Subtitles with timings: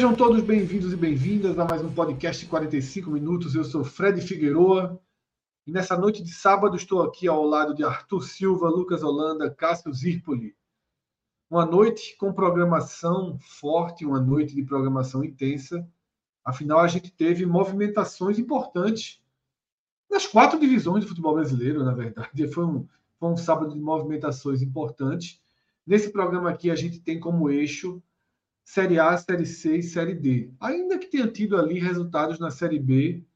[0.00, 3.54] Sejam todos bem-vindos e bem-vindas a mais um podcast de 45 minutos.
[3.54, 4.98] Eu sou Fred Figueroa
[5.66, 9.92] e nessa noite de sábado estou aqui ao lado de Arthur Silva, Lucas Holanda, Cássio
[9.92, 10.56] Zirpoli.
[11.50, 15.86] Uma noite com programação forte, uma noite de programação intensa.
[16.42, 19.22] Afinal, a gente teve movimentações importantes
[20.10, 22.48] nas quatro divisões do futebol brasileiro, na verdade.
[22.48, 25.42] Foi um, foi um sábado de movimentações importantes.
[25.86, 28.02] Nesse programa aqui, a gente tem como eixo
[28.70, 30.54] Série A, Série C e Série D.
[30.60, 33.26] Ainda que tenha tido ali resultados na Série B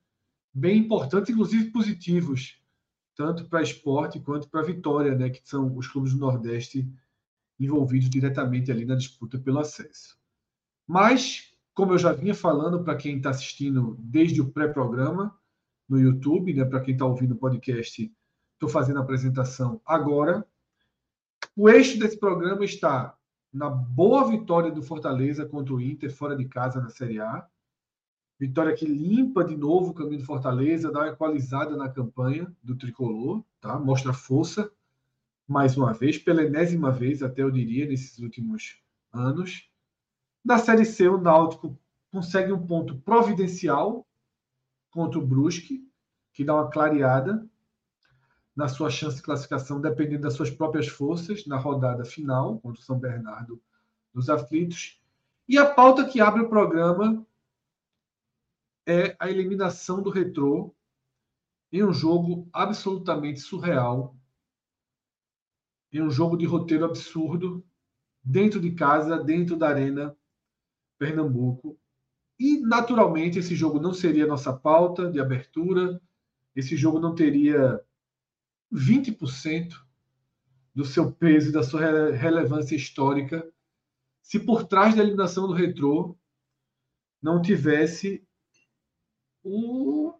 [0.52, 2.62] bem importantes, inclusive positivos,
[3.16, 6.88] tanto para esporte quanto para Vitória, né, que são os clubes do Nordeste
[7.58, 10.16] envolvidos diretamente ali na disputa pelo acesso.
[10.86, 15.36] Mas, como eu já vinha falando para quem está assistindo desde o pré-programa
[15.88, 18.08] no YouTube, né, para quem está ouvindo o podcast,
[18.52, 20.46] estou fazendo a apresentação agora.
[21.56, 23.18] O eixo desse programa está
[23.54, 27.46] na boa vitória do Fortaleza contra o Inter fora de casa na Série A.
[28.36, 32.74] Vitória que limpa de novo o caminho do Fortaleza, dá uma equalizada na campanha do
[32.74, 33.78] tricolor, tá?
[33.78, 34.68] Mostra força
[35.46, 39.70] mais uma vez, pela enésima vez, até eu diria, nesses últimos anos.
[40.44, 41.78] Na Série C, o Náutico
[42.10, 44.04] consegue um ponto providencial
[44.90, 45.88] contra o Brusque,
[46.32, 47.48] que dá uma clareada
[48.54, 52.84] na sua chance de classificação, dependendo das suas próprias forças, na rodada final, contra o
[52.84, 53.60] São Bernardo
[54.12, 55.00] dos Aflitos.
[55.48, 57.26] E a pauta que abre o programa
[58.86, 60.74] é a eliminação do Retrô
[61.72, 64.16] em um jogo absolutamente surreal,
[65.92, 67.64] em um jogo de roteiro absurdo,
[68.22, 70.16] dentro de casa, dentro da Arena
[70.98, 71.76] Pernambuco.
[72.38, 76.00] E, naturalmente, esse jogo não seria nossa pauta de abertura,
[76.54, 77.80] esse jogo não teria
[78.74, 79.80] 20%
[80.74, 83.48] do seu peso e da sua relevância histórica
[84.20, 86.16] se por trás da eliminação do retrô
[87.22, 88.26] não tivesse
[89.42, 90.14] o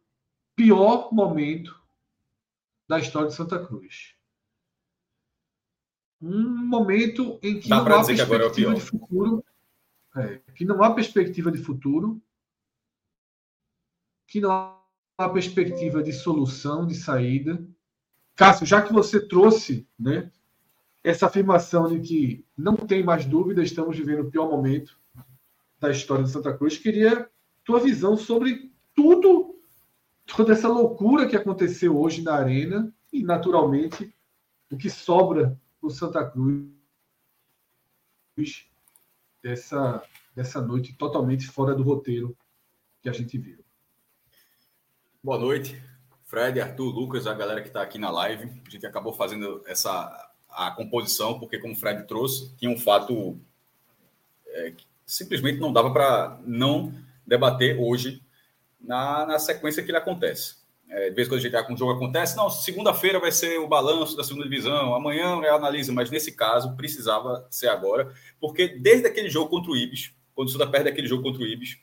[0.54, 1.82] pior momento
[2.87, 4.14] da história de Santa Cruz.
[6.20, 8.75] Um momento em que Dá não há é perspectiva pior.
[8.75, 9.44] de futuro,
[10.16, 12.22] é, que não há perspectiva de futuro,
[14.26, 14.78] que não
[15.19, 17.66] há perspectiva de solução, de saída,
[18.36, 20.30] Cássio, já que você trouxe né,
[21.02, 24.98] essa afirmação de que não tem mais dúvida, estamos vivendo o pior momento
[25.78, 27.28] da história de Santa Cruz, queria
[27.64, 29.58] tua visão sobre tudo,
[30.26, 34.14] toda essa loucura que aconteceu hoje na Arena e, naturalmente,
[34.70, 36.68] o que sobra no Santa Cruz
[39.42, 40.02] dessa,
[40.34, 42.36] dessa noite totalmente fora do roteiro
[43.02, 43.64] que a gente viu.
[45.22, 45.80] Boa noite,
[46.24, 48.50] Fred, Arthur, Lucas, a galera que está aqui na live.
[48.66, 53.36] A gente acabou fazendo essa a composição, porque, como o Fred trouxe, tinha um fato
[54.46, 56.94] é, que simplesmente não dava para não
[57.26, 58.22] debater hoje
[58.80, 60.56] na, na sequência que ele acontece.
[60.88, 63.66] É, de vez em quando a gente um jogo acontece, não, segunda-feira vai ser o
[63.66, 69.06] balanço da segunda divisão, amanhã eu analiso, mas nesse caso precisava ser agora, porque desde
[69.08, 71.78] aquele jogo contra o Ibis, quando o Santa perde aquele jogo contra o Ibis,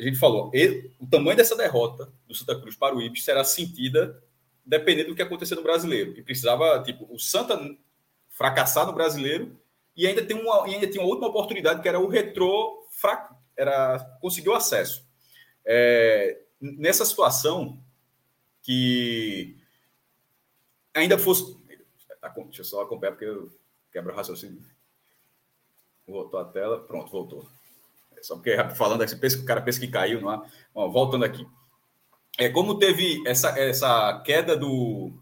[0.00, 3.44] a gente falou, ele, o tamanho dessa derrota do Santa Cruz para o Ibis será
[3.44, 4.22] sentida
[4.64, 6.14] dependendo do que acontecer no brasileiro.
[6.14, 7.58] Que precisava, tipo, o Santa
[8.30, 9.58] fracassar no brasileiro
[9.96, 12.86] e ainda tem uma, ainda tinha uma última oportunidade que era o retrô
[13.56, 15.06] era conseguiu acesso.
[15.64, 17.78] É, nessa situação
[18.62, 19.56] que
[20.94, 21.58] ainda fosse.
[22.20, 23.50] Tá, deixa eu só acompanhar porque eu
[23.92, 24.62] quebro o raciocínio.
[26.06, 27.46] Voltou a tela, pronto, voltou.
[28.22, 30.42] Só porque falando assim, pensa, o cara pensa que caiu, não é?
[30.74, 31.46] Ó, voltando aqui.
[32.38, 35.12] É, como teve essa, essa queda do,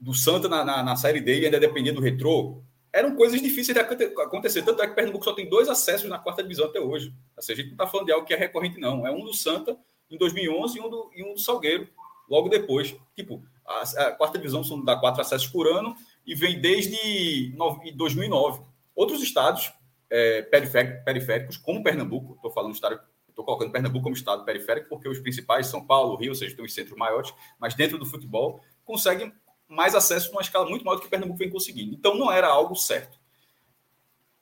[0.00, 2.62] do Santa na, na, na Série D e ainda dependia do retrô,
[2.92, 4.62] eram coisas difíceis de acontecer.
[4.62, 7.12] Tanto é que Pernambuco só tem dois acessos na quarta divisão até hoje.
[7.36, 9.06] A gente não está falando de algo que é recorrente, não.
[9.06, 9.76] É um do Santa
[10.08, 11.88] em 2011 e um do, e um do Salgueiro
[12.30, 12.94] logo depois.
[13.16, 17.52] Tipo, a, a quarta divisão são dá quatro acessos por ano e vem desde
[17.94, 18.62] 2009.
[18.94, 19.72] Outros estados
[20.10, 25.18] é, periféricos, como Pernambuco, estou falando estado, estou colocando Pernambuco como estado periférico, porque os
[25.18, 29.32] principais, São Paulo, Rio, ou seja, tem os centros maiores, mas dentro do futebol, conseguem
[29.68, 31.94] mais acesso numa escala muito maior do que Pernambuco vem conseguindo.
[31.94, 33.18] Então não era algo certo.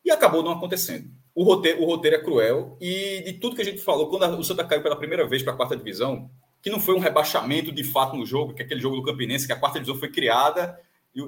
[0.05, 1.11] E acabou não acontecendo.
[1.35, 4.45] O roteiro, o roteiro é cruel e de tudo que a gente falou, quando o
[4.45, 6.31] Santa caiu pela primeira vez para a quarta divisão,
[6.61, 9.47] que não foi um rebaixamento de fato no jogo, que é aquele jogo do Campinense,
[9.47, 10.79] que a quarta divisão foi criada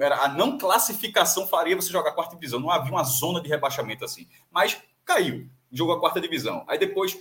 [0.01, 2.59] era a não classificação faria você jogar quarta divisão.
[2.59, 4.27] Não havia uma zona de rebaixamento assim.
[4.51, 6.65] Mas caiu, jogou a quarta divisão.
[6.67, 7.17] Aí depois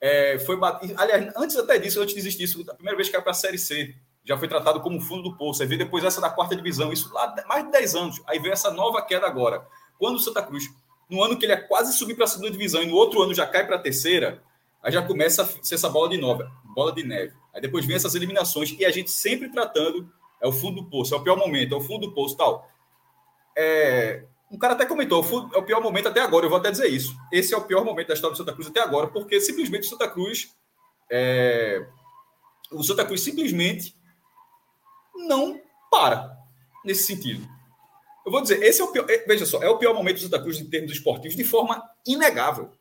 [0.00, 0.94] é, foi batido.
[0.96, 3.34] Aliás, antes até disso, antes de existir isso, a primeira vez que caiu para a
[3.34, 3.94] Série C,
[4.24, 5.62] já foi tratado como fundo do poço.
[5.62, 8.22] Aí veio depois essa da quarta divisão, isso lá mais de 10 anos.
[8.26, 9.66] Aí veio essa nova queda agora.
[9.98, 10.64] Quando o Santa Cruz,
[11.08, 13.34] no ano que ele é quase subir para a segunda divisão e no outro ano
[13.34, 14.42] já cai para a terceira,
[14.82, 17.32] aí já começa a ser essa bola de nova, bola de neve.
[17.54, 20.10] Aí depois vem essas eliminações e a gente sempre tratando
[20.42, 22.68] é o fundo do poço, é o pior momento, é o fundo do poço tal.
[23.56, 25.24] É, um cara até comentou,
[25.54, 27.16] é o pior momento até agora, eu vou até dizer isso.
[27.32, 29.88] Esse é o pior momento da história do Santa Cruz até agora, porque simplesmente o
[29.88, 30.54] Santa Cruz.
[31.08, 31.86] É,
[32.72, 33.94] o Santa Cruz simplesmente
[35.14, 35.60] não
[35.90, 36.36] para
[36.84, 37.46] nesse sentido.
[38.24, 39.08] Eu vou dizer, esse é o pior.
[39.08, 41.82] É, veja só, é o pior momento do Santa Cruz em termos esportivos de forma
[42.06, 42.72] inegável.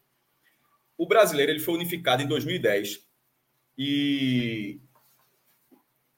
[0.98, 3.02] O brasileiro ele foi unificado em 2010
[3.78, 4.80] e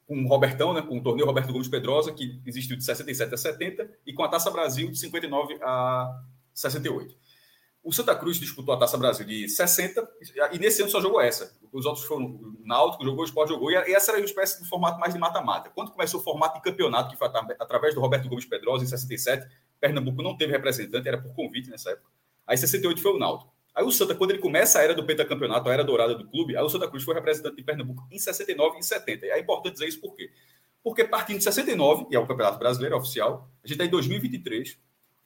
[0.07, 3.37] com o Robertão, né, com o torneio Roberto Gomes Pedrosa, que existiu de 67 a
[3.37, 6.23] 70, e com a Taça Brasil de 59 a
[6.53, 7.15] 68.
[7.83, 10.07] O Santa Cruz disputou a Taça Brasil de 60,
[10.51, 11.57] e nesse ano só jogou essa.
[11.71, 14.69] Os outros foram o Náutico, jogou, o Sport jogou, e essa era uma espécie de
[14.69, 15.69] formato mais de mata-mata.
[15.69, 19.47] Quando começou o formato de campeonato, que foi através do Roberto Gomes Pedrosa, em 67,
[19.81, 22.07] Pernambuco não teve representante, era por convite nessa época.
[22.47, 23.53] Aí 68 foi o Náutico.
[23.75, 26.55] Aí o Santa, quando ele começa a era do pentacampeonato, a era dourada do clube,
[26.55, 29.25] aí o Santa Cruz foi representante de Pernambuco em 69 e em 70.
[29.25, 30.29] E é importante dizer isso por quê?
[30.83, 34.77] Porque partindo de 69, e é o Campeonato Brasileiro oficial, a gente está em 2023,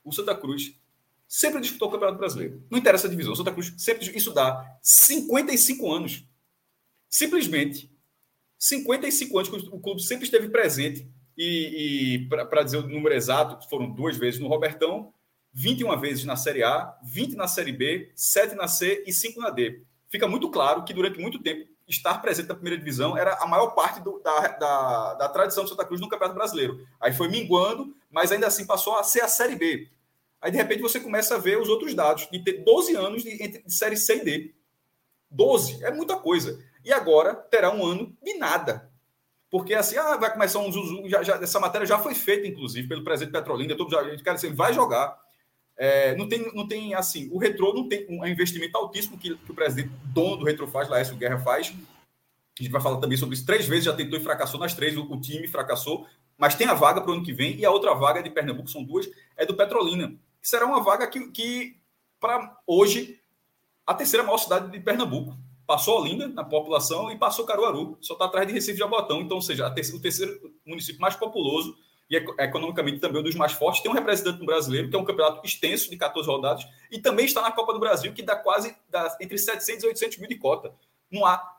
[0.03, 0.79] o Santa Cruz
[1.27, 2.63] sempre disputou o Campeonato Brasileiro.
[2.69, 4.05] Não interessa a divisão, o Santa Cruz sempre.
[4.15, 6.23] Isso dá 55 anos.
[7.09, 7.91] Simplesmente
[8.57, 11.07] 55 anos que o clube sempre esteve presente.
[11.37, 15.13] E, e para dizer o número exato, foram duas vezes no Robertão
[15.57, 19.49] 21 vezes na Série A, 20 na Série B, 7 na C e 5 na
[19.49, 19.81] D.
[20.07, 23.71] Fica muito claro que durante muito tempo estar presente na primeira divisão era a maior
[23.71, 26.87] parte do, da, da, da, tradição do Santa Cruz no Campeonato Brasileiro.
[27.01, 29.89] Aí foi minguando, mas ainda assim passou a ser a Série B.
[30.39, 33.35] Aí de repente você começa a ver os outros dados, de ter 12 anos de,
[33.63, 34.55] de Série C e D.
[35.31, 36.63] 12, é muita coisa.
[36.85, 38.91] E agora terá um ano de nada.
[39.49, 42.87] Porque assim, ah, vai começar um Zuzu, já, já, essa matéria já foi feita, inclusive,
[42.87, 45.25] pelo presidente Petrolina, todo, já, cara, assim, vai jogar.
[45.77, 49.51] É, não, tem, não tem, assim, o retrô não tem um investimento altíssimo que, que
[49.51, 51.71] o presidente, dono do retrô faz, Laércio Guerra faz.
[52.59, 53.45] A gente vai falar também sobre isso.
[53.45, 56.73] Três vezes já tentou e fracassou nas três, o, o time fracassou, mas tem a
[56.73, 59.45] vaga para o ano que vem, e a outra vaga de Pernambuco, são duas, é
[59.45, 60.15] do Petrolina.
[60.41, 61.77] Que será uma vaga que, que
[62.19, 63.19] para hoje,
[63.85, 65.37] a terceira maior cidade de Pernambuco.
[65.67, 69.21] Passou Olinda na população e passou Caruaru, só está atrás de Recife e Jabotão.
[69.21, 71.77] Então, ou seja, o terceiro município mais populoso
[72.09, 75.03] e economicamente também um dos mais fortes, tem um representante no brasileiro, que é um
[75.03, 78.75] campeonato extenso de 14 rodadas, e também está na Copa do Brasil, que dá quase
[78.89, 80.73] dá entre 700 e 800 mil de cota.
[81.11, 81.57] Não há,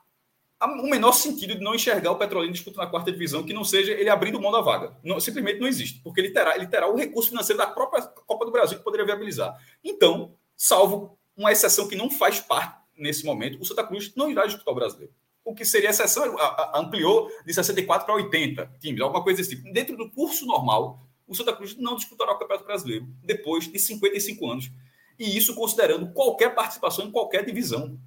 [0.60, 3.92] o menor sentido de não enxergar o Petrolina disputando na quarta divisão, que não seja
[3.92, 4.96] ele abrindo mão da vaga.
[5.04, 8.44] Não, simplesmente não existe, porque ele terá, ele terá o recurso financeiro da própria Copa
[8.46, 9.54] do Brasil que poderia viabilizar.
[9.84, 14.44] Então, salvo uma exceção que não faz parte nesse momento, o Santa Cruz não irá
[14.46, 15.12] disputar o brasileiro
[15.48, 16.36] o que seria exceção,
[16.74, 19.72] ampliou de 64 para 80 times, alguma coisa desse tipo.
[19.72, 24.46] Dentro do curso normal, o Santa Cruz não disputará o Campeonato Brasileiro depois de 55
[24.46, 24.70] anos.
[25.18, 27.98] E isso considerando qualquer participação em qualquer divisão.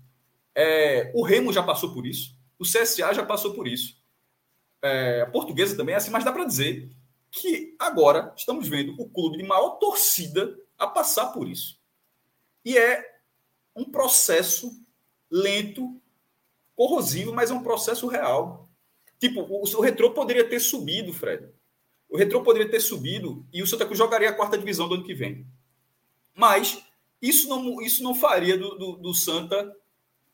[0.54, 3.98] É, o Remo já passou por isso, o CSA já passou por isso.
[4.80, 6.92] É, a portuguesa também é assim, mas dá para dizer
[7.32, 11.80] que agora estamos vendo o clube de maior torcida a passar por isso.
[12.64, 13.04] E é
[13.76, 14.72] um processo
[15.30, 16.01] lento
[16.76, 18.70] corrosivo, mas é um processo real.
[19.20, 21.48] Tipo, o, o Retrô poderia ter subido, Fred.
[22.10, 25.04] O Retrô poderia ter subido e o Santa Cruz jogaria a quarta divisão do ano
[25.04, 25.48] que vem.
[26.36, 26.84] Mas
[27.22, 29.76] isso não, isso não faria do, do, do Santa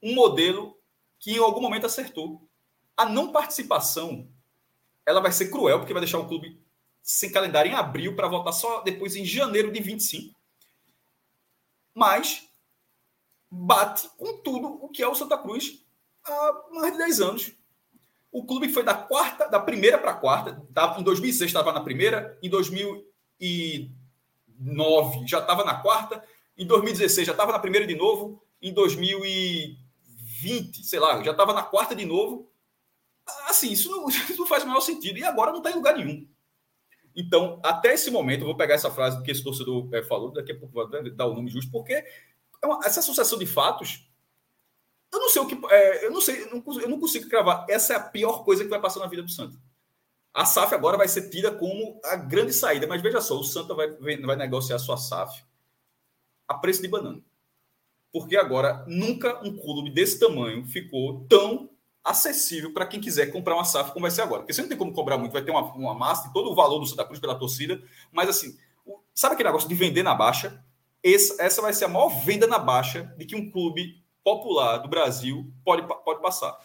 [0.02, 0.78] um modelo
[1.20, 2.48] que em algum momento acertou.
[2.96, 4.28] A não participação
[5.06, 6.60] ela vai ser cruel, porque vai deixar o clube
[7.02, 10.36] sem calendário em abril para voltar só depois em janeiro de 25.
[11.94, 12.50] Mas
[13.50, 15.86] bate com tudo o que é o Santa Cruz
[16.28, 17.52] há mais de 10 anos.
[18.32, 20.62] O clube foi da quarta, da primeira para a quarta.
[20.74, 26.22] Tava, em 2006 estava na primeira, em 2009 já estava na quarta,
[26.58, 31.64] em 2016 já estava na primeira de novo, em 2020, sei lá, já estava na
[31.64, 32.52] quarta de novo.
[33.48, 35.18] Assim, isso não, isso não faz o menor sentido.
[35.18, 36.28] E agora não está em lugar nenhum.
[37.16, 40.52] Então, até esse momento, eu vou pegar essa frase que esse torcedor é, falou, daqui
[40.52, 42.06] a pouco vou dar o nome justo, porque
[42.62, 44.07] é uma, essa associação de fatos,
[45.12, 45.58] eu não sei o que.
[45.70, 47.66] É, eu não sei, eu não, eu não consigo cravar.
[47.70, 49.58] Essa é a pior coisa que vai passar na vida do Santos.
[50.34, 53.74] A SAF agora vai ser tida como a grande saída, mas veja só, o Santa
[53.74, 55.44] vai, vai negociar sua SAF
[56.48, 57.22] a preço de banana.
[58.12, 61.70] Porque agora nunca um clube desse tamanho ficou tão
[62.04, 64.42] acessível para quem quiser comprar uma SAF como vai ser agora.
[64.42, 66.56] Porque você não tem como cobrar muito, vai ter uma, uma massa de todo o
[66.56, 68.58] valor do Santa Cruz pela torcida, mas assim,
[69.14, 70.64] sabe aquele negócio de vender na baixa?
[71.04, 74.90] Essa, essa vai ser a maior venda na baixa de que um clube popular do
[74.90, 76.60] Brasil pode, pode passar.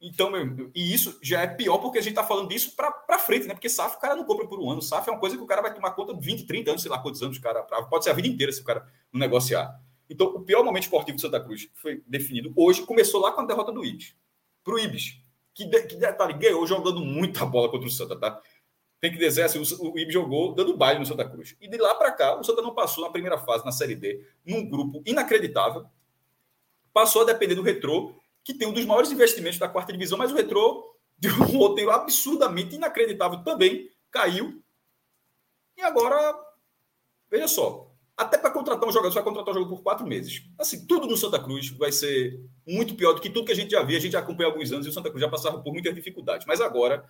[0.00, 3.48] Então, meu, e isso já é pior porque a gente está falando disso para frente,
[3.48, 3.54] né?
[3.54, 4.80] Porque SAF o cara não compra por um ano.
[4.80, 6.90] SAF é uma coisa que o cara vai tomar conta de 20, 30 anos, sei
[6.90, 7.64] lá quantos anos cara.
[7.64, 9.80] Pode ser a vida inteira se o cara não negociar.
[10.08, 13.46] Então, o pior momento esportivo do Santa Cruz foi definido hoje, começou lá com a
[13.46, 14.14] derrota do Ibis
[14.62, 15.20] para o Ibis,
[15.52, 18.40] que, que detalhe, ganhou jogando muita bola contra o Santa, tá?
[19.00, 21.56] Tem que dizer assim, o, o Ibis jogou dando baile no Santa Cruz.
[21.60, 24.24] E de lá para cá, o Santa não passou na primeira fase, na Série D,
[24.44, 25.84] num grupo inacreditável.
[26.96, 30.32] Passou a depender do Retrô, que tem um dos maiores investimentos da quarta divisão, mas
[30.32, 30.82] o Retrô
[31.18, 34.64] de um roteiro absurdamente inacreditável também, caiu.
[35.76, 36.34] E agora,
[37.30, 40.44] veja só, até para contratar um jogador, você vai contratar um jogador por quatro meses.
[40.58, 43.72] Assim, tudo no Santa Cruz vai ser muito pior do que tudo que a gente
[43.72, 43.98] já via.
[43.98, 46.46] A gente já acompanha alguns anos e o Santa Cruz já passava por muitas dificuldades.
[46.46, 47.04] Mas agora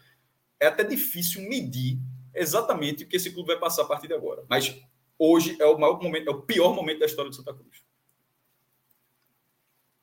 [0.59, 1.97] é até difícil medir
[2.35, 4.45] exatamente o que esse clube vai passar a partir de agora.
[4.51, 4.77] Mas
[5.17, 7.86] hoje é o maior momento, é o pior momento da história do Santa Cruz.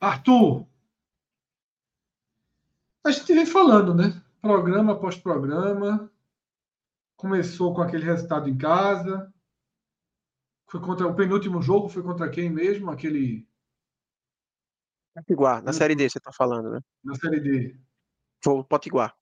[0.03, 0.67] Arthur,
[3.05, 4.21] a gente vem falando, né?
[4.41, 6.11] Programa após programa.
[7.15, 9.33] Começou com aquele resultado em casa,
[10.69, 12.91] foi contra o penúltimo jogo, foi contra quem mesmo?
[12.91, 13.47] Aquele.
[15.15, 16.81] Potiguar, na Série D você está falando, né?
[17.01, 17.79] Na Série D.
[18.43, 19.15] Foi o Potiguar.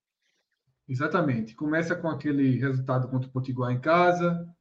[0.87, 1.53] Exatamente.
[1.53, 4.51] Começa com aquele resultado contra o Potiguar em casa.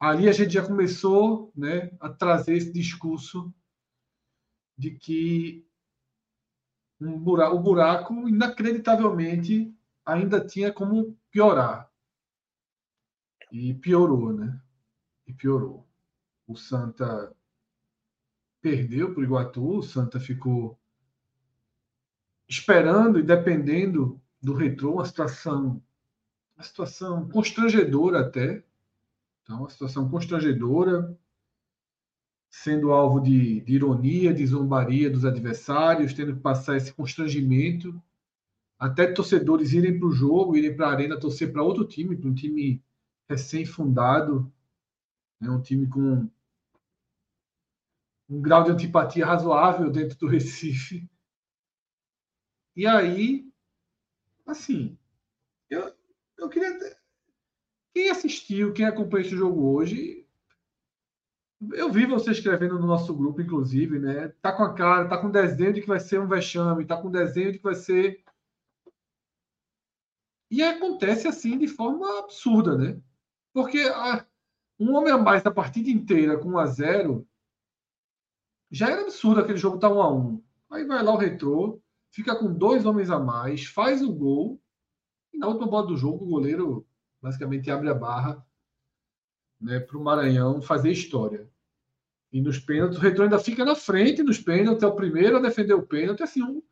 [0.00, 3.54] Ali a gente já começou né, a trazer esse discurso
[4.76, 5.66] de que
[7.00, 11.90] um buraco, o buraco, inacreditavelmente, ainda tinha como piorar.
[13.52, 14.60] E piorou, né?
[15.26, 15.86] E piorou
[16.46, 17.34] o Santa
[18.60, 20.78] perdeu para o Iguatu, o Santa ficou
[22.48, 25.82] esperando e dependendo do retrô, uma situação,
[26.56, 28.64] uma situação constrangedora até.
[29.42, 31.18] Então, uma situação constrangedora,
[32.54, 38.00] sendo alvo de, de ironia, de zombaria dos adversários, tendo que passar esse constrangimento,
[38.78, 42.30] até torcedores irem para o jogo, irem para a arena torcer para outro time, para
[42.30, 42.80] um time
[43.28, 44.50] recém-fundado,
[45.40, 46.30] né, um time com
[48.28, 51.10] um grau de antipatia razoável dentro do Recife.
[52.76, 53.52] E aí,
[54.46, 54.96] assim,
[55.68, 55.92] eu,
[56.38, 56.70] eu queria.
[57.92, 60.23] Quem assistiu, quem acompanha esse jogo hoje,
[61.72, 64.28] eu vi você escrevendo no nosso grupo, inclusive, né?
[64.42, 67.10] Tá com a cara, tá com desenho de que vai ser um vexame, tá com
[67.10, 68.22] desenho de que vai ser.
[70.50, 73.00] E acontece assim de forma absurda, né?
[73.52, 74.26] Porque ah,
[74.78, 77.28] um homem a mais da partida inteira com 1 a 0
[78.70, 81.80] já era absurdo aquele jogo tá 1 a 1 Aí vai lá o retrô,
[82.10, 84.60] fica com dois homens a mais, faz o gol,
[85.32, 86.86] e na última bola do jogo o goleiro
[87.22, 88.44] basicamente abre a barra
[89.60, 91.48] né, para o Maranhão fazer história.
[92.32, 95.40] E nos pênaltis, o retrô ainda fica na frente nos pênaltis, é o primeiro a
[95.40, 96.22] defender o pênalti.
[96.22, 96.62] Assim, um...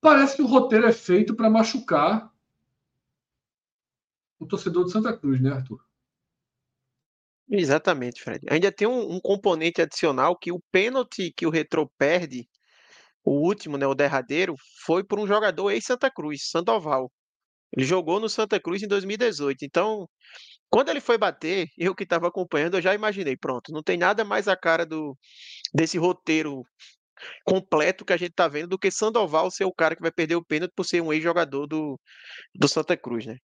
[0.00, 2.30] Parece que o roteiro é feito para machucar
[4.38, 5.82] o torcedor de Santa Cruz, né, Arthur?
[7.48, 8.46] Exatamente, Fred.
[8.50, 12.48] Ainda tem um, um componente adicional que o pênalti que o Retrô perde,
[13.24, 14.54] o último, né, o derradeiro,
[14.84, 17.10] foi por um jogador ex-Santa Cruz, Sandoval.
[17.76, 19.64] Ele jogou no Santa Cruz em 2018.
[19.64, 20.08] Então,
[20.70, 24.24] quando ele foi bater, eu que estava acompanhando, eu já imaginei, pronto, não tem nada
[24.24, 25.16] mais a cara do
[25.74, 26.64] desse roteiro
[27.44, 30.36] completo que a gente está vendo do que Sandoval ser o cara que vai perder
[30.36, 32.00] o pênalti por ser um ex-jogador do,
[32.54, 33.36] do Santa Cruz, né?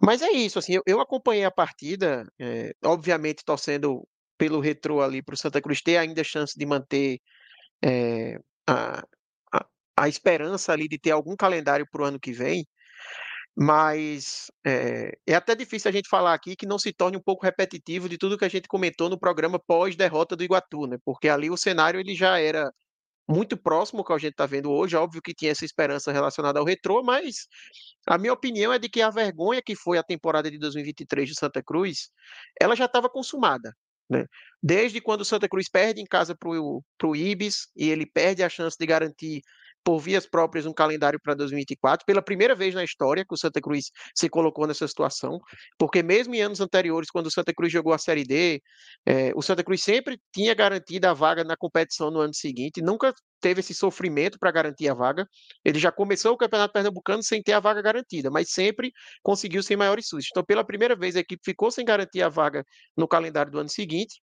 [0.00, 4.06] Mas é isso, assim, eu, eu acompanhei a partida, é, obviamente torcendo
[4.38, 7.20] pelo retrô ali para o Santa Cruz ter ainda chance de manter
[7.84, 9.00] é, a,
[9.52, 9.66] a,
[9.96, 12.66] a, esperança ali de ter algum calendário para o ano que vem,
[13.56, 17.44] mas é, é, até difícil a gente falar aqui que não se torne um pouco
[17.44, 20.98] repetitivo de tudo que a gente comentou no programa pós-derrota do Iguatu, né?
[21.04, 22.72] Porque ali o cenário ele já era
[23.28, 24.96] muito próximo ao que a gente está vendo hoje.
[24.96, 27.46] Óbvio que tinha essa esperança relacionada ao retrô, mas
[28.06, 31.34] a minha opinião é de que a vergonha que foi a temporada de 2023 de
[31.34, 32.10] Santa Cruz,
[32.60, 33.74] ela já estava consumada.
[34.08, 34.26] Né?
[34.62, 38.48] Desde quando o Santa Cruz perde em casa para o Ibis e ele perde a
[38.48, 39.42] chance de garantir
[39.84, 43.60] por vias próprias um calendário para 2024, pela primeira vez na história que o Santa
[43.60, 45.38] Cruz se colocou nessa situação,
[45.78, 48.60] porque mesmo em anos anteriores, quando o Santa Cruz jogou a Série D,
[49.06, 53.14] é, o Santa Cruz sempre tinha garantido a vaga na competição no ano seguinte, nunca
[53.40, 55.26] teve esse sofrimento para garantir a vaga.
[55.64, 59.76] Ele já começou o Campeonato Pernambucano sem ter a vaga garantida, mas sempre conseguiu sem
[59.76, 60.28] maiores sustos.
[60.30, 62.64] Então, pela primeira vez, a equipe ficou sem garantir a vaga
[62.96, 64.20] no calendário do ano seguinte.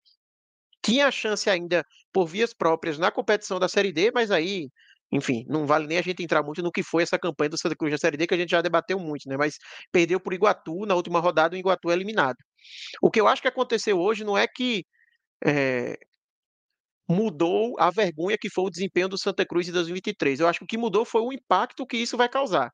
[0.83, 1.83] Tinha a chance ainda
[2.13, 4.69] por vias próprias na competição da Série D, mas aí
[5.11, 7.75] enfim, não vale nem a gente entrar muito no que foi essa campanha do Santa
[7.75, 9.37] Cruz na Série D, que a gente já debateu muito, né?
[9.37, 9.55] Mas
[9.91, 12.37] perdeu por Iguatu, na última rodada o Iguatu é eliminado.
[13.01, 14.85] O que eu acho que aconteceu hoje não é que
[15.45, 15.97] é,
[17.09, 20.39] mudou a vergonha que foi o desempenho do Santa Cruz em 2023.
[20.39, 22.71] Eu acho que o que mudou foi o impacto que isso vai causar.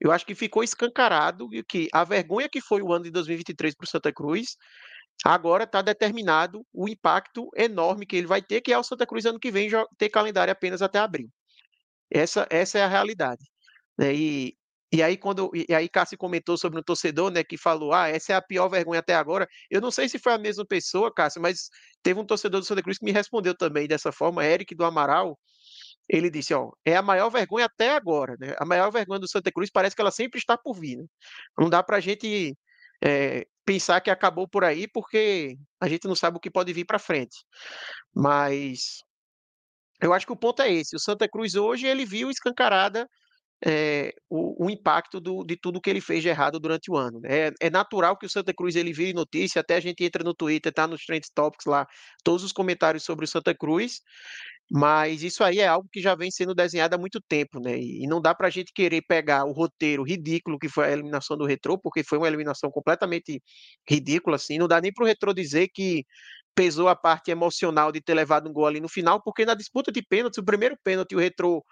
[0.00, 3.84] Eu acho que ficou escancarado que a vergonha que foi o ano de 2023 para
[3.84, 4.56] o Santa Cruz,
[5.24, 9.26] agora está determinado o impacto enorme que ele vai ter, que é o Santa Cruz
[9.26, 11.28] ano que vem ter calendário apenas até abril.
[12.10, 13.44] Essa, essa é a realidade.
[13.98, 14.14] Né?
[14.14, 14.56] E,
[14.92, 18.32] e aí, quando e aí Cássio comentou sobre um torcedor, né, que falou: "Ah, essa
[18.32, 19.46] é a pior vergonha até agora".
[19.70, 21.68] Eu não sei se foi a mesma pessoa, Cássio, mas
[22.02, 25.38] teve um torcedor do Santa Cruz que me respondeu também dessa forma, Eric do Amaral.
[26.08, 28.54] Ele disse: "Ó, é a maior vergonha até agora, né?
[28.58, 31.04] A maior vergonha do Santa Cruz parece que ela sempre está por vir, né?
[31.58, 32.56] Não dá pra gente
[33.04, 36.86] é, pensar que acabou por aí, porque a gente não sabe o que pode vir
[36.86, 37.36] para frente.
[38.14, 39.02] Mas
[40.00, 40.96] eu acho que o ponto é esse.
[40.96, 43.06] O Santa Cruz hoje ele viu escancarada
[43.66, 47.20] é, o, o, impacto do, de tudo que ele fez de errado durante o ano.
[47.24, 50.32] É, é, natural que o Santa Cruz ele vire notícia, até a gente entra no
[50.32, 51.86] Twitter, tá nos Trend Topics lá,
[52.24, 54.00] todos os comentários sobre o Santa Cruz,
[54.70, 57.78] mas isso aí é algo que já vem sendo desenhado há muito tempo, né?
[57.78, 61.36] E não dá para a gente querer pegar o roteiro ridículo que foi a eliminação
[61.38, 63.42] do Retrô, porque foi uma eliminação completamente
[63.88, 64.58] ridícula, assim.
[64.58, 66.04] Não dá nem para o Retrô dizer que
[66.54, 69.90] pesou a parte emocional de ter levado um gol ali no final, porque na disputa
[69.92, 71.64] de pênaltis, o primeiro pênalti, o Retrô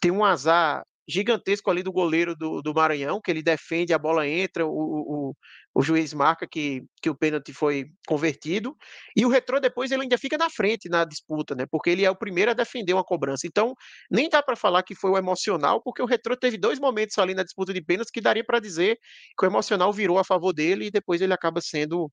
[0.00, 4.26] tem um azar gigantesco ali do goleiro do, do Maranhão, que ele defende, a bola
[4.26, 5.34] entra, o, o,
[5.74, 8.76] o juiz marca que, que o pênalti foi convertido,
[9.16, 11.66] e o Retrô depois ele ainda fica na frente na disputa, né?
[11.70, 13.46] Porque ele é o primeiro a defender uma cobrança.
[13.46, 13.74] Então,
[14.10, 17.34] nem dá para falar que foi o emocional, porque o Retrô teve dois momentos ali
[17.34, 18.98] na disputa de pênaltis que daria para dizer
[19.38, 22.10] que o emocional virou a favor dele e depois ele acaba sendo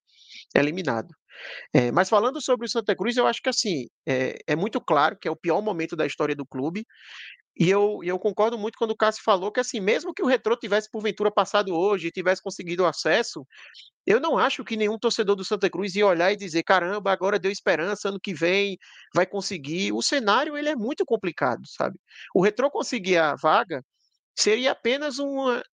[0.56, 1.10] eliminado.
[1.73, 5.17] É, mas falando sobre o Santa Cruz, eu acho que assim é, é, muito claro
[5.19, 6.86] que é o pior momento da história do clube.
[7.56, 10.58] E eu, eu concordo muito quando o Cássio falou que, assim, mesmo que o Retrô
[10.58, 13.46] tivesse porventura passado hoje e tivesse conseguido acesso,
[14.08, 17.38] eu não acho que nenhum torcedor do Santa Cruz ia olhar e dizer, caramba, agora
[17.38, 18.78] deu esperança, ano que vem
[19.13, 19.92] vai conseguir.
[19.94, 22.00] O cenário, ele é muito complicado, sabe?
[22.34, 23.84] O Retrô conseguir a vaga
[24.36, 25.63] seria apenas uma,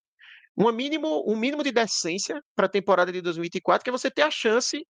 [0.54, 4.22] uma mínimo, um mínimo de decência para a temporada de 2024, que é você ter
[4.22, 4.86] a chance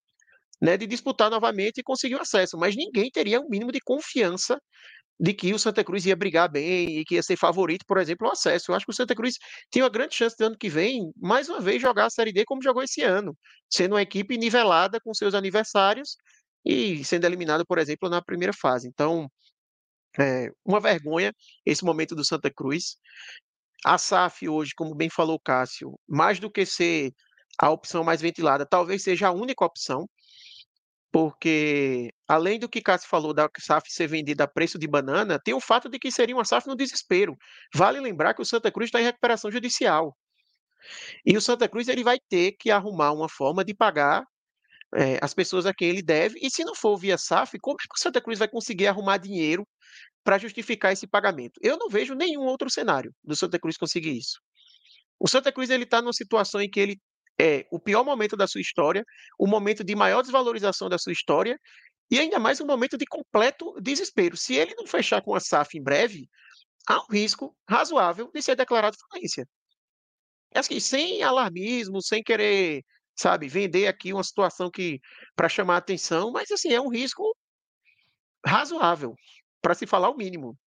[0.61, 2.57] né, de disputar novamente e conseguir o acesso.
[2.57, 4.61] Mas ninguém teria um mínimo de confiança
[5.21, 8.27] de que o Santa Cruz ia brigar bem e que ia ser favorito, por exemplo,
[8.27, 8.71] o acesso.
[8.71, 9.37] Eu acho que o Santa Cruz
[9.69, 12.43] tem uma grande chance de ano que vem, mais uma vez, jogar a Série D
[12.43, 13.37] como jogou esse ano,
[13.69, 16.17] sendo uma equipe nivelada com seus aniversários
[16.65, 18.87] e sendo eliminado, por exemplo, na primeira fase.
[18.87, 19.29] Então,
[20.19, 21.31] é uma vergonha
[21.63, 22.97] esse momento do Santa Cruz.
[23.85, 27.11] A SAF hoje, como bem falou o Cássio, mais do que ser
[27.59, 30.09] a opção mais ventilada, talvez seja a única opção
[31.11, 35.53] porque além do que Cássio falou da SAF ser vendida a preço de banana, tem
[35.53, 37.35] o fato de que seria uma SAF no desespero.
[37.75, 40.15] Vale lembrar que o Santa Cruz está em recuperação judicial.
[41.25, 44.23] E o Santa Cruz ele vai ter que arrumar uma forma de pagar
[44.95, 46.39] é, as pessoas a quem ele deve.
[46.41, 49.17] E se não for via SAF, como é que o Santa Cruz vai conseguir arrumar
[49.17, 49.67] dinheiro
[50.23, 51.59] para justificar esse pagamento?
[51.61, 54.39] Eu não vejo nenhum outro cenário do Santa Cruz conseguir isso.
[55.19, 56.99] O Santa Cruz ele está numa situação em que ele
[57.39, 59.05] é o pior momento da sua história,
[59.37, 61.59] o momento de maior desvalorização da sua história
[62.09, 64.35] e ainda mais um momento de completo desespero.
[64.35, 66.29] Se ele não fechar com a SAF em breve,
[66.87, 69.47] há um risco razoável de ser declarado falência.
[70.53, 72.83] É assim, sem alarmismo, sem querer,
[73.15, 74.99] sabe, vender aqui uma situação que
[75.35, 77.23] para chamar atenção, mas assim, é um risco
[78.45, 79.15] razoável,
[79.61, 80.57] para se falar o mínimo.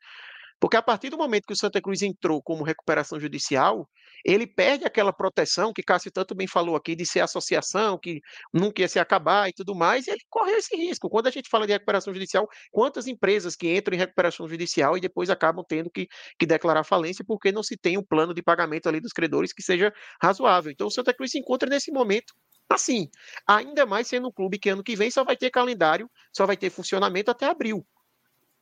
[0.58, 3.86] Porque a partir do momento que o Santa Cruz entrou como recuperação judicial,
[4.24, 8.20] ele perde aquela proteção que Cássio tanto bem falou aqui de ser associação, que
[8.52, 11.10] nunca ia se acabar e tudo mais, e ele correu esse risco.
[11.10, 15.00] Quando a gente fala de recuperação judicial, quantas empresas que entram em recuperação judicial e
[15.00, 16.08] depois acabam tendo que,
[16.38, 19.62] que declarar falência porque não se tem um plano de pagamento ali dos credores que
[19.62, 20.72] seja razoável.
[20.72, 22.32] Então o Santa Cruz se encontra nesse momento
[22.68, 23.08] assim,
[23.46, 26.56] ainda mais sendo um clube que ano que vem só vai ter calendário, só vai
[26.56, 27.86] ter funcionamento até abril.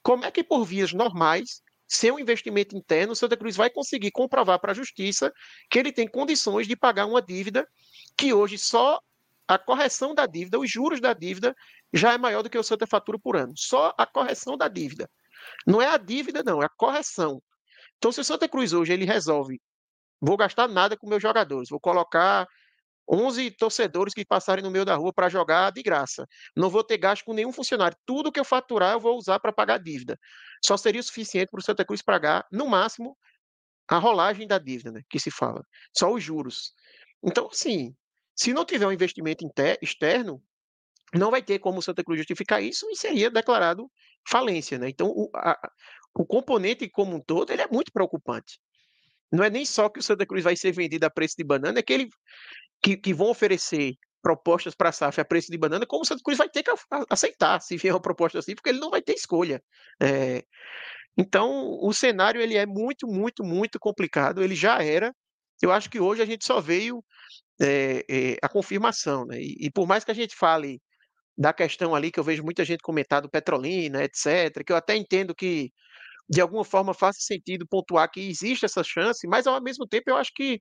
[0.03, 4.11] Como é que por vias normais sem um investimento interno, o Santa Cruz vai conseguir
[4.11, 5.31] comprovar para a justiça
[5.69, 7.69] que ele tem condições de pagar uma dívida
[8.17, 8.99] que hoje só
[9.47, 11.55] a correção da dívida, os juros da dívida,
[11.93, 13.53] já é maior do que o Santa fatura por ano.
[13.57, 15.11] Só a correção da dívida.
[15.67, 17.43] Não é a dívida, não, é a correção.
[17.99, 19.61] Então, se o Santa Cruz hoje ele resolve,
[20.19, 22.49] vou gastar nada com meus jogadores, vou colocar
[23.11, 26.27] 11 torcedores que passarem no meio da rua para jogar de graça.
[26.57, 27.97] Não vou ter gasto com nenhum funcionário.
[28.07, 30.19] Tudo que eu faturar eu vou usar para pagar dívida.
[30.65, 33.17] Só seria suficiente para o Santa Cruz pagar, no máximo,
[33.89, 35.65] a rolagem da dívida, né, que se fala.
[35.97, 36.73] Só os juros.
[37.23, 37.95] Então, assim,
[38.35, 39.45] se não tiver um investimento
[39.81, 40.43] externo,
[41.15, 43.91] não vai ter como o Santa Cruz justificar isso e seria declarado
[44.27, 44.79] falência.
[44.79, 44.89] Né?
[44.89, 45.59] Então, o, a,
[46.15, 48.59] o componente como um todo ele é muito preocupante.
[49.31, 51.79] Não é nem só que o Santa Cruz vai ser vendido a preço de banana,
[51.79, 52.11] é que, ele,
[52.83, 56.23] que, que vão oferecer propostas para a SAF a preço de banana, como o Santa
[56.23, 56.71] Cruz vai ter que
[57.11, 59.63] aceitar se vier uma proposta assim, porque ele não vai ter escolha.
[60.01, 60.45] É,
[61.17, 64.43] então, o cenário ele é muito, muito, muito complicado.
[64.43, 65.15] Ele já era.
[65.61, 67.05] Eu acho que hoje a gente só veio
[67.61, 69.39] é, é, a confirmação, né?
[69.41, 70.81] E, e, por mais que a gente fale
[71.37, 74.97] da questão ali que eu vejo muita gente comentar do Petrolina, etc., que eu até
[74.97, 75.73] entendo que
[76.29, 80.17] de alguma forma faça sentido pontuar que existe essa chance, mas ao mesmo tempo eu
[80.17, 80.61] acho que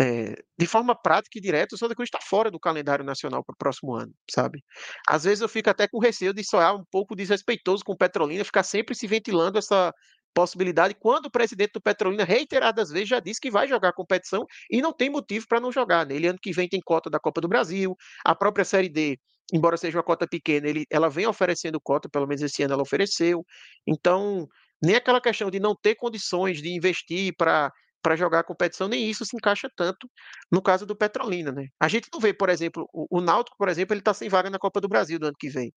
[0.00, 3.52] é, de forma prática e direta, o Santa Cruz está fora do calendário nacional para
[3.52, 4.62] o próximo ano, sabe?
[5.06, 8.44] Às vezes eu fico até com receio de soar um pouco desrespeitoso com o Petrolina,
[8.44, 9.92] ficar sempre se ventilando essa
[10.34, 14.46] possibilidade, quando o presidente do Petrolina reiteradas vezes já disse que vai jogar a competição
[14.70, 16.06] e não tem motivo para não jogar.
[16.06, 16.14] Né?
[16.14, 19.18] Ele ano que vem tem cota da Copa do Brasil, a própria Série D,
[19.52, 22.82] embora seja uma cota pequena, ele, ela vem oferecendo cota, pelo menos esse ano ela
[22.82, 23.44] ofereceu.
[23.86, 24.48] Então,
[24.82, 27.70] nem aquela questão de não ter condições de investir para
[28.02, 30.10] para jogar a competição, nem isso se encaixa tanto
[30.50, 31.68] no caso do Petrolina, né?
[31.80, 34.50] A gente não vê, por exemplo, o, o Náutico, por exemplo, ele está sem vaga
[34.50, 35.72] na Copa do Brasil do ano que vem.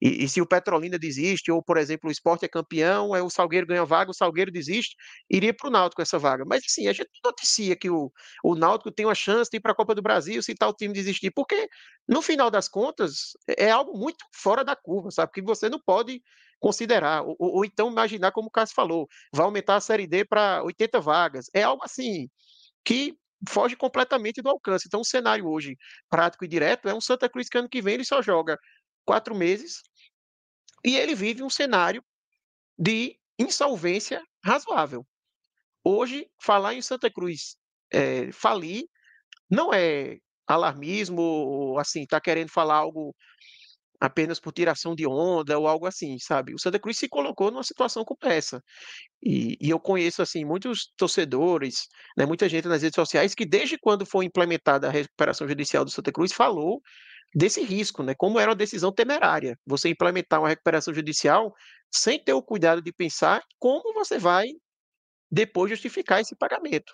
[0.00, 3.30] E, e, se o Petrolina desiste, ou, por exemplo, o esporte é campeão, aí o
[3.30, 4.94] Salgueiro ganha vaga, o Salgueiro desiste,
[5.30, 6.44] iria para o Náutico essa vaga.
[6.46, 8.12] Mas assim, a gente noticia que o,
[8.44, 10.94] o Náutico tem uma chance de ir para a Copa do Brasil se tal time
[10.94, 11.68] desistir, porque
[12.08, 15.32] no final das contas é algo muito fora da curva, sabe?
[15.32, 16.22] Que você não pode
[16.64, 20.62] considerar, ou, ou, então imaginar, como o Cássio falou, vai aumentar a Série D para
[20.62, 21.50] 80 vagas.
[21.52, 22.26] É algo assim
[22.82, 23.14] que
[23.46, 24.86] foge completamente do alcance.
[24.86, 25.76] Então, o cenário hoje,
[26.08, 28.58] prático e direto, é um Santa Cruz que ano que vem ele só joga
[29.04, 29.82] quatro meses
[30.82, 32.02] e ele vive um cenário
[32.78, 35.06] de insolvência razoável.
[35.84, 37.58] Hoje, falar em Santa Cruz
[37.92, 38.86] é, falir
[39.50, 43.14] não é alarmismo ou assim, tá querendo falar algo
[44.04, 46.54] apenas por tiração de onda ou algo assim, sabe?
[46.54, 48.62] O Santa Cruz se colocou numa situação como essa.
[49.22, 53.78] E, e eu conheço, assim, muitos torcedores, né, muita gente nas redes sociais que desde
[53.78, 56.80] quando foi implementada a recuperação judicial do Santa Cruz falou
[57.34, 58.14] desse risco, né?
[58.16, 61.52] Como era uma decisão temerária, você implementar uma recuperação judicial
[61.92, 64.46] sem ter o cuidado de pensar como você vai
[65.30, 66.92] depois justificar esse pagamento.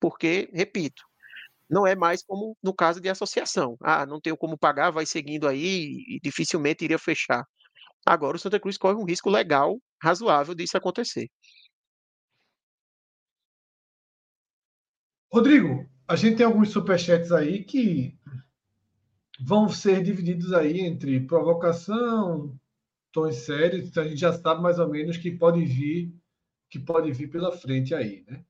[0.00, 1.02] Porque, repito,
[1.70, 3.76] não é mais como no caso de associação.
[3.82, 7.44] Ah, não tenho como pagar, vai seguindo aí e dificilmente iria fechar.
[8.04, 11.28] Agora o Santa Cruz corre um risco legal, razoável disso acontecer.
[15.32, 18.18] Rodrigo, a gente tem alguns superchats aí que
[19.40, 22.58] vão ser divididos aí entre provocação,
[23.12, 26.12] tons sérios, então a gente já sabe mais ou menos que pode vir,
[26.68, 28.44] que pode vir pela frente aí, né?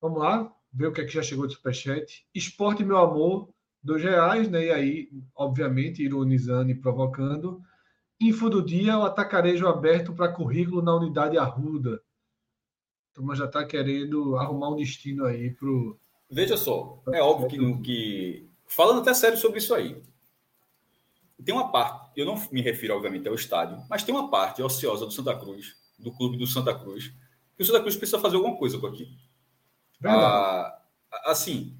[0.00, 0.52] Vamos lá?
[0.72, 2.26] Ver o que é que já chegou de superchat.
[2.34, 3.48] Esporte, meu amor,
[3.82, 4.66] dois reais, né?
[4.66, 7.62] E aí, obviamente, ironizando e provocando.
[8.20, 12.00] Info do dia, o atacarejo aberto para currículo na unidade Arruda.
[13.10, 15.68] Então, já está querendo arrumar um destino aí para
[16.30, 18.50] Veja só, é óbvio que, que.
[18.66, 20.02] Falando até sério sobre isso aí.
[21.44, 25.04] Tem uma parte, eu não me refiro, obviamente, ao estádio, mas tem uma parte ociosa
[25.04, 27.12] do Santa Cruz, do clube do Santa Cruz,
[27.54, 29.10] que o Santa Cruz precisa fazer alguma coisa com aquilo.
[30.04, 30.78] Ah,
[31.24, 31.76] assim,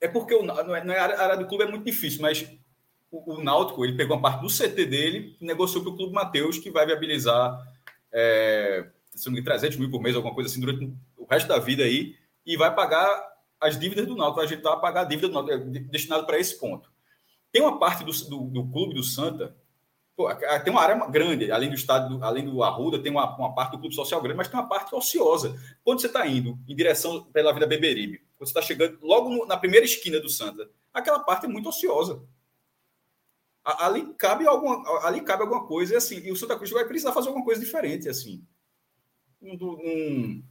[0.00, 2.48] é porque o, é, não é, a área do clube é muito difícil, mas
[3.10, 6.12] o, o Náutico ele pegou uma parte do CT dele e negociou para o Clube
[6.12, 7.58] Mateus, que vai viabilizar
[8.12, 11.82] é, se não 300 mil por mês, alguma coisa assim, durante o resto da vida
[11.82, 13.28] aí, e vai pagar
[13.60, 16.38] as dívidas do Náutico, vai ajeitar a pagar a dívida do Náutico, é destinado para
[16.38, 16.90] esse ponto.
[17.50, 19.56] Tem uma parte do, do, do clube do Santa
[20.18, 23.70] Pô, tem uma área grande, além do estádio, além do Arruda, tem uma, uma parte
[23.70, 25.56] do clube social grande, mas tem uma parte ociosa.
[25.84, 29.46] Quando você está indo em direção pela Vida Beberibe, quando você está chegando logo no,
[29.46, 32.20] na primeira esquina do Santa, aquela parte é muito ociosa.
[33.64, 37.12] Ali cabe alguma, ali cabe alguma coisa, e assim, e o Santa Cruz vai precisar
[37.12, 38.44] fazer alguma coisa diferente, assim.
[39.40, 40.42] Um, um,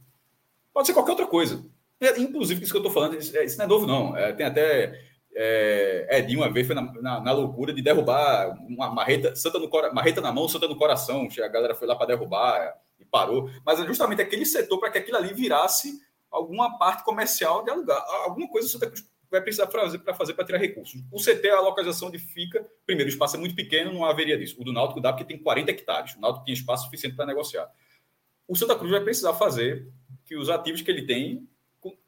[0.72, 1.62] pode ser qualquer outra coisa.
[2.00, 4.16] É, inclusive, isso que eu estou falando, isso, isso, não é novo, não.
[4.16, 4.98] É, tem até
[5.40, 9.70] é, Edinho uma vez foi na, na, na, loucura de derrubar uma marreta, santa no,
[9.94, 11.28] marreta na mão, santa no coração.
[11.40, 13.48] A galera foi lá para derrubar e parou.
[13.64, 18.04] Mas é justamente aquele setor para que aquilo ali virasse alguma parte comercial de alugar.
[18.24, 21.00] Alguma coisa Santa Cruz vai precisar fazer para fazer para tirar recursos.
[21.12, 24.60] O CT, a localização de fica, primeiro, o espaço é muito pequeno, não haveria disso.
[24.60, 26.16] O do Náutico dá porque tem 40 hectares.
[26.16, 27.70] O Náutico tinha espaço suficiente para negociar.
[28.48, 29.86] O Santa Cruz vai precisar fazer
[30.24, 31.48] que os ativos que ele tem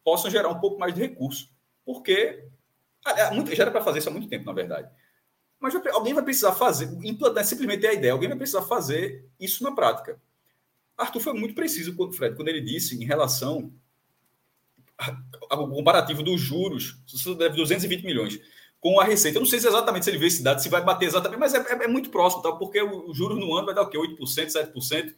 [0.03, 1.49] possam gerar um pouco mais de recurso.
[1.85, 2.50] Porque
[3.55, 4.89] já era para fazer isso há muito tempo, na verdade.
[5.59, 9.73] Mas alguém vai precisar fazer, implantar simplesmente a ideia, alguém vai precisar fazer isso na
[9.73, 10.21] prática.
[10.97, 13.73] Arthur foi muito preciso, Fred, quando ele disse em relação
[15.49, 18.41] ao comparativo dos juros, você deve 220 milhões,
[18.81, 19.37] com a receita.
[19.37, 21.55] Eu não sei se exatamente se ele vê esse dado, se vai bater exatamente, mas
[21.55, 22.53] é, é, é muito próximo, tá?
[22.53, 23.99] porque o, o juros no ano vai dar o quê?
[23.99, 25.15] 8%, 7%.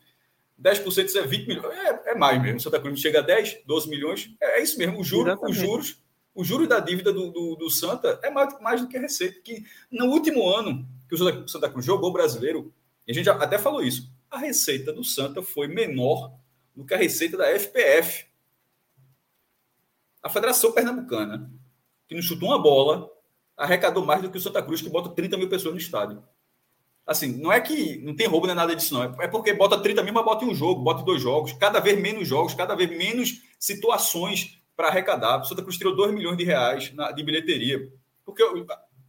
[0.60, 1.76] 10% isso é 20 milhões.
[1.76, 2.60] É, é mais mesmo.
[2.60, 4.30] Santa Cruz chega a 10, 12 milhões.
[4.40, 5.00] É, é isso mesmo.
[5.00, 6.01] O juro, os juros
[6.34, 9.40] o juro da dívida do, do, do, Santa é mais, mais do que a receita.
[9.40, 12.72] Que no último ano que o Santa Cruz jogou o brasileiro,
[13.06, 16.34] e a gente até falou isso, a receita do Santa foi menor
[16.74, 18.26] do que a receita da FPF.
[20.22, 21.50] A Federação Pernambucana,
[22.08, 23.10] que não chutou uma bola,
[23.56, 26.22] arrecadou mais do que o Santa Cruz, que bota 30 mil pessoas no estádio.
[27.06, 29.02] Assim, não é que não tem roubo nem nada disso, não.
[29.02, 31.80] É porque bota 30 mil, mas bota em um jogo, bota em dois jogos, cada
[31.80, 35.40] vez menos jogos, cada vez menos situações para arrecadar.
[35.40, 37.88] O Santa Cruz tirou 2 milhões de reais na, de bilheteria.
[38.24, 38.42] Porque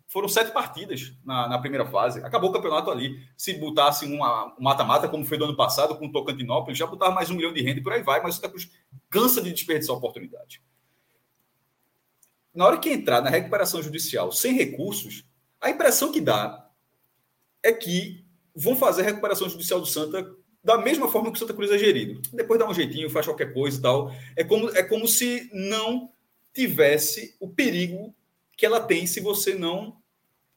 [0.08, 2.24] foram sete partidas na, na, primeira fase.
[2.24, 3.20] Acabou o campeonato ali.
[3.36, 4.20] Se botasse um
[4.60, 7.64] mata-mata, como foi do ano passado com o Tocantinópolis, já botava mais um milhão de
[7.64, 8.22] renda e por aí vai.
[8.22, 8.70] Mas o Santa Cruz
[9.10, 10.62] cansa de desperdiçar oportunidade.
[12.54, 15.26] Na hora que entrar na recuperação judicial sem recursos,
[15.60, 16.70] a impressão que dá
[17.64, 18.24] é que
[18.56, 20.24] vão fazer a recuperação judicial do Santa
[20.64, 22.22] da mesma forma que o Santa Cruz é gerido.
[22.32, 24.16] Depois dá um jeitinho, faz qualquer coisa e tal.
[24.36, 26.10] É como, é como se não
[26.54, 28.16] tivesse o perigo
[28.56, 29.98] que ela tem se você não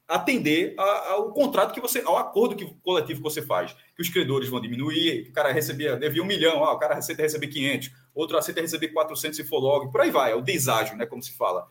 [0.06, 3.76] atender ao contrato que você, ao acordo que, coletivo que você faz.
[3.96, 7.22] Que os credores vão diminuir, o cara recebia, devia um milhão, ó, o cara aceita
[7.22, 10.96] receber 500, outro aceita receber 400 se for logo, por aí vai, é o deságio,
[10.96, 11.66] né, como se fala.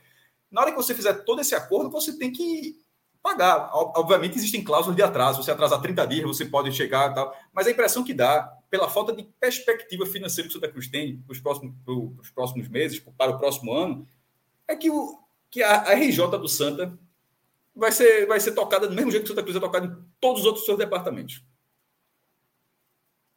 [0.51, 2.75] Na hora que você fizer todo esse acordo, você tem que
[3.25, 3.71] pagar.
[3.73, 5.41] Obviamente, existem cláusulas de atraso.
[5.41, 7.35] Você atrasar 30 dias, você pode chegar e tal.
[7.51, 11.17] Mas a impressão que dá, pela falta de perspectiva financeira que o Santa Cruz tem
[11.17, 11.73] para os próximos,
[12.35, 14.07] próximos meses, para o próximo ano,
[14.67, 16.95] é que, o, que a, a RJ do Santa
[17.75, 19.95] vai ser, vai ser tocada do mesmo jeito que o Santa Cruz é tocada em
[20.21, 21.43] todos os outros seus departamentos.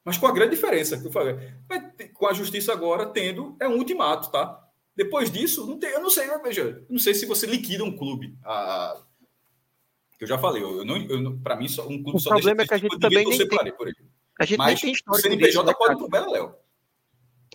[0.05, 1.35] Mas com a grande diferença que eu falei,
[2.13, 4.69] com a justiça agora tendo é um ultimato, tá?
[4.95, 8.37] Depois disso, não tem, eu não sei, veja, não sei se você liquida um clube.
[8.45, 9.01] A,
[10.19, 12.63] que eu já falei, eu não, eu, para mim, só, um clube o só problema
[12.63, 13.97] é que a gente também nem tem, por ele.
[14.39, 16.55] A gente Mas nem tem histórico o CNPJ disso, né, pode ir pro Léo.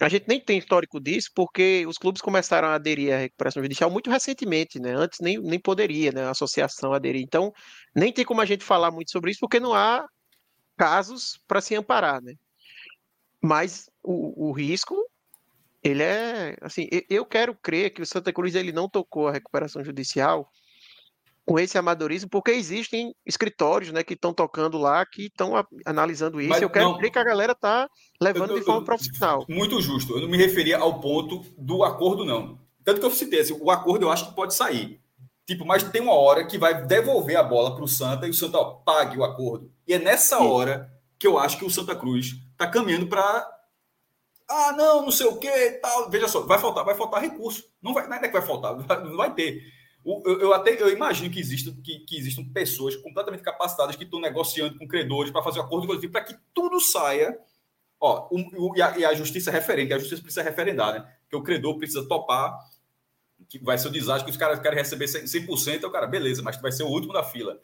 [0.02, 3.92] A gente nem tem histórico disso porque os clubes começaram a aderir à recuperação judicial
[3.92, 4.94] muito recentemente, né?
[4.96, 6.24] Antes nem, nem poderia, né?
[6.24, 7.22] A associação aderir.
[7.22, 7.54] Então,
[7.96, 10.06] nem tem como a gente falar muito sobre isso porque não há
[10.76, 12.34] casos para se amparar, né?
[13.40, 14.96] Mas o, o risco,
[15.84, 19.84] ele é, assim, eu quero crer que o Santa Cruz ele não tocou a recuperação
[19.84, 20.50] judicial
[21.46, 25.54] com esse amadorismo, porque existem escritórios né, que estão tocando lá, que estão
[25.86, 26.50] analisando isso.
[26.50, 27.90] Mas, eu quero não, crer que a galera está
[28.22, 29.46] levando eu, de forma eu, profissional.
[29.50, 30.16] Muito justo.
[30.16, 32.60] Eu não me referia ao ponto do acordo, não.
[32.84, 35.02] Tanto que eu citei, assim, o acordo eu acho que pode sair.
[35.46, 38.34] Tipo, mas tem uma hora que vai devolver a bola para o Santa e o
[38.34, 39.70] Santa ó, pague o acordo.
[39.86, 40.46] E é nessa Sim.
[40.46, 43.50] hora que eu acho que o Santa Cruz está caminhando para.
[44.50, 45.50] Ah, não, não sei o que
[45.82, 46.10] tal.
[46.10, 47.64] Veja só, vai faltar, vai faltar recurso.
[47.82, 49.62] Não, vai, não é que vai faltar, não vai ter.
[50.06, 54.20] Eu, eu, até eu imagino que existam, que, que existam pessoas completamente capacitadas que estão
[54.20, 57.38] negociando com credores para fazer um acordo para que tudo saia.
[58.00, 58.28] Ó,
[58.76, 61.14] e, a, e, a, justiça referente, a justiça precisa referendar, né?
[61.30, 62.54] Que o credor precisa topar,
[63.48, 66.42] que vai ser o desastre, que os caras querem receber 100%, é o cara, beleza,
[66.42, 67.58] mas vai ser o último da fila.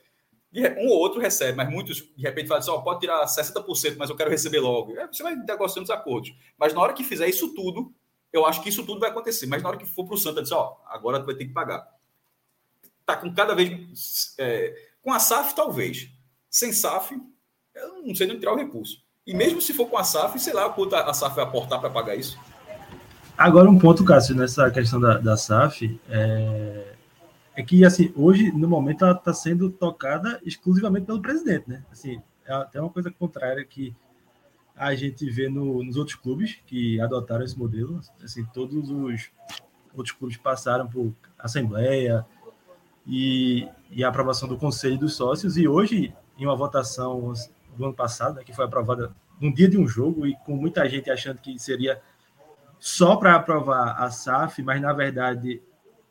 [0.77, 4.09] Um ou outro recebe, mas muitos de repente falam assim: ó, pode tirar 60%, mas
[4.09, 4.97] eu quero receber logo.
[4.97, 6.33] É, você vai negociando os acordos.
[6.57, 7.93] Mas na hora que fizer isso tudo,
[8.31, 9.45] eu acho que isso tudo vai acontecer.
[9.45, 11.53] Mas na hora que for para o Santa, diz: ó, agora tu vai ter que
[11.53, 11.85] pagar
[13.09, 14.35] está com cada vez.
[14.37, 16.09] É, com a SAF, talvez.
[16.49, 17.19] Sem SAF,
[17.75, 18.97] eu não sei nem tirar o recurso.
[19.25, 21.89] E mesmo se for com a SAF, sei lá quanto a SAF vai aportar para
[21.89, 22.39] pagar isso.
[23.37, 26.93] Agora, um ponto, Cássio, nessa questão da, da SAF, é,
[27.55, 31.83] é que, assim, hoje, no momento, ela está sendo tocada exclusivamente pelo presidente, né?
[31.91, 33.95] Assim, é até uma coisa contrária que
[34.75, 38.01] a gente vê no, nos outros clubes que adotaram esse modelo.
[38.23, 39.29] Assim, todos os
[39.95, 42.25] outros clubes passaram por assembleia,
[43.09, 45.57] e, e a aprovação do Conselho dos Sócios.
[45.57, 47.33] E hoje, em uma votação
[47.75, 50.87] do ano passado, né, que foi aprovada num dia de um jogo e com muita
[50.87, 51.99] gente achando que seria
[52.77, 55.61] só para aprovar a SAF, mas na verdade,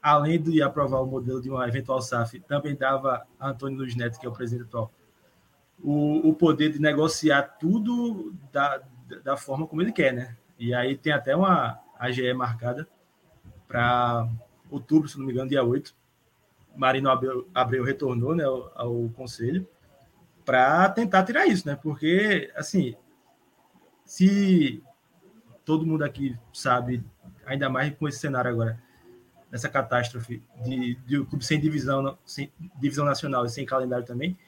[0.03, 4.19] além de aprovar o modelo de uma eventual SAF, também dava a Antônio Luiz Neto,
[4.19, 4.93] que é o presidente atual,
[5.83, 8.83] o, o poder de negociar tudo da,
[9.23, 10.37] da forma como ele quer, né?
[10.59, 12.89] E aí tem até uma AGE marcada
[13.69, 14.29] para
[14.69, 15.95] outubro, se não me engano, dia 8.
[16.79, 19.67] Marino Abreu, retornou né, ao, ao conselho
[20.45, 21.77] para tentar tirar isso, né?
[21.77, 22.95] Porque, assim,
[24.05, 24.83] se
[25.65, 27.05] todo mundo aqui sabe,
[27.45, 28.81] ainda mais com esse cenário agora,
[29.51, 34.39] nessa catástrofe de, de o clube sem divisão, sem divisão nacional e sem calendário também,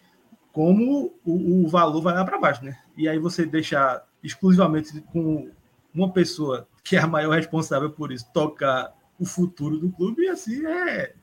[0.52, 2.78] como o, o valor vai lá para baixo, né?
[2.96, 5.50] E aí você deixar exclusivamente com
[5.92, 10.64] uma pessoa que é a maior responsável por isso tocar o futuro do clube, assim
[10.64, 11.14] é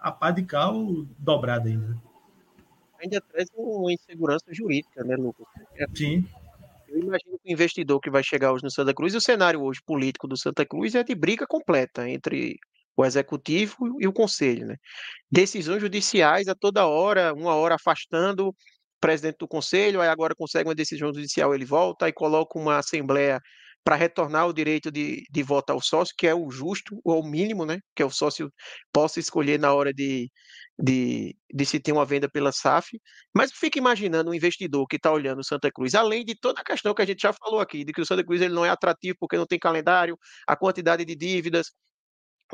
[0.00, 0.74] a pá de cal
[1.18, 1.88] dobrada ainda.
[1.88, 1.96] Né?
[3.02, 5.46] Ainda traz uma insegurança jurídica, né, Lucas?
[5.94, 6.26] Sim.
[6.88, 9.62] Eu imagino que o investidor que vai chegar hoje no Santa Cruz, e o cenário
[9.62, 12.58] hoje político do Santa Cruz é de briga completa entre
[12.96, 14.76] o executivo e o conselho, né?
[15.30, 18.54] Decisões judiciais a toda hora, uma hora afastando o
[19.00, 23.40] presidente do conselho, aí agora consegue uma decisão judicial, ele volta e coloca uma assembleia
[23.84, 27.26] para retornar o direito de, de voto ao sócio, que é o justo, ou o
[27.26, 27.80] mínimo, né?
[27.94, 28.52] Que é o sócio
[28.92, 30.30] possa escolher na hora de,
[30.78, 33.00] de, de se ter uma venda pela SAF.
[33.34, 36.64] Mas fica imaginando um investidor que está olhando o Santa Cruz, além de toda a
[36.64, 38.70] questão que a gente já falou aqui, de que o Santa Cruz ele não é
[38.70, 41.72] atrativo porque não tem calendário, a quantidade de dívidas,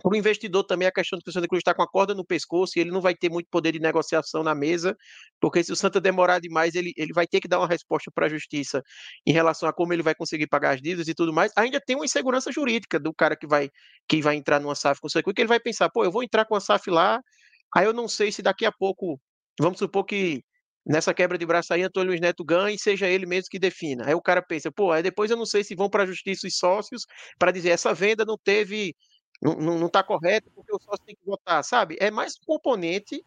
[0.02, 2.14] para o investidor também a questão de que o Santa Cruz está com a corda
[2.14, 4.96] no pescoço e ele não vai ter muito poder de negociação na mesa,
[5.40, 8.26] porque se o Santa demorar demais, ele, ele vai ter que dar uma resposta para
[8.26, 8.82] a justiça
[9.26, 11.52] em relação a como ele vai conseguir pagar as dívidas e tudo mais.
[11.56, 13.70] Ainda tem uma insegurança jurídica do cara que vai,
[14.08, 16.12] que vai entrar numa SAF com o Santa Cruz, que ele vai pensar, pô, eu
[16.12, 17.20] vou entrar com a SAF lá,
[17.74, 19.20] aí eu não sei se daqui a pouco,
[19.58, 20.42] vamos supor que
[20.86, 24.06] nessa quebra de braço aí, Antônio Luiz Neto ganhe e seja ele mesmo que defina.
[24.06, 26.46] Aí o cara pensa, pô, aí depois eu não sei se vão para a justiça
[26.46, 27.02] os sócios
[27.38, 28.94] para dizer essa venda não teve
[29.40, 31.96] não está correto porque o sócio tem que votar, sabe?
[32.00, 33.24] É mais um componente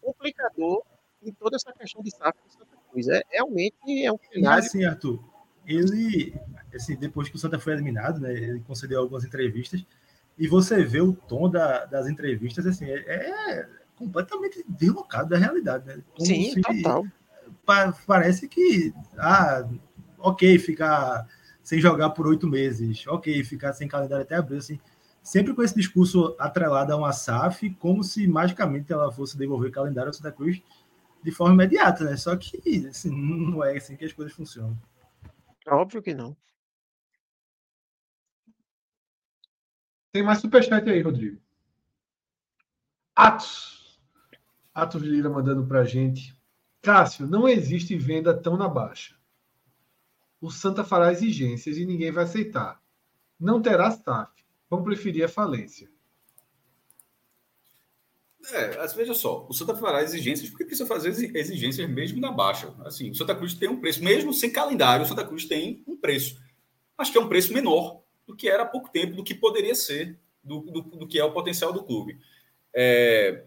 [0.00, 0.82] complicador
[1.22, 3.08] em toda essa questão de SAF Santa Cruz.
[3.08, 4.64] É, realmente é um cenário...
[4.64, 5.22] E assim, Arthur,
[5.66, 6.34] ele,
[6.74, 9.84] assim, depois que o Santa foi eliminado, né, ele concedeu algumas entrevistas,
[10.38, 15.86] e você vê o tom da, das entrevistas, assim, é, é completamente deslocado da realidade,
[15.86, 16.02] né?
[16.14, 17.06] Como Sim, se, total.
[17.66, 19.68] Pa, parece que, ah,
[20.18, 21.28] ok, ficar
[21.62, 24.80] sem jogar por oito meses, ok, ficar sem calendário até abril, assim,
[25.22, 29.72] sempre com esse discurso atrelado a uma SAF, como se magicamente ela fosse devolver o
[29.72, 30.62] calendário ao Santa Cruz
[31.22, 32.16] de forma imediata, né?
[32.16, 34.76] Só que assim, não é assim que as coisas funcionam.
[35.66, 36.36] Óbvio que não.
[40.12, 41.40] Tem mais superchat aí, Rodrigo.
[43.14, 44.00] Atos.
[44.74, 46.34] Atos Lira mandando pra gente.
[46.82, 49.14] Cássio, não existe venda tão na baixa.
[50.40, 52.82] O Santa fará exigências e ninguém vai aceitar.
[53.38, 54.39] Não terá SAF
[54.70, 55.90] vão preferir a falência.
[58.52, 62.72] É, veja só, o Santa fará exigências porque precisa fazer exigências mesmo na baixa.
[62.84, 65.96] Assim, o Santa Cruz tem um preço, mesmo sem calendário, o Santa Cruz tem um
[65.96, 66.40] preço.
[66.96, 69.74] Acho que é um preço menor do que era há pouco tempo, do que poderia
[69.74, 72.18] ser, do, do, do que é o potencial do clube.
[72.72, 73.44] É,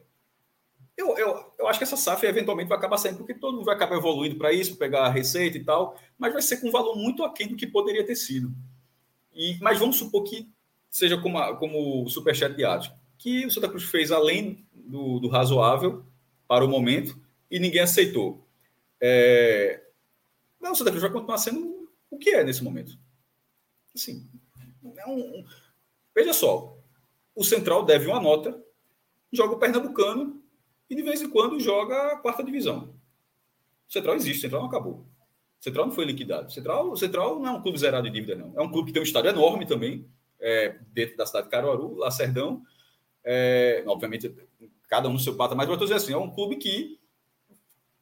[0.95, 3.75] eu, eu, eu acho que essa SAF eventualmente vai acabar saindo, porque todo mundo vai
[3.75, 6.95] acabar evoluindo para isso, pegar a receita e tal, mas vai ser com um valor
[6.95, 8.53] muito aquém do que poderia ter sido.
[9.33, 10.52] E, mas vamos supor que
[10.93, 15.19] seja como, a, como o Superchat de Atos, que o Santa Cruz fez além do,
[15.19, 16.05] do razoável
[16.47, 18.47] para o momento e ninguém aceitou.
[19.01, 19.83] É...
[20.61, 22.95] Não, o Santa Cruz vai continuar sendo o que é nesse momento.
[23.93, 24.29] Assim,
[24.97, 25.43] é um...
[26.15, 26.77] Veja só,
[27.35, 28.63] o Central deve uma nota,
[29.31, 30.43] joga o Pernambucano
[30.87, 32.95] e de vez em quando joga a quarta divisão.
[33.89, 35.07] O Central existe, o Central não acabou.
[35.59, 36.49] O Central não foi liquidado.
[36.49, 38.53] O Central, o Central não é um clube zerado de dívida, não.
[38.55, 40.07] É um clube que tem um estádio enorme também,
[40.43, 42.61] é, dentro da cidade de Caruaru, Lacerdão.
[43.23, 44.35] É, obviamente,
[44.89, 46.99] cada um no seu patamar, mas eu estou dizendo assim, é um clube que,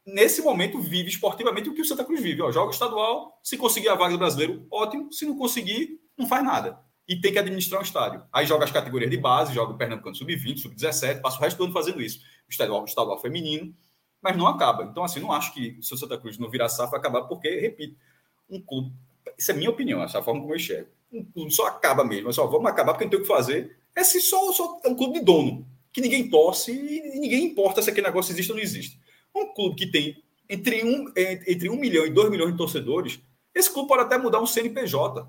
[0.04, 2.42] nesse momento, vive esportivamente o que o Santa Cruz vive.
[2.42, 5.14] Ó, joga estadual, se conseguir a vaga do brasileiro, ótimo.
[5.14, 6.80] Se não conseguir, não faz nada.
[7.08, 8.24] E tem que administrar um estádio.
[8.34, 11.66] Aí joga as categorias de base, joga o Pernambucano sub-20, sub-17, passa o resto do
[11.66, 12.20] ano fazendo isso.
[12.48, 13.76] O estadual, o estadual feminino,
[14.22, 14.84] mas não acaba.
[14.84, 17.60] Então, assim, não acho que se o Santa Cruz não virar safra, vai acabar, porque,
[17.60, 17.96] repito,
[18.50, 18.92] um clube.
[19.38, 22.04] Isso é minha opinião, essa é a forma como eu enxergo um clube só acaba
[22.04, 23.78] mesmo, é só vamos acabar porque não tem o que fazer.
[23.96, 27.82] É se só, só é um clube de dono, que ninguém torce e ninguém importa
[27.82, 29.00] se aquele negócio existe ou não existe.
[29.36, 33.22] Um clube que tem entre um, entre um milhão e dois milhões de torcedores,
[33.56, 35.26] esse clube pode até mudar um CNPJ.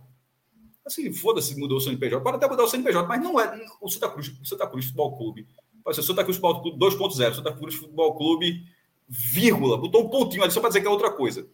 [0.84, 4.08] Assim, foda-se, mudou o CNPJ, pode até mudar o CNPJ, mas não é o Santa
[4.08, 5.46] Cruz, o Santa Cruz Futebol Clube.
[5.84, 8.64] Pode ser o Santa Cruz Futebol Clube 2.0, Santa Cruz Futebol Clube,
[9.08, 11.46] vírgula, botou um pontinho ali só para dizer que é outra coisa.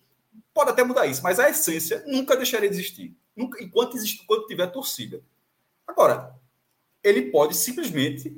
[0.52, 4.48] Pode até mudar isso, mas a essência nunca deixaria de existir nunca, enquanto, existe, enquanto
[4.48, 5.22] tiver torcida.
[5.86, 6.34] Agora,
[7.02, 8.36] ele pode simplesmente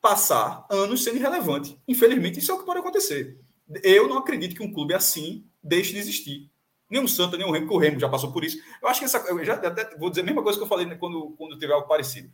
[0.00, 1.80] passar anos sendo irrelevante.
[1.88, 3.40] Infelizmente, isso é o que pode acontecer.
[3.82, 6.50] Eu não acredito que um clube assim deixe de existir.
[6.90, 8.58] Nem o Santa, nem o Remo, que o Remo já passou por isso.
[8.82, 9.18] Eu acho que essa.
[9.18, 11.88] Eu já até vou dizer a mesma coisa que eu falei quando, quando tiver algo
[11.88, 12.30] parecido.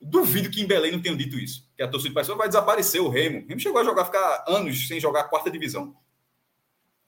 [0.00, 1.68] Duvido que em Belém não tenham dito isso.
[1.76, 3.44] Que a torcida do Paysandu vai desaparecer o Remo.
[3.44, 5.94] O Remo chegou a jogar, ficar anos sem jogar a quarta divisão.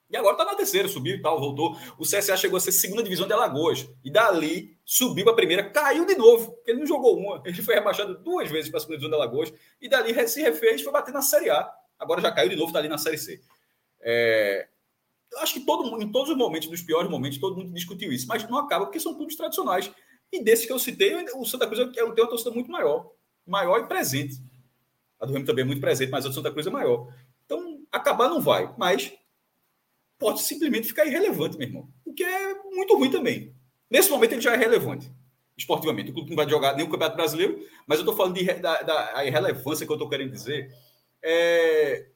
[0.08, 1.76] E agora está na terceira, subiu e tal, voltou.
[1.98, 3.88] O CSA chegou a ser segunda divisão de Alagoas.
[4.04, 6.52] E dali subiu a primeira, caiu de novo.
[6.52, 7.42] Porque ele não jogou uma.
[7.44, 9.52] Ele foi rebaixado duas vezes para a segunda divisão de Alagoas.
[9.80, 11.68] E dali se refez, foi bater na Série A.
[11.98, 13.40] Agora já caiu de novo, está ali na Série C.
[14.00, 14.68] É...
[15.32, 18.28] Eu acho que todo em todos os momentos, nos piores momentos, todo mundo discutiu isso.
[18.28, 19.90] Mas não acaba porque são clubes tradicionais.
[20.32, 23.10] E desses que eu citei, o Santa Cruz é, tem uma torcida muito maior.
[23.44, 24.36] Maior e presente.
[25.18, 27.12] A do Remo também é muito presente, mas a do Santa Cruz é maior.
[27.44, 28.72] Então, acabar não vai.
[28.76, 29.12] Mas
[30.18, 31.88] pode simplesmente ficar irrelevante, meu irmão.
[32.04, 33.54] O que é muito ruim também.
[33.90, 35.10] Nesse momento ele já é relevante,
[35.56, 36.10] esportivamente.
[36.10, 38.82] O clube não vai jogar nem o Campeonato Brasileiro, mas eu estou falando de, da,
[38.82, 40.72] da irrelevância que eu estou querendo dizer.
[41.22, 42.08] É...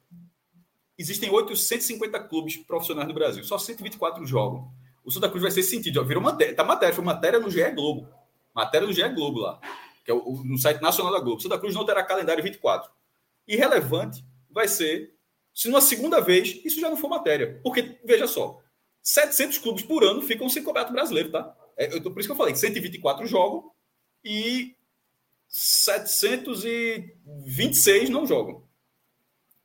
[0.97, 4.71] Existem 850 clubes profissionais no Brasil, só 124 jogam.
[5.03, 6.05] O Santa Cruz vai ser sentido.
[6.05, 8.07] Virou matéria, tá matéria, foi matéria no GE Globo.
[8.53, 9.59] Matéria no GE Globo lá,
[10.03, 11.41] que é o, no site nacional da Globo.
[11.41, 12.91] Santa Cruz não terá calendário 24.
[13.47, 15.15] Irrelevante vai ser
[15.53, 17.59] se numa segunda vez isso já não for matéria.
[17.63, 18.59] Porque, veja só,
[19.01, 21.55] 700 clubes por ano ficam sem campeonato brasileiro, tá?
[21.77, 23.71] É, eu, por isso que eu falei, 124 jogam
[24.23, 24.75] e
[25.47, 28.63] 726 não jogam.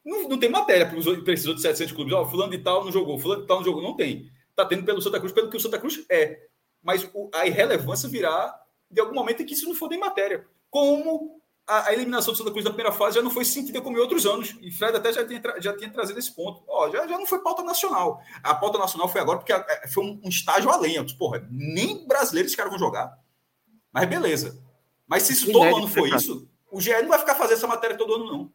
[0.05, 2.15] Não, não tem matéria para precisou de 700 clubes.
[2.15, 3.83] Ó, oh, fulano de tal não jogou, fulano de tal não jogou.
[3.83, 4.31] Não tem.
[4.51, 6.47] Está tendo pelo Santa Cruz, pelo que o Santa Cruz é.
[6.83, 8.59] Mas o, a irrelevância virá
[8.91, 10.47] de algum momento em que isso não for nem matéria.
[10.71, 13.97] Como a, a, eliminação do Santa Cruz da primeira fase já não foi sentida como
[13.97, 14.55] em outros anos.
[14.61, 16.63] E Fred até já tinha, já tinha trazido esse ponto.
[16.69, 18.21] Ó, já, já não foi pauta nacional.
[18.43, 20.95] A pauta nacional foi agora porque a, a, foi um, um, estágio além.
[20.95, 23.19] Eu disse, porra, nem brasileiros caras vão jogar.
[23.93, 24.63] Mas beleza.
[25.07, 27.97] Mas se isso todo ano for isso, o GE não vai ficar fazendo essa matéria
[27.97, 28.53] todo ano, não.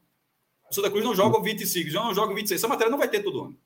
[0.69, 2.59] O Santa Cruz não joga o 25, já não joga o 26.
[2.59, 3.57] Essa matéria não vai ter todo ano.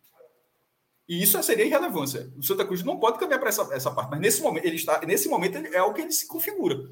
[1.07, 2.31] E isso seria irrelevância.
[2.35, 4.09] O Santa Cruz não pode cambiar para essa, essa parte.
[4.09, 6.83] Mas nesse momento, ele está, nesse momento é o que ele se configura.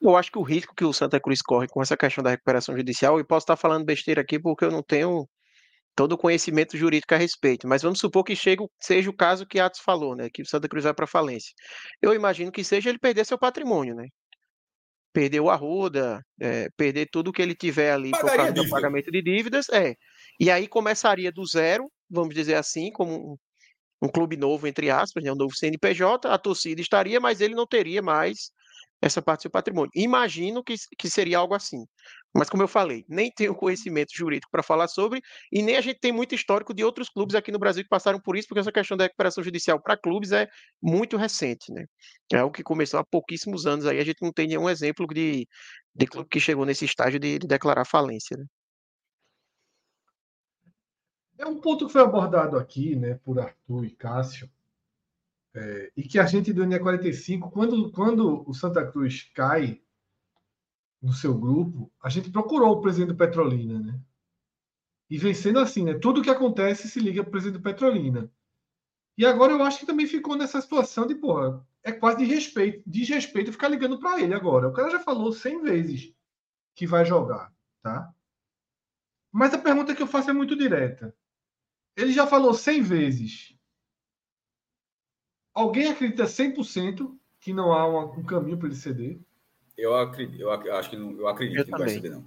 [0.00, 2.76] Eu acho que o risco que o Santa Cruz corre com essa questão da recuperação
[2.76, 5.28] judicial, e posso estar falando besteira aqui porque eu não tenho
[5.98, 9.58] todo o conhecimento jurídico a respeito, mas vamos supor que chegue, seja o caso que
[9.58, 11.52] Atos falou, né, que o Santa Cruz vai para falência.
[12.00, 14.06] Eu imagino que seja ele perder seu patrimônio, né?
[15.12, 19.10] Perder o arruda, é, perder tudo que ele tiver ali Pagaria por causa do pagamento
[19.10, 19.96] de dívidas, é.
[20.38, 23.36] E aí começaria do zero, vamos dizer assim, como um,
[24.06, 27.66] um clube novo, entre aspas, né, um novo CNPJ, a torcida estaria, mas ele não
[27.66, 28.52] teria mais
[29.00, 29.90] essa parte do seu patrimônio.
[29.94, 31.84] Imagino que, que seria algo assim.
[32.34, 35.20] Mas, como eu falei, nem tenho conhecimento jurídico para falar sobre,
[35.50, 38.20] e nem a gente tem muito histórico de outros clubes aqui no Brasil que passaram
[38.20, 40.48] por isso, porque essa questão da recuperação judicial para clubes é
[40.82, 41.72] muito recente.
[41.72, 41.86] Né?
[42.32, 45.48] É algo que começou há pouquíssimos anos aí, a gente não tem nenhum exemplo de,
[45.94, 48.36] de clube que chegou nesse estágio de, de declarar falência.
[48.36, 48.44] Né?
[51.38, 54.50] É um ponto que foi abordado aqui né, por Arthur e Cássio,
[55.54, 59.80] é, e que a gente do NE45, quando, quando o Santa Cruz cai
[61.00, 64.00] no seu grupo, a gente procurou o presidente do Petrolina, né?
[65.10, 65.94] E vem sendo assim, né?
[65.94, 68.30] Tudo que acontece se liga para o presidente do Petrolina.
[69.16, 72.82] E agora eu acho que também ficou nessa situação de, porra, é quase de respeito,
[72.86, 74.68] desrespeito ficar ligando para ele agora.
[74.68, 76.14] O cara já falou 100 vezes
[76.74, 78.12] que vai jogar, tá?
[79.32, 81.14] Mas a pergunta que eu faço é muito direta.
[81.96, 83.57] Ele já falou 100 vezes
[85.58, 89.18] Alguém acredita 100% que não há uma, um caminho para ele ceder?
[89.76, 92.24] Eu acredito, eu acho que não, eu acredito eu que não vai ceder, não.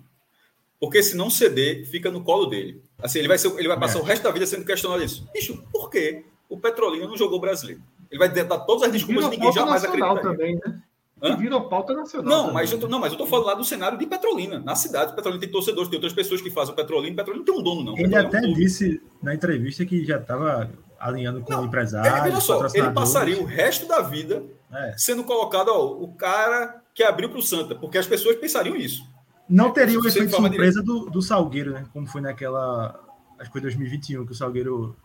[0.78, 2.84] Porque se não ceder, fica no colo dele.
[3.02, 4.02] Assim, ele vai, ser, ele vai passar é.
[4.02, 5.26] o resto da vida sendo questionado isso.
[5.34, 7.82] Bicho, por que o Petrolina não jogou brasileiro?
[8.10, 10.22] Ele vai dar todas as desculpas e ninguém jamais acredita.
[10.22, 10.82] também, né?
[11.24, 11.38] Hã?
[11.38, 12.30] Vira pauta nacional.
[12.30, 12.54] Não, também.
[12.56, 15.16] mas eu tô, não, mas eu tô falando lá do cenário de Petrolina, na cidade.
[15.16, 17.16] Petrolina tem torcedores, tem outras pessoas que fazem o Petrolina.
[17.16, 17.94] Petrolina tem um dono, não.
[17.94, 20.70] Ele Petrolina até é um disse na entrevista que já estava
[21.02, 22.10] alinhando com não, o empresário.
[22.10, 24.94] É, veja só, ele passaria o resto da vida é.
[24.98, 29.10] sendo colocado, ó, o cara que abriu para o Santa, porque as pessoas pensariam isso.
[29.50, 31.86] Não teria o efeito surpresa do, do Salgueiro, né?
[31.92, 33.00] Como foi naquela.
[33.38, 34.96] Acho que foi 2021, que o Salgueiro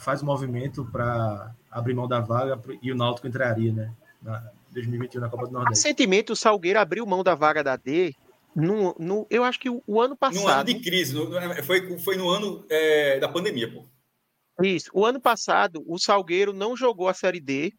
[0.00, 3.92] faz o movimento para abrir mão da vaga e o Náutico entraria, né?
[4.20, 4.42] Na
[4.72, 5.84] 2021 na Copa do Nordeste.
[5.84, 8.14] Recentemente o Salgueiro abriu mão da vaga da D.
[8.54, 10.42] No, no, eu acho que o, o ano passado.
[10.42, 11.30] No ano de crise, no,
[11.62, 13.84] foi, foi no ano é, da pandemia, pô.
[14.62, 14.90] Isso.
[14.92, 17.72] O ano passado, o Salgueiro não jogou a Série D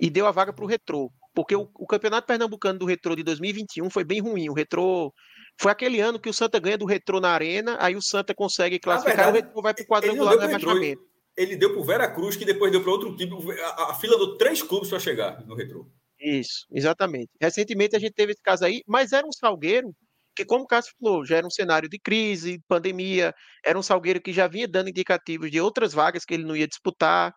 [0.00, 1.10] e deu a vaga para o Retrô.
[1.34, 4.48] Porque o, o, Campeonato Pernambucano do Retrô de 2021 foi bem ruim.
[4.48, 5.12] O Retrô
[5.60, 8.78] foi aquele ano que o Santa ganha do Retrô na Arena, aí o Santa consegue
[8.78, 11.02] classificar verdade, o Retrô vai para o quadrangular do rebaixamento.
[11.36, 13.36] Ele deu para o Vera Cruz, que depois deu para outro time.
[13.60, 15.86] A, a, fila deu três clubes para chegar no Retrô.
[16.18, 17.30] Isso, exatamente.
[17.40, 19.94] Recentemente a gente teve esse caso aí, mas era um Salgueiro
[20.38, 23.34] porque, como o Cássio falou, já era um cenário de crise, pandemia,
[23.64, 26.68] era um Salgueiro que já vinha dando indicativos de outras vagas que ele não ia
[26.68, 27.34] disputar.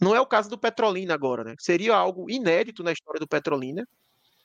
[0.00, 1.54] Não é o caso do Petrolina agora, né?
[1.58, 3.84] Seria algo inédito na história do Petrolina.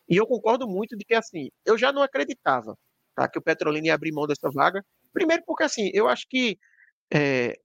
[0.10, 2.76] E eu concordo muito de que, assim, eu já não acreditava
[3.16, 4.84] tá, que o Petrolina ia abrir mão dessa vaga.
[5.14, 6.58] Primeiro porque, assim, eu acho que
[7.14, 7.56] é,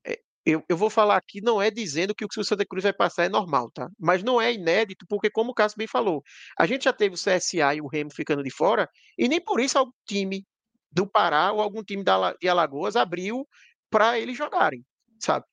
[0.48, 2.92] eu, eu, vou falar aqui, não é dizendo que o que o Santa Cruz vai
[2.92, 3.86] passar é normal, tá?
[3.98, 6.22] Mas não é inédito, porque, como o Cássio bem falou,
[6.58, 8.88] a gente já teve o CSA e o Remo ficando de fora,
[9.18, 10.46] e nem por isso algum time
[10.90, 13.46] do Pará ou algum time da, de Alagoas abriu
[13.90, 14.82] para eles jogarem,
[15.20, 15.44] sabe?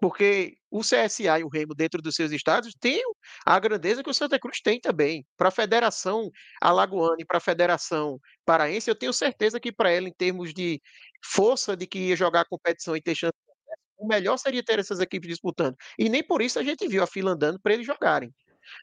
[0.00, 3.02] Porque o CSA e o Remo, dentro dos seus estados, têm
[3.46, 5.26] a grandeza que o Santa Cruz tem também.
[5.36, 6.30] Para a Federação
[6.60, 10.80] Alagoana e para a Federação Paraense, eu tenho certeza que para ela, em termos de
[11.24, 13.34] força de que ia jogar a competição e ter chance
[14.04, 15.76] o melhor seria ter essas equipes disputando.
[15.98, 18.32] E nem por isso a gente viu a fila andando para eles jogarem.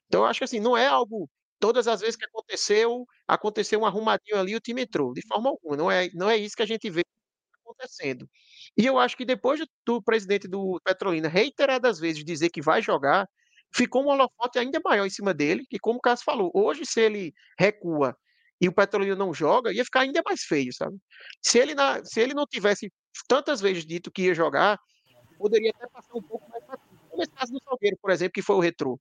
[0.07, 1.29] Então, eu acho que assim, não é algo.
[1.59, 5.13] Todas as vezes que aconteceu, aconteceu um arrumadinho ali, o time entrou.
[5.13, 5.77] De forma alguma.
[5.77, 7.03] Não é, não é isso que a gente vê
[7.63, 8.29] acontecendo.
[8.77, 13.27] E eu acho que depois do presidente do Petrolina reiteradas vezes dizer que vai jogar,
[13.75, 17.01] ficou um holofote ainda maior em cima dele, que como o Cássio falou, hoje se
[17.01, 18.15] ele recua
[18.61, 20.97] e o Petrolina não joga, ia ficar ainda mais feio, sabe?
[21.41, 22.91] Se ele, na, se ele não tivesse
[23.27, 24.77] tantas vezes dito que ia jogar,
[25.39, 26.99] poderia até passar um pouco mais batido.
[27.09, 28.99] Como esse caso do Salgueiro, por exemplo, que foi o Retrô.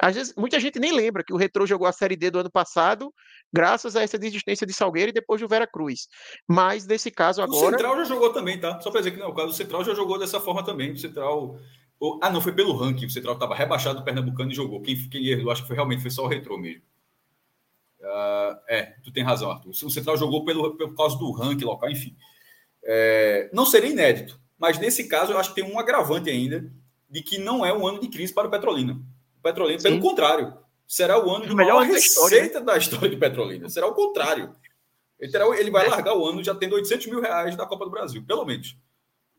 [0.00, 2.50] Às vezes, muita gente nem lembra que o Retrô jogou a Série D do ano
[2.50, 3.12] passado,
[3.52, 6.06] graças a essa desistência de Salgueiro e depois do Vera Cruz.
[6.46, 7.66] Mas nesse caso agora.
[7.66, 8.80] O Central já jogou também, tá?
[8.80, 10.92] Só para dizer que não, o caso do Central já jogou dessa forma também.
[10.92, 11.58] O Central.
[12.22, 13.06] Ah, não, foi pelo ranking.
[13.06, 14.80] O Central estava rebaixado do Pernambucano e jogou.
[14.80, 16.82] Quem, quem eu acho que foi realmente foi só o Retrô mesmo.
[18.00, 19.70] Uh, é, tu tem razão, Arthur.
[19.70, 22.16] O Central jogou pelo, por causa do ranking local, enfim.
[22.84, 24.40] É, não seria inédito.
[24.58, 26.70] Mas nesse caso, eu acho que tem um agravante ainda
[27.08, 28.94] de que não é um ano de crise para o Petrolina.
[29.38, 29.88] O Petrolina, Sim.
[29.88, 30.54] pelo contrário,
[30.86, 33.68] será o ano de melhor receita da história de Petrolina.
[33.68, 34.52] Será o contrário.
[35.18, 35.88] Ele, terá, ele vai é.
[35.88, 38.76] largar o ano já tendo 800 mil reais da Copa do Brasil, pelo menos.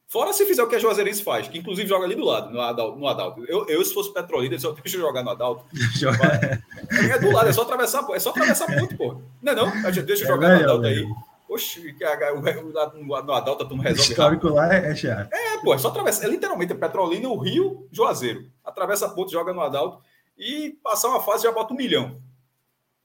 [0.07, 2.59] Fora se fizer o que a Juazeirense faz, que inclusive joga ali do lado, no
[2.59, 2.97] Adalto.
[2.97, 3.45] No Adalto.
[3.45, 5.65] Eu, eu, se fosse Petrolina, eu só deixa eu jogar no Adalto.
[7.13, 9.21] é do lado, é só atravessar, é só atravessar ponto, pô.
[9.41, 9.91] Não é não?
[9.91, 11.07] Deixa eu é jogar no Adalto aí.
[11.49, 14.09] Oxe, que a, o, no, no Adalta tu não resolve.
[14.09, 14.55] O histórico rápido.
[14.55, 15.33] lá é, é chato.
[15.33, 16.23] É, pô, é só atravessa.
[16.23, 18.51] É literalmente é Petrolina, o Rio, Juazeiro.
[18.63, 20.03] Atravessa a ponte, joga no Adalto
[20.37, 22.21] e passar uma fase já bota um milhão.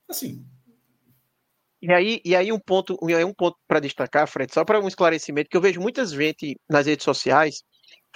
[0.06, 0.44] Assim.
[1.80, 5.50] E aí, e aí um ponto, um ponto para destacar, Fred, só para um esclarecimento,
[5.50, 7.62] que eu vejo muitas gente nas redes sociais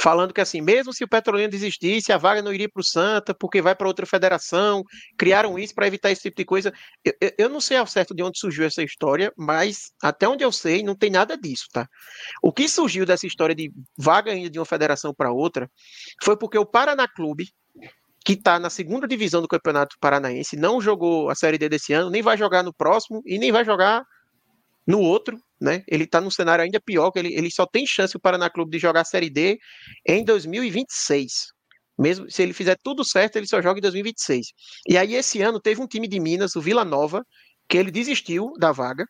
[0.00, 3.34] falando que assim, mesmo se o Petrolina desistisse, a vaga não iria para o Santa,
[3.34, 4.84] porque vai para outra federação,
[5.18, 6.72] criaram isso para evitar esse tipo de coisa.
[7.04, 10.52] Eu, eu, não sei ao certo de onde surgiu essa história, mas até onde eu
[10.52, 11.88] sei, não tem nada disso, tá?
[12.42, 15.68] O que surgiu dessa história de vaga ainda de uma federação para outra
[16.22, 17.48] foi porque o Paraná Clube,
[18.24, 22.10] que está na segunda divisão do Campeonato Paranaense, não jogou a Série D desse ano,
[22.10, 24.04] nem vai jogar no próximo e nem vai jogar
[24.88, 25.82] no outro, né?
[25.86, 28.70] Ele está num cenário ainda pior, que ele, ele só tem chance o Paraná Clube
[28.70, 29.58] de jogar a Série D
[30.08, 31.30] em 2026.
[31.98, 34.46] Mesmo se ele fizer tudo certo, ele só joga em 2026.
[34.88, 37.22] E aí esse ano teve um time de Minas, o Vila Nova,
[37.68, 39.04] que ele desistiu da vaga.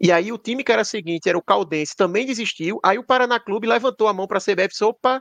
[0.00, 2.80] E aí o time que era seguinte era o Caldense, também desistiu.
[2.82, 5.20] Aí o Paraná Clube levantou a mão para a CBF e disse, opa,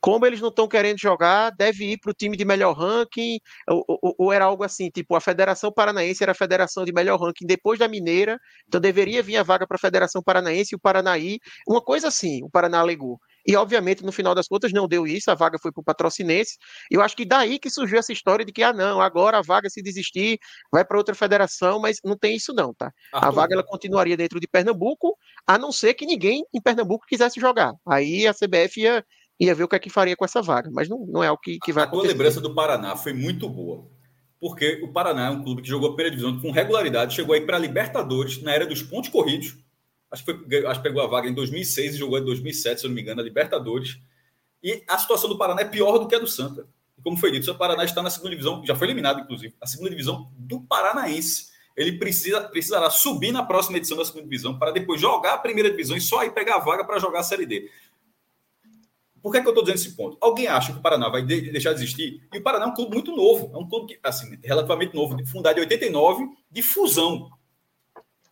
[0.00, 3.38] como eles não estão querendo jogar, deve ir para o time de melhor ranking,
[3.68, 7.20] ou, ou, ou, era algo assim, tipo, a Federação Paranaense era a federação de melhor
[7.20, 10.80] ranking depois da Mineira, então deveria vir a vaga para a Federação Paranaense e o
[10.80, 13.18] Paranaí, uma coisa assim, o Paraná alegou.
[13.48, 16.58] E, obviamente, no final das contas, não deu isso, a vaga foi para o Patrocinense.
[16.90, 19.70] Eu acho que daí que surgiu essa história de que, ah, não, agora a vaga,
[19.70, 20.38] se desistir,
[20.70, 22.92] vai para outra federação, mas não tem isso não, tá?
[23.10, 23.26] Arthur.
[23.26, 27.40] A vaga, ela continuaria dentro de Pernambuco, a não ser que ninguém em Pernambuco quisesse
[27.40, 27.72] jogar.
[27.86, 29.02] Aí a CBF ia
[29.38, 31.38] ia ver o que é que faria com essa vaga, mas não, não é o
[31.38, 32.08] que, que vai a acontecer.
[32.08, 33.86] A lembrança do Paraná foi muito boa,
[34.40, 37.40] porque o Paraná é um clube que jogou a primeira divisão com regularidade, chegou aí
[37.40, 39.56] para a Libertadores na era dos pontos corridos,
[40.10, 42.86] acho que, foi, acho que pegou a vaga em 2006 e jogou em 2007, se
[42.86, 43.98] eu não me engano, a Libertadores,
[44.62, 46.66] e a situação do Paraná é pior do que a do Santa.
[46.98, 49.66] E como foi dito, o Paraná está na segunda divisão, já foi eliminado, inclusive, a
[49.66, 51.48] segunda divisão do Paranaense.
[51.76, 55.70] Ele precisa, precisará subir na próxima edição da segunda divisão para depois jogar a primeira
[55.70, 57.70] divisão e só aí pegar a vaga para jogar a Série D.
[59.22, 60.16] Por que, é que eu estou dizendo esse ponto?
[60.20, 62.26] Alguém acha que o Paraná vai de deixar de existir?
[62.32, 65.16] E o Paraná é um clube muito novo, é um clube que, assim, relativamente novo,
[65.26, 67.30] fundado em 89, de fusão.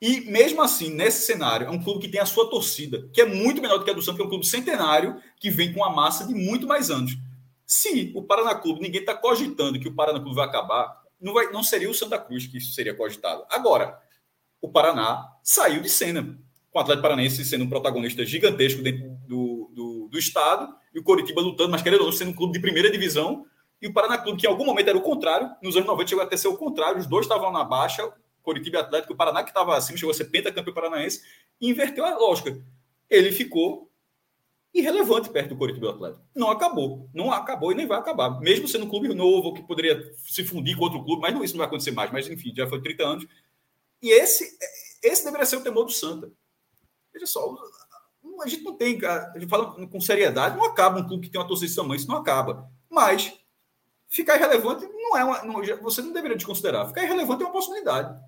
[0.01, 3.25] E mesmo assim, nesse cenário, é um clube que tem a sua torcida, que é
[3.25, 5.81] muito menor do que a do Santos, que é um clube centenário, que vem com
[5.81, 7.17] uma massa de muito mais anos.
[7.65, 11.51] Se o Paraná Clube, ninguém está cogitando que o Paraná Clube vai acabar, não, vai,
[11.51, 13.45] não seria o Santa Cruz que isso seria cogitado.
[13.51, 13.99] Agora,
[14.61, 16.39] o Paraná saiu de cena,
[16.71, 21.03] com o Atlético Paranense sendo um protagonista gigantesco dentro do, do, do Estado, e o
[21.03, 23.47] Coritiba lutando, mas querendo ou não, sendo um clube de primeira divisão,
[23.81, 26.25] e o Paraná Clube, que em algum momento era o contrário, nos anos 90 chegou
[26.25, 28.11] até ser o contrário, os dois estavam na baixa,
[28.43, 31.21] Coritiba e Atlético, o Paraná que estava acima, chegou a ser pentacampeão paranaense,
[31.61, 32.59] e inverteu a lógica.
[33.11, 33.91] Ele ficou
[34.73, 36.25] irrelevante perto do Coritiba Atlético.
[36.35, 37.09] Não acabou.
[37.13, 38.41] Não acabou e nem vai acabar.
[38.41, 41.55] Mesmo sendo um clube novo, que poderia se fundir com outro clube, mas não, isso
[41.55, 42.13] não vai acontecer mais.
[42.13, 43.27] Mas, enfim, já foi 30 anos.
[44.03, 44.59] E esse,
[45.03, 46.31] esse deveria ser o temor do Santa.
[47.13, 47.57] Veja só,
[48.43, 51.41] a gente não tem, a gente fala com seriedade, não acaba um clube que tem
[51.41, 52.71] uma torcida de tamanho, isso não acaba.
[52.91, 53.33] Mas
[54.09, 55.43] ficar irrelevante não é uma.
[55.45, 56.89] Não, você não deveria desconsiderar.
[56.89, 58.19] Ficar irrelevante é uma possibilidade.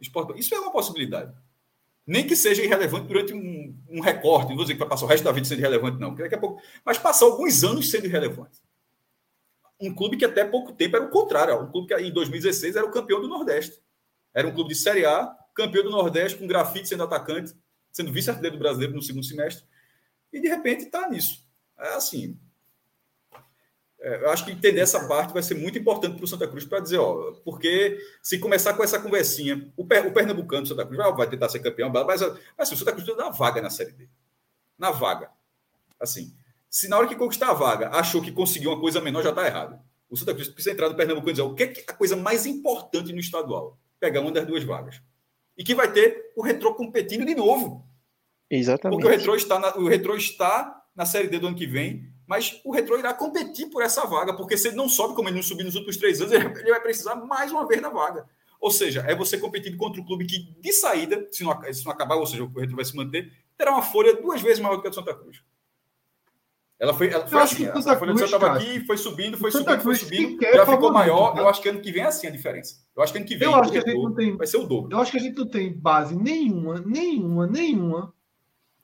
[0.00, 1.34] Isso é uma possibilidade.
[2.06, 5.08] Nem que seja irrelevante durante um, um recorte, não vou dizer que vai passar o
[5.08, 6.14] resto da vida sendo irrelevante, não.
[6.14, 8.60] Daqui a pouco, mas passar alguns anos sendo irrelevante.
[9.80, 11.60] Um clube que até pouco tempo era o contrário.
[11.60, 13.82] Um clube que em 2016 era o campeão do Nordeste.
[14.32, 17.54] Era um clube de Série A, campeão do Nordeste, com grafite sendo atacante,
[17.96, 19.64] sendo vice-artilheiro brasileiro no segundo semestre.
[20.30, 21.42] E de repente está nisso.
[21.78, 22.38] É assim,
[23.98, 26.66] é, eu acho que entender essa parte vai ser muito importante para o Santa Cruz
[26.66, 30.84] para dizer, ó, porque se começar com essa conversinha, o, per, o Pernambucano do Santa
[30.84, 32.20] Cruz vai, vai tentar ser campeão, mas,
[32.58, 34.06] assim, o Santa Cruz tem na vaga na Série D.
[34.78, 35.30] Na vaga.
[35.98, 36.36] Assim,
[36.68, 39.46] se na hora que conquistar a vaga achou que conseguiu uma coisa menor, já está
[39.46, 39.80] errado.
[40.10, 42.44] O Santa Cruz precisa entrar no Pernambucano e dizer o que é a coisa mais
[42.44, 43.78] importante no estadual?
[43.98, 45.00] Pegar uma das duas vagas.
[45.56, 47.86] E que vai ter o Retrô competindo de novo.
[48.50, 49.00] Exatamente.
[49.00, 52.60] Porque o Retrô está na, o está na Série D do ano que vem mas
[52.64, 55.42] o Retro irá competir por essa vaga, porque se ele não sobe, como ele não
[55.42, 58.28] subiu nos últimos três anos, ele vai precisar mais uma vez da vaga.
[58.60, 61.92] Ou seja, é você competir contra o clube que, de saída, se não, se não
[61.92, 64.82] acabar, ou seja, o Retro vai se manter, terá uma folha duas vezes maior do
[64.82, 65.40] que a do Santa Cruz.
[66.78, 69.94] Ela foi, ela foi assim, a folha Santa estava aqui, foi subindo, foi subindo, foi
[69.94, 71.36] subindo, já ficou maior.
[71.38, 72.76] Eu acho que ano que vem é assim a diferença.
[72.94, 74.58] Eu acho que ano que vem eu acho que a gente não tem, vai ser
[74.58, 74.94] o dobro.
[74.94, 78.12] Eu acho que a gente não tem base nenhuma, nenhuma, nenhuma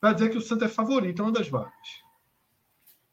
[0.01, 1.72] para dizer que o Santa é favorito a uma das vagas.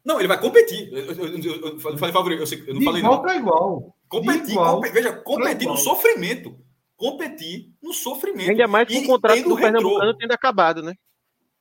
[0.03, 0.89] Não, ele vai competir.
[0.93, 3.95] Eu, eu, eu, eu falei favorito, eu, eu não de falei igual para igual.
[4.07, 6.57] Competir, igual veja, competir no sofrimento.
[6.95, 8.49] Competir no sofrimento.
[8.49, 10.95] Ainda mais com o contrato do Pernambucano tendo acabado, né?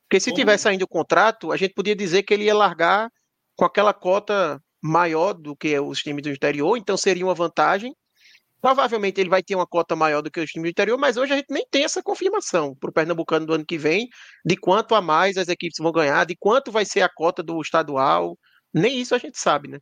[0.08, 0.40] Porque se Como?
[0.40, 3.10] tivesse ainda o contrato, a gente podia dizer que ele ia largar
[3.54, 7.94] com aquela cota maior do que os times do interior, então seria uma vantagem.
[8.60, 11.34] Provavelmente ele vai ter uma cota maior do que os times do interior, mas hoje
[11.34, 14.08] a gente nem tem essa confirmação para o Pernambucano do ano que vem,
[14.44, 17.60] de quanto a mais as equipes vão ganhar, de quanto vai ser a cota do
[17.60, 18.36] estadual.
[18.72, 19.78] Nem isso a gente sabe, né?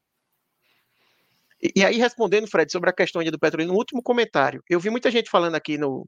[1.62, 4.90] E, e aí, respondendo, Fred, sobre a questão do Petrolina, no último comentário, eu vi
[4.90, 6.06] muita gente falando aqui no,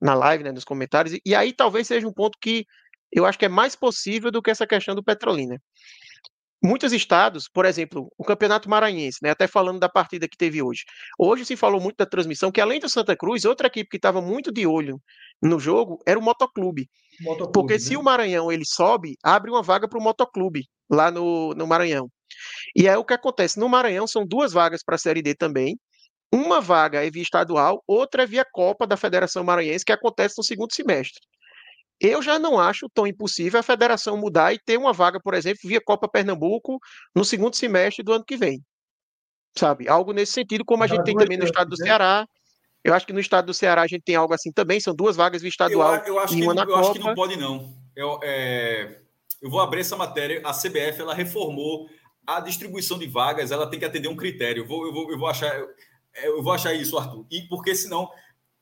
[0.00, 2.64] na live, né, nos comentários, e, e aí talvez seja um ponto que
[3.12, 5.60] eu acho que é mais possível do que essa questão do Petrolina
[6.62, 10.84] muitos estados, por exemplo, o Campeonato Maranhense, né, até falando da partida que teve hoje.
[11.18, 14.20] Hoje se falou muito da transmissão, que além do Santa Cruz, outra equipe que estava
[14.20, 15.00] muito de olho
[15.42, 16.88] no jogo era o Motoclube.
[17.20, 17.78] Motoclube Porque né?
[17.78, 22.08] se o Maranhão ele sobe, abre uma vaga para o Motoclube lá no, no Maranhão.
[22.76, 23.58] E é o que acontece.
[23.58, 25.78] No Maranhão são duas vagas para a Série D também.
[26.32, 30.44] Uma vaga é via estadual, outra é via Copa da Federação Maranhense, que acontece no
[30.44, 31.20] segundo semestre.
[32.00, 35.60] Eu já não acho tão impossível a federação mudar e ter uma vaga, por exemplo,
[35.64, 36.78] via Copa Pernambuco
[37.14, 38.64] no segundo semestre do ano que vem.
[39.56, 39.86] Sabe?
[39.88, 41.84] Algo nesse sentido, como a gente tem também no estado do né?
[41.84, 42.26] Ceará.
[42.82, 45.14] Eu acho que no estado do Ceará a gente tem algo assim também, são duas
[45.14, 46.80] vagas via estadual eu, eu acho e uma que, na eu Copa.
[46.80, 47.74] acho que não pode, não.
[47.94, 49.00] Eu, é,
[49.42, 50.40] eu vou abrir essa matéria.
[50.44, 51.90] A CBF ela reformou
[52.26, 54.62] a distribuição de vagas, ela tem que atender um critério.
[54.62, 55.54] Eu vou, eu vou, eu vou achar.
[56.22, 57.26] Eu vou achar isso, Arthur.
[57.30, 58.08] E porque senão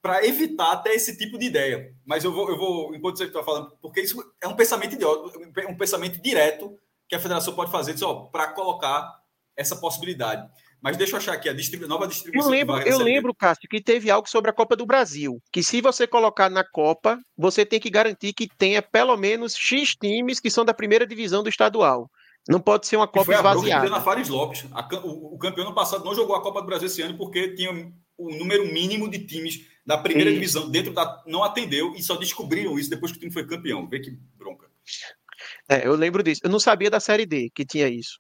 [0.01, 1.92] para evitar até esse tipo de ideia.
[2.05, 5.38] Mas eu vou, eu vou enquanto você está falando, porque isso é um pensamento idiota,
[5.68, 6.76] um pensamento direto
[7.09, 7.94] que a federação pode fazer
[8.30, 9.18] para colocar
[9.57, 10.49] essa possibilidade.
[10.80, 12.53] Mas deixa eu achar aqui a distribu nova distribuição.
[12.53, 15.80] Eu lembro, eu lembro, Cássio, que teve algo sobre a Copa do Brasil, que se
[15.80, 20.51] você colocar na Copa, você tem que garantir que tenha pelo menos X times que
[20.51, 22.09] são da primeira divisão do estadual.
[22.49, 23.94] Não pode ser uma Copa esvaziada.
[23.94, 24.66] A Fares Lopes.
[24.72, 27.55] A, o, o campeão no passado não jogou a Copa do Brasil esse ano porque
[27.55, 31.22] tinha o número mínimo de times da primeira divisão dentro da.
[31.26, 33.89] não atendeu e só descobriram isso depois que o time foi campeão.
[33.89, 34.66] Vê que bronca.
[35.66, 36.43] É, eu lembro disso.
[36.45, 38.18] Eu não sabia da Série D que tinha isso.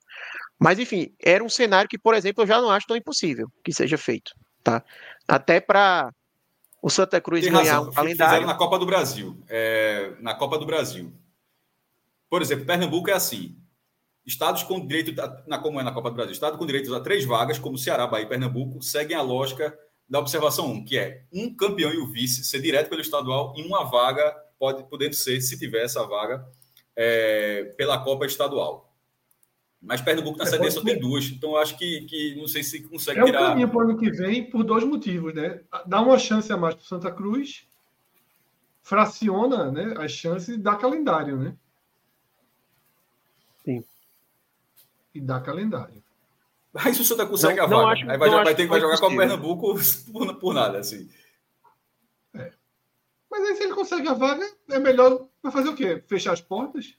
[0.58, 3.70] Mas, enfim, era um cenário que, por exemplo, eu já não acho tão impossível que
[3.70, 4.32] seja feito.
[4.64, 4.82] Tá?
[5.28, 6.10] Até para
[6.80, 7.90] o Santa Cruz Tem ganhar razão.
[7.90, 8.32] um calendário.
[8.32, 9.44] Fizeram na Copa do Brasil.
[9.46, 11.12] É, na Copa do Brasil.
[12.30, 13.58] Por exemplo, Pernambuco é assim.
[14.24, 15.12] Estados com direito,
[15.46, 18.06] na, como é na Copa do Brasil, Estados com direito a três vagas, como Ceará,
[18.06, 19.78] Bahia e Pernambuco, seguem a lógica
[20.08, 23.66] da observação 1, que é um campeão e o vice ser direto pelo estadual em
[23.66, 26.46] uma vaga, pode podendo ser, se tiver essa vaga,
[26.96, 28.88] é, pela Copa Estadual.
[29.80, 32.64] Mas Pernambuco na é, CD só tem duas, então eu acho que, que não sei
[32.64, 33.38] se consegue é tirar.
[33.38, 35.60] É um caminho para o ano que vem por dois motivos, né?
[35.86, 37.68] Dá uma chance a mais para Santa Cruz,
[38.82, 41.54] fraciona né, as chances e dá calendário, né?
[43.64, 43.84] Sim.
[45.14, 46.02] E dá calendário.
[46.74, 48.80] Aí se o Santa consegue não, a vaga, acho, aí vai, vai ter que vai
[48.80, 49.74] jogar com o Pernambuco
[50.12, 51.08] por, por nada, assim.
[52.34, 52.52] É.
[53.30, 56.02] Mas aí se ele consegue a vaga, é melhor para fazer o quê?
[56.06, 56.94] Fechar as portas?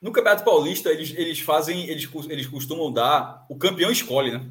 [0.00, 4.46] No Campeonato Paulista, eles, eles fazem, eles, eles costumam dar, o campeão escolhe, né?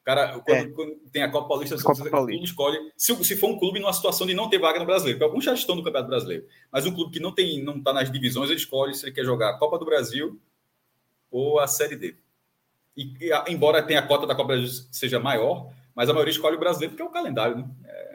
[0.00, 0.68] O cara, quando, é.
[0.70, 2.44] quando tem a Copa Paulista, Copa Paulista.
[2.44, 2.78] escolhe.
[2.96, 5.44] Se, se for um clube numa situação de não ter vaga no brasileiro, porque alguns
[5.44, 8.50] já estão no Campeonato Brasileiro, mas um clube que não tem, não está nas divisões,
[8.50, 10.40] ele escolhe se ele quer jogar a Copa do Brasil
[11.30, 12.16] ou a Série D.
[12.96, 16.56] E, e embora tenha a cota da Copa Brasil seja maior, mas a maioria escolhe
[16.56, 17.66] o brasileiro porque é o calendário, né?
[17.84, 18.12] É...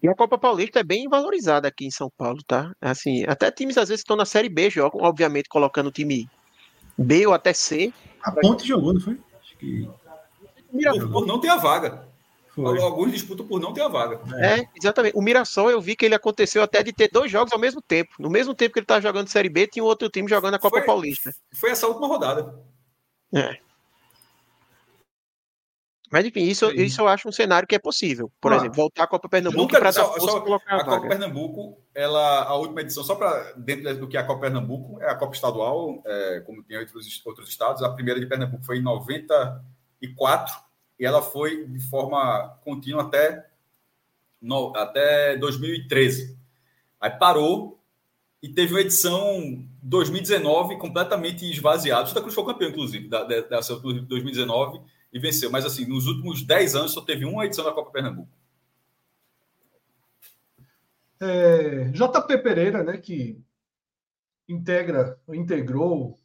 [0.00, 2.72] E a Copa Paulista é bem valorizada aqui em São Paulo, tá?
[2.80, 6.28] Assim, até times às vezes estão na Série B, jogam, obviamente, colocando o time
[6.96, 7.92] B ou até C.
[8.22, 9.18] A Ponte jogou, não foi?
[9.40, 9.88] Acho que
[10.70, 12.06] por, por não ter a vaga.
[12.54, 12.80] Foi.
[12.80, 14.20] Alguns disputam por não ter a vaga.
[14.36, 14.60] É.
[14.60, 14.68] é.
[14.76, 15.16] exatamente.
[15.16, 18.10] O Mirassol, eu vi que ele aconteceu até de ter dois jogos ao mesmo tempo.
[18.18, 20.78] No mesmo tempo que ele estava jogando Série B, tinha outro time jogando a Copa
[20.78, 21.32] foi, Paulista.
[21.54, 22.54] Foi essa última rodada.
[23.34, 23.58] É.
[26.10, 28.32] Mas enfim, isso, isso eu acho um cenário que é possível.
[28.40, 31.78] Por ah, exemplo, voltar à Copa Pernambuco para só, só colocar a, a Copa Pernambuco,
[31.94, 35.14] ela, a última edição, só para dentro do que é a Copa Pernambuco, é a
[35.14, 37.82] Copa Estadual, é, como tem outros, outros estados.
[37.82, 40.58] A primeira de Pernambuco foi em 94
[40.98, 43.46] e ela foi de forma contínua até,
[44.40, 46.38] no, até 2013.
[47.00, 47.77] Aí parou
[48.42, 52.06] e teve uma edição 2019 completamente esvaziada.
[52.06, 54.80] Santa Cruz foi campeão, inclusive, da, dessa 2019
[55.12, 55.50] e venceu.
[55.50, 58.28] Mas, assim, nos últimos 10 anos só teve uma edição da Copa Pernambuco.
[61.20, 63.40] É, JP Pereira, né, que
[64.48, 66.16] integra, integrou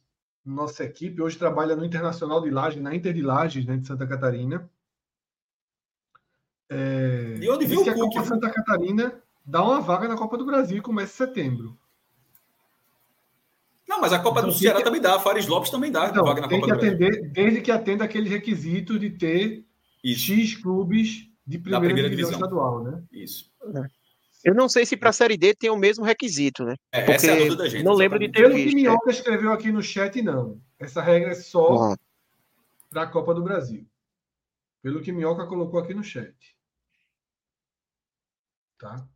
[0.44, 4.06] nossa equipe hoje trabalha no Internacional de Lages, na Inter de Lages, né, de Santa
[4.06, 4.70] Catarina.
[6.68, 8.24] É, e onde viu o Cook?
[8.24, 11.78] Santa Catarina dá uma vaga na Copa do Brasil e começa em setembro.
[13.88, 14.84] Não, mas a Copa então, do Ceará que...
[14.84, 17.30] também dá, a Fares Lopes também dá então, vaga na tem Copa que atender.
[17.30, 19.64] Desde que atenda aquele requisito de ter
[20.02, 20.32] Isso.
[20.32, 23.02] X clubes de primeira, primeira divisão, divisão, estadual, né?
[23.12, 23.52] Isso.
[23.74, 24.04] É.
[24.44, 26.76] Eu não sei se para a Série D tem o mesmo requisito, né?
[26.92, 27.82] É, essa é a dúvida da gente.
[27.82, 28.68] Não lembro de ter Pelo visto.
[28.68, 29.12] que Minhoca é.
[29.12, 30.60] escreveu aqui no chat, não.
[30.78, 31.96] Essa regra é só ah.
[32.90, 33.86] para a Copa do Brasil.
[34.82, 36.34] Pelo que Minhoca colocou aqui no chat.
[38.78, 39.08] Tá?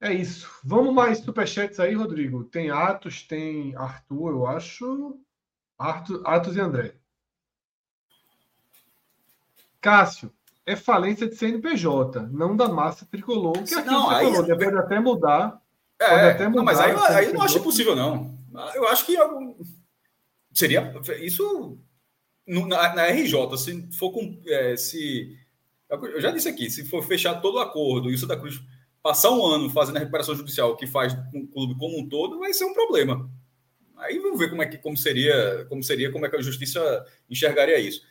[0.00, 0.48] É isso.
[0.62, 2.44] Vamos mais superchats aí, Rodrigo.
[2.44, 5.18] Tem Atos, tem Arthur, eu acho.
[5.76, 6.94] Arthur, Atos e André.
[9.80, 10.32] Cássio,
[10.66, 13.62] é falência de CNPJ, não da massa tricolor.
[13.64, 15.62] Que aqui não, aí, falou, pode até mudar.
[15.98, 16.58] É, pode até mudar.
[16.58, 18.38] Não, mas aí, aí eu não acho possível, não.
[18.74, 19.16] Eu acho que
[20.52, 21.78] seria isso
[22.46, 24.40] na, na RJ, se for com.
[24.46, 25.36] É, se,
[25.90, 28.60] eu já disse aqui, se for fechar todo o acordo e o Santa Cruz
[29.08, 32.38] passar um ano fazendo a recuperação judicial que faz com o clube como um todo,
[32.38, 33.26] vai ser um problema.
[33.96, 37.06] Aí vamos ver como é que como seria, como seria, como é que a justiça
[37.28, 38.02] enxergaria isso.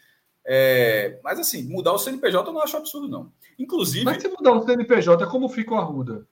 [0.43, 3.32] É, mas assim, mudar o CNPJ eu não acho absurdo, não.
[3.60, 4.06] Inclusive.
[4.06, 6.28] Mas se mudar o CNPJ, como fica o Arruda?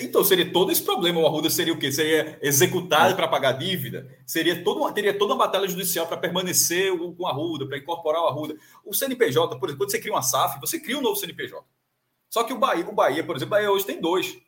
[0.00, 1.20] Então, seria todo esse problema.
[1.20, 1.92] O Arruda seria o quê?
[1.92, 4.08] Seria executado para pagar dívida?
[4.26, 8.26] Seria todo, teria toda uma batalha judicial para permanecer com o Arruda, para incorporar o
[8.26, 8.56] Arruda.
[8.82, 11.62] O CNPJ, por exemplo, quando você cria uma SAF, você cria um novo CNPJ.
[12.30, 14.40] Só que o Bahia, o Bahia por exemplo, o Bahia hoje tem dois.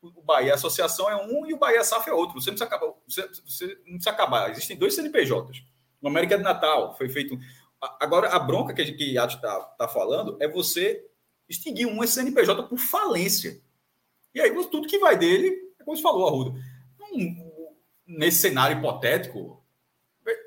[0.00, 2.40] O Bahia Associação é um e o Bahia SAF é outro.
[2.40, 2.94] Você não precisa acabar.
[3.08, 4.50] Você, você não precisa acabar.
[4.50, 5.62] Existem dois CNPJs.
[6.00, 7.36] No América de Natal foi feito.
[7.98, 11.04] Agora, a bronca que a gente está tá falando é você
[11.48, 13.60] extinguir um CNPJ por falência.
[14.34, 16.60] E aí, tudo que vai dele, é como você falou, Arruda.
[17.00, 17.74] Um,
[18.06, 19.64] nesse cenário hipotético,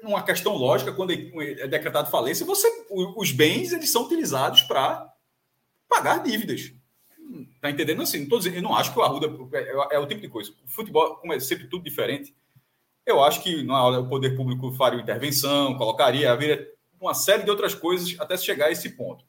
[0.04, 5.11] numa questão lógica, quando é decretado falência, você, os bens eles são utilizados para
[5.92, 6.74] pagar dívidas.
[7.60, 8.22] Tá entendendo assim?
[8.22, 10.52] Não tô dizendo, eu não acho que o Arruda é, é, o tipo de coisa.
[10.66, 12.34] O futebol, como é sempre tudo diferente,
[13.06, 16.68] eu acho que na hora o poder público faria intervenção, colocaria, haveria
[17.00, 19.26] uma série de outras coisas até chegar a esse ponto.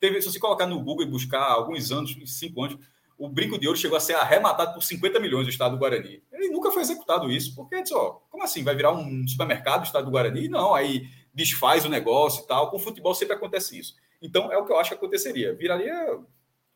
[0.00, 2.78] Teve, se você colocar no Google e buscar alguns anos, cinco anos,
[3.18, 6.22] o Brinco de Ouro chegou a ser arrematado por 50 milhões do Estado do Guarani.
[6.30, 8.62] Ele nunca foi executado isso, porque disse, ó, como assim?
[8.62, 10.48] Vai virar um supermercado do Estado do Guarani?
[10.48, 12.70] Não, aí desfaz o negócio e tal.
[12.70, 13.94] Com o futebol sempre acontece isso.
[14.20, 15.54] Então é o que eu acho que aconteceria.
[15.54, 16.18] Viraria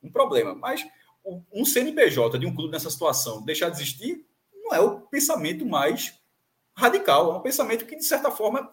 [0.03, 0.55] um problema.
[0.55, 0.87] Mas
[1.53, 6.19] um CNPJ de um clube nessa situação deixar de existir não é o pensamento mais
[6.75, 7.33] radical.
[7.33, 8.71] É um pensamento que, de certa forma,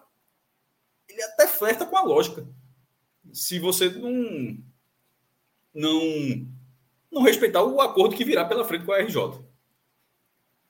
[1.09, 2.47] ele até flerta com a lógica.
[3.33, 4.57] Se você não,
[5.73, 6.47] não,
[7.11, 9.45] não respeitar o acordo que virá pela frente com a RJ.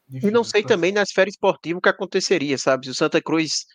[0.10, 2.86] E não sei também na esfera esportiva o que aconteceria, sabe?
[2.86, 3.68] Se o Santa Cruz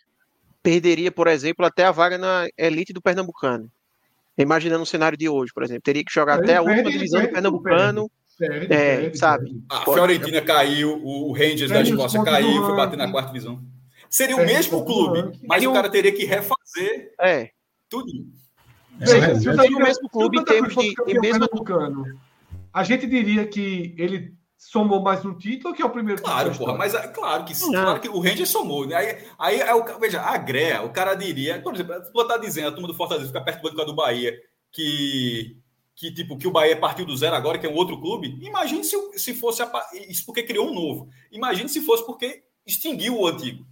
[0.63, 3.71] perderia, por exemplo, até a vaga na elite do Pernambucano.
[4.37, 5.83] Imaginando o cenário de hoje, por exemplo.
[5.83, 8.11] Teria que jogar ele até a última divisão do Pernambucano.
[8.37, 9.45] Perde, é, perde, sabe?
[9.45, 9.65] Perde.
[9.69, 13.63] A Fiorentina caiu, o Rangers da Escócia caiu, foi bater na quarta divisão.
[14.09, 17.49] Seria o mesmo clube, mas o cara teria que refazer é.
[17.89, 18.11] tudo.
[18.99, 21.47] Veja, se o mesmo clube em termos de, mesmo...
[22.71, 24.35] A gente diria que ele
[24.69, 27.99] somou mais um título, que é o primeiro Claro, porra, mas é, claro que, claro
[27.99, 28.87] que o Ranger somou.
[28.87, 28.95] Né?
[28.95, 32.69] Aí, aí é o, veja, a Grea, o cara diria, por exemplo, tu tá dizendo,
[32.69, 34.35] a turma do Fortaleza fica perto do do Bahia,
[34.71, 35.57] que,
[35.95, 38.37] que tipo que o Bahia partiu do zero agora, que é um outro clube.
[38.41, 39.71] Imagine se, se fosse a,
[40.09, 41.09] isso porque criou um novo.
[41.31, 43.65] Imagine se fosse porque extinguiu o antigo.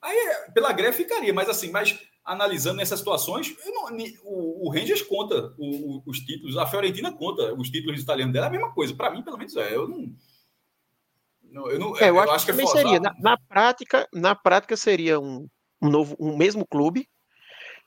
[0.00, 0.16] Aí
[0.52, 5.96] pela Grea ficaria, mas assim, mas analisando essas situações, não, o, o Rangers conta o,
[5.98, 8.94] o, os títulos, a Fiorentina conta os títulos italianos dela, é a mesma coisa.
[8.94, 9.74] Para mim, pelo menos é.
[9.74, 10.14] Eu não.
[11.42, 13.00] não eu, não, é, eu, eu, acho, que, que é seria.
[13.00, 15.46] Na, na, prática, na prática seria um,
[15.82, 17.06] um novo, um mesmo clube,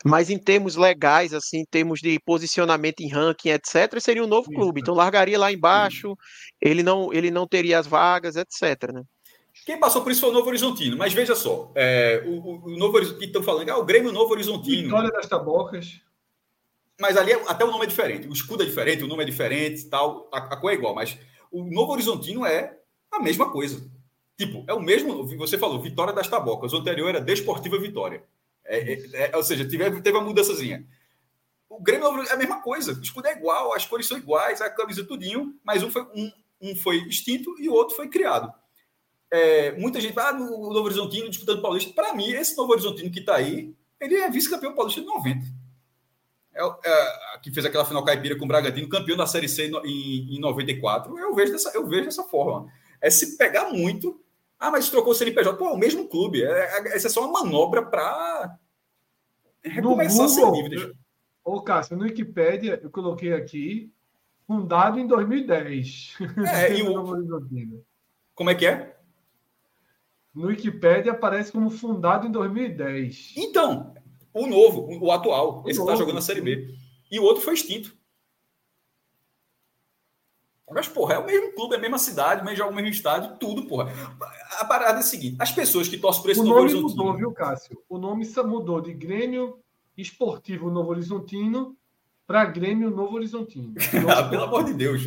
[0.04, 4.52] mas em termos legais, assim, em termos de posicionamento em ranking, etc., seria um novo
[4.52, 4.82] clube.
[4.82, 6.16] Então largaria lá embaixo,
[6.62, 8.92] ele não, ele não teria as vagas, etc.
[8.94, 9.02] Né?
[9.66, 10.96] Quem passou por isso foi o Novo Horizontino.
[10.96, 14.32] Mas veja só, é, o, o, Novo Horizontino, que estão falando, ah, o Grêmio Novo
[14.32, 14.84] Horizontino.
[14.84, 16.02] Vitória das Tabocas.
[17.02, 18.28] Mas ali até o nome é diferente.
[18.28, 20.30] O escudo é diferente, o nome é diferente tal.
[20.32, 21.18] A, a cor é igual, mas
[21.52, 22.78] o Novo Horizontino é
[23.12, 23.84] a mesma coisa.
[24.38, 25.26] Tipo, é o mesmo.
[25.36, 26.72] Você falou, Vitória das Tabocas.
[26.72, 28.24] O anterior era Desportiva Vitória.
[28.64, 30.86] É, é, é, ou seja, teve, teve uma mudançazinha.
[31.68, 32.94] O Grêmio é a mesma coisa.
[32.94, 36.32] O escudo é igual, as cores são iguais, a camisa tudinho, mas um foi, um,
[36.62, 38.54] um foi extinto e o outro foi criado
[39.36, 41.94] é, muita gente fala, ah, o Novo Horizontino disputando Paulista.
[41.94, 45.46] Para mim, esse Novo Horizontino que está aí, ele é vice-campeão paulista de 90.
[46.54, 50.38] É, é, que fez aquela final caipira com o Bragantino, campeão da Série C em,
[50.38, 51.18] em 94.
[51.20, 52.72] Eu vejo, dessa, eu vejo dessa forma.
[53.02, 54.22] É se pegar muito.
[54.58, 55.58] Ah, mas trocou o CNPJ.
[55.58, 56.42] Pô, é o mesmo clube.
[56.42, 58.58] É, é, essa é só uma manobra para
[59.62, 60.94] recomeçar sem dívidas.
[61.44, 63.92] Ô, Cássio, no Wikipedia, eu coloquei aqui,
[64.48, 66.18] fundado em 2010.
[66.54, 67.84] É, e o...
[68.34, 68.95] Como é que é?
[70.36, 73.34] No Wikipedia aparece como fundado em 2010.
[73.38, 73.94] Então,
[74.34, 76.76] o novo, o atual, o esse está jogando na Série B.
[77.10, 77.96] E o outro foi extinto.
[80.70, 83.38] Mas, porra, é o mesmo clube, é a mesma cidade, mas joga o mesmo estádio,
[83.38, 83.90] tudo, porra.
[84.60, 86.88] A parada é a seguinte: as pessoas que torcem por esse o Novo Horizontino.
[86.88, 87.84] O nome mudou, viu, Cássio?
[87.88, 89.60] O nome mudou de Grêmio
[89.96, 91.78] Esportivo Novo Horizontino
[92.28, 93.74] para Grêmio Novo Horizontino.
[94.10, 95.06] ah, pelo amor de Deus.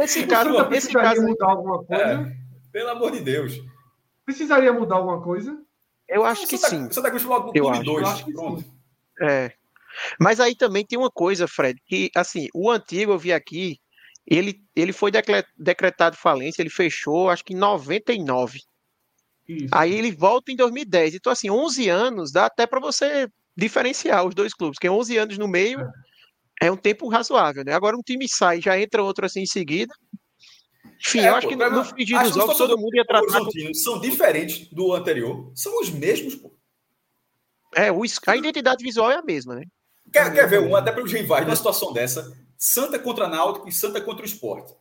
[0.00, 2.02] Esse caso, esse caso mudar alguma coisa.
[2.02, 2.36] É,
[2.70, 3.60] pelo amor de Deus.
[4.28, 5.58] Precisaria mudar alguma coisa?
[6.06, 6.92] Eu acho que Santa, sim.
[6.92, 7.82] Santa Cruz logo eu acho.
[7.82, 8.62] 2, acho pronto.
[9.22, 9.54] É.
[10.20, 13.80] Mas aí também tem uma coisa, Fred, que assim, o antigo eu vi aqui,
[14.26, 15.10] ele, ele foi
[15.56, 18.60] decretado falência, ele fechou acho que em 99.
[19.48, 19.68] Isso.
[19.72, 21.14] Aí ele volta em 2010.
[21.14, 25.38] Então assim, 11 anos dá até para você diferenciar os dois clubes, porque 11 anos
[25.38, 25.80] no meio
[26.60, 26.66] é.
[26.66, 27.72] é um tempo razoável, né?
[27.72, 29.94] Agora um time sai, já entra outro assim em seguida,
[31.00, 33.40] enfim, é, eu acho pô, que no frigir dos ovos todo mundo ia tratar.
[33.74, 36.52] São diferentes do anterior, são os mesmos, pô.
[37.74, 39.64] É, o, a identidade visual é a mesma, né?
[40.12, 43.72] Quer, quer ver um, até para os rivais, numa situação dessa, Santa contra Náutico e
[43.72, 44.74] Santa contra o Esporte.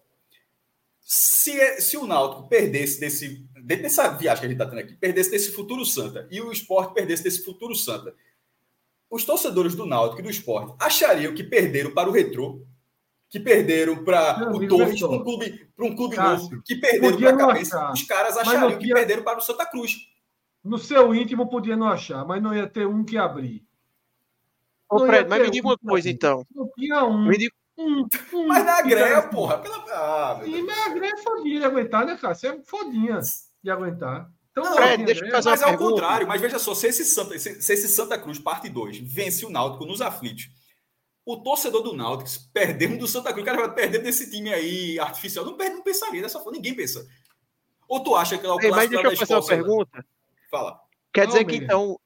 [1.02, 4.96] Se, é, se o Náutico perdesse desse, dessa viagem que a gente está tendo aqui,
[4.96, 8.16] perdesse desse futuro Santa e o Esporte perdesse desse futuro Santa,
[9.10, 12.66] os torcedores do Náutico e do Esporte achariam que perderam para o Retrô
[13.30, 17.30] que perderam para o Torres, para um clube, para um clube novo, que perderam para
[17.30, 17.94] a cabeça, achar.
[17.94, 18.78] os caras achariam podia...
[18.78, 19.98] que perderam para o Santa Cruz.
[20.64, 23.66] No seu íntimo podia não achar, mas não ia ter um que abrir.
[24.90, 26.46] Ô, Fred, mas me diga um uma coisa então.
[26.54, 27.28] Não tinha um.
[27.28, 27.54] Me diga...
[27.78, 29.58] um, um mas na greia, porra.
[29.60, 29.78] Pela...
[29.90, 32.34] Ah, Sim, mas a greia é fodinha de aguentar, né, cara?
[32.34, 33.20] Você é fodinha
[33.62, 34.30] de aguentar.
[34.52, 35.84] Então, não, Fred, deixa eu fazer mas uma é pergunta.
[35.84, 38.98] ao contrário, mas veja só, se esse, Santa, se, se esse Santa Cruz, parte 2,
[38.98, 40.50] vence o Náutico nos aflitos
[41.28, 44.98] o torcedor do Náutico, perdendo do Santa Cruz, o cara vai perder desse time aí
[44.98, 45.44] artificial.
[45.44, 47.06] Não, não pensaria dessa forma, ninguém pensa.
[47.86, 50.06] Ou tu acha que é o Ei, Mas deixa eu fazer uma pergunta.
[50.50, 50.80] Fala.
[51.14, 52.00] Quer não, dizer que então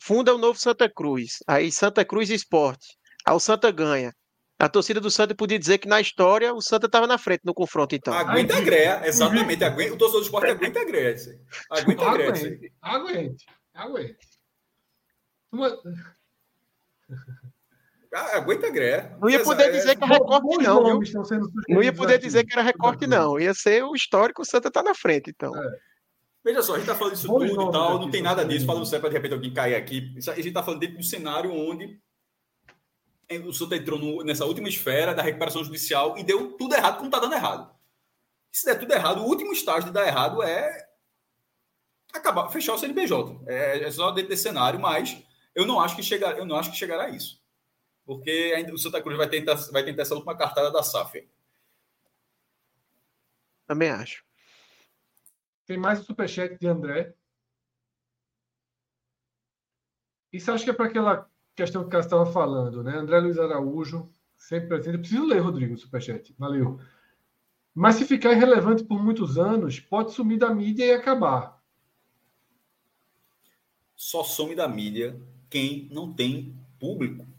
[0.00, 4.14] funda o novo Santa Cruz, aí Santa Cruz Esporte, aí o Santa ganha.
[4.60, 7.54] A torcida do Santa podia dizer que na história o Santa estava na frente no
[7.54, 8.14] confronto, então.
[8.14, 9.64] Aguenta a greia, exatamente.
[9.64, 11.16] Aguenta, o torcedor do esporte aguenta a greia.
[11.68, 12.72] Aguenta a greia.
[12.80, 14.28] Aguente, aguente.
[18.18, 19.14] Ah, aguenta greve.
[19.20, 21.00] Não ia poder dizer que é recorte, não.
[21.68, 23.38] Não ia poder dizer que era recorte, não.
[23.38, 25.54] Ia ser o histórico, o Santa tá na frente, então.
[25.56, 25.78] É.
[26.44, 28.86] Veja só, a gente tá falando isso tudo e tal, não tem nada disso, falando
[28.86, 30.14] sério para de repente alguém cair aqui.
[30.28, 32.00] A gente tá falando dentro do cenário onde
[33.44, 37.10] o Santa entrou no, nessa última esfera da recuperação judicial e deu tudo errado como
[37.10, 37.70] tá dando errado.
[38.50, 40.88] Se der tudo errado, o último estágio de dar errado é
[42.12, 43.42] acabar, fechar o CNPJ.
[43.46, 45.22] É, é só dentro desse cenário, mas
[45.54, 47.38] eu não acho que chegar, eu não acho que chegará a isso
[48.08, 51.28] porque ainda o Santa Cruz vai tentar, vai tentar essa última cartada da SAF.
[53.66, 54.24] Também acho.
[55.66, 57.14] Tem mais um superchat de André.
[60.32, 62.96] Isso acho que é para aquela questão que o Cássio estava falando, né?
[62.96, 64.94] André Luiz Araújo, sempre presente.
[64.94, 66.34] Eu preciso ler, Rodrigo, o superchat.
[66.38, 66.80] Valeu.
[67.74, 71.62] Mas se ficar irrelevante por muitos anos, pode sumir da mídia e acabar.
[73.94, 77.37] Só some da mídia quem não tem público.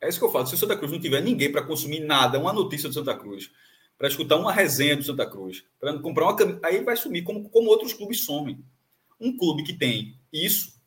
[0.00, 0.46] É isso que eu falo.
[0.46, 3.50] Se o Santa Cruz não tiver ninguém para consumir nada, uma notícia do Santa Cruz,
[3.98, 7.50] para escutar uma resenha do Santa Cruz, para comprar uma camisa, aí vai sumir como,
[7.50, 8.64] como outros clubes somem.
[9.20, 10.80] Um clube que tem isso,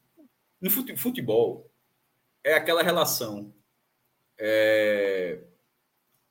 [0.60, 1.70] no futebol,
[2.44, 3.54] é aquela relação
[4.40, 5.40] é,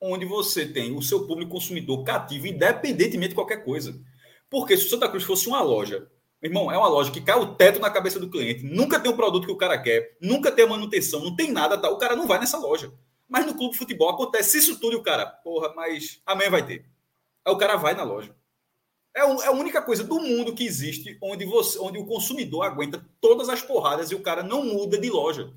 [0.00, 3.98] onde você tem o seu público consumidor cativo, independentemente de qualquer coisa.
[4.50, 6.10] Porque se o Santa Cruz fosse uma loja,
[6.42, 9.16] irmão, é uma loja que cai o teto na cabeça do cliente, nunca tem o
[9.16, 11.88] produto que o cara quer, nunca tem a manutenção, não tem nada, tá?
[11.88, 12.92] o cara não vai nessa loja.
[13.28, 16.66] Mas no clube de futebol acontece isso tudo e o cara, porra, mas amanhã vai
[16.66, 16.84] ter.
[17.44, 18.34] Aí o cara vai na loja.
[19.14, 23.04] É, é a única coisa do mundo que existe onde, você, onde o consumidor aguenta
[23.20, 25.52] todas as porradas e o cara não muda de loja.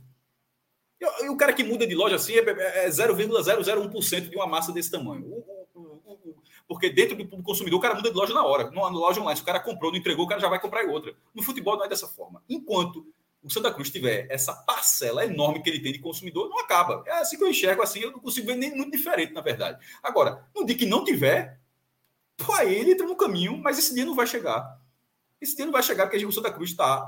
[0.99, 4.71] E, o cara que muda de loja assim é, é 0,001% é de uma massa
[4.71, 5.25] desse tamanho.
[5.25, 5.54] O,
[6.67, 8.69] porque dentro do consumidor o cara muda de loja na hora.
[8.71, 11.15] Na loja online, se o cara comprou, não entregou, o cara já vai comprar outra.
[11.33, 12.43] No futebol não é dessa forma.
[12.49, 13.05] Enquanto
[13.45, 17.03] o Santa Cruz tiver essa parcela enorme que ele tem de consumidor, não acaba.
[17.05, 19.85] É assim que eu enxergo, assim, eu não consigo ver nem muito diferente, na verdade.
[20.01, 21.59] Agora, no dia que não tiver,
[22.37, 24.79] pô, aí ele entra no caminho, mas esse dia não vai chegar.
[25.39, 27.07] Esse dia não vai chegar porque o Santa Cruz está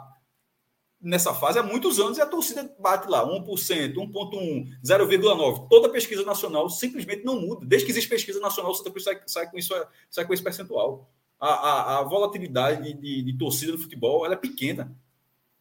[1.00, 5.68] nessa fase há muitos anos e a torcida bate lá 1%, 1,1%, 0,9%.
[5.70, 7.66] Toda pesquisa nacional simplesmente não muda.
[7.66, 9.74] Desde que existe pesquisa nacional, o Santa Cruz sai, sai, com, isso,
[10.10, 11.10] sai com esse percentual.
[11.40, 14.96] A, a, a volatilidade de, de, de, torcida do futebol ela é pequena.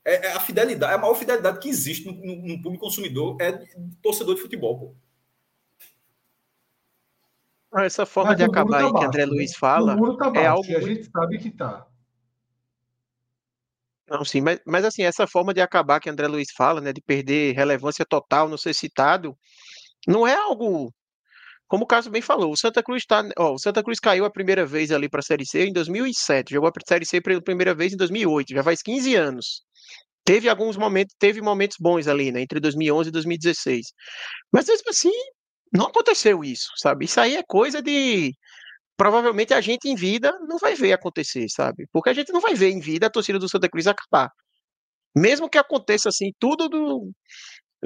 [0.04, 3.52] É, é, a fidelidade, a maior fidelidade que existe no, no, no público consumidor é
[3.52, 4.78] de, de torcedor de futebol.
[4.78, 4.94] Pô.
[7.82, 9.58] Essa forma Mas de acabar tá aí que André Luiz né?
[9.58, 10.64] fala tá é algo.
[10.64, 11.86] a gente sabe que está.
[14.08, 17.00] Não, sim, mas, mas assim, essa forma de acabar que André Luiz fala, né, de
[17.02, 19.36] perder relevância total, não ser citado,
[20.06, 20.92] não é algo,
[21.68, 24.66] como o Cássio bem falou, o Santa Cruz está, o Santa Cruz caiu a primeira
[24.66, 27.92] vez ali para a Série C em 2007, jogou a Série C pela primeira vez
[27.94, 29.62] em 2008, já faz 15 anos.
[30.24, 33.86] Teve alguns momentos, teve momentos bons ali, né, entre 2011 e 2016.
[34.52, 35.12] Mas mesmo assim,
[35.72, 37.06] não aconteceu isso, sabe?
[37.06, 38.32] Isso aí é coisa de
[38.96, 41.86] provavelmente a gente em vida não vai ver acontecer, sabe?
[41.92, 44.30] Porque a gente não vai ver em vida a torcida do Santa Cruz acabar.
[45.14, 47.10] Mesmo que aconteça assim, tudo do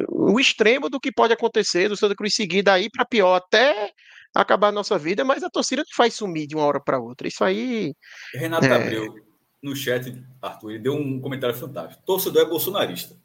[0.08, 3.92] o extremo do que pode acontecer do Santa Cruz seguir daí para pior até
[4.34, 7.26] acabar a nossa vida, mas a torcida não faz sumir de uma hora para outra.
[7.26, 7.94] Isso aí.
[8.32, 8.72] Renato é...
[8.72, 9.14] Abreu,
[9.62, 12.02] no chat, Arthur, ele deu um comentário fantástico.
[12.04, 13.16] Torcedor é bolsonarista.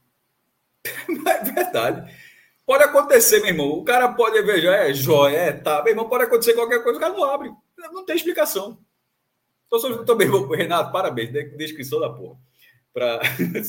[0.84, 2.12] é verdade.
[2.66, 3.70] Pode acontecer, meu irmão.
[3.70, 5.84] O cara pode ver, é joia, é tá.
[5.84, 7.52] Meu irmão, pode acontecer qualquer coisa, o cara não abre.
[7.92, 8.80] Não tem explicação.
[9.68, 12.38] Então, também, Renato, parabéns, descrição da porra.
[12.94, 13.20] Pra...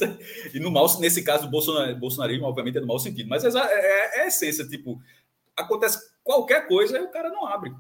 [0.54, 4.18] e no mal, nesse caso, o bolsonarismo, obviamente, é no mau sentido, mas é, é,
[4.18, 5.00] é a essência, tipo,
[5.56, 7.72] acontece qualquer coisa e o cara não abre.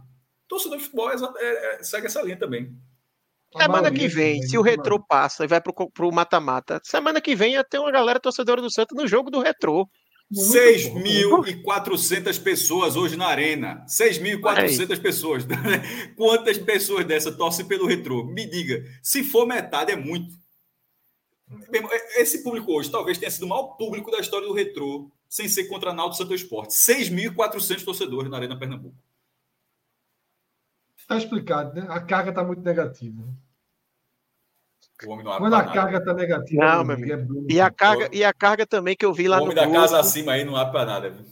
[0.48, 2.76] Torcedor de futebol é, é, segue essa linha também.
[3.56, 7.54] Semana que vem, se o retrô passa e vai pro, pro mata-mata, semana que vem
[7.54, 9.88] ia ter uma galera torcedora do Santos no jogo do retrô.
[10.32, 13.84] 6.400 pessoas hoje na arena.
[13.88, 15.46] 6.400 pessoas.
[16.16, 18.24] Quantas pessoas dessa torcem pelo retrô?
[18.24, 18.82] Me diga.
[19.02, 20.34] Se for metade, é muito.
[22.16, 25.68] Esse público hoje talvez tenha sido o maior público da história do retrô, sem ser
[25.68, 26.74] contra Naldo Santo Esporte.
[26.74, 28.96] 6.400 torcedores na Arena Pernambuco.
[30.96, 31.86] Está explicado, né?
[31.88, 33.22] A carga está muito negativa.
[35.04, 37.46] O homem não Quando a carga está negativa, não, meu amigo.
[37.50, 39.42] É e, a carga, e a carga também que eu vi lá no.
[39.42, 41.10] O homem da casa acima aí não há para nada.
[41.10, 41.24] Viu?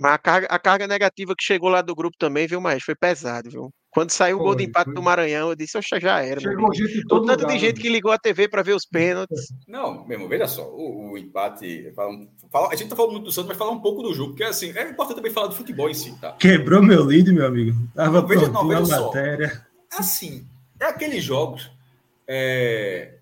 [0.00, 2.94] Mas a carga, a carga negativa que chegou lá do grupo também, viu, mas foi
[2.94, 3.70] pesado, viu?
[3.90, 4.94] Quando saiu foi, o gol de empate foi.
[4.94, 6.40] do Maranhão, eu disse, oxa, já era.
[6.40, 7.82] Chegou gente todo o tanto lugar, de gente né?
[7.82, 9.48] que ligou a TV para ver os pênaltis.
[9.68, 11.92] Não, meu irmão, veja só, o, o empate.
[12.50, 14.44] Fala, a gente tá falando muito do Santos, mas falar um pouco do jogo, porque
[14.44, 16.32] assim, é importante também falar do futebol em si, tá?
[16.32, 17.76] Quebrou meu lead, meu amigo.
[17.94, 19.06] Tava não, veja, não, veja só.
[19.06, 19.66] matéria.
[19.92, 20.46] Assim,
[20.80, 21.70] é aqueles jogos
[22.26, 23.18] é,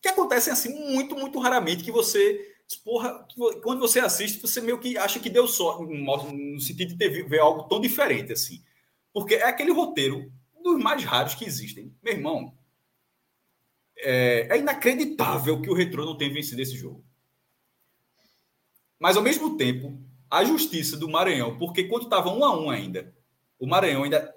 [0.00, 2.48] que acontecem assim muito, muito raramente que você.
[2.84, 3.26] Porra,
[3.62, 7.40] quando você assiste, você meio que acha que deu sorte, no sentido de ter, ver
[7.40, 8.62] algo tão diferente assim.
[9.12, 10.32] Porque é aquele roteiro
[10.62, 11.92] dos mais raros que existem.
[12.00, 12.54] Meu irmão,
[13.98, 17.04] é, é inacreditável que o Retrô não tenha vencido esse jogo.
[19.00, 19.98] Mas, ao mesmo tempo,
[20.30, 23.12] a justiça do Maranhão, porque quando estava um a um ainda,
[23.58, 24.34] o Maranhão ainda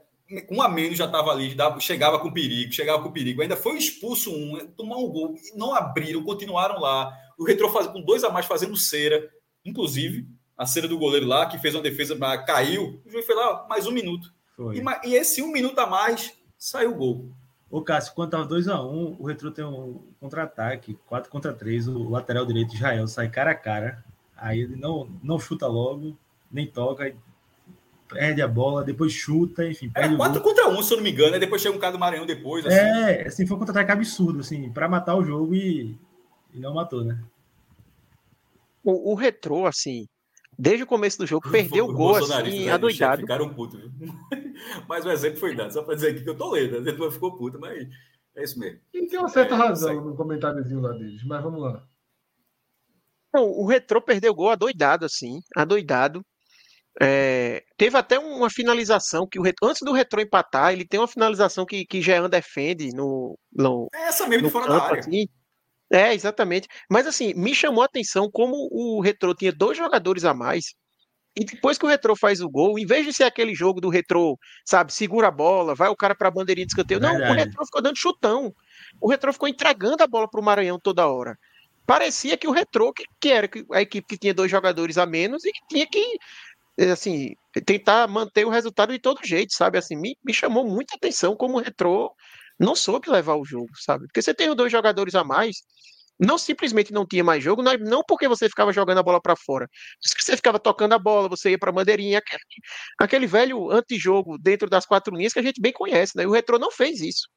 [0.50, 3.42] um a menos já estava ali, chegava com perigo, chegava com perigo.
[3.42, 7.12] Ainda foi expulso um, tomou um gol, não abriram, continuaram lá.
[7.38, 9.30] O Retro faz, com dois a mais fazendo cera,
[9.66, 10.28] inclusive
[10.58, 13.02] a cera do goleiro lá, que fez uma defesa, caiu.
[13.06, 14.34] O juiz foi lá, mais um minuto.
[14.74, 17.30] E, e, esse um minuto a mais saiu o gol.
[17.70, 22.10] Ô, Cássio, quando estava 2x1, um, o Retro tem um contra-ataque, 4 contra 3, o
[22.10, 24.04] lateral direito Israel sai cara a cara.
[24.38, 26.16] Aí ele não, não chuta logo,
[26.52, 27.16] nem toca,
[28.14, 29.92] perde a bola, depois chuta, enfim.
[29.96, 31.94] Era 4 contra 1, um, se eu não me engano, e depois chega um cara
[31.94, 32.66] do Maranhão depois.
[32.66, 32.76] Assim.
[32.76, 35.98] É, assim, foi um contra-ataque absurdo, assim, para matar o jogo e,
[36.54, 37.20] e, não matou, né?
[38.84, 40.08] O, o retrô, assim,
[40.58, 43.22] desde o começo do jogo, perdeu o gol, assim, adoidado.
[43.22, 44.14] Ficaram putos, viu?
[44.88, 47.12] mas o exemplo foi dado, só para dizer aqui que eu tô lendo, a gente
[47.12, 47.88] ficou puto, mas
[48.36, 48.80] é isso mesmo.
[48.94, 51.86] E tem uma certa é, razão no comentáriozinho lá deles, mas vamos lá.
[53.34, 56.24] Não, o Retrô perdeu gol adoidado, assim, adoidado.
[57.02, 61.66] É, teve até uma finalização que o antes do Retrô empatar, ele tem uma finalização
[61.66, 65.00] que, que Jean defende no, no é Essa mesmo no de fora campo, da área.
[65.00, 65.28] Assim.
[65.92, 66.68] É, exatamente.
[66.90, 70.76] Mas assim, me chamou a atenção como o Retrô tinha dois jogadores a mais.
[71.36, 73.90] E depois que o Retrô faz o gol, em vez de ser aquele jogo do
[73.90, 77.00] Retrô, sabe, segura a bola, vai o cara para a bandeirinha de escanteio.
[77.00, 78.54] Não, o Retrô ficou dando chutão.
[79.02, 81.36] O Retrô ficou entregando a bola para o Maranhão toda hora
[81.86, 85.44] parecia que o Retrô, que, que era a equipe que tinha dois jogadores a menos
[85.46, 86.18] e que tinha que,
[86.92, 89.78] assim, tentar manter o resultado de todo jeito, sabe?
[89.78, 92.12] Assim, me, me chamou muita atenção como o Retrô
[92.60, 94.08] não soube levar o jogo, sabe?
[94.08, 95.58] Porque você tem dois jogadores a mais,
[96.20, 99.68] não simplesmente não tinha mais jogo, não, porque você ficava jogando a bola para fora,
[100.02, 102.42] você ficava tocando a bola, você ia para bandeirinha, aquele,
[103.00, 106.24] aquele velho antijogo dentro das quatro linhas que a gente bem conhece, né?
[106.24, 107.28] E o Retrô não fez isso.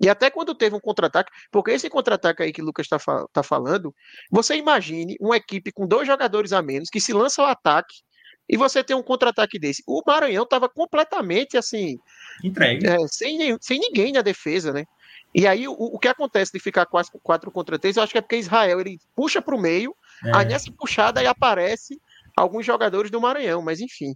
[0.00, 2.98] E até quando teve um contra-ataque, porque esse contra-ataque aí que o Lucas está
[3.32, 3.94] tá falando,
[4.30, 7.94] você imagine uma equipe com dois jogadores a menos que se lança ao ataque
[8.48, 9.82] e você tem um contra-ataque desse.
[9.86, 11.98] O Maranhão estava completamente assim.
[12.42, 12.86] Entregue.
[12.86, 14.84] É, sem, sem ninguém na defesa, né?
[15.34, 18.18] E aí, o, o que acontece de ficar 4, 4 contra 3, eu acho que
[18.18, 20.36] é porque Israel ele puxa para o meio, é.
[20.36, 22.00] aí nessa puxada aí aparece
[22.36, 24.14] alguns jogadores do Maranhão, mas enfim.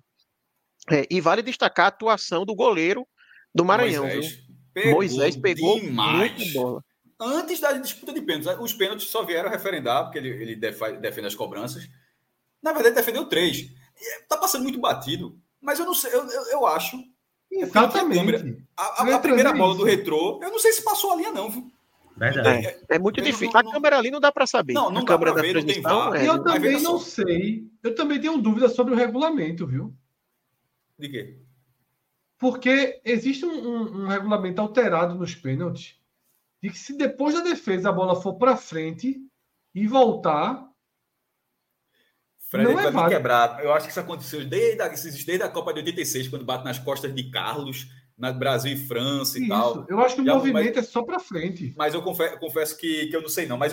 [0.91, 3.07] É, e vale destacar a atuação do goleiro
[3.55, 4.29] do Maranhão, Moisés.
[4.29, 4.49] viu?
[4.73, 6.85] Pegou Moisés pegou muito bola.
[7.21, 11.35] Antes da disputa de pênaltis, os pênaltis só vieram referendar, porque ele, ele defende as
[11.35, 11.89] cobranças.
[12.63, 13.73] Na verdade, defendeu três.
[14.29, 16.97] Tá passando muito batido, mas eu não sei, eu, eu, eu acho.
[17.51, 18.65] Exatamente.
[18.77, 21.51] A, a, a primeira bola do retrô, eu não sei se passou a linha, não,
[21.51, 21.71] viu?
[22.19, 22.67] Verdade.
[22.67, 23.53] É, é muito difícil.
[23.53, 24.73] Não, a câmera ali não dá para saber.
[24.73, 26.15] Não, não a dá câmera da ver, transmissão.
[26.15, 27.71] É, eu também não sei.
[27.83, 29.95] Eu também tenho dúvidas sobre o regulamento, viu?
[30.99, 31.39] De quê?
[32.39, 35.97] Porque existe um, um, um, regulamento alterado nos pênaltis
[36.63, 39.21] de que se depois da defesa a bola for para frente
[39.75, 40.68] e voltar.
[42.49, 43.63] Fred não é vai quebrar.
[43.63, 46.79] Eu acho que isso aconteceu desde a, desde a Copa de 86, quando bate nas
[46.79, 49.51] costas de Carlos, na Brasil e França e isso.
[49.51, 49.87] tal.
[49.89, 51.75] Eu acho que o Já, movimento mas, é só para frente.
[51.77, 53.59] Mas eu confesso, confesso que, que, eu não sei, não.
[53.59, 53.73] Mas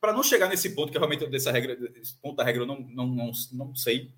[0.00, 2.80] para não chegar nesse ponto, que realmente dessa regra, esse ponto da regra eu não,
[2.80, 4.12] não, não, não sei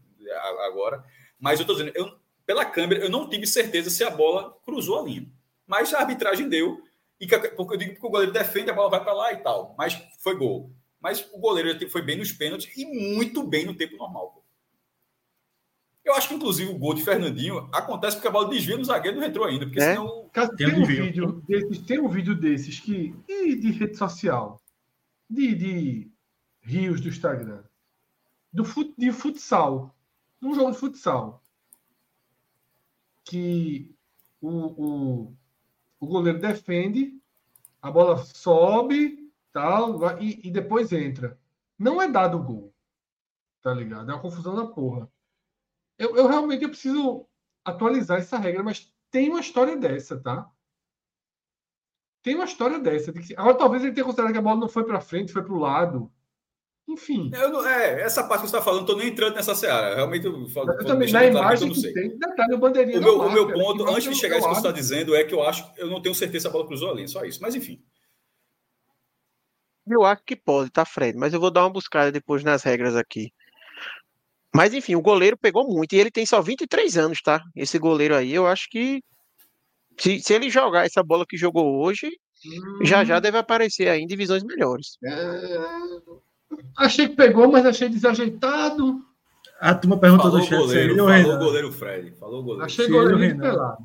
[0.67, 1.03] agora.
[1.39, 5.01] Mas eu estou dizendo, eu, pela câmera, eu não tive certeza se a bola cruzou
[5.01, 5.27] a linha.
[5.67, 6.83] Mas a arbitragem deu.
[7.19, 9.39] E que, porque eu digo que o goleiro defende, a bola vai para lá e
[9.39, 9.75] tal.
[9.77, 10.71] Mas foi gol.
[11.01, 14.45] Mas o goleiro foi bem nos pênaltis e muito bem no tempo normal.
[16.05, 19.19] Eu acho que, inclusive, o gol de Fernandinho acontece porque a bola desvia no zagueiro
[19.19, 19.67] não entrou ainda.
[19.67, 19.95] Porque é?
[19.95, 20.31] senão.
[20.57, 23.13] tem, um vídeo desses, tem um vídeo desses que.
[23.27, 24.61] De, de rede social.
[25.29, 26.11] De, de
[26.63, 27.65] rios do Instagram.
[28.53, 29.95] Do fut, de futsal.
[30.41, 31.43] Um jogo de futsal
[33.27, 33.93] que
[34.41, 35.37] o, o,
[35.99, 37.21] o goleiro defende,
[37.83, 39.26] a bola sobe
[39.57, 41.39] tal, e, e depois entra.
[41.79, 42.75] Não é dado o gol.
[43.63, 44.11] Tá ligado?
[44.11, 45.11] É uma confusão da porra.
[45.99, 47.27] Eu, eu realmente eu preciso
[47.65, 50.47] atualizar essa regra, mas tem uma história dessa, tá?
[52.23, 53.11] Tem uma história dessa.
[53.11, 55.43] De que, agora, talvez ele tenha considerado que a bola não foi para frente, foi
[55.43, 56.13] para o lado.
[56.87, 57.31] Enfim.
[57.31, 59.95] Não, é, essa parte que você está falando, estou nem entrando nessa seara.
[59.95, 63.31] Realmente, eu, falo, eu também, na imagem que, tem, detalhe, o bandeirinha o meu, marca,
[63.31, 65.67] o meu ponto, antes de chegar isso que você está dizendo, é que eu acho,
[65.79, 67.41] eu não tenho certeza se a bola cruzou ali, só isso.
[67.41, 67.83] Mas enfim.
[69.89, 71.17] Eu acho que pode, tá, Fred?
[71.17, 73.33] Mas eu vou dar uma buscada depois nas regras aqui.
[74.55, 77.43] Mas enfim, o goleiro pegou muito e ele tem só 23 anos, tá?
[77.55, 79.03] Esse goleiro aí, eu acho que
[79.99, 82.09] se, se ele jogar essa bola que jogou hoje,
[82.45, 82.85] hum.
[82.85, 84.99] já já deve aparecer aí em divisões melhores.
[85.05, 85.59] É...
[86.77, 89.05] Achei que pegou, mas achei desajeitado.
[89.61, 90.59] A turma perguntou falou do chat.
[90.59, 91.39] Goleiro, falou Renan.
[91.39, 92.11] goleiro Fred.
[92.13, 92.65] Falou goleiro.
[92.65, 93.79] Achei goleiro de pelada.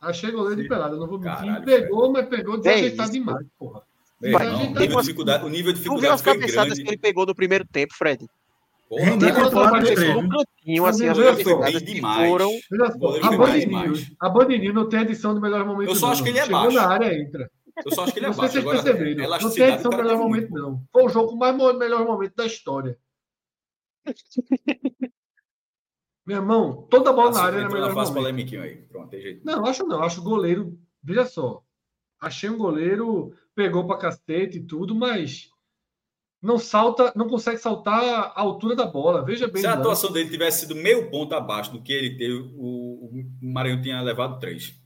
[0.00, 0.96] Achei goleiro de pelada.
[0.96, 1.36] Não vou mentir.
[1.36, 2.12] Caralho, pegou, Fred.
[2.12, 3.82] mas pegou desajeitado é demais, porra.
[4.20, 6.00] Bem, não, o, nível de dificuldade, o nível de dificuldade.
[6.00, 8.26] Tu viu as cabeçadas que ele pegou no primeiro tempo, Fred?
[8.88, 12.50] Porra, Teve um no cantinho, assim, as cabeçadas que foram.
[14.18, 15.90] A Bandinho não tem edição do melhor momento.
[15.90, 16.76] Eu só acho que ele é baixo.
[16.76, 17.50] na área, entra.
[17.84, 18.52] Eu só acho que ele é baixo.
[18.52, 19.30] Vocês Agora, perceberam.
[19.40, 20.82] Não tem edição do melhor momento, não.
[20.90, 22.98] Foi o jogo com mais melhor momento da história.
[26.26, 28.60] Meu irmão, toda bola na área era melhor momento.
[28.60, 28.76] Aí.
[28.88, 29.44] Pronto, tem jeito.
[29.44, 30.02] Não, acho não.
[30.02, 30.78] Acho o goleiro.
[31.02, 31.62] Veja só.
[32.20, 35.50] Achei um goleiro, pegou pra cacete e tudo, mas
[36.40, 39.24] não salta, não consegue saltar a altura da bola.
[39.24, 39.60] Veja bem.
[39.60, 43.24] Se a atuação dele tivesse sido meio ponto abaixo do que ele teve, o, o
[43.42, 44.80] Maranhão tinha levado três.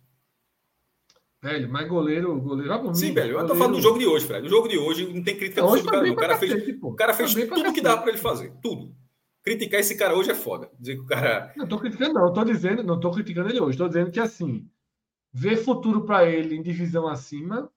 [1.43, 2.95] Velho, mas goleiro, goleiro.
[2.95, 3.39] Sim, velho.
[3.39, 4.47] Eu tô falando do jogo de hoje, Fred.
[4.47, 6.13] O jogo de hoje não tem crítica não, sobre o cara.
[6.13, 8.55] O cara fez, cacete, o cara fez tá tudo que dá para ele fazer.
[8.63, 8.97] Tudo.
[9.43, 10.71] Criticar esse cara hoje é foda.
[10.81, 11.53] Dizer que o cara.
[11.57, 12.27] Não tô criticando, não.
[12.27, 13.77] Eu tô dizendo, não tô criticando ele hoje.
[13.77, 14.67] Tô dizendo que assim,
[15.31, 17.71] ver futuro para ele em divisão acima.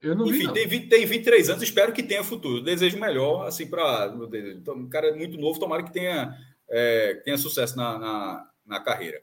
[0.00, 0.52] Eu não Enfim, vi, não.
[0.52, 2.62] Tem, 20, tem 23 anos, espero que tenha futuro.
[2.62, 4.14] Desejo melhor, assim, para.
[4.54, 6.36] Então, um cara muito novo, tomara que tenha,
[6.68, 9.22] é, tenha sucesso na, na, na carreira.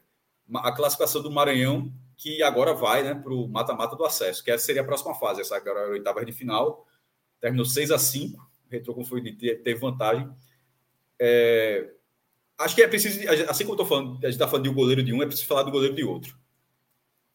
[0.54, 1.92] A classificação do Maranhão
[2.22, 5.40] que agora vai né, para o mata-mata do acesso, que essa seria a próxima fase.
[5.40, 6.86] Essa agora é a oitava de final.
[7.40, 10.30] Terminou 6 a 5 O Retro como foi, teve vantagem.
[11.18, 11.90] É,
[12.58, 14.74] acho que é preciso, assim como eu estou falando, a gente está falando de um
[14.74, 16.38] goleiro de um, é preciso falar do goleiro de outro.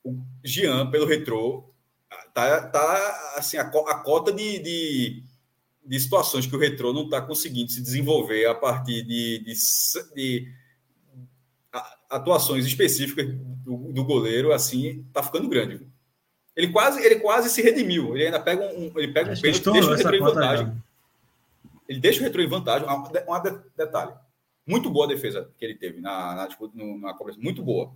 [0.06, 1.74] O Jean, pelo Retro,
[2.38, 5.24] tá, tá assim, a, a cota de, de,
[5.84, 9.54] de, situações que o Retro não está conseguindo se desenvolver a partir de, de,
[10.14, 10.54] de
[12.08, 13.28] atuações específicas
[13.66, 15.82] do, do, goleiro, assim, tá ficando grande.
[16.56, 18.16] Ele quase, ele quase se redimiu.
[18.16, 20.84] Ele ainda pega um, ele pega um pênalti, deixa o retrô em vantagem.
[21.90, 22.88] Ele deixa o retrô em vantagem.
[22.88, 24.14] Um, um detalhe.
[24.66, 26.70] Muito boa a defesa que ele teve na, na, tipo,
[27.00, 27.40] na cobrança.
[27.40, 27.92] Muito boa.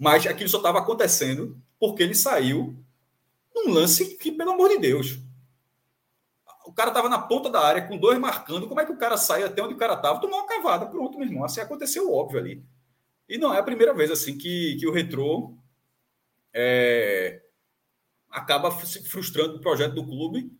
[0.00, 2.76] Mas aquilo só estava acontecendo porque ele saiu
[3.54, 5.18] num lance que, pelo amor de Deus.
[6.66, 8.66] O cara estava na ponta da área com dois marcando.
[8.66, 10.20] Como é que o cara sai até onde o cara estava?
[10.20, 10.86] Tomou uma cavada.
[10.86, 11.44] Pronto, meu irmão.
[11.44, 12.64] Assim aconteceu óbvio ali.
[13.28, 15.56] E não é a primeira vez assim que, que o Retrô
[16.52, 17.42] é,
[18.30, 20.50] acaba se frustrando o projeto do clube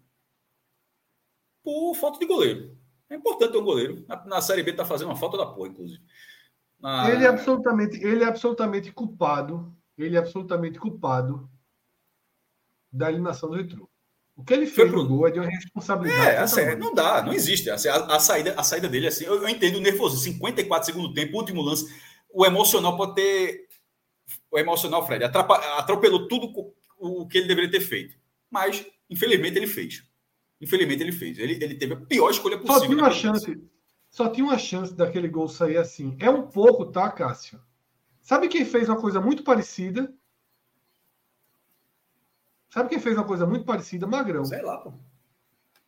[1.63, 2.77] por falta de goleiro.
[3.09, 4.05] É importante ter um goleiro.
[4.07, 6.03] Na, na Série B está fazendo uma falta da porra, inclusive.
[6.79, 7.11] Na...
[7.11, 9.75] Ele, é absolutamente, ele é absolutamente culpado.
[9.97, 11.49] Ele é absolutamente culpado
[12.95, 13.89] da eliminação do Retrô.
[14.37, 15.07] O que ele fez pro...
[15.07, 16.31] gol é de uma responsabilidade.
[16.31, 17.71] É, assim, não dá, não existe.
[17.71, 20.19] Assim, a, a, saída, a saída dele, assim, eu, eu entendo o nervoso.
[20.19, 21.87] 54 segundos tempo, último lance
[22.35, 23.69] o emocional pode ter.
[24.51, 26.53] O emocional, Fred, atropelou tudo
[26.99, 28.17] o que ele deveria ter feito.
[28.51, 30.03] Mas, infelizmente, ele fez.
[30.61, 31.39] Infelizmente, ele fez.
[31.39, 32.81] Ele, ele teve a pior escolha possível.
[32.81, 33.65] Só tinha uma chance.
[34.11, 36.17] Só tinha uma chance daquele gol sair assim.
[36.19, 37.61] É um pouco, tá, Cássio?
[38.21, 40.13] Sabe quem fez uma coisa muito parecida?
[42.75, 44.05] Sabe quem fez uma coisa muito parecida?
[44.05, 44.45] Magrão.
[44.45, 44.93] Sei lá, pô.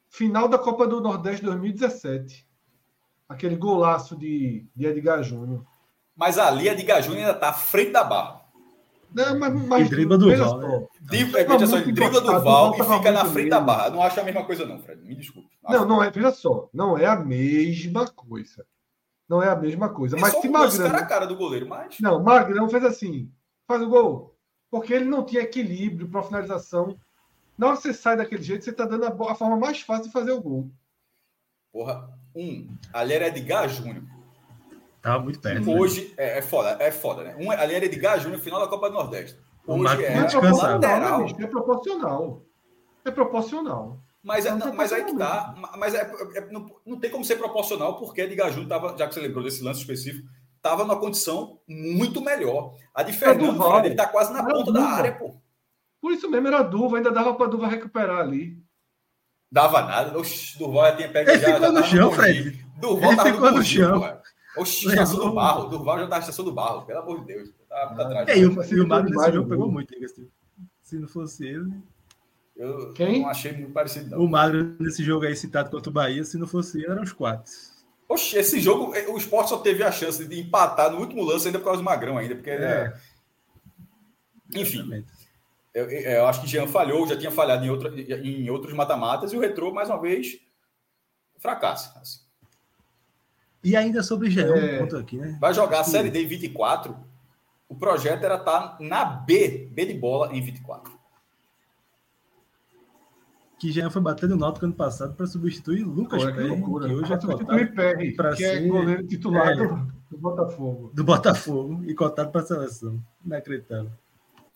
[0.09, 2.47] Final da Copa do Nordeste 2017.
[3.29, 5.67] Aquele golaço de, de Edgar Júnior.
[6.15, 8.41] Mas ali de Gajuni ainda está à frente da barra.
[9.13, 10.59] Não, mas, mas dribla do Val.
[10.59, 10.87] Né?
[11.01, 13.91] Veja só, dribla do Val e fica na frente da barra.
[13.91, 15.03] Não acho a mesma coisa, não, Fred.
[15.03, 15.51] Me desculpe.
[15.69, 16.71] Não, não é, veja só.
[16.73, 18.65] Não é a mesma coisa.
[19.29, 20.17] Não é a mesma coisa.
[20.17, 20.87] É mas se Magrão.
[20.87, 21.99] cara a cara do goleiro, mas.
[21.99, 23.29] Não, Magrão fez assim:
[23.67, 24.36] faz o gol.
[24.77, 26.99] Porque ele não tinha equilíbrio para finalização.
[27.57, 30.05] Na hora que você sai daquele jeito, você está dando a, a, forma mais fácil
[30.05, 30.71] de fazer o gol.
[31.73, 32.69] Porra, um.
[32.93, 34.05] Ali era Edgar Júnior.
[35.01, 35.71] Tava muito perto.
[35.71, 36.15] Hoje, né?
[36.19, 37.37] é, é, foda, é foda, né?
[37.41, 39.39] Um, ali era Edgar Júnior, final da Copa do Nordeste.
[39.67, 41.27] Hoje é, é proporcional.
[41.27, 42.43] É proporcional.
[43.03, 44.01] É proporcional.
[44.23, 45.55] Mas, é, não, mas aí que tá.
[45.79, 46.03] Mas é,
[46.35, 49.43] é, não, não, tem como ser proporcional, porque Edgar Júnior tava, já que você lembrou
[49.43, 50.29] desse lance específico,
[50.67, 52.75] estava numa condição muito melhor.
[52.95, 55.35] A Fernando, Fred, ele tá quase na ponta da área, pô.
[56.01, 58.63] Por isso mesmo era Duva, ainda dava para Duva recuperar ali.
[59.51, 60.19] Dava nada.
[60.19, 61.47] Oxi, Durval já tinha pego ele já.
[61.47, 62.67] Ficou já no chão, Fred.
[62.81, 64.21] Durval ele tava ficou no, no chão.
[64.57, 65.69] Oxi, estação do barro.
[65.69, 67.51] Durval já tá na estação do barro, pelo amor de Deus.
[67.69, 68.29] Tá muito atrás.
[68.29, 69.95] É, e o, e o Magno nesse jogo pegou muito,
[70.83, 71.73] Se não fosse ele.
[72.57, 73.21] Eu Quem?
[73.21, 74.19] não achei muito parecido, não.
[74.19, 77.13] O Magno nesse jogo aí citado contra o Bahia, se não fosse ele, eram os
[77.13, 77.53] quatro.
[78.09, 81.47] Oxe, esse jogo, eh, o Sport só teve a chance de empatar no último lance
[81.47, 82.51] ainda por causa do Magrão, ainda, porque.
[82.51, 82.55] É.
[82.55, 84.61] É...
[84.61, 85.05] Enfim.
[85.75, 89.37] Eu, eu, acho que Jean falhou, já tinha falhado em, outra, em outros mata-matas, e
[89.37, 90.39] o Retrô, mais uma vez,
[91.37, 91.99] fracassa.
[92.01, 92.21] Assim.
[93.63, 95.37] E ainda sobre Jean, é, um ponto aqui, né?
[95.41, 96.97] Vai jogar a Série D em 24.
[97.69, 100.96] O projeto era estar tá na B, B de bola em 24.
[103.59, 107.19] Que Jean foi batendo nota ano passado para substituir Lucas Pô, Perry, que hoje é
[107.19, 108.65] cotado que é ser...
[108.65, 110.91] é goleiro titular é, do, do, Botafogo.
[110.93, 113.03] Do Botafogo e cotado para a seleção.
[113.25, 113.91] Inacreditável.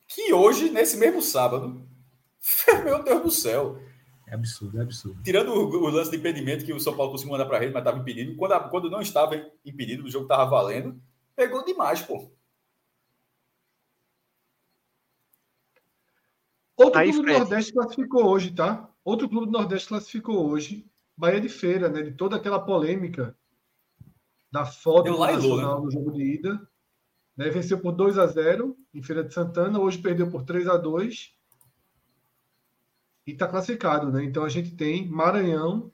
[0.07, 1.81] Que hoje, nesse mesmo sábado,
[2.85, 3.79] meu Deus do céu,
[4.27, 5.23] é absurdo, é absurdo.
[5.23, 7.73] Tirando o, o, lance de impedimento que o São Paulo conseguiu mandar para a rede,
[7.73, 8.37] mas estava impedido.
[8.37, 11.01] Quando, a, quando não estava impedido, o jogo estava valendo,
[11.35, 12.31] pegou demais, pô.
[16.77, 18.90] Outro Aí, do Nordeste classificou hoje, tá?
[19.11, 22.01] Outro clube do Nordeste classificou hoje, Bahia de Feira, né?
[22.01, 23.37] De toda aquela polêmica
[24.53, 25.33] da foto do né?
[25.33, 26.69] Nacional no jogo de ida.
[27.37, 27.51] Né?
[27.51, 31.35] Venceu por 2 a 0 em Feira de Santana, hoje perdeu por 3 a 2
[33.27, 34.23] e está classificado, né?
[34.23, 35.91] Então a gente tem Maranhão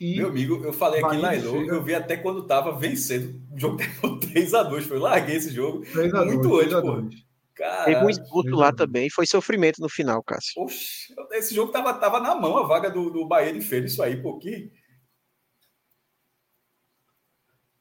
[0.00, 0.16] e.
[0.16, 3.38] Meu amigo, eu falei aqui aqui Lailô, eu vi até quando estava vencendo.
[3.52, 5.84] O jogo terminou 3x2, foi larguei esse jogo.
[5.92, 7.26] 3 a muito 2, antes, 3 a 2.
[7.56, 10.62] Cara, Teve um expulso lá também, foi sofrimento no final, Cássio.
[10.62, 14.02] Oxe, esse jogo tava, tava na mão a vaga do, do Bahia de Feira, isso
[14.02, 14.70] aí, porque.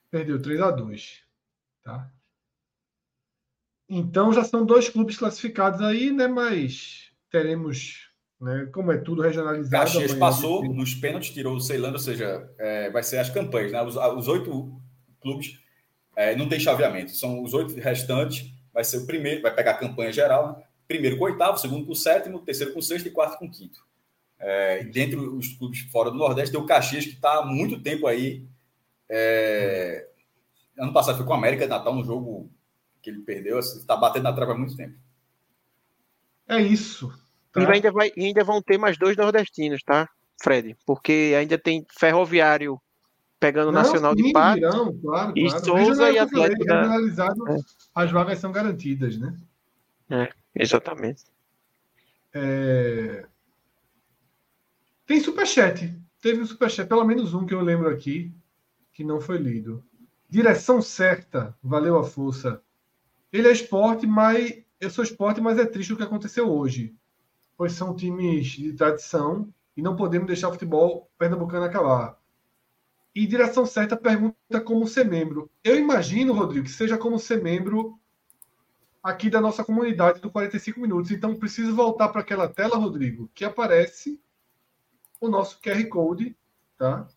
[0.10, 1.26] Perdeu 3 a 2
[1.84, 2.10] tá?
[3.90, 6.26] Então já são dois clubes classificados aí, né?
[6.26, 8.70] Mas teremos, né?
[8.74, 9.84] Como é tudo regionalizado.
[9.84, 13.82] Caxias passou nos pênaltis, tirou o Ceilândia, ou seja, é, vai ser as campanhas, né?
[13.84, 14.82] Os, os oito
[15.20, 15.60] clubes
[16.16, 19.78] é, não tem chaveamento, são os oito restantes vai ser o primeiro, vai pegar a
[19.78, 20.64] campanha geral, né?
[20.86, 23.46] primeiro com o oitavo, segundo com o sétimo, terceiro com o sexto e quarto com
[23.46, 23.84] o quinto.
[24.38, 28.06] É, dentre os clubes fora do Nordeste, tem o Caxias, que está há muito tempo
[28.06, 28.46] aí.
[29.10, 30.10] É,
[30.78, 32.52] ano passado foi com o América de Natal, no jogo
[33.02, 34.96] que ele perdeu, está assim, batendo na trave há muito tempo.
[36.50, 37.08] É isso.
[37.54, 37.62] Tá?
[37.62, 40.08] E ainda, vai, ainda vão ter mais dois nordestinos, tá,
[40.44, 40.76] Fred?
[40.86, 42.80] Porque ainda tem Ferroviário
[43.40, 44.62] pegando o Nacional sim, de Pato.
[44.62, 45.66] Não, claro, e claro.
[45.66, 46.66] Souza e Atlético.
[46.66, 46.96] Da...
[46.96, 47.58] É.
[47.94, 49.38] As vagas são garantidas, né?
[50.10, 51.24] É, exatamente.
[52.34, 53.26] É...
[55.06, 55.96] Tem superchat.
[56.22, 58.34] Teve um superchat, pelo menos um que eu lembro aqui,
[58.92, 59.84] que não foi lido.
[60.28, 62.62] Direção certa, valeu a força.
[63.32, 66.96] Ele é esporte, mas eu sou esporte, mas é triste o que aconteceu hoje.
[67.56, 69.48] Pois são times de tradição
[69.78, 72.18] e não podemos deixar o futebol pernambucano acabar.
[73.16, 75.50] E direção certa pergunta como ser membro.
[75.64, 77.98] Eu imagino, Rodrigo, que seja como ser membro
[79.02, 81.12] aqui da nossa comunidade do 45 minutos.
[81.12, 84.20] Então preciso voltar para aquela tela, Rodrigo, que aparece
[85.22, 86.36] o nosso QR Code,
[86.78, 87.08] tá?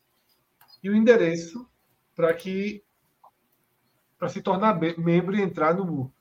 [0.82, 1.68] E o endereço
[2.14, 2.84] para que
[4.18, 6.12] para se tornar membro e entrar no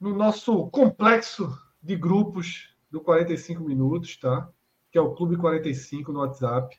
[0.00, 4.50] no nosso complexo de grupos do 45 minutos, tá?
[4.90, 6.78] Que é o Clube 45 no WhatsApp.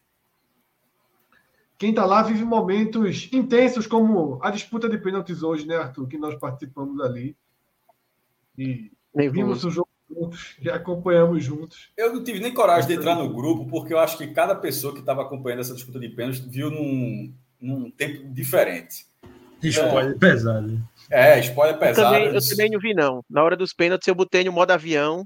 [1.82, 6.08] Quem está lá vive momentos intensos, como a disputa de pênaltis hoje, né, Arthur?
[6.08, 7.36] Que nós participamos ali.
[8.56, 11.90] E vimos o jogo juntos, e acompanhamos juntos.
[11.98, 14.94] Eu não tive nem coragem de entrar no grupo, porque eu acho que cada pessoa
[14.94, 19.08] que estava acompanhando essa disputa de pênaltis viu num, num tempo diferente.
[19.64, 20.80] Spoiler é, pesado.
[21.10, 22.16] É, spoiler pesado.
[22.16, 23.26] Eu também, eu também não vi, não.
[23.28, 25.26] Na hora dos pênaltis, eu botei no modo avião,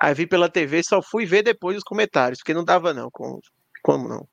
[0.00, 3.10] aí vi pela TV, só fui ver depois os comentários, porque não dava, não.
[3.12, 3.40] Como,
[3.82, 4.31] como não?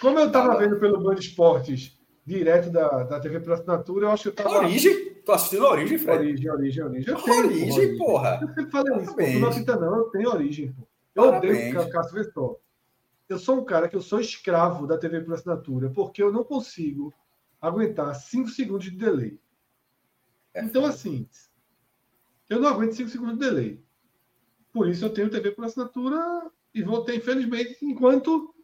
[0.00, 4.24] Como eu estava vendo pelo Band Esportes, direto da, da TV por assinatura, eu acho
[4.24, 4.64] que eu estava.
[4.64, 5.14] Origem?
[5.24, 6.18] Tô assistindo a Origem, Fred?
[6.18, 7.14] Origem, Origem, Origem.
[7.14, 8.38] Eu tenho, origem, porra.
[8.40, 9.24] Eu sempre falei isso, pô.
[9.24, 10.88] Tu não acredita, não, eu tenho Origem, pô.
[11.14, 12.58] Eu odeio Cássio Vestor.
[13.28, 16.44] Eu sou um cara que eu sou escravo da TV por assinatura, porque eu não
[16.44, 17.12] consigo
[17.60, 19.38] aguentar 5 segundos de delay.
[20.54, 20.62] É.
[20.62, 21.28] Então, assim,
[22.48, 23.84] eu não aguento 5 segundos de delay.
[24.72, 28.54] Por isso eu tenho TV por assinatura e vou ter, infelizmente, enquanto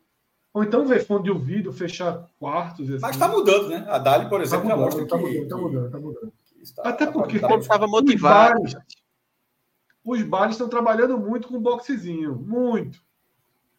[0.55, 2.89] ou então ver fone de ouvido, fechar quartos.
[2.89, 3.01] Assim.
[3.03, 3.85] Mas está mudando, né?
[3.89, 6.33] A Dali, por exemplo, tá mudando, está mudando, está mudando, tá mudando.
[6.63, 8.63] Está, Até porque estava motivado.
[10.05, 12.37] Os bares estão trabalhando muito com boxezinho.
[12.37, 13.04] Muito.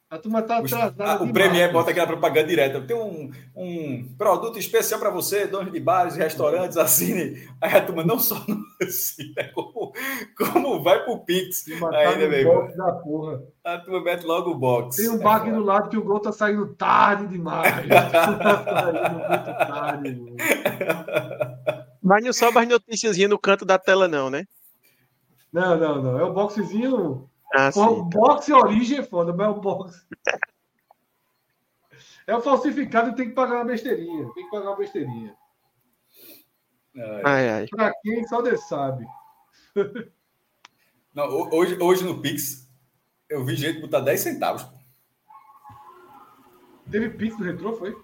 [0.07, 1.03] A turma está atrasada.
[1.03, 2.79] Ah, o Premier bota aquela propaganda direta.
[2.79, 7.43] Tem um, um produto especial para você, dono de bares e restaurantes, assine.
[7.59, 9.93] Aí a turma não só não assina, é como,
[10.37, 11.65] como vai pro Pix.
[11.67, 12.43] Ainda, né,
[13.03, 13.41] porra.
[13.63, 14.97] A turma mete logo o box.
[14.97, 17.73] Tem um é bar aqui do lado que o gol tá saindo tarde demais.
[17.89, 20.35] tá saindo muito tarde.
[22.01, 24.45] Mas não só mais noticiazinha no canto da tela, não, né?
[25.51, 26.19] Não, não, não.
[26.19, 30.05] É o boxezinho ah, o boxe origem é foda, mas é o boxe.
[32.27, 34.31] É o falsificado e tem que pagar uma besteirinha.
[34.33, 35.35] Tem que pagar uma besteirinha.
[37.23, 37.67] Ai, ai.
[37.67, 39.05] Pra quem só Deus sabe.
[41.13, 42.69] Não, hoje, hoje no Pix,
[43.29, 44.67] eu vi gente botar 10 centavos.
[46.89, 47.95] Teve Pix no retrô, foi?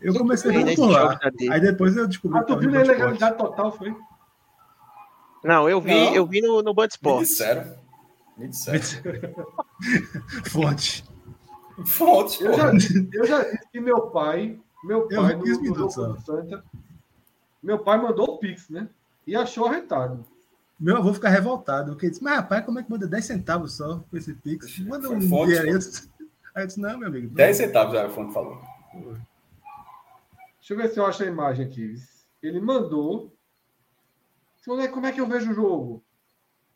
[0.00, 1.18] Eu comecei a por lá.
[1.50, 2.38] Aí depois eu descobri.
[2.38, 3.96] Ah, tu viu ilegalidade total, foi?
[5.46, 6.14] Não, eu vi, não.
[6.14, 7.20] Eu vi no, no Band Sport.
[7.20, 7.76] Me disseram.
[8.36, 9.46] Me disseram.
[10.50, 11.04] Fonte.
[11.84, 12.72] Fonte, eu já,
[13.12, 16.64] eu já disse que meu pai, meu pai, no, no jogo Santa,
[17.62, 18.88] meu pai mandou o Pix, né?
[19.24, 20.24] E achou arretado.
[20.80, 24.02] Meu avô fica revoltado, porque disse, mas rapaz, como é que manda 10 centavos só
[24.10, 24.78] com esse Pix?
[24.80, 25.84] Manda um fonte, dinheiro aí.
[26.54, 27.28] Aí eu disse, não, meu amigo.
[27.28, 28.60] 10 centavos, a fonte falou.
[30.58, 31.94] Deixa eu ver se eu acho a imagem aqui.
[32.42, 33.35] Ele mandou
[34.66, 36.04] como é que eu vejo o jogo?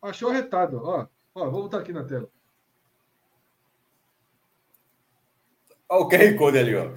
[0.01, 1.07] Achou arretado, ó.
[1.35, 2.29] Ó, vou botar aqui na tela.
[5.89, 6.91] Olha o QR Code ali, ó.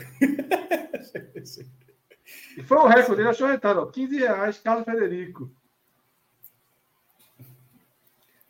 [2.57, 3.87] E foi o recorde, ele achou arretado, ó.
[3.87, 5.51] 15 reais, Carlos Federico.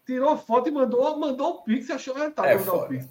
[0.07, 2.49] Tirou foto e mandou, mandou o Pix e achou arretado.
[2.49, 2.85] É foda.
[2.85, 3.09] O Pix.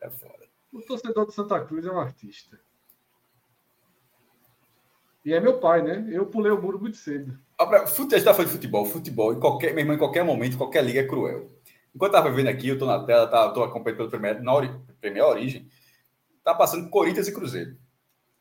[0.00, 0.48] É foda.
[0.72, 2.58] O torcedor do Santa Cruz é um artista.
[5.24, 6.08] E é meu pai, né?
[6.10, 7.38] Eu pulei o muro muito cedo.
[7.86, 11.00] Futebol, está falando de futebol, futebol, em qualquer, meu irmão, em qualquer momento, qualquer liga
[11.00, 11.50] é cruel.
[11.94, 14.52] Enquanto eu estava vendo aqui, eu estou na tela, tá, estou acompanhando pelo primeiro, na
[14.52, 14.70] ori,
[15.00, 15.68] primeira origem,
[16.42, 17.76] tá passando Corinthians e Cruzeiro.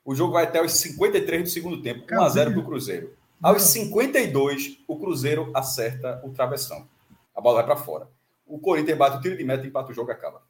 [0.03, 3.13] O jogo vai até os 53 do segundo tempo, 1x0 para o Cruzeiro.
[3.41, 6.87] Aos 52, o Cruzeiro acerta o travessão.
[7.35, 8.07] A bola vai para fora.
[8.45, 10.41] O Corinthians bate o tiro de meta, empata o jogo acaba.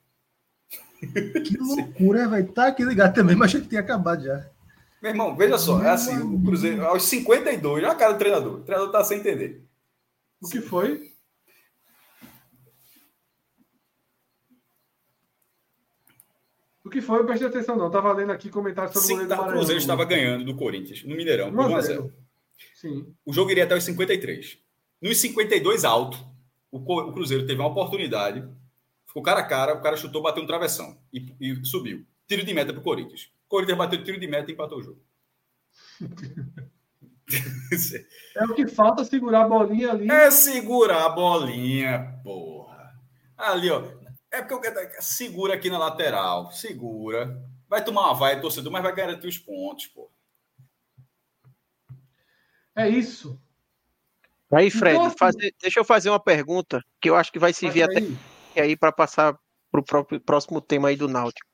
[1.00, 4.46] Que loucura, vai Tá aqui ligado também, mas achei que tinha acabado já.
[5.02, 8.60] Meu irmão, veja só, é assim, o Cruzeiro, aos 52, olha a cara do treinador.
[8.60, 9.66] O treinador tá sem entender.
[10.40, 11.12] O que foi?
[16.84, 17.20] O que foi?
[17.20, 17.88] Eu prestei atenção, não.
[17.88, 21.04] Estava lendo aqui comentários sobre Sim, o goleiro tá, O Cruzeiro estava ganhando do Corinthians,
[21.04, 22.12] no Mineirão, por 1x0.
[22.76, 23.16] Sim.
[23.26, 24.60] O jogo iria até os 53.
[25.02, 26.18] Nos 52 alto,
[26.72, 28.48] o Cruzeiro teve uma oportunidade,
[29.08, 32.06] ficou cara a cara, o cara chutou, bateu um travessão e, e subiu.
[32.28, 33.32] Tiro de meta para o Corinthians.
[33.52, 35.02] O Corinthians bateu tiro de meta e empatou o jogo.
[38.36, 40.10] é o que falta segurar a bolinha ali.
[40.10, 42.98] É segurar a bolinha, porra.
[43.38, 43.84] Ali, ó.
[44.32, 47.46] É porque eu segura aqui na lateral, segura.
[47.68, 50.10] Vai tomar uma vaia, torcedor, mas vai garantir os pontos, pô.
[52.74, 53.38] É isso.
[54.50, 57.52] Aí, Fred, então, assim, fazer, deixa eu fazer uma pergunta que eu acho que vai
[57.52, 58.02] servir até
[58.56, 59.38] aí para passar
[59.70, 61.50] para o próximo tema aí do Náutico.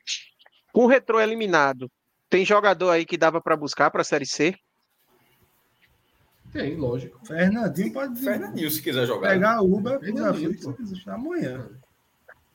[0.72, 1.90] Com o retrô eliminado,
[2.30, 4.56] tem jogador aí que dava para buscar para a Série C?
[6.52, 7.20] Tem, lógico.
[7.26, 8.20] Fernandinho pode.
[8.20, 9.30] Fernandinho, se quiser jogar.
[9.30, 10.00] Pegar a Uber,
[11.08, 11.70] amanhã.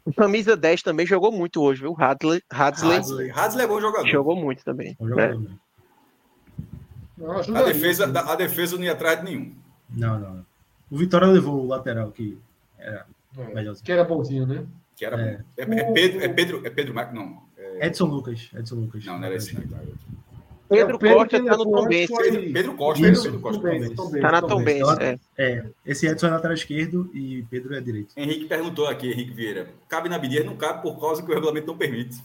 [0.05, 1.95] O camisa 10 também jogou muito hoje, viu?
[1.97, 2.43] Hadley.
[2.51, 3.31] Hadley, Hadley.
[3.31, 4.09] Hadley é bom jogador.
[4.09, 4.97] Jogou muito também.
[4.99, 5.59] Bom jogador, né?
[7.55, 9.55] a, defesa, a defesa não ia atrás de nenhum.
[9.89, 10.47] Não, não.
[10.91, 12.37] O Vitória levou o lateral que
[12.79, 13.07] era
[13.37, 14.67] é, Que era bonzinho, né?
[14.97, 15.45] Que era é.
[15.57, 17.43] É, é, Pedro, é Pedro, é Pedro Mac, não.
[17.79, 17.87] É...
[17.87, 18.51] Edson Lucas.
[18.55, 19.05] Edson Lucas.
[19.05, 19.55] Não, não era esse.
[19.55, 19.63] Não.
[20.73, 22.11] Pedro, Pedro Costa está no Tom Benz.
[22.53, 23.09] Pedro, Costa.
[23.09, 23.75] Isso, Pedro Costa.
[24.17, 25.19] Está na Tom Benz, é.
[25.37, 25.65] é.
[25.85, 28.15] Esse Edson é lateral esquerdo e Pedro é direito.
[28.17, 29.69] Henrique perguntou aqui, Henrique Vieira.
[29.87, 30.43] Cabe na Bidia?
[30.43, 32.19] Não cabe por causa que o regulamento não permite.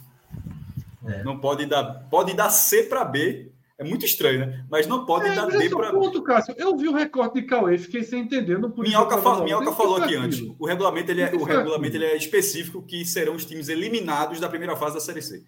[1.06, 1.24] É.
[1.24, 4.65] Não pode dar, pode dar C para B é muito estranho, né?
[4.71, 5.91] Mas não pode é, dar D para.
[5.91, 6.55] ponto, Cássio.
[6.57, 8.57] Eu vi o recorte de Cauê, fiquei sem entender.
[8.57, 10.41] Não Minhoca, fala, Minhoca falou aqui antes.
[10.57, 14.49] O regulamento, ele é, o regulamento ele é específico que serão os times eliminados da
[14.49, 15.43] primeira fase da Série C.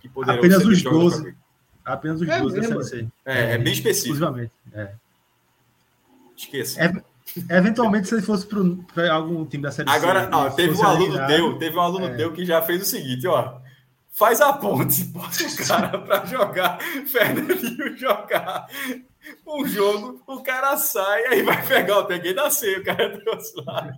[0.00, 1.34] Que Apenas os 12.
[1.84, 3.08] Apenas os é 12 da Série C.
[3.24, 4.14] É, é bem específico.
[4.14, 4.52] Exclusivamente.
[4.72, 4.92] É.
[6.36, 6.80] Esqueça.
[6.80, 10.26] É, eventualmente, se ele fosse para algum time da Série Agora, C.
[10.26, 12.14] Agora, teve um aluno teu, teve um aluno é.
[12.14, 13.60] teu que já fez o seguinte, ó
[14.12, 18.68] faz a ponte, bota o cara para jogar, Fernandinho jogar
[19.46, 23.52] um jogo, o cara sai, aí vai pegar o peguei da ceia, o cara trouxe
[23.64, 23.92] lá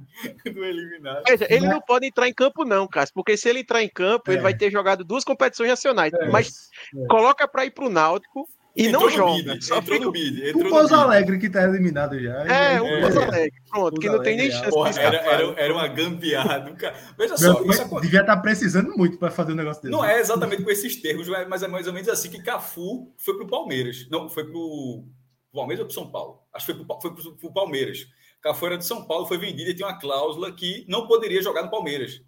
[0.44, 1.24] do eliminado.
[1.48, 4.34] Ele não pode entrar em campo, não, Cássio, porque se ele entrar em campo, é.
[4.34, 6.12] ele vai ter jogado duas competições nacionais.
[6.12, 6.28] É.
[6.28, 7.06] Mas é.
[7.06, 9.54] coloca para ir para o Náutico e entrou não joga.
[9.54, 9.98] Bid, entrou fica...
[10.00, 10.48] no bid.
[10.48, 12.44] Entrou o Pouso Alegre que está eliminado já.
[12.44, 13.62] É, o Pouso Alegre.
[13.70, 16.76] Pronto, que não tem nem chance Porra, de era, era, era uma gambiarra.
[17.16, 17.62] Veja só.
[17.62, 18.00] Isso é...
[18.00, 19.92] Devia estar tá precisando muito para fazer um negócio desse.
[19.92, 23.36] Não é exatamente com esses termos, mas é mais ou menos assim que Cafu foi
[23.36, 24.08] para o Palmeiras.
[24.10, 25.06] Não, foi para o
[25.52, 26.40] Palmeiras ou para São Paulo?
[26.52, 28.06] Acho que foi para o Palmeiras.
[28.42, 31.62] Cafu era de São Paulo, foi vendido e tinha uma cláusula que não poderia jogar
[31.62, 32.20] no Palmeiras.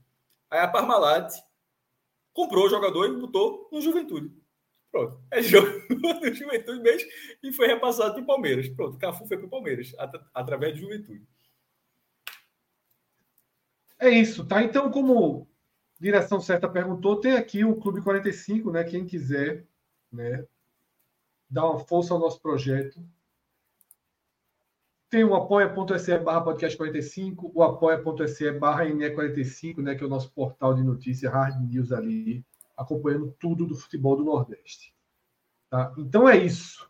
[0.49, 1.33] Aí a Parmalat
[2.33, 4.31] comprou o jogador e botou no Juventude.
[4.97, 5.21] Pronto.
[5.31, 7.11] É jogo do Juventude mesmo
[7.43, 8.67] e foi repassado para o Palmeiras.
[8.71, 11.29] Pronto, Cafu foi para o Palmeiras, at através do Juventude.
[13.99, 14.63] É isso, tá?
[14.63, 15.47] Então, como
[16.01, 18.85] direção certa perguntou, tem aqui o Clube 45, né?
[18.85, 19.67] Quem quiser,
[20.11, 20.47] né?
[21.49, 22.99] Dar uma força ao nosso projeto.
[25.11, 29.95] Tem o apoia.se barra podcast 45, o apoia.se barra NE45, né?
[29.95, 32.43] Que é o nosso portal de notícias, hard news ali
[32.77, 34.95] acompanhando tudo do futebol do Nordeste.
[35.71, 35.95] Tá?
[35.97, 36.89] Então é isso.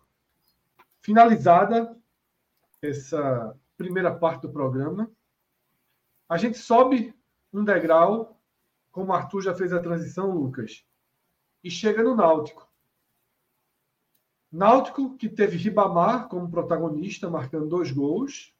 [1.01, 1.97] Finalizada
[2.83, 5.11] essa primeira parte do programa,
[6.29, 7.15] a gente sobe
[7.53, 8.41] um degrau,
[8.91, 10.85] como o Arthur já fez a transição, Lucas,
[11.63, 12.67] e chega no Náutico.
[14.51, 18.55] Náutico, que teve Ribamar como protagonista, marcando dois gols,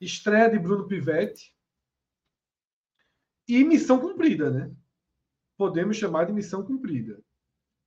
[0.00, 1.54] estreia de Bruno Pivetti
[3.48, 4.74] e missão cumprida, né?
[5.56, 7.20] Podemos chamar de missão cumprida.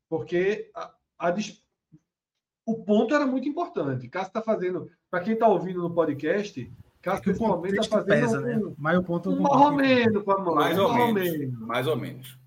[0.10, 1.36] Porque a, a,
[2.66, 4.08] o ponto era muito importante.
[4.08, 6.72] Cássio está fazendo, para quem está ouvindo no podcast,
[7.02, 8.58] Cássio momento está fazendo pesa, né?
[8.58, 8.76] um, né?
[8.78, 10.56] Mas o ponto um marromeno com a mão.
[10.56, 11.60] Mais ou menos.
[11.60, 12.38] Mais ou menos.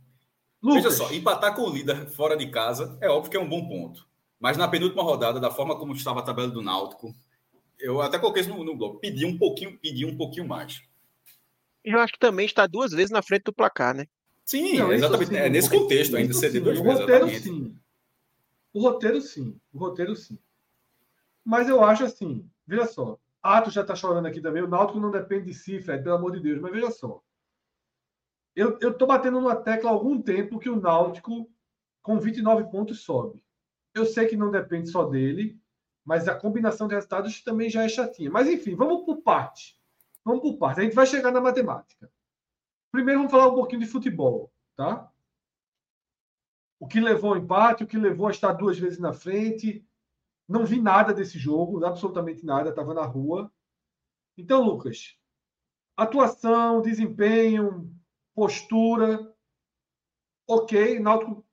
[0.63, 0.83] Lucas.
[0.83, 3.67] Veja só, empatar com o líder fora de casa é óbvio que é um bom
[3.67, 4.07] ponto.
[4.39, 7.15] Mas na penúltima rodada, da forma como estava a tabela do Náutico,
[7.79, 10.83] eu até coloquei isso no, no blog, pedi um pouquinho, pedi um pouquinho mais.
[11.83, 14.07] Eu acho que também está duas vezes na frente do placar, né?
[14.51, 15.28] Sim, não, exatamente.
[15.28, 17.01] Sim, é nesse contexto ainda, ceder duas o vezes.
[17.01, 17.78] Roteiro, sim.
[18.72, 19.60] O roteiro, sim.
[19.72, 20.39] O roteiro, sim.
[21.44, 23.16] Mas eu acho assim, veja só.
[23.40, 24.60] Ato já está chorando aqui também.
[24.60, 26.60] O Náutico não depende de si, Fred, pelo amor de Deus.
[26.60, 27.22] Mas veja só.
[28.56, 31.48] Eu estou batendo numa tecla há algum tempo que o Náutico,
[32.02, 33.40] com 29 pontos, sobe.
[33.94, 35.56] Eu sei que não depende só dele,
[36.05, 38.32] mas a combinação de resultados também já é chatinha.
[38.32, 39.81] Mas enfim, vamos por parte.
[40.24, 40.81] Vamos por parte.
[40.81, 42.10] A gente vai chegar na matemática.
[42.91, 45.11] Primeiro vamos falar um pouquinho de futebol, tá?
[46.79, 49.87] O que levou ao empate, o que levou a estar duas vezes na frente.
[50.49, 53.53] Não vi nada desse jogo, absolutamente nada, estava na rua.
[54.37, 55.17] Então, Lucas,
[55.97, 57.95] atuação, desempenho,
[58.35, 59.35] postura,
[60.49, 61.45] ok, Náutico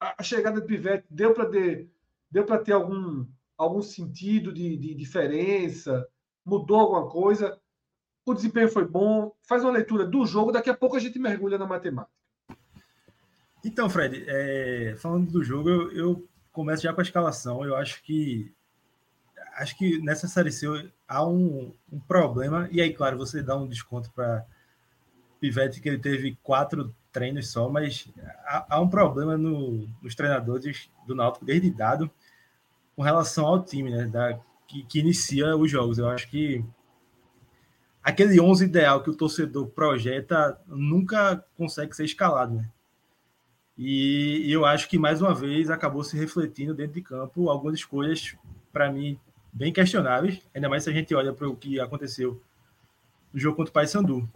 [0.00, 1.90] a chegada do Pivete deu para ter,
[2.30, 6.08] deu para ter algum, algum sentido de, de diferença,
[6.44, 7.60] mudou alguma coisa.
[8.30, 9.32] O desempenho foi bom.
[9.42, 12.12] Faz uma leitura do jogo, daqui a pouco a gente mergulha na matemática.
[13.64, 17.64] Então, Fred, é, falando do jogo, eu, eu, começo já com a escalação.
[17.64, 18.52] Eu acho que
[19.56, 20.66] acho que nessa série C
[21.06, 24.44] há um, um problema, e aí, claro, você dá um desconto para
[25.40, 28.08] Pivete, que ele teve quatro treinos só, mas
[28.44, 32.10] há, há um problema no, nos treinadores do Náutico desde dado
[32.94, 35.98] com relação ao time, né, da, que, que inicia os jogos.
[35.98, 36.64] Eu acho que
[38.08, 42.68] aquele 11 ideal que o torcedor projeta nunca consegue ser escalado, né?
[43.76, 48.34] E, eu acho que mais uma vez acabou se refletindo dentro de campo algumas escolhas
[48.72, 49.18] para mim
[49.52, 52.40] bem questionáveis, ainda mais se a gente olha para o que aconteceu
[53.32, 54.28] no jogo contra o Paysandu.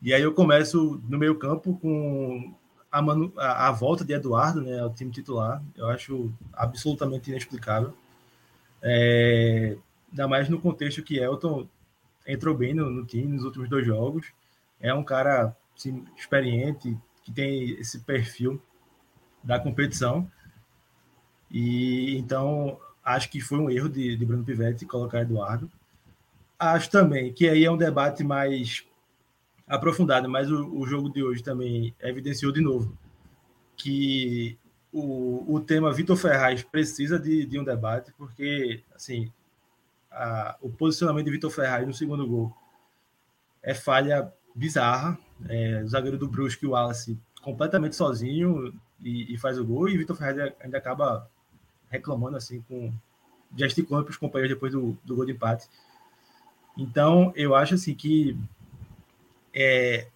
[0.00, 2.54] E aí eu começo no meio campo com
[2.90, 5.62] a, manu, a, a, volta de Eduardo né, ao time titular.
[5.76, 7.94] Eu acho absolutamente inexplicável.
[8.80, 9.76] É,
[10.10, 11.68] ainda mais no contexto que Elton
[12.26, 14.32] entrou bem no, no time nos últimos dois jogos.
[14.80, 18.60] É um cara assim, experiente, que tem esse perfil
[19.42, 20.30] da competição.
[21.50, 25.70] E então acho que foi um erro de, de Bruno Pivetti colocar Eduardo.
[26.58, 28.86] Acho também que aí é um debate mais
[29.66, 32.96] aprofundado, mas o, o jogo de hoje também evidenciou de novo
[33.76, 34.56] que
[34.92, 39.32] o, o tema Vitor Ferraz precisa de, de um debate, porque assim
[40.12, 42.56] a, o posicionamento de Vitor Ferraz no segundo gol
[43.62, 45.18] é falha bizarra.
[45.48, 49.98] É, o zagueiro do Brusque, o Wallace, completamente sozinho e, e faz o gol, e
[49.98, 51.28] Vitor Ferraz ainda acaba
[51.90, 52.92] reclamando assim com
[53.56, 55.68] gesticulando para os companheiros depois do, do gol de empate.
[56.76, 58.36] Então, eu acho assim que
[59.52, 60.06] é,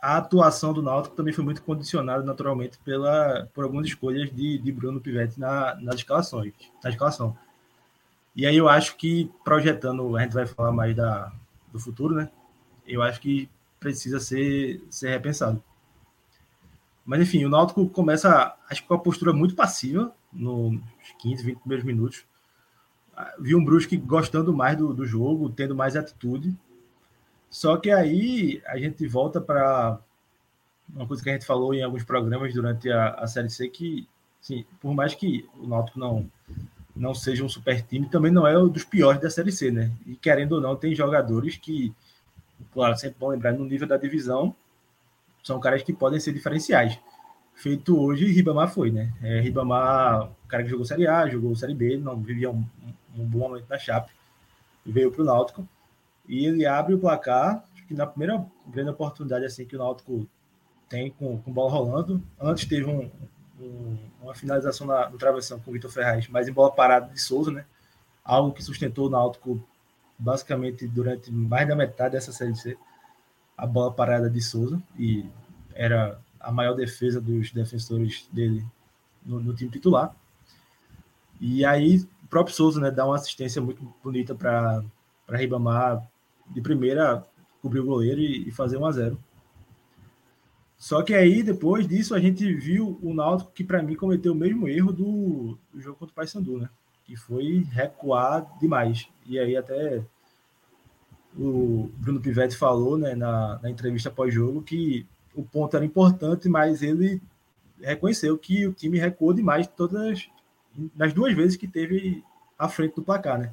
[0.00, 4.72] a atuação do Náutico também foi muito condicionada naturalmente pela, por algumas escolhas de, de
[4.72, 7.36] Bruno Pivetti na, nas escalações, na escalação.
[8.34, 11.32] E aí eu acho que projetando, a gente vai falar mais da,
[11.72, 12.30] do futuro, né?
[12.86, 13.48] Eu acho que
[13.78, 15.62] precisa ser, ser repensado.
[17.04, 20.80] Mas enfim, o Náutico começa, acho que com a postura muito passiva nos
[21.18, 22.24] 15, 20 primeiros minutos.
[23.38, 26.56] Vi um Brusque gostando mais do, do jogo, tendo mais atitude
[27.50, 29.98] só que aí a gente volta para
[30.88, 34.08] uma coisa que a gente falou em alguns programas durante a, a Série C, que,
[34.40, 36.30] assim, por mais que o Náutico não,
[37.00, 39.90] não seja um super time, também não é um dos piores da Série C, né?
[40.06, 41.94] E querendo ou não, tem jogadores que,
[42.74, 44.54] claro, sempre bom lembrar, no nível da divisão,
[45.42, 46.98] são caras que podem ser diferenciais.
[47.54, 49.14] Feito hoje, Ribamar foi, né?
[49.22, 52.62] É, Ribamar, o cara que jogou Série A, jogou Série B, não vivia um,
[53.16, 54.12] um bom momento na Chape,
[54.84, 55.66] veio para o Náutico
[56.28, 60.28] e ele abre o placar, acho que na primeira grande oportunidade assim que o Náutico
[60.86, 62.22] tem com, com bola rolando.
[62.38, 63.10] Antes teve um,
[63.60, 67.20] um, uma finalização na, no travessão com o Vitor Ferraz, mas em bola parada de
[67.20, 67.64] Souza, né?
[68.24, 69.62] Algo que sustentou o Náutico
[70.18, 72.76] basicamente durante mais da metade dessa Série C,
[73.56, 75.28] a bola parada de Souza, e
[75.74, 78.64] era a maior defesa dos defensores dele
[79.24, 80.14] no, no time titular.
[81.40, 84.82] E aí o próprio Souza né, dá uma assistência muito bonita para
[85.28, 86.06] Ribamar
[86.48, 87.24] de primeira
[87.62, 89.18] cobrir o goleiro e, e fazer 1 a 0
[90.80, 94.34] Só que aí, depois disso, a gente viu o Náutico que, para mim, cometeu o
[94.34, 96.70] mesmo erro do, do jogo contra o Paysandu, né?
[97.04, 99.06] Que foi recuar demais.
[99.26, 100.02] E aí, até
[101.38, 106.80] o Bruno Pivetti falou né, na, na entrevista pós-jogo que o ponto era importante, mas
[106.80, 107.20] ele
[107.78, 110.30] reconheceu que o time recuou demais todas
[110.96, 112.24] nas duas vezes que teve
[112.58, 113.52] à frente do placar, né?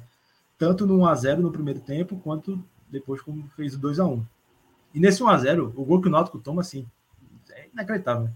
[0.56, 4.06] Tanto no 1 a 0 no primeiro tempo, quanto depois como fez o 2 a
[4.06, 4.24] 1
[4.94, 6.86] E nesse 1 a 0 o gol que o Náutico toma, assim,
[7.72, 8.30] inacreditável.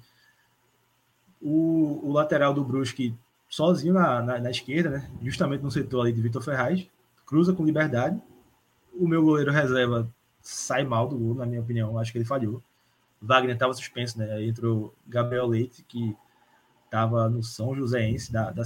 [1.41, 3.15] O, o lateral do Brusque
[3.49, 5.11] sozinho na, na, na, esquerda, né?
[5.21, 6.87] justamente no setor ali de Vitor Ferraz,
[7.27, 8.21] cruza com liberdade.
[8.95, 10.09] O meu goleiro reserva
[10.41, 12.63] sai mal do gol, na minha opinião, acho que ele falhou.
[13.21, 14.45] Wagner estava suspenso, né?
[14.45, 16.17] Entrou Gabriel Leite, que
[16.85, 18.63] estava no São Joséense, da, da,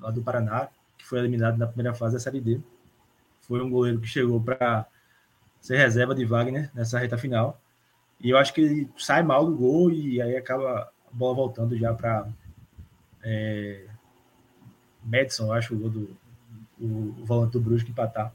[0.00, 0.68] lá do Paraná,
[0.98, 2.60] que foi eliminado na primeira fase da Série D.
[3.40, 4.86] Foi um goleiro que chegou para
[5.60, 7.60] ser reserva de Wagner nessa reta final.
[8.20, 11.76] E eu acho que ele sai mal do gol e aí acaba a bola voltando
[11.76, 12.26] já para
[13.22, 13.86] é,
[15.02, 16.16] Madison, eu acho, o gol do
[16.80, 18.32] o, volante do Brusque empatar.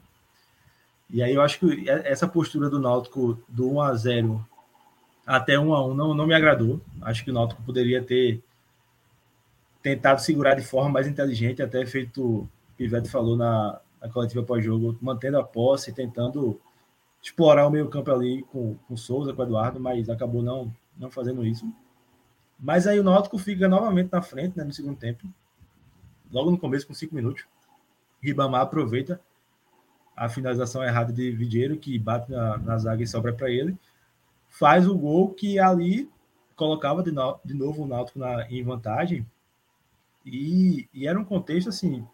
[1.08, 4.46] E aí eu acho que essa postura do Náutico do 1 a 0
[5.26, 6.80] até 1 a 1 não, não me agradou.
[7.02, 8.42] Acho que o Náutico poderia ter
[9.82, 14.96] tentado segurar de forma mais inteligente, até feito o Pivete falou na, na coletiva pós-jogo,
[15.00, 16.60] mantendo a posse, tentando
[17.22, 21.44] explorar o meio campo ali com, com Souza, com Eduardo, mas acabou não, não fazendo
[21.44, 21.70] isso.
[22.58, 25.26] Mas aí o Náutico fica novamente na frente né, no segundo tempo,
[26.30, 27.44] logo no começo, com cinco minutos.
[28.22, 29.20] Ribamar aproveita
[30.14, 33.76] a finalização errada de Vidieiro, que bate na, na zaga e sobra para ele.
[34.48, 36.10] Faz o gol que ali
[36.54, 39.26] colocava de, no, de novo o Náutico na, em vantagem.
[40.24, 42.06] E, e, era um contexto assim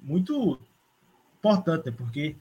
[0.00, 0.60] muito
[1.38, 1.92] importante, né?
[1.96, 2.36] porque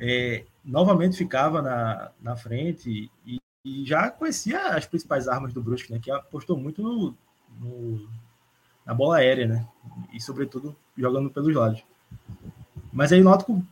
[0.00, 5.90] é, novamente ficava na, na frente e, e, já conhecia as principais armas do Brusque,
[5.90, 5.98] né?
[5.98, 7.16] Que apostou muito no,
[7.58, 8.08] no,
[8.84, 9.66] na bola aérea, né?
[10.12, 11.82] E sobretudo jogando pelos lados.
[12.92, 13.64] Mas aí o Náutico,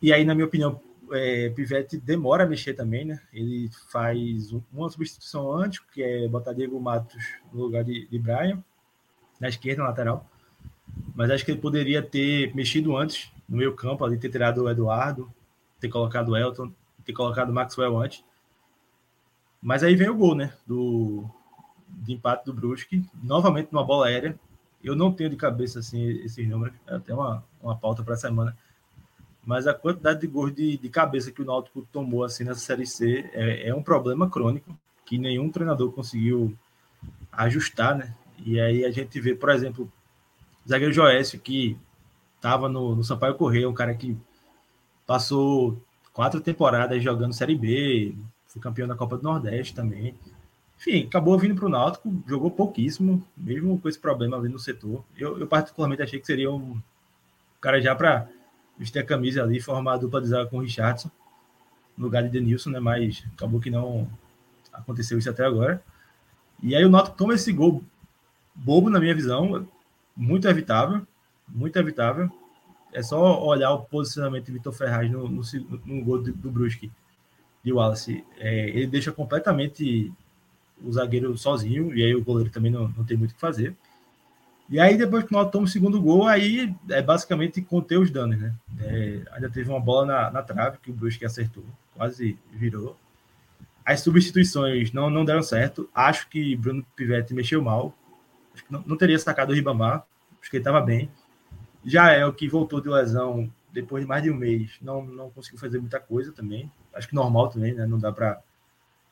[0.00, 0.80] e aí na minha opinião,
[1.12, 3.20] é, Pivete demora a mexer também, né?
[3.30, 7.22] Ele faz uma substituição antes, que é botar Diego Matos
[7.52, 8.64] no lugar de, de Brian,
[9.38, 10.26] na esquerda, na lateral.
[11.14, 14.70] Mas acho que ele poderia ter mexido antes no meio campo, ali ter tirado o
[14.70, 15.30] Eduardo,
[15.84, 16.72] ter colocado o Elton,
[17.04, 18.24] ter colocado o Maxwell antes.
[19.60, 20.54] Mas aí vem o gol, né?
[20.66, 21.24] Do,
[21.86, 24.38] de empate do Brusque, novamente numa bola aérea.
[24.82, 28.18] Eu não tenho de cabeça assim esses números, é até uma, uma pauta para a
[28.18, 28.56] semana.
[29.44, 32.86] Mas a quantidade de gols de, de cabeça que o Náutico tomou assim nessa Série
[32.86, 34.74] C é, é um problema crônico
[35.04, 36.56] que nenhum treinador conseguiu
[37.30, 38.14] ajustar, né?
[38.38, 39.90] E aí a gente vê, por exemplo,
[40.64, 41.76] o zagueiro Joécio, que
[42.36, 44.16] estava no, no Sampaio Correia, um cara que
[45.06, 45.82] Passou
[46.12, 48.14] quatro temporadas jogando Série B,
[48.46, 50.14] foi campeão da Copa do Nordeste também.
[50.78, 55.04] Enfim, acabou vindo para o Náutico, jogou pouquíssimo, mesmo com esse problema ali no setor.
[55.16, 56.80] Eu, eu particularmente achei que seria um
[57.60, 58.28] cara já para
[58.78, 61.10] vestir a camisa ali, formar a dupla de zaga com o Richardson,
[61.96, 62.80] no lugar de Denilson, né?
[62.80, 64.08] Mas acabou que não
[64.72, 65.82] aconteceu isso até agora.
[66.62, 67.82] E aí o Náutico toma esse gol
[68.54, 69.66] bobo, na minha visão,
[70.16, 71.06] muito evitável,
[71.48, 72.30] muito evitável
[72.94, 75.42] é só olhar o posicionamento de Vitor Ferraz no, no,
[75.84, 76.90] no gol do, do Brusque
[77.62, 78.24] de Wallace.
[78.38, 80.12] É, ele deixa completamente
[80.82, 83.74] o zagueiro sozinho, e aí o goleiro também não, não tem muito o que fazer.
[84.70, 88.10] E aí, depois que o Náutico toma o segundo gol, aí é basicamente conter os
[88.10, 88.54] danos, né?
[88.80, 91.64] É, ainda teve uma bola na, na trave que o Brusque acertou,
[91.94, 92.96] quase virou.
[93.84, 95.88] As substituições não, não deram certo.
[95.94, 97.94] Acho que Bruno Pivetti mexeu mal.
[98.70, 100.06] Não, não teria sacado o Ribamar.
[100.40, 101.10] Acho que ele estava bem.
[101.84, 105.30] Já é o que voltou de lesão depois de mais de um mês, não, não
[105.30, 106.70] conseguiu fazer muita coisa também.
[106.94, 107.84] Acho que normal também, né?
[107.84, 108.40] Não dá para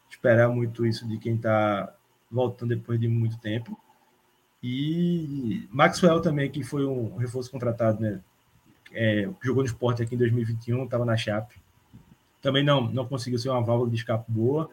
[0.08, 1.92] esperar muito isso de quem está
[2.30, 3.76] voltando depois de muito tempo.
[4.62, 8.20] E Maxwell também, que foi um reforço contratado, né?
[8.92, 11.60] É, jogou no esporte aqui em 2021, estava na Chape.
[12.40, 14.70] Também não, não conseguiu ser uma válvula de escape boa.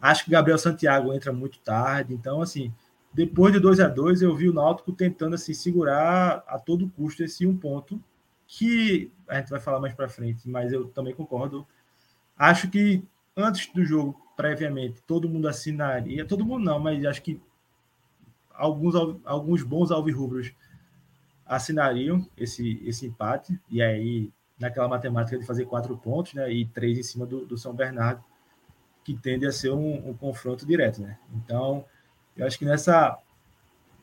[0.00, 2.14] Acho que Gabriel Santiago entra muito tarde.
[2.14, 2.72] Então, assim,
[3.12, 7.22] depois de 2 a 2 eu vi o Náutico tentando assim, segurar a todo custo
[7.24, 8.02] esse um ponto,
[8.46, 11.66] que a gente vai falar mais para frente, mas eu também concordo.
[12.36, 13.02] Acho que
[13.36, 17.40] antes do jogo, previamente, todo mundo assinaria, todo mundo não, mas acho que
[18.54, 20.52] alguns, alguns bons alvirrubros
[21.44, 26.98] assinariam esse, esse empate, e aí naquela matemática de fazer quatro pontos, né, e três
[26.98, 28.24] em cima do, do São Bernardo,
[29.04, 31.18] que tende a ser um, um confronto direto, né?
[31.32, 31.84] Então,
[32.36, 33.18] eu acho que nessa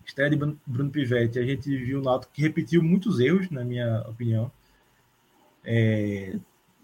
[0.06, 4.02] estreia de Bruno Pivetti, a gente viu o Náutico que repetiu muitos erros, na minha
[4.02, 4.52] opinião,
[5.64, 6.38] é,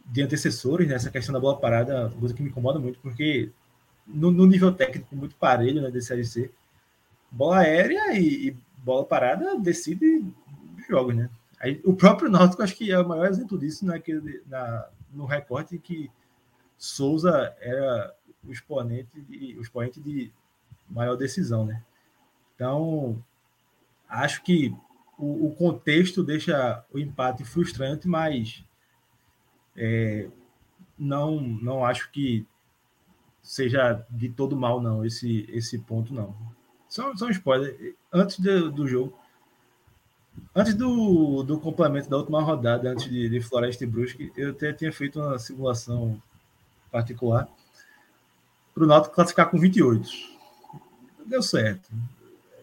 [0.06, 1.12] de antecessores, nessa né?
[1.12, 3.52] questão da bola parada, coisa que me incomoda muito, porque
[4.08, 6.52] no, no nível técnico muito parelho né, da Série C,
[7.32, 10.26] bola aérea e, e bola parada decide
[10.90, 11.30] jogos, né?
[11.60, 15.78] Aí, o próprio Náutico acho que é o maior exemplo disso naquele, na, no recorte
[15.78, 16.10] que
[16.78, 20.32] Souza era o de, o exponente de
[20.90, 21.84] maior decisão, né?
[22.56, 23.24] Então,
[24.08, 24.76] acho que
[25.18, 28.64] o, o contexto deixa o empate frustrante, mas
[29.76, 30.30] é,
[30.98, 32.46] não, não acho que
[33.42, 36.36] seja de todo mal, não, esse, esse ponto, não.
[36.88, 37.96] Só, só um spoiler.
[38.12, 39.18] Antes de, do jogo,
[40.56, 44.74] antes do, do complemento da última rodada, antes de, de Floresta e Brusque, eu até
[44.74, 46.22] tinha feito uma simulação
[46.92, 47.48] particular
[48.74, 50.10] para o Náutico classificar com 28.
[51.30, 51.90] Deu certo.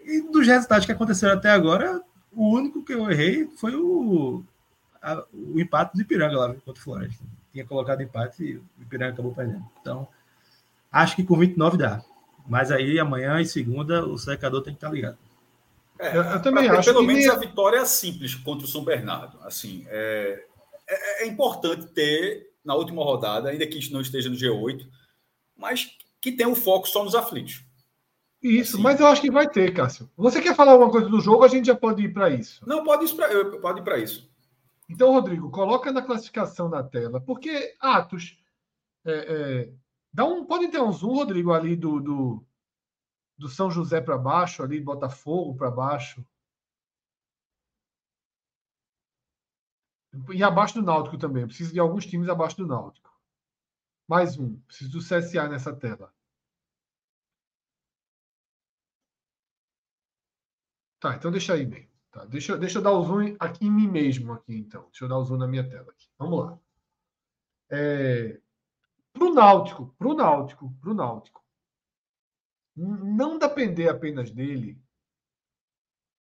[0.05, 2.03] E dos resultados que aconteceram até agora,
[2.33, 4.43] o único que eu errei foi o,
[5.01, 7.25] a, o empate do Ipiranga lá contra o Floresta.
[7.53, 9.65] Tinha colocado empate e o Ipiranga acabou perdendo.
[9.81, 10.09] Então,
[10.91, 12.03] acho que com 29 dá.
[12.49, 15.19] Mas aí amanhã e segunda o secador tem que estar ligado.
[15.99, 16.93] É, eu, eu, também acho.
[16.93, 19.39] Pelo menos a vitória é simples contra o São Bernardo.
[19.43, 20.45] Assim, é,
[20.89, 24.87] é, é, importante ter na última rodada, ainda que não esteja no G8,
[25.57, 27.65] mas que tenha um foco só nos aflitos.
[28.47, 28.83] Isso, assim.
[28.83, 30.09] mas eu acho que vai ter, Cássio.
[30.17, 31.45] Você quer falar alguma coisa do jogo?
[31.45, 32.67] A gente já pode ir para isso.
[32.67, 34.31] Não, pode ir para pode ir para isso.
[34.89, 38.39] Então, Rodrigo, coloca na classificação na tela, porque Atos
[39.05, 39.73] é, é,
[40.13, 42.47] dá um, pode ter um zoom, Rodrigo, ali do, do,
[43.37, 46.25] do São José para baixo, ali Botafogo para baixo.
[50.33, 51.43] E abaixo do Náutico também.
[51.43, 53.13] Eu preciso de alguns times abaixo do Náutico.
[54.09, 54.57] Mais um.
[54.61, 56.15] Preciso do CSA nessa tela.
[61.01, 61.89] Tá, então deixa aí bem.
[62.11, 64.85] Tá, deixa, deixa eu dar o zoom aqui em mim mesmo, aqui, então.
[64.87, 66.09] Deixa eu dar o zoom na minha tela aqui.
[66.19, 66.59] Vamos lá.
[67.71, 68.41] É,
[69.13, 71.45] pro Náutico, pro Náutico, pro Náutico.
[72.75, 74.79] Não depender apenas dele,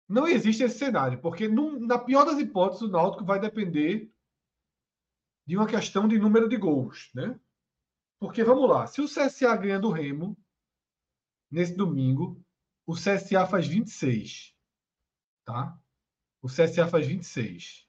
[0.08, 4.12] não existe esse cenário, porque no, na pior das hipóteses, o Náutico vai depender
[5.46, 7.40] de uma questão de número de gols, né?
[8.20, 10.38] Porque vamos lá, se o CSA ganha do Remo
[11.52, 12.42] nesse domingo,
[12.86, 14.55] o CSA faz 26,
[15.46, 15.78] tá?
[16.42, 17.86] O CSA faz 26.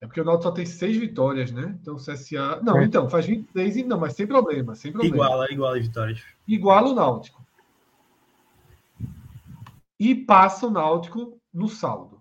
[0.00, 1.78] É porque o Náutico só tem seis vitórias, né?
[1.80, 2.60] Então o CSA.
[2.62, 2.84] Não, é.
[2.84, 5.16] então, faz 26 e não, mas sem problema, sem problema.
[5.16, 6.22] Iguala, iguala as vitórias.
[6.46, 7.42] Iguala o Náutico
[10.02, 12.20] e passa o Náutico no saldo.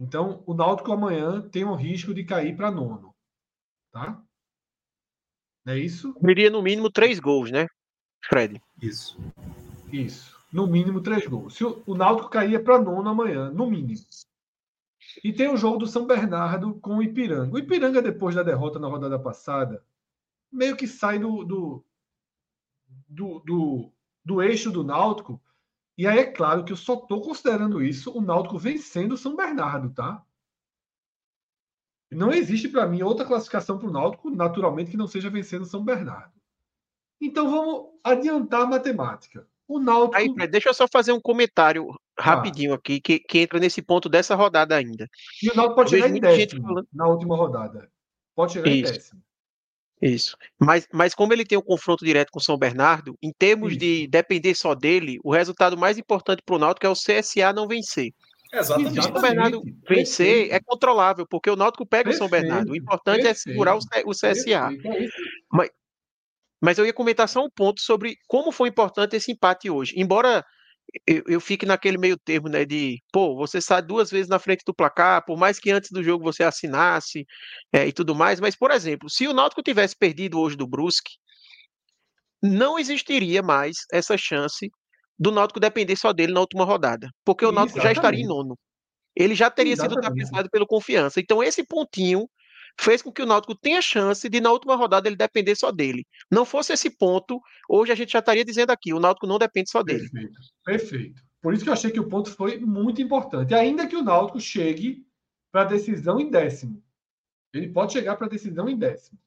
[0.00, 3.14] Então, o Náutico amanhã tem um risco de cair para nono.
[3.92, 4.20] Tá?
[5.64, 6.12] É isso?
[6.20, 7.68] Viria no mínimo três gols, né,
[8.24, 8.60] Fred?
[8.82, 9.16] Isso.
[9.92, 10.39] Isso.
[10.52, 11.54] No mínimo três gols.
[11.54, 14.00] Se o, o Náutico caía para nono amanhã, no mínimo.
[15.24, 17.54] E tem o jogo do São Bernardo com o Ipiranga.
[17.54, 19.84] O Ipiranga, depois da derrota na rodada passada,
[20.50, 21.84] meio que sai do, do,
[23.08, 23.92] do, do,
[24.24, 25.40] do eixo do Náutico
[26.00, 29.36] e aí é claro que eu só estou considerando isso o Náutico vencendo o São
[29.36, 30.24] Bernardo, tá?
[32.10, 35.66] Não existe para mim outra classificação para o Náutico, naturalmente, que não seja vencendo o
[35.66, 36.32] São Bernardo.
[37.20, 39.46] Então vamos adiantar a matemática.
[39.70, 40.16] O Náutico.
[40.16, 41.86] Aí, deixa eu só fazer um comentário
[42.18, 42.74] rapidinho ah.
[42.74, 45.06] aqui, que, que entra nesse ponto dessa rodada ainda.
[45.40, 47.88] E o Náutico pode chegar em décimo na última rodada.
[48.34, 48.90] Pode chegar Isso.
[48.90, 49.22] em décimo.
[50.02, 50.36] Isso.
[50.58, 53.78] Mas, mas como ele tem um confronto direto com o São Bernardo, em termos Isso.
[53.78, 57.68] de depender só dele, o resultado mais importante para o Náutico é o CSA não
[57.68, 58.10] vencer.
[58.52, 58.94] Exatamente.
[58.94, 62.24] Se o São Bernardo vencer, é controlável, porque o Náutico pega Perfeito.
[62.24, 62.72] o São Bernardo.
[62.72, 63.48] O importante Perfeito.
[63.48, 64.72] é segurar o, o CSA.
[64.72, 65.06] É
[65.48, 65.70] mas,
[66.60, 69.94] mas eu ia comentar só um ponto sobre como foi importante esse empate hoje.
[69.96, 70.44] Embora
[71.06, 74.62] eu, eu fique naquele meio termo, né, de, pô, você sai duas vezes na frente
[74.66, 77.24] do placar, por mais que antes do jogo você assinasse
[77.72, 81.12] é, e tudo mais, mas, por exemplo, se o Náutico tivesse perdido hoje do Brusque,
[82.42, 84.70] não existiria mais essa chance
[85.18, 87.94] do Náutico depender só dele na última rodada, porque o Náutico Exatamente.
[87.94, 88.58] já estaria em nono.
[89.14, 90.00] Ele já teria Exatamente.
[90.00, 91.20] sido tapizado pelo confiança.
[91.20, 92.26] Então, esse pontinho
[92.78, 96.06] fez com que o Náutico tenha chance de, na última rodada, ele depender só dele.
[96.30, 99.70] Não fosse esse ponto, hoje a gente já estaria dizendo aqui: o Náutico não depende
[99.70, 100.08] só dele.
[100.10, 101.22] Perfeito, perfeito.
[101.40, 103.54] Por isso que eu achei que o ponto foi muito importante.
[103.54, 105.06] Ainda que o Náutico chegue
[105.50, 106.82] para a decisão em décimo.
[107.52, 109.18] Ele pode chegar para a decisão em décimo.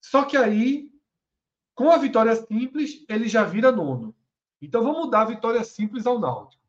[0.00, 0.90] Só que aí,
[1.74, 4.14] com a vitória simples, ele já vira nono.
[4.60, 6.62] Então vamos dar a vitória simples ao Náutico.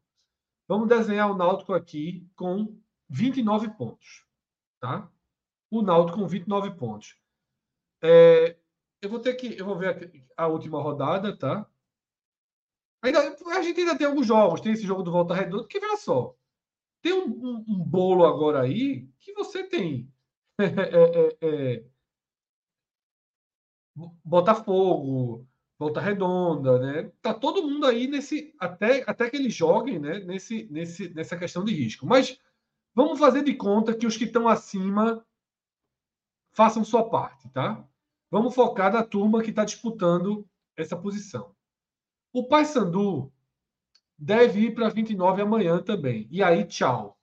[0.68, 2.76] Vamos desenhar o Náutico aqui com
[3.10, 4.26] 29 pontos.
[4.80, 5.10] Tá?
[5.80, 7.18] O Náutico com 29 pontos.
[8.02, 8.58] É,
[9.02, 9.58] eu vou ter que.
[9.58, 11.68] Eu vou ver a, última rodada, tá?
[13.02, 15.98] Ainda, a gente ainda tem alguns jogos, tem esse jogo do Volta Redonda, que veja
[15.98, 16.36] só.
[17.02, 20.10] Tem um, um, um bolo agora aí que você tem.
[20.60, 21.86] É, é, é,
[24.24, 25.48] Botafogo,
[25.80, 27.12] Volta Redonda, né?
[27.22, 28.54] Tá todo mundo aí nesse.
[28.60, 30.20] Até, até que eles joguem, né?
[30.20, 32.06] Nesse, nesse, nessa questão de risco.
[32.06, 32.40] Mas
[32.94, 35.26] vamos fazer de conta que os que estão acima
[36.54, 37.86] façam sua parte, tá?
[38.32, 41.56] Vamos focar na turma que está disputando essa posição.
[42.32, 43.32] O Paysandu
[44.18, 46.28] deve ir para 29 amanhã também.
[46.32, 47.20] E aí, tchau.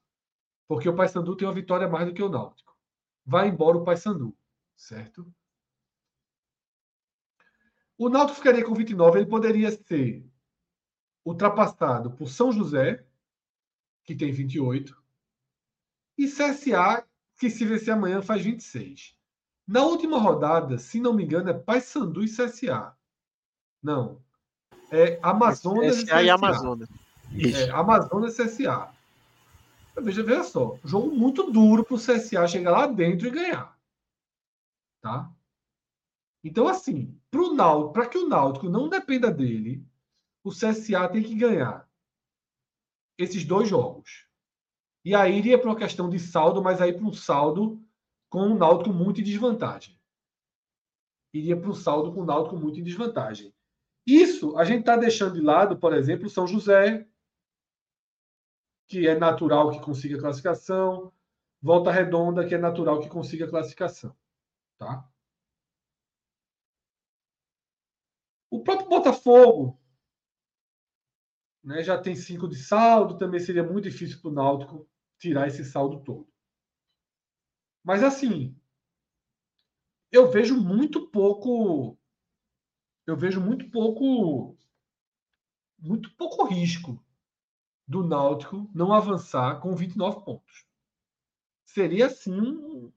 [0.69, 2.77] Porque o Paysandu tem uma vitória mais do que o Náutico.
[3.25, 4.37] Vai embora o Paysandu,
[4.77, 5.27] certo?
[7.99, 10.25] O Náutico ficaria com 29, ele poderia ser
[11.25, 13.05] ultrapassado por São José,
[14.05, 14.97] que tem 28,
[16.17, 19.20] e CSA, que se vencer amanhã faz 26.
[19.71, 22.93] Na última rodada, se não me engano, é Paysandu e CSA.
[23.81, 24.21] Não.
[24.91, 26.89] É Amazonas CSA e, e Amazonas.
[27.39, 28.93] É, Amazonas e CSA.
[30.03, 30.77] Veja, veja só.
[30.85, 33.79] Jogo muito duro para o CSA chegar lá dentro e ganhar.
[35.01, 35.31] Tá?
[36.43, 37.17] Então, assim,
[37.93, 39.87] para que o Náutico não dependa dele,
[40.43, 41.89] o CSA tem que ganhar
[43.17, 44.27] esses dois jogos.
[45.05, 47.81] E aí iria para uma questão de saldo, mas aí para um saldo
[48.31, 50.01] com o Náutico muito em desvantagem.
[51.35, 53.53] Iria para um saldo com o Náutico muito em desvantagem.
[54.07, 57.07] Isso a gente está deixando de lado, por exemplo, São José,
[58.89, 61.13] que é natural que consiga classificação,
[61.61, 64.17] Volta Redonda, que é natural que consiga classificação.
[64.79, 65.07] Tá?
[68.49, 69.79] O próprio Botafogo
[71.63, 74.89] né, já tem cinco de saldo, também seria muito difícil para o Náutico
[75.19, 76.31] tirar esse saldo todo.
[77.83, 78.57] Mas assim,
[80.13, 81.99] eu vejo muito pouco.
[83.07, 84.57] Eu vejo muito pouco.
[85.79, 87.03] Muito pouco risco
[87.87, 90.65] do Náutico não avançar com 29 pontos.
[91.65, 92.93] Seria assim um,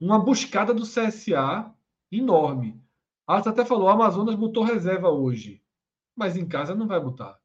[0.00, 1.74] uma buscada do CSA
[2.10, 2.82] enorme.
[3.26, 5.62] Arthur até falou, o Amazonas botou reserva hoje,
[6.16, 7.38] mas em casa não vai botar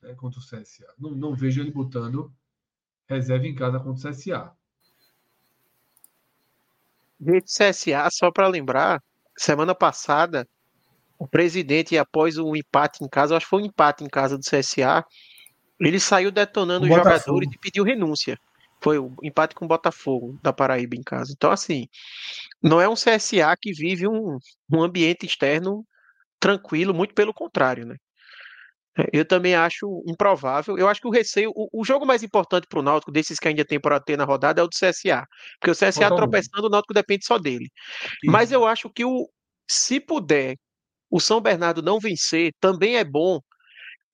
[0.00, 0.94] né, contra o CSA.
[0.98, 2.34] Não, não vejo ele botando
[3.06, 4.56] reserva em casa contra o CSA.
[7.22, 9.00] De CSA, só para lembrar,
[9.38, 10.44] semana passada,
[11.16, 14.42] o presidente, após o empate em casa, acho que foi um empate em casa do
[14.42, 15.04] CSA,
[15.78, 18.36] ele saiu detonando os jogadores e pediu renúncia.
[18.82, 21.32] Foi o empate com o Botafogo da Paraíba em casa.
[21.32, 21.86] Então, assim,
[22.60, 24.36] não é um CSA que vive um,
[24.68, 25.86] um ambiente externo
[26.40, 27.94] tranquilo, muito pelo contrário, né?
[28.98, 30.76] É, eu também acho improvável.
[30.76, 33.48] Eu acho que o receio, o, o jogo mais importante para o Náutico, desses que
[33.48, 35.26] ainda tem para ter na rodada, é o do CSA.
[35.58, 36.16] Porque o CSA Totalmente.
[36.16, 37.68] tropeçando, o Náutico depende só dele.
[38.20, 38.30] Sim.
[38.30, 39.28] Mas eu acho que o,
[39.70, 40.56] se puder
[41.10, 43.38] o São Bernardo não vencer, também é bom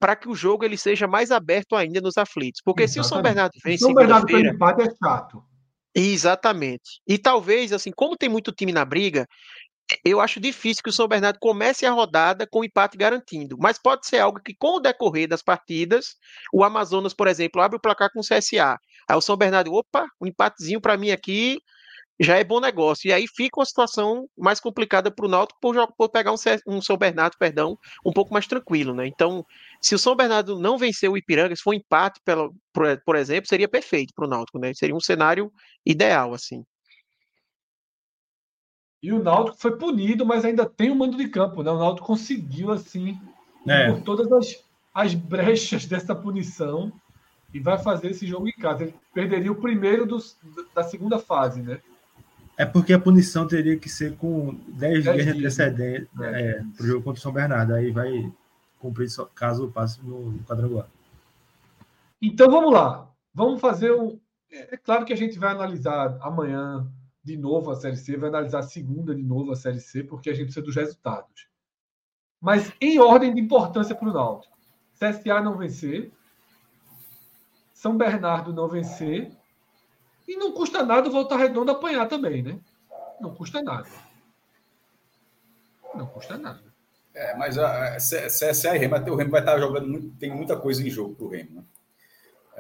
[0.01, 2.61] para que o jogo ele seja mais aberto ainda nos aflitos.
[2.65, 3.07] Porque Exatamente.
[3.07, 3.85] se o São Bernardo vence.
[3.85, 5.43] O São Bernardo tem empate é chato.
[5.95, 7.01] Exatamente.
[7.07, 9.27] E talvez, assim, como tem muito time na briga,
[10.05, 14.07] eu acho difícil que o São Bernardo comece a rodada com empate garantindo, mas pode
[14.07, 16.17] ser algo que, com o decorrer das partidas,
[16.53, 18.79] o Amazonas, por exemplo, abre o placar com o CSA.
[19.09, 21.59] Aí o São Bernardo, opa, um empatezinho para mim aqui
[22.21, 23.09] já é bom negócio.
[23.09, 26.37] E aí fica uma situação mais complicada para o Náutico por, por, pegar um,
[26.67, 29.07] um, São Bernardo, perdão, um pouco mais tranquilo, né?
[29.07, 29.45] Então,
[29.81, 33.17] se o São Bernardo não vencer o Ipiranga, se for um empate, pela, por, por
[33.17, 34.73] exemplo, seria perfeito para o Náutico, né?
[34.75, 35.53] Seria um cenário
[35.87, 36.65] ideal, assim.
[39.03, 41.71] E o Náutico foi punido, mas ainda tem o mando de campo, né?
[41.71, 43.19] O Náutico conseguiu, assim,
[43.67, 43.93] é.
[43.93, 46.93] por todas as, as brechas dessa punição,
[47.53, 48.85] e vai fazer esse jogo em casa.
[48.85, 50.37] Ele perderia o primeiro dos,
[50.75, 51.81] da segunda fase, né?
[52.57, 56.85] É porque a punição teria que ser com 10 dias de antecedência é, é, para
[56.85, 57.73] o jogo contra o São Bernardo.
[57.73, 58.31] Aí vai
[58.81, 60.89] cumprir só, caso passe no, quadrangular.
[62.21, 63.09] Então vamos lá.
[63.33, 64.19] Vamos fazer um.
[64.51, 66.85] É claro que a gente vai analisar amanhã
[67.29, 70.31] de novo a Série C, vai analisar a segunda de novo a Série C, porque
[70.31, 71.47] a gente precisa dos resultados.
[72.41, 74.57] Mas em ordem de importância para o Náutico.
[74.95, 76.11] CSA não vencer,
[77.73, 79.31] São Bernardo não vencer,
[80.27, 82.59] e não custa nada o Volta Redonda apanhar também, né?
[83.21, 83.89] Não custa nada.
[85.95, 86.63] Não custa nada.
[87.15, 90.57] É, mas a, a CSA e Remo, o Remo vai estar jogando muito, tem muita
[90.57, 91.57] coisa em jogo para o Remo.
[91.57, 91.63] Né?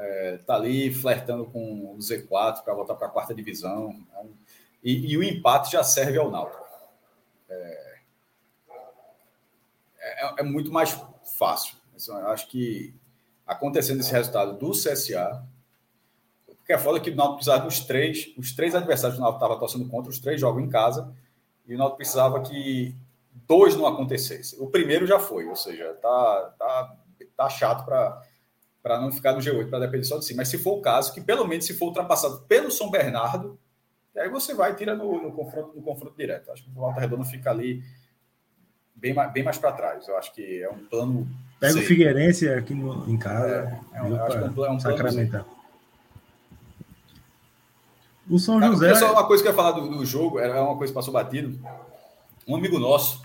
[0.00, 3.94] É, tá ali flertando com o Z4 para voltar para a quarta divisão.
[4.14, 4.32] É um,
[4.88, 6.64] e, e, o empate já serve ao Náutico.
[7.46, 7.98] É,
[9.98, 10.98] é, é muito mais
[11.38, 11.76] fácil.
[12.08, 12.94] Eu acho que
[13.46, 15.44] acontecendo esse resultado do CSA,
[16.46, 19.44] porque é foda que o Náutico precisava dos três, os três adversários que o Náutico
[19.44, 21.14] estava torcendo contra, os três jogam em casa,
[21.66, 22.96] e o Náutico precisava que
[23.46, 24.56] dois não acontecesse.
[24.58, 26.96] O primeiro já foi, ou seja, tá, tá,
[27.36, 30.34] tá chato para não ficar no G8, para depender só de si.
[30.34, 33.58] Mas se for o caso, que pelo menos se for ultrapassado pelo São Bernardo,
[34.18, 36.50] e aí você vai e tira no, no, confronto, no confronto direto.
[36.50, 37.84] Acho que o Volta Redonda fica ali
[38.96, 40.08] bem, bem mais para trás.
[40.08, 41.28] Eu acho que é um plano.
[41.60, 43.80] Pega o Figueirense aqui no, em casa.
[43.92, 45.46] É, é um, acho que é um, é um sacramentar.
[48.28, 48.92] O São José.
[48.96, 51.12] Só uma coisa que eu ia falar do, do jogo, era uma coisa que passou
[51.12, 51.56] batido.
[52.46, 53.22] Um amigo nosso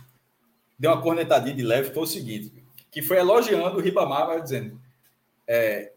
[0.78, 2.54] deu uma cornetadinha de leve, foi o seguinte:
[2.92, 4.80] que foi elogiando o Ribamar, mas dizendo.
[5.48, 5.92] É,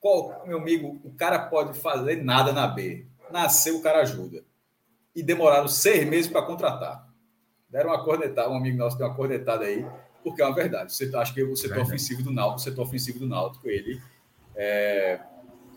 [0.00, 4.44] qual, meu amigo, o cara pode fazer nada na B nasceu o cara ajuda.
[5.14, 7.08] E demoraram seis meses para contratar.
[7.68, 9.86] Deram uma cornetada, um amigo nosso deu uma cornetada aí,
[10.22, 10.92] porque é uma verdade.
[10.94, 11.94] Você, acho que o setor verdade.
[11.94, 14.00] ofensivo do Náutico, o setor ofensivo do Náutico, ele.
[14.54, 15.20] É,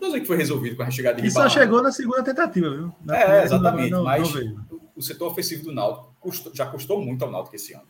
[0.00, 2.70] não sei que foi resolvido com a chegada de E só chegou na segunda tentativa,
[2.70, 2.94] viu?
[3.02, 3.90] Na é, exatamente.
[3.90, 4.64] Não, mas não
[4.94, 7.86] o setor ofensivo do Náutico custou, já custou muito ao Náutico esse ano.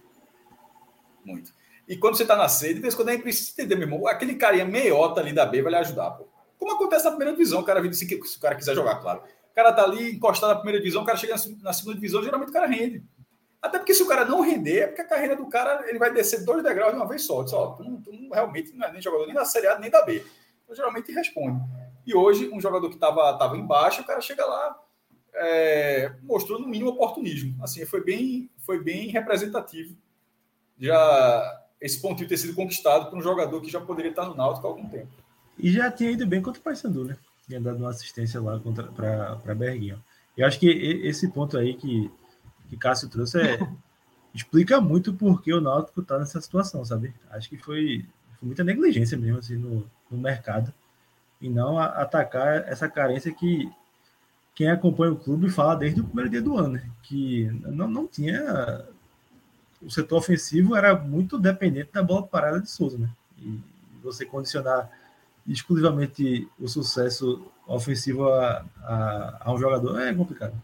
[1.24, 1.52] Muito.
[1.86, 3.86] E quando você tá na C, de vez em quando a gente precisa entender, meu
[3.86, 6.26] irmão, aquele carinha meiota ali da B vai lhe ajudar, pô.
[6.58, 9.22] Como acontece na primeira divisão, o cara se, se o cara quiser jogar, claro.
[9.54, 12.48] O cara tá ali encostado na primeira divisão, o cara chega na segunda divisão, geralmente
[12.48, 13.04] o cara rende.
[13.62, 16.12] Até porque se o cara não render, é porque a carreira do cara ele vai
[16.12, 17.44] descer dois degraus de uma vez só.
[17.44, 20.02] Diz, ó, tu, tu realmente não é nem jogador nem da Série A nem da
[20.02, 20.26] B.
[20.64, 21.60] Então, geralmente responde.
[22.04, 24.76] E hoje, um jogador que estava tava embaixo, o cara chega lá,
[25.34, 27.62] é, mostrou no mínimo oportunismo.
[27.62, 29.96] Assim, foi bem, foi bem representativo.
[30.76, 34.66] Já esse pontinho ter sido conquistado por um jogador que já poderia estar no Náutico
[34.66, 35.12] há algum tempo.
[35.56, 37.16] E já tinha ido bem contra o Paysandu, né?
[37.46, 38.58] Tinha dado uma assistência lá
[38.94, 40.02] para Berguinho.
[40.36, 42.10] Eu acho que esse ponto aí que,
[42.68, 43.58] que Cássio trouxe é,
[44.34, 47.14] explica muito por que o Náutico está nessa situação, sabe?
[47.30, 48.04] Acho que foi,
[48.38, 50.72] foi muita negligência mesmo assim, no, no mercado
[51.40, 53.70] e não a, atacar essa carência que
[54.54, 56.90] quem acompanha o clube fala desde o primeiro dia do ano, né?
[57.02, 58.84] que não, não tinha.
[59.82, 63.10] O setor ofensivo era muito dependente da bola parada de Souza, né?
[63.38, 63.60] E
[64.02, 64.90] você condicionar
[65.46, 70.54] exclusivamente o sucesso ofensivo a, a, a um jogador é complicado.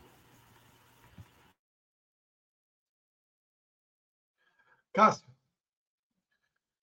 [4.92, 5.26] Cássio,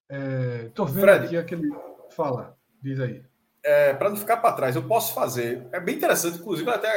[0.09, 1.69] é, tô vendo Fred, aqui aquele.
[2.09, 3.23] Fala, diz aí
[3.67, 5.67] é, para não ficar para trás, eu posso fazer.
[5.73, 6.87] É bem interessante, inclusive, até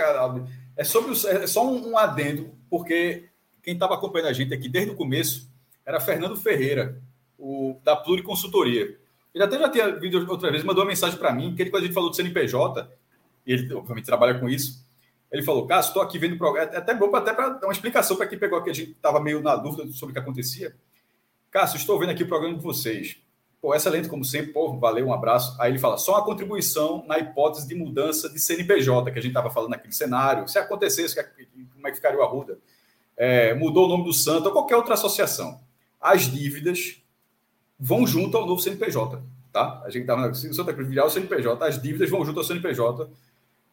[0.77, 3.29] é sobre o, é só um, um adendo, porque
[3.61, 5.51] quem estava acompanhando a gente aqui desde o começo
[5.85, 7.03] era Fernando Ferreira,
[7.37, 9.00] o da Pluriconsultoria.
[9.35, 11.85] Ele até já tinha vindo outra vez, mandou uma mensagem para mim, que ele, quando
[11.85, 12.91] a gente falou do CNPJ,
[13.47, 14.85] e ele obviamente trabalha com isso,
[15.31, 16.73] ele falou: Cássio, estou aqui vendo o programa.
[16.73, 19.21] É até bom até para dar uma explicação para quem pegou que a gente estava
[19.21, 20.75] meio na dúvida sobre o que acontecia.
[21.51, 23.17] Cássio, estou vendo aqui o programa de vocês.
[23.61, 24.53] Pô, excelente, como sempre.
[24.53, 25.55] Pô, valeu, um abraço.
[25.61, 29.33] Aí ele fala, só uma contribuição na hipótese de mudança de CNPJ, que a gente
[29.33, 30.49] estava falando naquele cenário.
[30.49, 31.15] Se acontecesse,
[31.75, 32.59] como é que ficaria o Arruda?
[33.17, 35.61] É, mudou o nome do santo ou qualquer outra associação.
[36.01, 37.00] As dívidas
[37.81, 39.81] vão junto ao novo CNPJ, tá?
[39.85, 43.09] A gente estava na Santa Cruz virar o CNPJ, as dívidas vão junto ao CNPJ,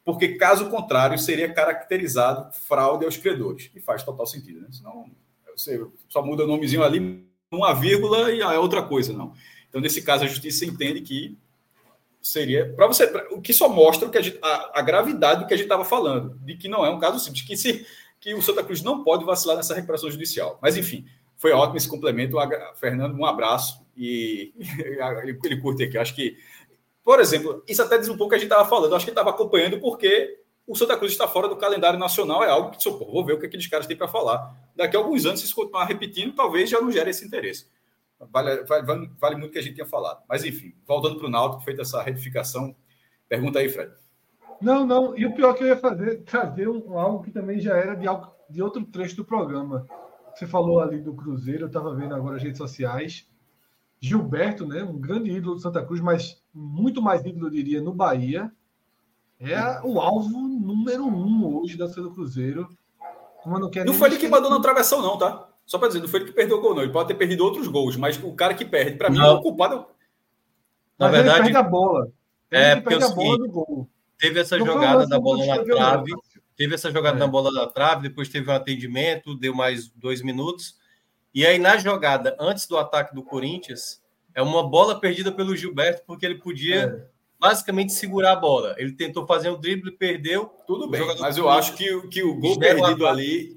[0.06, 3.70] porque caso contrário seria caracterizado fraude aos credores.
[3.76, 4.68] E faz total sentido, né?
[4.72, 5.12] Senão
[5.54, 9.34] você só muda o nomezinho ali, uma vírgula e é outra coisa, não.
[9.68, 11.38] Então, nesse caso, a justiça entende que
[12.22, 15.54] seria para você o que só mostra que a, gente, a, a, gravidade do que
[15.54, 17.86] a gente estava falando, de que não é um caso simples, que se
[18.20, 20.58] que o Santa Cruz não pode vacilar nessa recuperação judicial.
[20.62, 21.06] Mas enfim,
[21.38, 22.36] foi ótimo esse complemento.
[22.76, 24.54] Fernando, um abraço e
[25.44, 25.98] ele, curte aqui.
[25.98, 26.38] Acho que,
[27.04, 28.96] por exemplo, isso até diz um pouco que a gente estava falando.
[28.96, 32.44] Acho que estava acompanhando porque o Santa Cruz está fora do calendário nacional.
[32.44, 34.56] É algo que, socorro, vou ver o que aqueles caras têm para falar.
[34.76, 37.68] Daqui a alguns anos, se continuar repetindo, talvez já não gere esse interesse.
[38.32, 40.24] Vale, vale, vale muito o que a gente tinha falado.
[40.28, 42.76] Mas, enfim, voltando para o Náutico, feita essa retificação,
[43.30, 43.92] pergunta aí, Fred.
[44.62, 45.18] Não, não.
[45.18, 48.08] E o pior que eu ia fazer, trazer um, algo que também já era de,
[48.08, 49.88] algo, de outro trecho do programa.
[50.36, 53.28] Você falou ali do Cruzeiro, eu estava vendo agora as redes sociais.
[54.00, 57.94] Gilberto, né, um grande ídolo do Santa Cruz, mas muito mais ídolo, eu diria, no
[57.94, 58.52] Bahia.
[59.40, 62.68] É o alvo número um hoje da do Cruzeiro.
[63.46, 65.48] Não, não foi ele que mandou na travessão, não, tá?
[65.66, 66.82] Só para dizer, não foi ele que perdeu o gol, não.
[66.82, 69.42] Ele pode ter perdido outros gols, mas o cara que perde, para mim, é o
[69.42, 69.86] culpado.
[70.98, 72.12] Na mas verdade, ele perde a bola.
[72.50, 73.88] Ele é, porque é o seguinte,
[74.18, 76.12] teve essa não jogada da bola na trave,
[76.56, 77.20] teve essa jogada é.
[77.20, 80.76] na bola na trave, depois teve um atendimento, deu mais dois minutos.
[81.34, 84.02] E aí, na jogada, antes do ataque do Corinthians,
[84.34, 87.06] é uma bola perdida pelo Gilberto, porque ele podia é.
[87.40, 88.76] basicamente segurar a bola.
[88.78, 90.46] Ele tentou fazer um drible, perdeu.
[90.66, 93.54] Tudo bem, mas eu acho que, que o gol perdido ali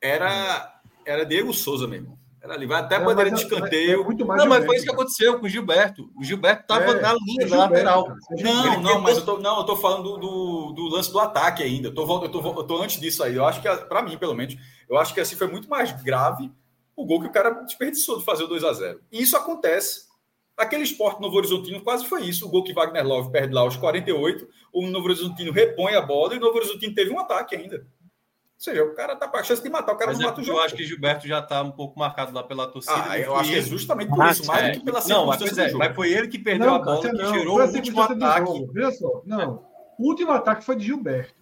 [0.00, 2.18] era era Diego Souza mesmo.
[2.42, 4.00] Era ali, vai até a bandeira de escanteio.
[4.00, 6.10] É muito mais não, mas foi isso que aconteceu com o Gilberto.
[6.16, 8.16] O Gilberto estava é, na linha é da lateral.
[8.30, 11.88] Não, não, mas eu tô, não, eu tô falando do, do, lance do ataque ainda.
[11.88, 13.36] Eu tô, eu, tô, eu tô antes disso aí.
[13.36, 14.56] Eu acho que, para mim, pelo menos,
[14.88, 16.50] eu acho que assim foi muito mais grave
[16.96, 20.10] o gol que o cara desperdiçou de fazer o 2 a 0 E isso acontece.
[20.56, 22.46] Aquele esporte Novo Horizontino quase foi isso.
[22.46, 26.34] O gol que Wagner Love perde lá aos 48, o Novo Horizontino repõe a bola
[26.34, 27.76] e o Novo Horizontino teve um ataque ainda.
[27.76, 30.28] Ou seja, o cara tá com a chance de matar, o cara Mas não é
[30.28, 30.58] mata o jogo.
[30.58, 32.94] Eu acho que Gilberto já tá um pouco marcado lá pela torcida.
[33.08, 34.70] Ah, eu acho que é justamente por isso, mais é.
[34.70, 37.12] do que pela não, mas, é, mas foi ele que perdeu não, a bola, que
[37.12, 38.66] não, gerou o último ataque.
[38.72, 39.66] Veja só, não.
[39.98, 41.34] O último ataque foi de Gilberto.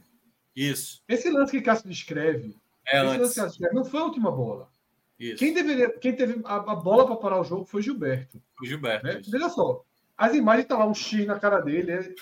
[0.57, 1.03] Isso.
[1.07, 2.57] Esse lance que Cássio descreve,
[2.87, 3.35] é antes.
[3.35, 4.69] Descreve, não foi a última bola.
[5.21, 5.37] Isso.
[5.37, 8.43] Quem, deveria, quem teve a, a bola para parar o jogo foi Gilberto.
[8.59, 9.07] O Gilberto.
[9.07, 9.21] Né?
[9.29, 9.85] Veja só,
[10.17, 12.15] as imagens estão tá lá, um X na cara dele, é,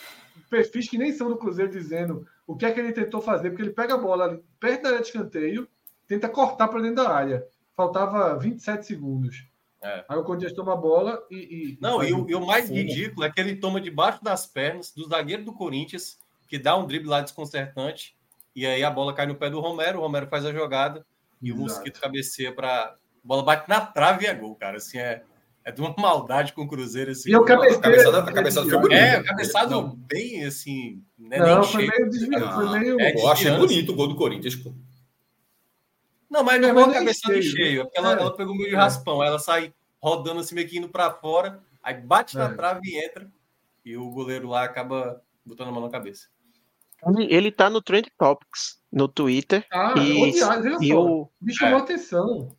[0.51, 3.63] perfis que nem são do Cruzeiro dizendo o que é que ele tentou fazer, porque
[3.63, 5.69] ele pega a bola ali, perto da área de escanteio,
[6.09, 7.47] tenta cortar para dentro da área.
[7.77, 9.47] Faltava 27 segundos.
[9.81, 10.05] É.
[10.09, 11.37] Aí o Corinthians toma a bola e.
[11.37, 14.91] e Não, e o, e o, mais ridículo é que ele toma debaixo das pernas
[14.93, 16.19] do zagueiro do Corinthians,
[16.49, 18.17] que dá um drible lá desconcertante,
[18.57, 21.07] e aí a bola cai no pé do Romero, o Romero faz a jogada
[21.41, 21.61] e Exato.
[21.61, 24.79] o Mosquito cabeceia para bola bate na trave e é gol, cara.
[24.79, 25.23] Assim, é,
[25.65, 27.11] é de uma maldade com o Cruzeiro.
[27.11, 29.01] Assim, e o cabeçada, cabeçada foi bonita.
[29.01, 31.03] É, o cabeçado bem, assim...
[31.19, 32.55] Né, não, foi meio desviado.
[32.55, 33.01] Foi meio...
[33.01, 34.73] É, eu achei bonito o gol do Corinthians, pô.
[36.31, 37.57] Não, mas não foi cabeçada cheio.
[37.57, 37.81] cheio.
[37.81, 38.21] É porque ela, é.
[38.21, 39.23] ela pegou meio de raspão.
[39.23, 41.61] Ela sai rodando assim, meio que indo pra fora.
[41.83, 42.55] Aí bate na é.
[42.55, 43.31] trave e entra.
[43.85, 46.29] E o goleiro lá acaba botando a mão na cabeça.
[47.29, 49.67] Ele tá no Trend Topics no Twitter.
[49.71, 50.33] Ah, e,
[50.81, 51.29] e o...
[51.41, 51.83] me chamou é.
[51.83, 52.57] atenção.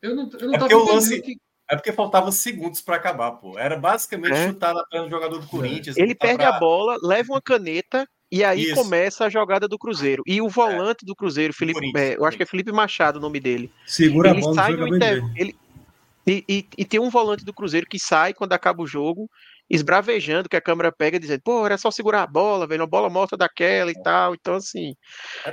[0.00, 1.36] Eu não, eu não é tava o lance, que...
[1.70, 3.58] É porque faltava segundos para acabar, pô.
[3.58, 4.48] Era basicamente é.
[4.48, 5.96] chutar na perna do jogador do Corinthians.
[5.96, 6.56] Ele perde pra...
[6.56, 8.74] a bola, leva uma caneta e aí Isso.
[8.74, 10.22] começa a jogada do Cruzeiro.
[10.26, 11.06] E o volante é.
[11.06, 13.72] do Cruzeiro, Felipe, é, eu acho que é Felipe Machado o nome dele.
[13.86, 15.22] Segura ele a bola, sai no inter...
[15.36, 15.56] ele,
[16.26, 19.28] e, e, e, tem um volante do Cruzeiro que sai quando acaba o jogo
[19.70, 23.08] esbravejando, que a câmera pega, dizendo, pô, era só segurar a bola, velho, uma bola
[23.08, 24.34] morta daquela e tal.
[24.34, 24.96] Então, assim,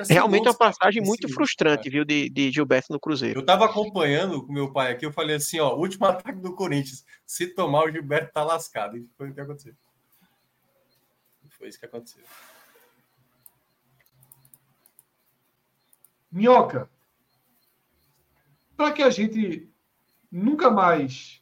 [0.10, 3.40] realmente é uma passagem muito frustrante, viu, de, de Gilberto no Cruzeiro.
[3.40, 7.06] Eu tava acompanhando com meu pai aqui, eu falei assim, ó, último ataque do Corinthians,
[7.26, 8.98] se tomar o Gilberto tá lascado.
[8.98, 9.76] E foi o que aconteceu.
[11.52, 12.24] Foi isso que aconteceu.
[16.32, 16.90] Minhoca,
[18.76, 19.70] para que a gente
[20.32, 21.42] nunca mais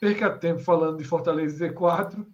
[0.00, 2.26] perca tempo falando de Fortaleza Z4.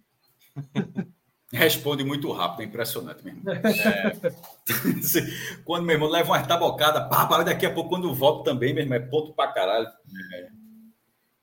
[1.53, 3.43] Responde muito rápido, é impressionante mesmo.
[3.51, 4.33] É.
[5.65, 8.83] quando meu irmão leva uma tabocada, pá, pá, daqui a pouco, quando volta também, meu
[8.83, 9.87] irmão, é ponto pra caralho.
[10.35, 10.49] É.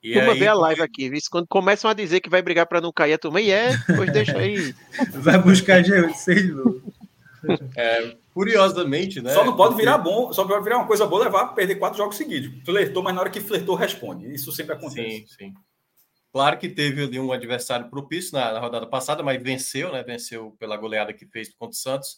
[0.04, 1.20] E turma aí, vê a live aqui, viu?
[1.32, 4.12] Quando começam a dizer que vai brigar para não cair, a turma, e é, pois
[4.12, 4.76] deixa aí.
[5.16, 5.82] Vai buscar
[6.14, 6.52] seis
[7.78, 9.34] é, Curiosamente, né?
[9.34, 12.18] Só não pode virar bom, só pode virar uma coisa boa levar perder quatro jogos
[12.18, 12.52] seguidos.
[12.66, 14.34] Flertou, mas na hora que flertou, responde.
[14.34, 15.20] Isso sempre acontece.
[15.20, 15.54] Sim, sim.
[16.34, 20.02] Claro que teve ali um adversário propício na, na, rodada passada, mas venceu, né?
[20.02, 22.18] Venceu pela goleada que fez contra o Santos.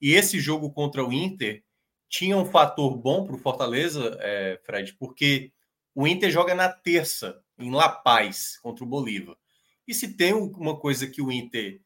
[0.00, 1.62] E esse jogo contra o Inter
[2.08, 5.52] tinha um fator bom para o Fortaleza, é, Fred, porque
[5.94, 9.36] o Inter joga na terça, em La Paz, contra o Bolívar.
[9.86, 11.82] E se tem uma coisa que o Inter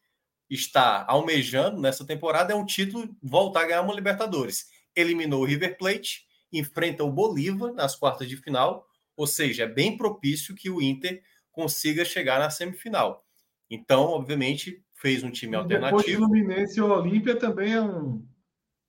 [0.49, 4.67] está almejando nessa temporada é um título voltar a ganhar uma Libertadores.
[4.95, 8.87] Eliminou o River Plate, enfrenta o Bolívar nas quartas de final,
[9.17, 11.21] ou seja, é bem propício que o Inter
[11.55, 13.25] consiga chegar na semifinal.
[13.69, 16.03] Então, obviamente, fez um time alternativo.
[16.03, 18.23] Depois Fluminense e Olímpia também é um,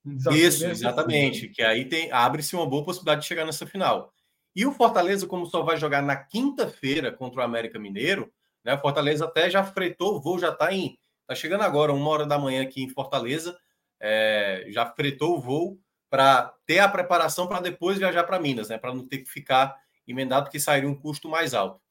[0.05, 0.47] um desafio.
[0.47, 1.47] Isso, exatamente.
[1.49, 4.13] Que aí tem abre-se uma boa possibilidade de chegar nessa final.
[4.55, 8.31] E o Fortaleza, como só vai jogar na quinta-feira contra o América Mineiro,
[8.63, 8.73] né?
[8.73, 10.97] O Fortaleza até já fretou o voo, já está em.
[11.25, 13.57] Tá chegando agora, uma hora da manhã aqui em Fortaleza.
[13.99, 15.79] É, já fretou o voo
[16.09, 18.77] para ter a preparação para depois viajar para Minas, né?
[18.77, 19.75] Para não ter que ficar
[20.07, 21.81] emendado, porque sairia um custo mais alto.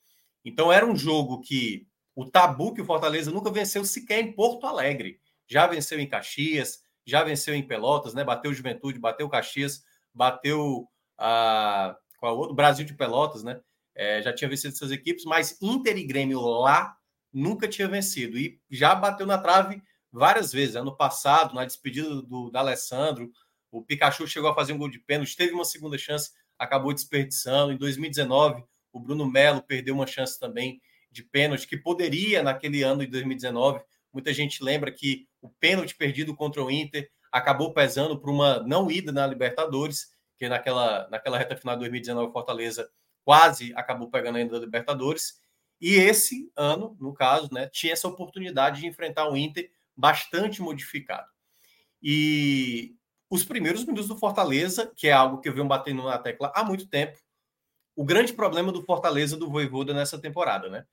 [0.47, 4.64] Então era um jogo que o tabu que o Fortaleza nunca venceu sequer em Porto
[4.64, 5.20] Alegre.
[5.48, 8.23] Já venceu em Caxias, já venceu em Pelotas, né?
[8.23, 9.82] Bateu Juventude, bateu Caxias,
[10.14, 12.55] bateu a qual outro?
[12.55, 13.60] Brasil de Pelotas, né?
[13.93, 16.97] É, já tinha vencido essas equipes, mas Inter e Grêmio lá
[17.32, 19.82] nunca tinha vencido e já bateu na trave
[20.12, 20.77] várias vezes.
[20.77, 23.32] Ano passado, na despedida do, do Alessandro,
[23.70, 27.73] o Pikachu chegou a fazer um gol de pênalti, teve uma segunda chance, acabou desperdiçando.
[27.73, 28.64] Em 2019,
[28.97, 33.81] o Bruno Melo perdeu uma chance também de pênalti, que poderia, naquele ano de 2019,
[34.12, 38.90] muita gente lembra que o pênalti perdido contra o Inter acabou pesando para uma não
[38.90, 42.90] ida na Libertadores, que naquela, naquela reta final de 2019, Fortaleza
[43.24, 45.40] quase acabou pegando ainda a Libertadores.
[45.81, 51.28] E esse ano, no caso, né, tinha essa oportunidade de enfrentar o Inter bastante modificado.
[52.02, 52.94] E
[53.28, 56.64] os primeiros minutos do Fortaleza, que é algo que eu venho batendo na tecla há
[56.64, 57.18] muito tempo,
[57.97, 60.85] o grande problema do Fortaleza do Voivoda nessa temporada, né?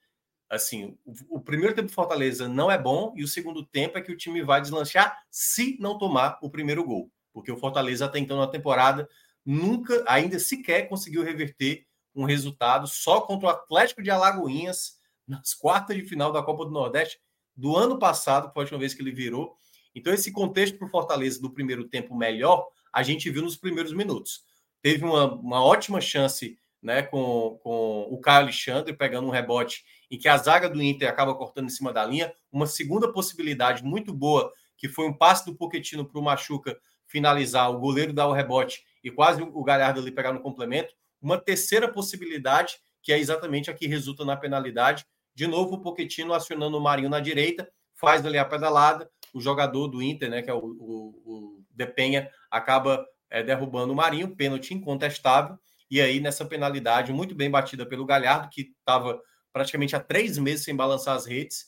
[0.50, 4.02] Assim, o, o, primeiro tempo do Fortaleza não é bom e o segundo tempo é
[4.02, 8.20] que o time vai deslanchar se não tomar o primeiro gol, porque o Fortaleza até
[8.20, 9.10] então na temporada
[9.46, 11.86] nunca, ainda sequer conseguiu reverter
[12.16, 14.98] um resultado só contra o Atlético de Alagoinhas
[15.28, 17.20] nas quartas de final da Copa do Nordeste
[17.56, 19.58] do ano passado, foi a última vez que ele virou.
[19.94, 23.94] Então, esse contexto para o Fortaleza do primeiro tempo melhor, a gente viu nos primeiros
[23.94, 24.44] minutos.
[24.82, 30.18] Teve uma, uma ótima chance né, com, com o Caio Alexandre pegando um rebote em
[30.18, 32.34] que a zaga do Inter acaba cortando em cima da linha.
[32.52, 36.78] Uma segunda possibilidade muito boa, que foi um passe do Poquetino para o Machuca
[37.08, 40.94] finalizar, o goleiro dar o rebote e quase o Galhardo ali pegar no complemento.
[41.22, 45.06] Uma terceira possibilidade, que é exatamente a que resulta na penalidade.
[45.34, 49.10] De novo, o Poquetino acionando o Marinho na direita, faz ali a pedalada.
[49.34, 53.96] O jogador do Inter, né, que é o, o, o Depenha, acaba é, derrubando o
[53.96, 55.58] Marinho, pênalti incontestável.
[55.94, 59.22] E aí, nessa penalidade muito bem batida pelo Galhardo, que estava
[59.52, 61.68] praticamente há três meses sem balançar as redes,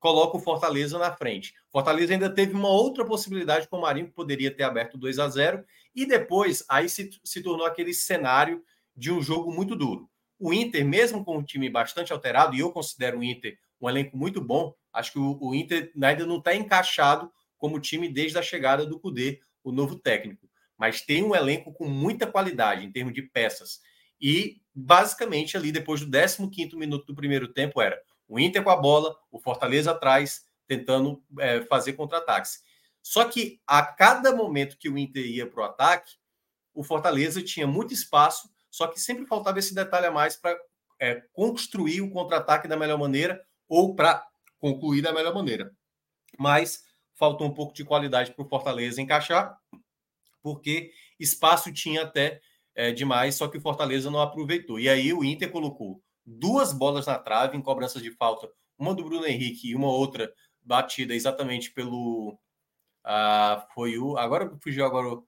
[0.00, 1.54] coloca o Fortaleza na frente.
[1.70, 5.28] Fortaleza ainda teve uma outra possibilidade com o Marinho, que poderia ter aberto 2 a
[5.28, 5.64] 0
[5.94, 8.60] e depois aí se, se tornou aquele cenário
[8.96, 10.10] de um jogo muito duro.
[10.36, 14.16] o Inter, mesmo com um time bastante alterado, e eu considero o Inter um elenco
[14.16, 18.42] muito bom, acho que o, o Inter ainda não está encaixado como time desde a
[18.42, 20.49] chegada do Cudê, o novo técnico.
[20.80, 23.80] Mas tem um elenco com muita qualidade em termos de peças.
[24.18, 26.10] E, basicamente, ali depois do
[26.50, 31.22] 15 minuto do primeiro tempo, era o Inter com a bola, o Fortaleza atrás, tentando
[31.38, 32.62] é, fazer contra-ataques.
[33.02, 36.14] Só que a cada momento que o Inter ia para o ataque,
[36.72, 40.58] o Fortaleza tinha muito espaço, só que sempre faltava esse detalhe a mais para
[40.98, 44.26] é, construir o contra-ataque da melhor maneira ou para
[44.58, 45.70] concluir da melhor maneira.
[46.38, 46.84] Mas
[47.16, 49.58] faltou um pouco de qualidade para o Fortaleza encaixar,
[50.42, 52.40] porque espaço tinha até
[52.74, 54.78] é, demais, só que o Fortaleza não aproveitou.
[54.78, 59.04] E aí o Inter colocou duas bolas na trave em cobranças de falta, uma do
[59.04, 62.38] Bruno Henrique e uma outra batida exatamente pelo.
[63.04, 64.16] Ah, foi o.
[64.16, 65.22] Agora fugiu agora.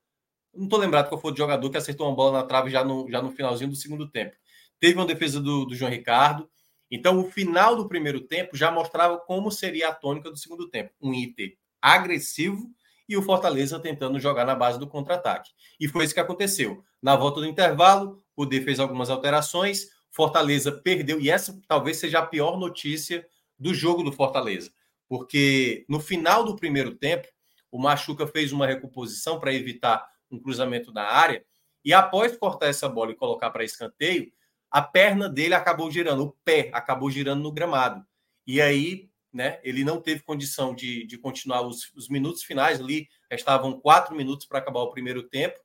[0.55, 3.11] Não estou lembrado qual foi o jogador que acertou uma bola na trave já no,
[3.11, 4.37] já no finalzinho do segundo tempo.
[4.79, 6.51] Teve uma defesa do, do João Ricardo.
[6.91, 10.93] Então, o final do primeiro tempo já mostrava como seria a tônica do segundo tempo.
[11.01, 12.71] Um Inter agressivo
[13.09, 15.51] e o Fortaleza tentando jogar na base do contra-ataque.
[15.79, 16.83] E foi isso que aconteceu.
[17.01, 22.19] Na volta do intervalo, o D fez algumas alterações, Fortaleza perdeu, e essa talvez seja
[22.19, 23.27] a pior notícia
[23.59, 24.73] do jogo do Fortaleza,
[25.09, 27.29] porque no final do primeiro tempo,
[27.71, 31.45] o Machuca fez uma recomposição para evitar um cruzamento na área,
[31.85, 34.33] e após cortar essa bola e colocar para escanteio,
[34.71, 38.05] a perna dele acabou girando, o pé acabou girando no gramado.
[38.47, 39.61] E aí né?
[39.63, 44.47] Ele não teve condição de, de continuar os, os minutos finais ali, estavam quatro minutos
[44.47, 45.59] para acabar o primeiro tempo,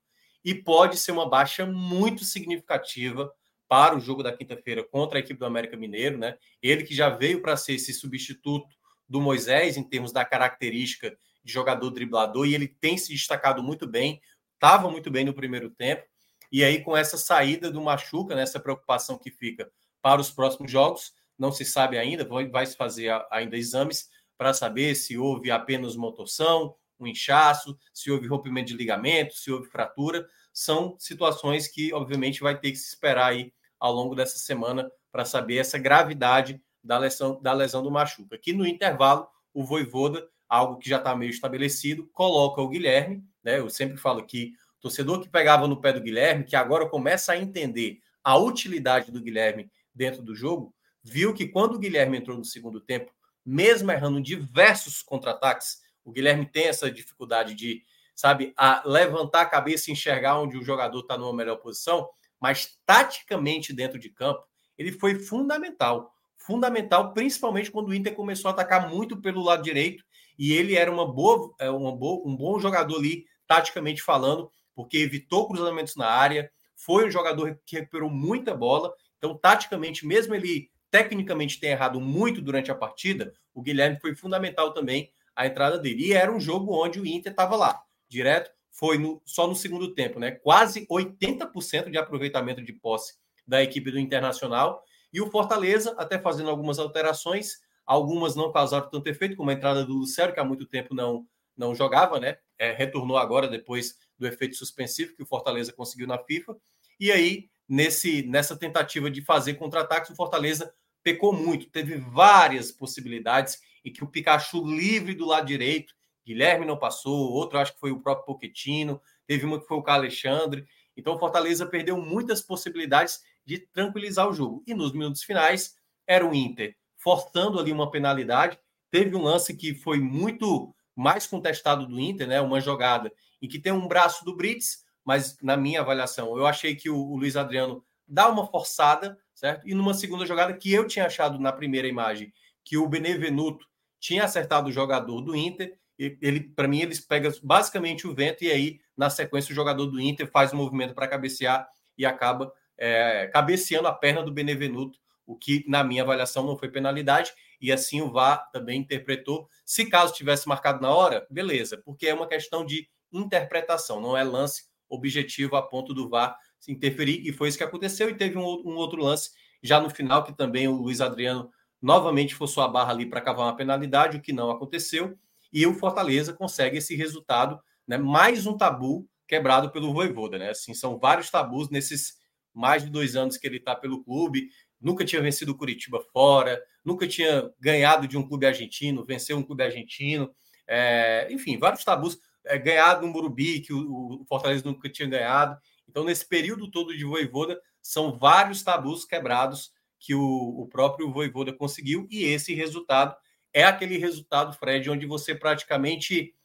[0.44, 3.32] e pode ser uma baixa muito significativa
[3.68, 6.38] para o jogo da quinta-feira contra a equipe do América Mineiro, né?
[6.62, 8.68] Ele que já veio para ser esse substituto
[9.10, 13.86] do Moisés em termos da característica de jogador driblador, e ele tem se destacado muito
[13.86, 14.22] bem,
[14.54, 16.04] estava muito bem no primeiro tempo,
[16.52, 19.70] e aí com essa saída do Machuca, né, preocupação que fica
[20.02, 24.96] para os próximos jogos, não se sabe ainda, vai, se fazer ainda exames para saber
[24.96, 30.28] se houve apenas uma torção, um inchaço, se houve rompimento de ligamento, se houve fratura.
[30.54, 35.26] São situações que, obviamente, vai ter que se esperar aí ao longo dessa semana para
[35.26, 38.36] saber essa gravidade da lesão, da lesão do machuca.
[38.36, 43.60] Aqui no intervalo, o Voivoda, algo que já está meio estabelecido, coloca o Guilherme, né?
[43.60, 47.38] Eu sempre falo que torcedor que pegava no pé do Guilherme, que agora começa a
[47.38, 50.74] entender a utilidade do Guilherme dentro do jogo,
[51.08, 53.12] viu que quando o Guilherme entrou no segundo tempo,
[53.46, 59.90] mesmo errando diversos contra-ataques, o Guilherme tem essa dificuldade de, sabe, a levantar a cabeça
[59.90, 62.10] e enxergar onde o jogador está numa melhor posição,
[62.40, 64.44] mas taticamente dentro de campo,
[64.78, 66.14] ele foi fundamental.
[66.36, 70.04] Fundamental, principalmente quando o Inter começou a atacar muito pelo lado direito
[70.38, 74.98] e ele era uma boa, é, uma boa, um bom jogador ali, taticamente falando, porque
[74.98, 78.94] evitou cruzamentos na área, foi um jogador que recuperou muita bola.
[79.18, 84.74] Então, taticamente, mesmo ele tecnicamente tem errado muito durante a partida, o Guilherme foi fundamental
[84.74, 86.08] também a entrada dele.
[86.08, 87.80] E era um jogo onde o Inter estava lá,
[88.10, 90.32] direto, foi no, só no segundo tempo, né?
[90.32, 93.14] Quase 80% de aproveitamento de posse
[93.48, 94.84] da equipe do Internacional.
[95.14, 99.86] E o Fortaleza, até fazendo algumas alterações, algumas não causaram tanto efeito, como a entrada
[99.86, 102.38] do Lucero, que há muito tempo não, não jogava, né?
[102.58, 106.58] É, retornou agora depois do efeito suspensivo que o Fortaleza conseguiu na FIFA.
[107.00, 110.74] E aí nesse, nessa tentativa de fazer contra-ataques, o Fortaleza
[111.08, 115.94] pecou muito, teve várias possibilidades em que o Pikachu livre do lado direito,
[116.26, 119.84] Guilherme não passou, outro acho que foi o próprio Poquetino, teve uma que foi o
[119.88, 120.68] Alexandre.
[120.98, 124.62] Então o Fortaleza perdeu muitas possibilidades de tranquilizar o jogo.
[124.68, 125.76] E nos minutos finais
[126.06, 128.60] era o Inter forçando ali uma penalidade.
[128.92, 132.42] Teve um lance que foi muito mais contestado do Inter, né?
[132.42, 136.76] Uma jogada em que tem um braço do Brits, mas na minha avaliação, eu achei
[136.76, 139.70] que o, o Luiz Adriano dá uma forçada, certo?
[139.70, 142.34] E numa segunda jogada que eu tinha achado na primeira imagem
[142.64, 143.68] que o Benevenuto
[144.00, 148.52] tinha acertado o jogador do Inter, ele para mim eles pegam basicamente o vento e
[148.52, 152.52] aí na sequência o jogador do Inter faz o um movimento para cabecear e acaba
[152.78, 157.32] é, cabeceando a perna do Benevenuto, o que na minha avaliação não foi penalidade
[157.62, 159.48] e assim o VAR também interpretou.
[159.64, 164.24] Se caso tivesse marcado na hora, beleza, porque é uma questão de interpretação, não é
[164.24, 168.10] lance objetivo a ponto do VAR se interferir, e foi isso que aconteceu.
[168.10, 169.32] E teve um, um outro lance
[169.62, 171.50] já no final, que também o Luiz Adriano
[171.82, 175.18] novamente forçou a barra ali para cavar uma penalidade, o que não aconteceu,
[175.52, 177.98] e o Fortaleza consegue esse resultado, né?
[177.98, 180.50] Mais um tabu quebrado pelo Voivoda, né?
[180.50, 182.18] Assim, são vários tabus nesses
[182.54, 184.50] mais de dois anos que ele está pelo clube.
[184.82, 189.44] Nunca tinha vencido o Curitiba fora, nunca tinha ganhado de um clube argentino, venceu um
[189.44, 190.34] clube argentino,
[190.68, 195.58] é, enfim, vários tabus é, ganhado no Murubi, que o, o, Fortaleza nunca tinha ganhado.
[195.88, 201.52] Então, nesse período todo de Voivoda, são vários tabus quebrados que o, o próprio Voivoda
[201.54, 203.16] conseguiu, e esse resultado
[203.54, 206.36] é aquele resultado, Fred, onde você praticamente,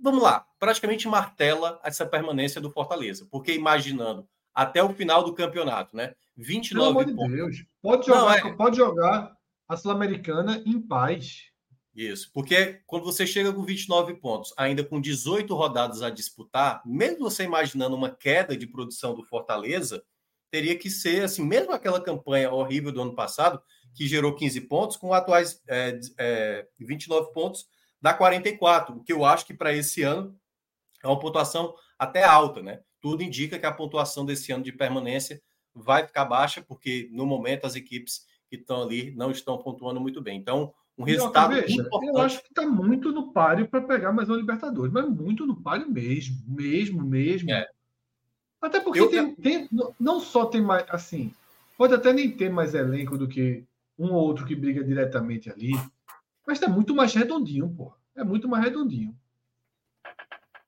[0.00, 5.96] vamos lá, praticamente martela essa permanência do Fortaleza, porque imaginando até o final do campeonato,
[5.96, 6.14] né?
[6.36, 7.30] 29 Pelo pontos.
[7.30, 7.66] De Deus.
[7.82, 8.56] Pode jogar, Não, é...
[8.56, 9.36] pode jogar
[9.68, 11.50] a Sul-Americana em paz.
[11.94, 17.20] Isso, porque quando você chega com 29 pontos, ainda com 18 rodadas a disputar, mesmo
[17.20, 20.04] você imaginando uma queda de produção do Fortaleza,
[20.50, 23.62] teria que ser assim, mesmo aquela campanha horrível do ano passado,
[23.94, 27.66] que gerou 15 pontos, com atuais é, é, 29 pontos,
[28.02, 30.36] dá 44, o que eu acho que para esse ano
[31.02, 32.80] é uma pontuação até alta, né?
[33.00, 35.40] Tudo indica que a pontuação desse ano de permanência
[35.72, 40.20] vai ficar baixa, porque no momento as equipes que estão ali não estão pontuando muito
[40.20, 40.38] bem.
[40.38, 42.06] Então, um resultado veja, importante.
[42.06, 45.56] Eu acho que está muito no páreo para pegar mais uma Libertadores, mas muito no
[45.56, 47.50] páreo mesmo, mesmo, mesmo.
[47.50, 47.68] É.
[48.60, 49.68] Até porque eu, tem, tem,
[49.98, 51.32] não só tem mais, assim,
[51.76, 53.64] pode até nem ter mais elenco do que
[53.98, 55.72] um ou outro que briga diretamente ali,
[56.46, 57.92] mas está muito mais redondinho, pô.
[58.16, 59.14] É muito mais redondinho.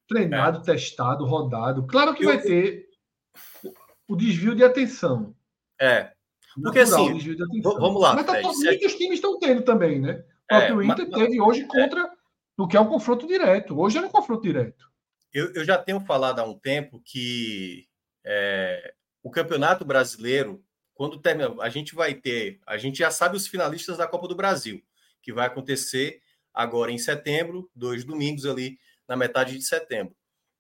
[0.09, 0.63] Treinado, é.
[0.63, 1.87] testado, rodado.
[1.87, 2.89] Claro que eu, vai ter
[4.09, 5.35] o desvio de atenção.
[5.81, 6.13] É.
[6.63, 7.19] Porque assim,
[7.63, 8.15] vamos lá.
[8.15, 10.25] Mas tá, Fred, muitos times estão tendo também, né?
[10.51, 11.67] O é, próprio Inter mas, teve hoje é.
[11.67, 12.11] contra é.
[12.57, 13.79] o que é um confronto direto.
[13.79, 14.91] Hoje é um confronto direto.
[15.33, 17.87] Eu, eu já tenho falado há um tempo que
[18.25, 20.65] é, o Campeonato Brasileiro,
[20.95, 24.35] quando termina, a gente vai ter, a gente já sabe os finalistas da Copa do
[24.35, 24.83] Brasil,
[25.21, 26.21] que vai acontecer
[26.55, 30.17] agora em setembro, dois domingos ali na metade de setembro.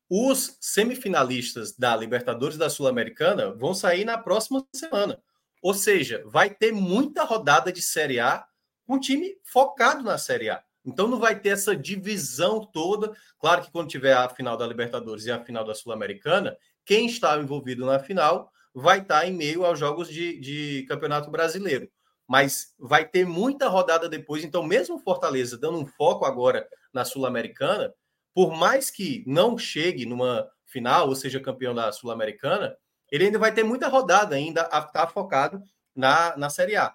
[0.09, 5.20] Os semifinalistas da Libertadores da Sul-Americana vão sair na próxima semana.
[5.62, 8.47] Ou seja, vai ter muita rodada de Série A
[8.87, 10.62] com time focado na Série A.
[10.85, 13.12] Então não vai ter essa divisão toda.
[13.41, 17.37] Claro que quando tiver a final da Libertadores e a final da Sul-Americana, quem está
[17.37, 21.91] envolvido na final vai estar em meio aos jogos de, de Campeonato Brasileiro.
[22.28, 24.45] Mas vai ter muita rodada depois.
[24.45, 27.93] Então, mesmo Fortaleza dando um foco agora na Sul-Americana,
[28.35, 32.77] por mais que não chegue numa final, ou seja, campeão da Sul-Americana,
[33.11, 35.62] ele ainda vai ter muita rodada ainda a estar tá focado
[35.95, 36.95] na, na Série A.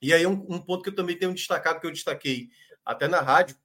[0.00, 2.50] E aí, um, um ponto que eu também tenho destacado, que eu destaquei
[2.84, 3.56] até na rádio,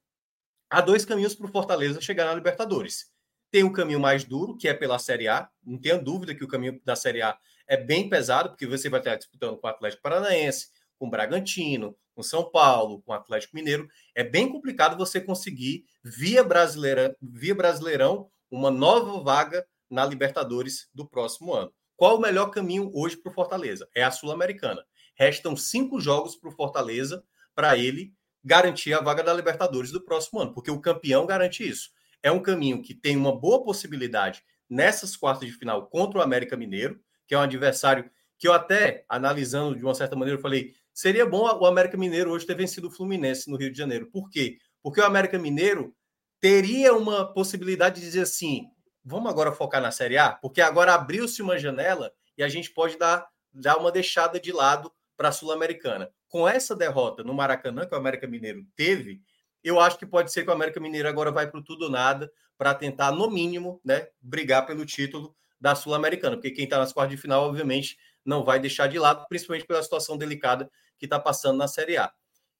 [0.70, 3.10] há dois caminhos para o Fortaleza chegar na Libertadores.
[3.50, 5.48] Tem um caminho mais duro, que é pela Série A.
[5.62, 9.00] Não tenha dúvida que o caminho da Série A é bem pesado, porque você vai
[9.00, 13.54] estar disputando com o Atlético Paranaense, com o Bragantino, com São Paulo, com o Atlético
[13.54, 13.88] Mineiro.
[14.14, 21.06] É bem complicado você conseguir, via, brasileira, via Brasileirão, uma nova vaga na Libertadores do
[21.06, 21.72] próximo ano.
[21.94, 23.88] Qual o melhor caminho hoje para o Fortaleza?
[23.94, 24.84] É a Sul-Americana.
[25.14, 27.22] Restam cinco jogos para o Fortaleza
[27.54, 31.90] para ele garantir a vaga da Libertadores do próximo ano, porque o campeão garante isso.
[32.22, 36.56] É um caminho que tem uma boa possibilidade nessas quartas de final contra o América
[36.56, 40.74] Mineiro, que é um adversário que eu até, analisando de uma certa maneira, eu falei,
[40.92, 44.10] seria bom o América Mineiro hoje ter vencido o Fluminense no Rio de Janeiro.
[44.10, 44.58] Por quê?
[44.82, 45.94] Porque o América Mineiro
[46.40, 48.64] teria uma possibilidade de dizer assim,
[49.04, 52.96] vamos agora focar na Série A, porque agora abriu-se uma janela e a gente pode
[52.96, 56.10] dar, dar uma deixada de lado para a Sul-Americana.
[56.28, 59.20] Com essa derrota no Maracanã, que o América Mineiro teve,
[59.62, 62.32] eu acho que pode ser que o América Mineiro agora vai para tudo ou nada
[62.56, 67.14] para tentar, no mínimo, né, brigar pelo título da Sul-Americana, porque quem está nas quartas
[67.16, 71.58] de final, obviamente, não vai deixar de lado, principalmente pela situação delicada que está passando
[71.58, 72.12] na Série A.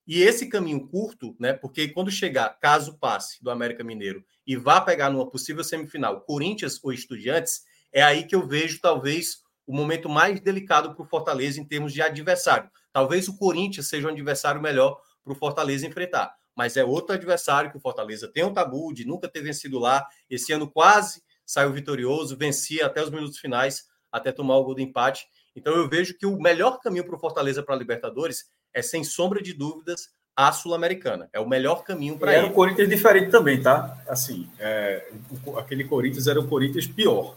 [0.07, 1.53] E esse caminho curto, né?
[1.53, 6.81] Porque quando chegar, caso passe do América Mineiro e vá pegar numa possível semifinal Corinthians
[6.83, 7.63] ou Estudiantes,
[7.93, 11.93] é aí que eu vejo talvez o momento mais delicado para o Fortaleza em termos
[11.93, 12.69] de adversário.
[12.93, 17.71] Talvez o Corinthians seja um adversário melhor para o Fortaleza enfrentar, mas é outro adversário
[17.71, 20.05] que o Fortaleza tem um tabu de nunca ter vencido lá.
[20.29, 24.81] Esse ano quase saiu vitorioso, vencia até os minutos finais, até tomar o gol do
[24.81, 25.27] empate.
[25.55, 29.05] Então eu vejo que o melhor caminho para o Fortaleza para a Libertadores é, sem
[29.05, 31.29] sombra de dúvidas, a Sul-Americana.
[31.33, 32.41] É o melhor caminho para ele.
[32.41, 34.03] Era um Corinthians diferente também, tá?
[34.09, 35.11] Assim, é,
[35.57, 37.37] aquele Corinthians era o Corinthians pior.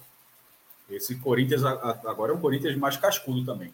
[0.89, 3.73] Esse Corinthians agora é um Corinthians mais cascudo também.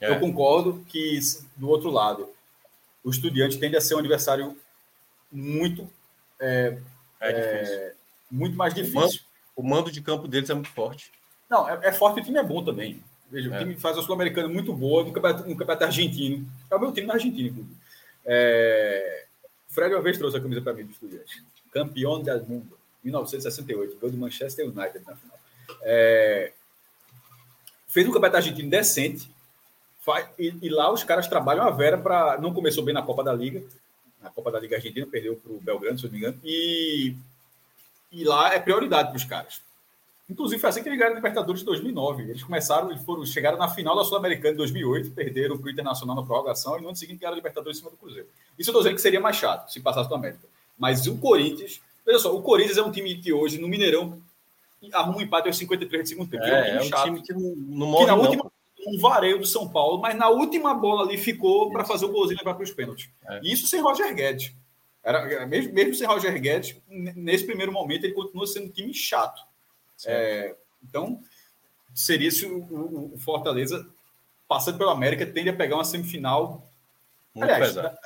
[0.00, 0.10] É.
[0.10, 1.18] Eu concordo que,
[1.56, 2.28] do outro lado,
[3.02, 4.56] o Estudiante tende a ser um adversário
[5.32, 5.88] muito
[6.40, 6.78] é,
[7.20, 7.94] é, é
[8.30, 8.98] muito mais difícil.
[8.98, 9.18] O mando,
[9.56, 11.12] o mando, de campo deles é muito forte.
[11.48, 13.02] Não, é, é forte, o time é bom também.
[13.30, 13.58] Veja, o é.
[13.58, 16.46] time faz a Sul-Americana muito boa no campeonato, no campeonato argentino.
[16.68, 17.76] É o meu time na Argentina, inclusive.
[18.24, 19.24] É...
[19.68, 21.42] Fred uma vez trouxe a camisa para mim do Estudiantes.
[21.72, 22.76] Campeão do mundo.
[23.04, 23.98] 1968.
[23.98, 25.38] Gol do Manchester United na final.
[25.82, 26.52] É...
[27.86, 29.30] Fez um campeonato argentino decente.
[30.38, 32.36] E, e, lá os caras trabalham a vera para.
[32.38, 33.62] Não começou bem na Copa da Liga.
[34.20, 36.40] Na Copa da Liga Argentina, perdeu para o Belgrano, se eu não me engano.
[36.42, 37.14] E,
[38.10, 39.62] e lá é prioridade para os caras
[40.30, 42.22] Inclusive, foi assim que eles ganharam a Libertadores de 2009.
[42.22, 46.14] Eles começaram, eles foram, chegaram na final da Sul-Americana de 2008, perderam para o Internacional
[46.14, 48.28] na prorrogação e no ano seguinte ganharam a Libertadores em cima do Cruzeiro.
[48.56, 50.46] Isso eu estou dizendo que seria mais chato se passasse do América.
[50.78, 54.22] Mas o Corinthians, veja só, o Corinthians é um time que hoje, no Mineirão,
[54.92, 56.44] arruma um empate aos 53 de segundo tempo.
[56.44, 58.22] É, é um, time, é um time que não, não morre, que na não.
[58.22, 58.52] última
[58.86, 62.38] um vareio do São Paulo, mas na última bola ali ficou para fazer o golzinho
[62.38, 63.10] levar para os pênaltis.
[63.28, 63.40] É.
[63.42, 64.54] Isso sem Roger Guedes.
[65.02, 69.42] Era, mesmo, mesmo sem Roger Guedes, nesse primeiro momento, ele continua sendo um time chato.
[70.06, 71.20] É, então,
[71.94, 73.86] seria se o, o, o, Fortaleza,
[74.48, 76.66] passando pelo América, tende a pegar uma semifinal.
[77.34, 77.96] Muito Aliás, pesado.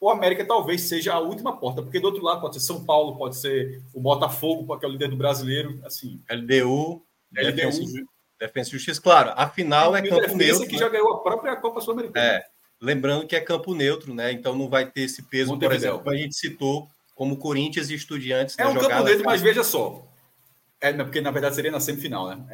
[0.00, 3.16] o América talvez seja a última porta, porque do outro lado pode ser São Paulo,
[3.16, 5.80] pode ser o Botafogo, que é o líder do brasileiro.
[5.84, 6.20] Assim.
[6.30, 7.02] LDU,
[7.32, 8.06] LDU.
[8.38, 10.66] Defesa e Justiça, claro, a final é campo neutro.
[10.66, 10.78] que né?
[10.78, 12.26] já ganhou a própria Copa Sul-Americana.
[12.26, 12.44] É,
[12.80, 14.32] lembrando que é campo neutro, né?
[14.32, 17.94] Então não vai ter esse peso, por exemplo, que a gente citou, como Corinthians e
[17.94, 18.58] Estudiantes.
[18.58, 20.04] É um campo neutro, mas veja só.
[20.82, 22.44] É, porque na verdade seria na semifinal, né?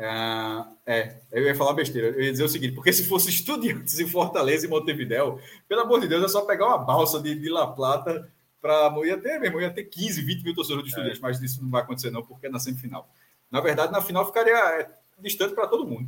[0.85, 2.09] É, é, eu ia falar besteira.
[2.09, 5.99] Eu ia dizer o seguinte: porque se fosse Estudiantes em Fortaleza e Montevidéu, pelo amor
[5.99, 8.31] de Deus, é só pegar uma balsa de, de La Plata
[8.61, 8.93] para.
[9.07, 11.23] Ia ter mesmo, ia ter 15, 20 mil torcedores de Estudiantes, é.
[11.23, 13.09] mas isso não vai acontecer, não, porque é na semifinal.
[13.51, 16.07] Na verdade, na final ficaria é, distante para todo mundo.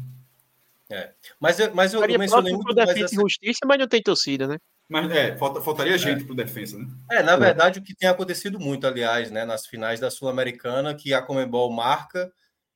[0.90, 1.12] É.
[1.40, 3.14] Mas, mas eu, eu mencionei muito mais essa...
[3.14, 4.58] justiça, mas não tem torcida, né?
[4.90, 6.24] Mas é, falta, faltaria gente é.
[6.24, 6.88] para o defesa, né?
[7.12, 11.14] É, na verdade, o que tem acontecido muito, aliás, né, nas finais da Sul-Americana, que
[11.14, 12.32] a Comebol marca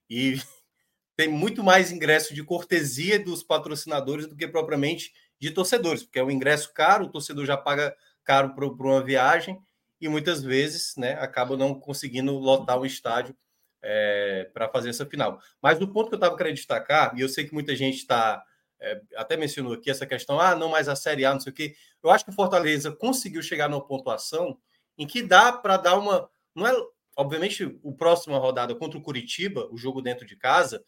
[0.09, 0.41] e
[1.19, 6.25] tem muito mais ingresso de cortesia dos patrocinadores do que propriamente de torcedores, porque é
[6.25, 7.93] um ingresso caro, o torcedor já paga
[8.23, 9.59] caro para uma viagem
[10.01, 13.37] e muitas vezes né, acaba não conseguindo lotar o estádio
[13.83, 15.41] é, para fazer essa final.
[15.61, 18.41] Mas o ponto que eu estava querendo destacar, e eu sei que muita gente está,
[18.85, 21.55] é, até mencionou aqui essa questão, ah, não mais a Série A, não sei o
[21.55, 21.75] quê.
[22.03, 24.59] Eu acho que o Fortaleza conseguiu chegar numa pontuação
[24.99, 26.29] em que dá para dar uma.
[26.55, 26.73] Não é,
[27.17, 30.85] obviamente, o próximo rodada contra o Curitiba, o jogo dentro de casa,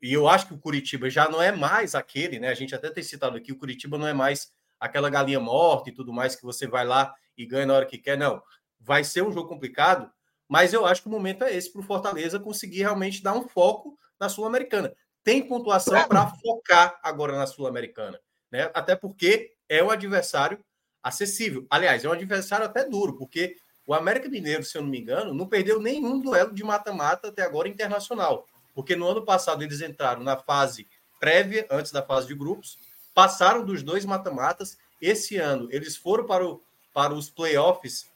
[0.00, 2.48] e eu acho que o Curitiba já não é mais aquele, né?
[2.48, 5.92] A gente até tem citado aqui, o Curitiba não é mais aquela galinha morta e
[5.92, 8.42] tudo mais que você vai lá e ganha na hora que quer, não.
[8.80, 10.10] Vai ser um jogo complicado,
[10.48, 13.48] mas eu acho que o momento é esse para o Fortaleza conseguir realmente dar um
[13.48, 14.92] foco na Sul-Americana.
[15.24, 18.18] Tem pontuação para focar agora na Sul-Americana,
[18.50, 18.70] né?
[18.74, 20.58] Até porque é um adversário
[21.02, 21.66] acessível.
[21.70, 25.34] Aliás, é um adversário até duro, porque o América Mineiro, se eu não me engano,
[25.34, 28.46] não perdeu nenhum duelo de mata-mata até agora internacional.
[28.74, 30.88] Porque no ano passado eles entraram na fase
[31.20, 32.78] prévia, antes da fase de grupos,
[33.14, 34.76] passaram dos dois mata-matas.
[35.00, 36.60] Esse ano eles foram para, o,
[36.92, 38.10] para os playoffs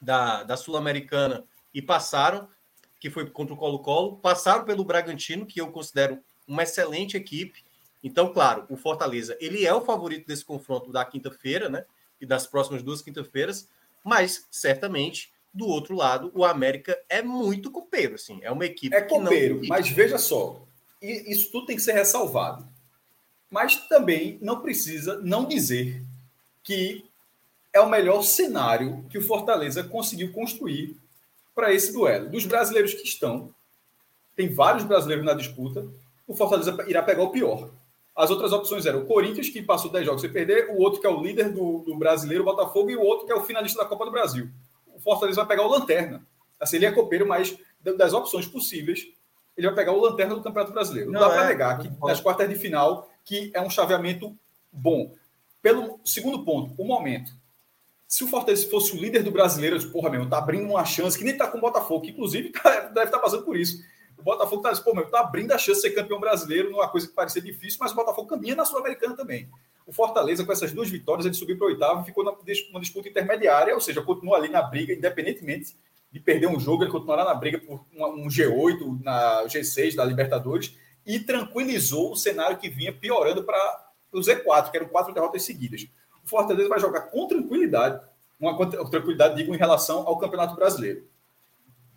[0.00, 2.48] da, da Sul-Americana e passaram,
[3.00, 7.64] que foi contra o Colo-Colo, passaram pelo Bragantino, que eu considero uma excelente equipe.
[8.02, 11.84] Então, claro, o Fortaleza, ele é o favorito desse confronto da quinta-feira, né?
[12.20, 13.68] E das próximas duas quinta-feiras,
[14.04, 19.02] mas certamente do outro lado, o América é muito copeiro, assim, é uma equipe é
[19.02, 19.68] copeiro, não...
[19.68, 20.66] mas veja só,
[21.00, 22.66] isso tudo tem que ser ressalvado.
[23.48, 26.02] Mas também não precisa não dizer
[26.64, 27.04] que
[27.72, 30.96] é o melhor cenário que o Fortaleza conseguiu construir
[31.54, 32.30] para esse duelo.
[32.30, 33.54] Dos brasileiros que estão,
[34.34, 35.86] tem vários brasileiros na disputa,
[36.26, 37.70] o Fortaleza irá pegar o pior.
[38.16, 41.06] As outras opções eram o Corinthians, que passou 10 jogos sem perder, o outro que
[41.06, 43.82] é o líder do, do brasileiro, o Botafogo, e o outro que é o finalista
[43.82, 44.48] da Copa do Brasil.
[44.94, 46.24] O Fortaleza vai pegar o Lanterna.
[46.60, 49.06] Assim, ele é copeiro, mas das opções possíveis,
[49.56, 51.10] ele vai pegar o Lanterna do Campeonato Brasileiro.
[51.10, 54.36] Não, Não dá é, para negar que nas quartas de final, que é um chaveamento
[54.72, 55.12] bom.
[55.60, 57.32] Pelo segundo ponto, o momento
[58.14, 60.84] se o Fortaleza fosse o líder do brasileiro, eu disse, porra, meu, tá abrindo uma
[60.84, 63.56] chance que nem tá com o Botafogo, que inclusive tá, deve estar tá passando por
[63.56, 63.82] isso.
[64.24, 67.12] O Botafogo tá, pô, tá abrindo a chance de ser campeão brasileiro, numa coisa que
[67.12, 69.50] parecia difícil, mas o Botafogo caminha na Sul-Americana também.
[69.86, 73.08] O Fortaleza, com essas duas vitórias, ele subiu para o oitavo e ficou numa disputa
[73.08, 75.76] intermediária, ou seja, continua ali na briga, independentemente
[76.10, 80.74] de perder um jogo, ele continuará na briga por um G8, na G6 da Libertadores,
[81.04, 85.86] e tranquilizou o cenário que vinha piorando para o Z4, que eram quatro derrotas seguidas
[86.24, 88.00] o Fortaleza vai jogar com tranquilidade,
[88.40, 91.06] uma tranquilidade, digo, em relação ao Campeonato Brasileiro.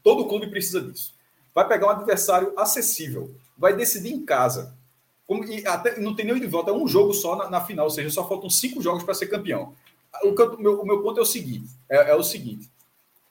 [0.04, 1.16] Todo clube precisa disso.
[1.57, 4.77] Vai pegar um adversário acessível, vai decidir em casa.
[5.25, 7.85] Como, e até não tem nem de volta, é um jogo só na, na, final,
[7.85, 9.73] ou seja, só faltam cinco jogos para ser campeão.
[10.21, 12.69] O, o, meu, o, meu, ponto é o seguinte: é, é o seguinte.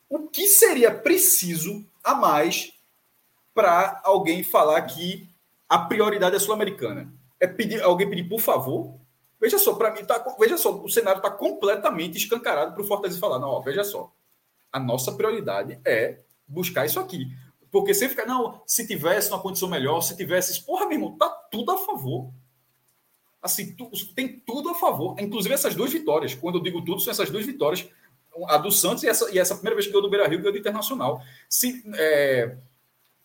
[0.08, 2.72] O que seria preciso a mais
[3.54, 5.28] para alguém falar que
[5.68, 7.08] a prioridade é sul-americana?
[7.38, 8.98] É pedir, alguém pedir, por favor,
[9.40, 13.20] Veja só, para mim, tá, veja só, o cenário está completamente escancarado para o Fortaleza
[13.20, 14.10] falar: não, ó, veja só,
[14.72, 17.30] a nossa prioridade é buscar isso aqui.
[17.76, 20.64] Porque você fica, não, se tivesse uma condição melhor, se tivesse.
[20.64, 22.32] Porra, meu irmão, tá tudo a favor.
[23.42, 25.14] Assim, tu, tem tudo a favor.
[25.20, 26.34] Inclusive essas duas vitórias.
[26.34, 27.86] Quando eu digo tudo, são essas duas vitórias.
[28.48, 30.52] A do Santos e essa, e essa primeira vez que ganhou do Beira Rio ganhou
[30.52, 31.20] do Internacional.
[31.50, 32.56] Se, é,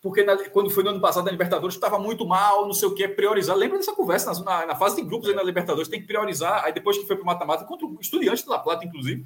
[0.02, 2.94] porque na, quando foi no ano passado na Libertadores estava muito mal, não sei o
[2.94, 3.56] que, priorizar.
[3.56, 6.66] Lembra dessa conversa na, na, fase de grupos aí na Libertadores, tem que priorizar.
[6.66, 9.24] Aí depois que foi para o mata-mata, contra o Estudiante de La Plata, inclusive.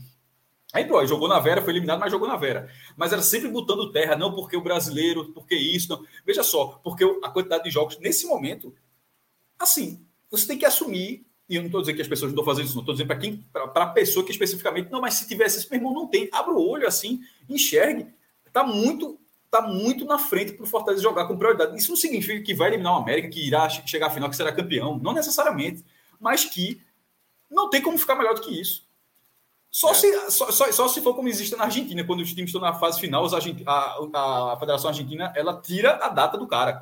[0.76, 2.70] Aí jogou na Vera, foi eliminado, mas jogou na Vera.
[2.98, 6.06] Mas era sempre botando terra, não porque o brasileiro, porque isso, não.
[6.26, 8.76] Veja só, porque a quantidade de jogos nesse momento,
[9.58, 11.26] assim, você tem que assumir.
[11.48, 13.08] E eu não estou dizendo que as pessoas não estão fazendo isso, não estou dizendo
[13.08, 16.08] para quem, para a pessoa que especificamente, não, mas se tivesse esse meu irmão, não
[16.08, 16.28] tem.
[16.32, 18.08] Abra o olho assim, enxergue.
[18.46, 21.78] Está muito está muito na frente para o Fortaleza jogar com prioridade.
[21.78, 24.52] Isso não significa que vai eliminar o América, que irá chegar à final, que será
[24.52, 25.00] campeão.
[25.00, 25.86] Não necessariamente.
[26.20, 26.82] Mas que
[27.50, 28.85] não tem como ficar melhor do que isso.
[29.76, 29.94] Só, é.
[29.94, 32.76] se, só, só, só, se for como existe na Argentina, quando os times estão na
[32.76, 33.26] fase final,
[33.66, 36.82] a, a Federação Argentina ela tira a data do cara.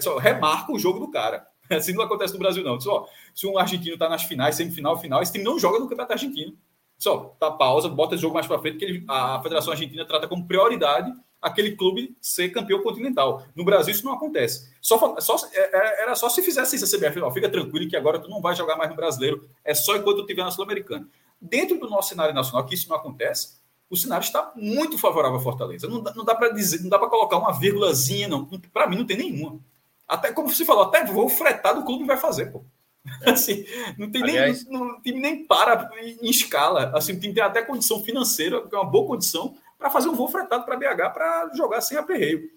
[0.00, 1.46] Só remarca o jogo do cara.
[1.70, 2.80] Assim não acontece no Brasil, não.
[2.80, 6.14] Só, se um argentino está nas finais, semifinal, final, esse time não joga no Campeonato
[6.14, 6.58] Argentino.
[6.98, 10.26] Só, tá pausa, bota o jogo mais para frente, que ele, a Federação Argentina trata
[10.26, 13.44] como prioridade aquele clube ser campeão continental.
[13.54, 14.72] No Brasil isso não acontece.
[14.80, 17.96] Só, só é, é, era só se fizesse isso a CBF, ó, fica tranquilo que
[17.96, 21.08] agora tu não vai jogar mais no brasileiro, é só enquanto tu estiver na Sul-Americana.
[21.44, 23.60] Dentro do nosso cenário nacional, que isso não acontece,
[23.90, 25.88] o cenário está muito favorável à Fortaleza.
[25.88, 28.46] Não dá, não dá para dizer, não dá para colocar uma vírgulazinha, não.
[28.72, 29.60] Para mim não tem nenhuma.
[30.06, 32.64] Até como você falou, até vou fretar do clube vai fazer, pô.
[33.26, 33.64] Assim,
[33.98, 36.92] não tem Aliás, nem, não, time nem para em escala.
[36.96, 40.14] Assim, o time tem até condição financeira, que é uma boa condição, para fazer um
[40.14, 42.48] voo fretado para BH para jogar sem aperreio.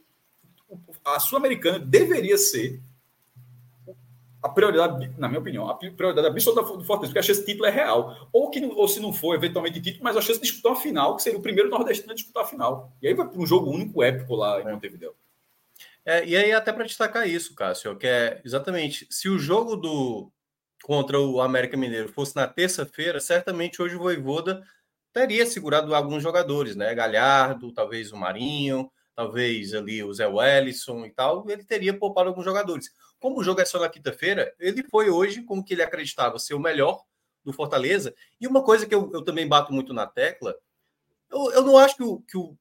[1.03, 2.79] A Sul-Americana deveria ser
[4.45, 7.65] a prioridade, na minha opinião, a prioridade absoluta do Fortaleza, porque a chance de título
[7.65, 8.29] é real.
[8.31, 11.15] Ou, que, ou se não for, eventualmente, título, mas a chance de disputar a final,
[11.15, 12.93] que seria o primeiro nordestino a disputar a final.
[13.01, 14.71] E aí vai para um jogo único épico lá em é.
[14.71, 15.15] Montevideo.
[16.05, 20.31] É, e aí, até para destacar isso, Cássio, que é exatamente se o jogo do
[20.83, 24.61] contra o América Mineiro fosse na terça-feira, certamente hoje o Voivoda
[25.11, 26.93] teria segurado alguns jogadores, né?
[26.93, 32.43] Galhardo, talvez o Marinho, talvez ali o Zé Wellison e tal, ele teria poupado alguns
[32.43, 32.91] jogadores.
[33.19, 36.53] Como o jogo é só na quinta-feira, ele foi hoje como que ele acreditava ser
[36.53, 37.01] o melhor
[37.43, 38.13] do Fortaleza.
[38.39, 40.55] E uma coisa que eu, eu também bato muito na tecla,
[41.31, 42.57] eu, eu não acho que, o, que o,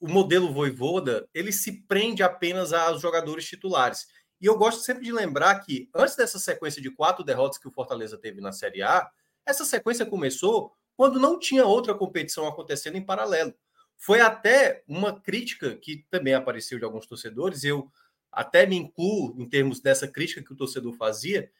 [0.00, 4.06] o modelo Voivoda ele se prende apenas aos jogadores titulares.
[4.40, 7.72] E eu gosto sempre de lembrar que antes dessa sequência de quatro derrotas que o
[7.72, 9.10] Fortaleza teve na Série A,
[9.44, 13.52] essa sequência começou quando não tinha outra competição acontecendo em paralelo.
[13.98, 17.90] Foi até uma crítica que também apareceu de alguns torcedores, eu
[18.30, 21.50] até me incluo em termos dessa crítica que o torcedor fazia,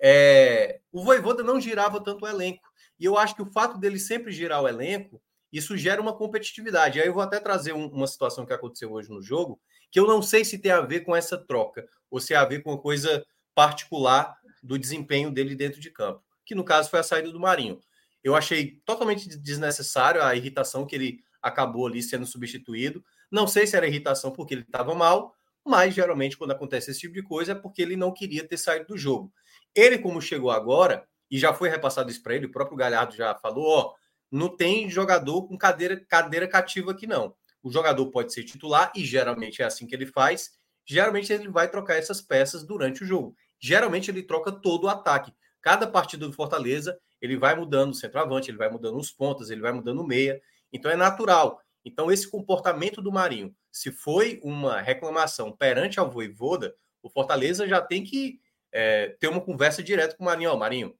[0.00, 2.68] é, o Voivoda não girava tanto o elenco.
[3.00, 5.20] E eu acho que o fato dele sempre girar o elenco,
[5.52, 7.00] isso gera uma competitividade.
[7.00, 9.60] Aí eu vou até trazer um, uma situação que aconteceu hoje no jogo,
[9.90, 12.44] que eu não sei se tem a ver com essa troca, ou se tem a
[12.44, 13.24] ver com uma coisa
[13.54, 17.80] particular do desempenho dele dentro de campo, que no caso foi a saída do Marinho.
[18.22, 23.04] Eu achei totalmente desnecessário a irritação que ele acabou ali sendo substituído.
[23.30, 25.34] Não sei se era irritação porque ele estava mal,
[25.64, 28.86] mas geralmente quando acontece esse tipo de coisa é porque ele não queria ter saído
[28.86, 29.32] do jogo.
[29.74, 33.34] Ele, como chegou agora, e já foi repassado isso para ele, o próprio Galhardo já
[33.34, 33.94] falou: ó,
[34.30, 37.34] não tem jogador com cadeira, cadeira cativa aqui, não.
[37.62, 40.52] O jogador pode ser titular, e geralmente é assim que ele faz.
[40.86, 43.34] Geralmente ele vai trocar essas peças durante o jogo.
[43.60, 45.32] Geralmente ele troca todo o ataque.
[45.60, 49.60] Cada partida do Fortaleza, ele vai mudando o centroavante, ele vai mudando os pontas, ele
[49.60, 50.40] vai mudando o meia.
[50.72, 51.60] Então é natural.
[51.84, 57.80] Então esse comportamento do Marinho, se foi uma reclamação perante ao Voivoda, o Fortaleza já
[57.80, 58.40] tem que
[58.72, 60.50] é, ter uma conversa direta com o Marinho.
[60.50, 60.94] Ó, Marinho,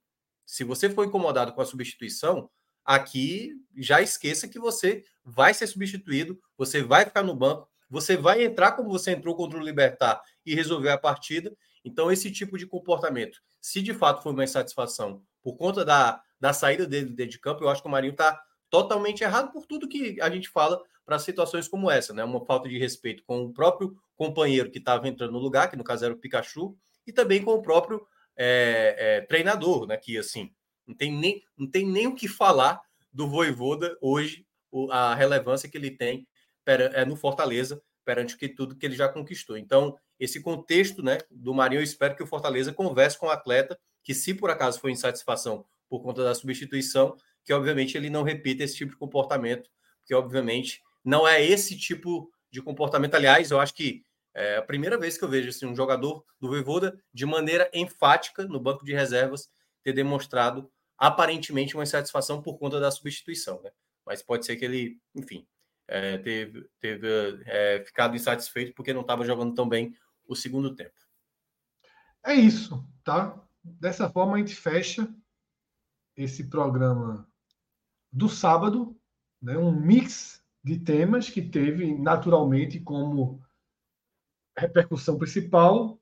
[0.45, 2.49] se você for incomodado com a substituição,
[2.83, 8.43] aqui já esqueça que você vai ser substituído, você vai ficar no banco, você vai
[8.43, 11.55] entrar como você entrou contra o Libertar e resolver a partida.
[11.83, 16.53] Então, esse tipo de comportamento, se de fato foi uma insatisfação por conta da, da
[16.53, 20.19] saída dele de campo, eu acho que o Marinho está totalmente errado por tudo que
[20.21, 22.23] a gente fala para situações como essa, né?
[22.23, 25.83] Uma falta de respeito com o próprio companheiro que estava entrando no lugar, que no
[25.83, 28.05] caso era o Pikachu, e também com o próprio
[28.37, 29.97] é, é, treinador, né?
[29.97, 30.51] Que assim
[30.85, 32.81] não tem nem não tem nem o que falar
[33.11, 34.45] do Voivoda hoje,
[34.91, 36.27] a relevância que ele tem
[36.65, 39.57] é, no Fortaleza perante que tudo que ele já conquistou.
[39.57, 43.79] Então esse contexto, né, do Marinho, eu espero que o Fortaleza converse com o atleta
[44.03, 47.15] que se por acaso foi insatisfação por conta da substituição,
[47.49, 49.71] que obviamente ele não repita esse tipo de comportamento,
[50.01, 53.15] porque obviamente não é esse tipo de comportamento.
[53.15, 54.05] Aliás, eu acho que
[54.35, 58.45] é a primeira vez que eu vejo assim, um jogador do Voivoda de maneira enfática
[58.45, 59.49] no banco de reservas
[59.81, 63.71] ter demonstrado aparentemente uma insatisfação por conta da substituição, né?
[64.05, 65.47] Mas pode ser que ele, enfim,
[65.87, 67.07] é, teve, teve
[67.47, 69.95] é, ficado insatisfeito porque não estava jogando tão bem
[70.27, 70.93] o segundo tempo.
[72.23, 73.43] É isso, tá?
[73.63, 75.11] Dessa forma, a gente fecha
[76.15, 77.27] esse programa
[78.11, 78.95] do sábado,
[79.41, 83.41] né, um mix de temas que teve naturalmente como
[84.57, 85.99] repercussão principal,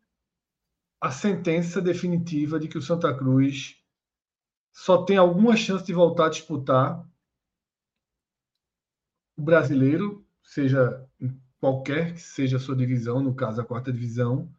[1.00, 3.82] a sentença definitiva de que o Santa Cruz
[4.72, 7.08] só tem alguma chance de voltar a disputar
[9.36, 11.08] o brasileiro, seja
[11.60, 14.52] qualquer que seja a sua divisão, no caso a quarta divisão,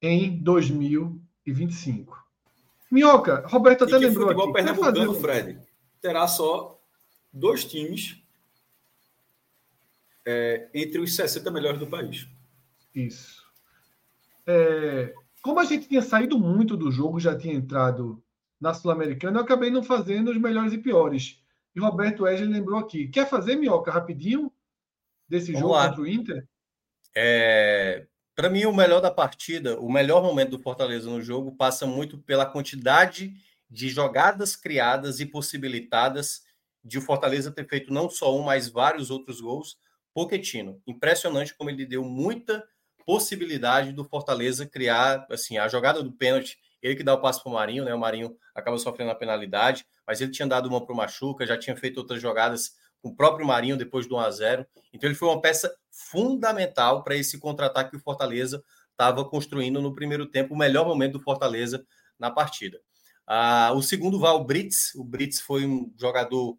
[0.00, 2.22] em 2025.
[2.90, 4.52] Minhoca, Roberto até lembrou futebol aqui.
[4.52, 5.58] Pernambucano, Fred,
[6.02, 6.78] terá só
[7.32, 8.20] dois times
[10.26, 12.28] é, entre os 60 melhores do país.
[12.94, 13.42] Isso.
[14.46, 18.22] É, como a gente tinha saído muito do jogo, já tinha entrado
[18.60, 21.40] na Sul-Americana, eu acabei não fazendo os melhores e piores.
[21.74, 23.08] E Roberto Wesley lembrou aqui.
[23.08, 24.52] Quer fazer, Minhoca, rapidinho,
[25.28, 25.88] desse Vamos jogo lá.
[25.88, 26.46] contra o Inter?
[27.14, 31.86] É, Para mim, o melhor da partida, o melhor momento do Fortaleza no jogo passa
[31.86, 33.34] muito pela quantidade
[33.72, 36.42] de jogadas criadas e possibilitadas
[36.84, 39.78] de o Fortaleza ter feito não só um, mas vários outros gols.
[40.12, 42.62] Poquetino, impressionante como ele deu muita
[43.06, 47.50] possibilidade do Fortaleza criar, assim, a jogada do pênalti, ele que dá o passo para
[47.50, 47.94] o Marinho, né?
[47.94, 51.56] O Marinho acaba sofrendo a penalidade, mas ele tinha dado uma para o Machuca, já
[51.56, 55.18] tinha feito outras jogadas com o próprio Marinho depois do 1 a 0 Então ele
[55.18, 60.54] foi uma peça fundamental para esse contra-ataque que o Fortaleza estava construindo no primeiro tempo,
[60.54, 61.84] o melhor momento do Fortaleza
[62.18, 62.78] na partida.
[63.26, 64.94] Ah, o segundo vai o Brits.
[64.94, 66.58] O Brits foi um jogador,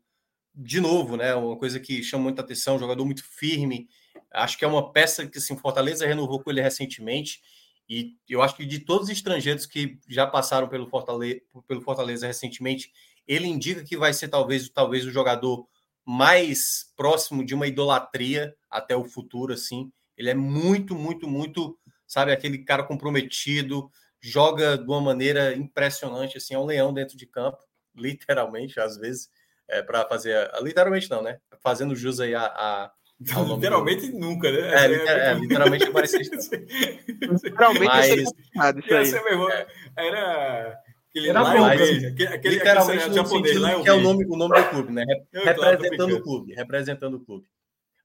[0.55, 1.33] de novo, né?
[1.35, 3.87] Uma coisa que chama muita atenção, um jogador muito firme.
[4.31, 7.41] Acho que é uma peça que assim, Fortaleza renovou com ele recentemente.
[7.87, 12.27] E eu acho que de todos os estrangeiros que já passaram pelo Fortaleza, pelo Fortaleza
[12.27, 12.91] recentemente,
[13.27, 15.67] ele indica que vai ser talvez, talvez o jogador
[16.05, 19.91] mais próximo de uma idolatria até o futuro, assim.
[20.17, 23.89] Ele é muito, muito, muito, sabe, aquele cara comprometido,
[24.23, 27.59] joga de uma maneira impressionante, assim, é um leão dentro de campo,
[27.93, 29.29] literalmente, às vezes,
[29.67, 31.39] é, para fazer, literalmente não, né?
[31.61, 34.19] Fazendo jus aí a, a literalmente do...
[34.19, 34.59] nunca, né?
[34.59, 40.79] É, é, é literalmente parece literalmente Mas, é, era
[41.13, 44.59] Aquele Era bom, aquele, aquele, literalmente aquele japonês, lá que é o nome, o nome
[44.59, 45.05] do clube, né?
[45.31, 47.47] representando o clube, representando o clube.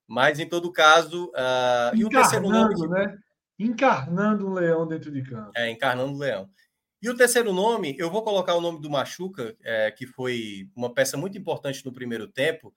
[0.07, 3.17] Mas em todo caso, uh, e o terceiro nome, né?
[3.59, 5.53] Encarnando um leão dentro de campo.
[5.57, 6.49] É, encarnando um leão.
[7.01, 10.93] E o terceiro nome, eu vou colocar o nome do Machuca, é, que foi uma
[10.93, 12.75] peça muito importante no primeiro tempo,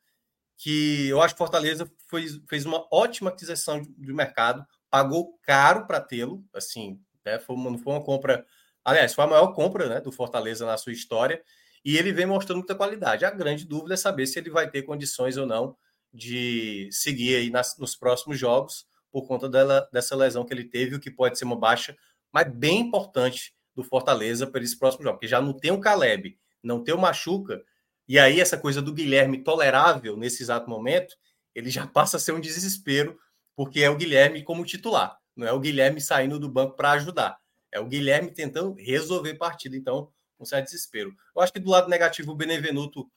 [0.58, 5.88] que eu acho que Fortaleza foi, fez uma ótima aquisição de, de mercado, pagou caro
[5.88, 8.46] para tê-lo, assim, né, foi, uma, foi uma compra
[8.84, 11.42] Aliás, foi a maior compra né, do Fortaleza na sua história
[11.86, 13.26] e ele vem mostrando muita qualidade.
[13.26, 15.76] A grande dúvida é saber se ele vai ter condições ou não
[16.14, 20.96] de seguir aí nas, nos próximos jogos por conta dela, dessa lesão que ele teve,
[20.96, 21.96] o que pode ser uma baixa,
[22.32, 26.38] mas bem importante do Fortaleza para esse próximo jogo, porque já não tem o Caleb,
[26.64, 27.62] não tem o Machuca,
[28.08, 31.16] e aí essa coisa do Guilherme tolerável nesse exato momento,
[31.54, 33.18] ele já passa a ser um desespero,
[33.56, 37.40] porque é o Guilherme como titular, não é o Guilherme saindo do banco para ajudar.
[37.72, 41.16] É o Guilherme tentando resolver partida, então, um certo desespero.
[41.36, 43.10] Eu acho que do lado negativo, o Benevenuto,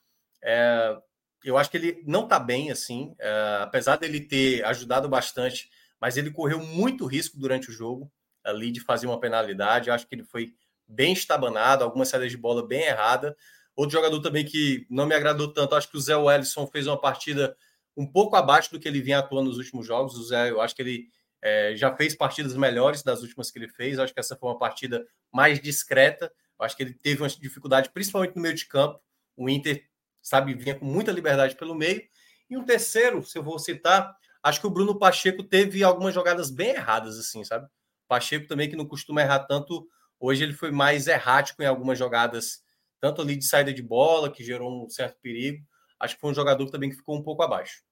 [0.43, 0.97] é,
[1.45, 5.69] eu acho que ele não está bem, assim, é, apesar dele ter ajudado bastante,
[6.05, 8.13] mas ele correu muito risco durante o jogo
[8.45, 9.91] ali de fazer uma penalidade.
[9.91, 10.53] Acho que ele foi
[10.87, 13.35] bem estabanado, algumas saídas de bola bem errada.
[13.75, 17.01] Outro jogador também que não me agradou tanto, acho que o Zé Wellison fez uma
[17.01, 17.57] partida
[17.97, 20.19] um pouco abaixo do que ele vinha atuando nos últimos jogos.
[20.19, 21.09] O Zé, eu acho que ele
[21.41, 23.99] é, já fez partidas melhores das últimas que ele fez.
[23.99, 26.31] acho que essa foi uma partida mais discreta.
[26.61, 29.01] acho que ele teve uma dificuldade, principalmente no meio de campo.
[29.35, 29.83] O Inter,
[30.21, 32.03] sabe, vinha com muita liberdade pelo meio.
[32.51, 36.51] E um terceiro, se eu vou citar, acho que o Bruno Pacheco teve algumas jogadas
[36.51, 37.67] bem erradas, assim, sabe?
[38.07, 39.89] Pacheco também, que não costuma errar tanto,
[40.21, 42.63] hoje ele foi mais errático em algumas jogadas,
[43.01, 45.65] tanto ali de saída de bola, que gerou um certo perigo.
[45.99, 47.83] Acho que foi um jogador também que ficou um pouco abaixo.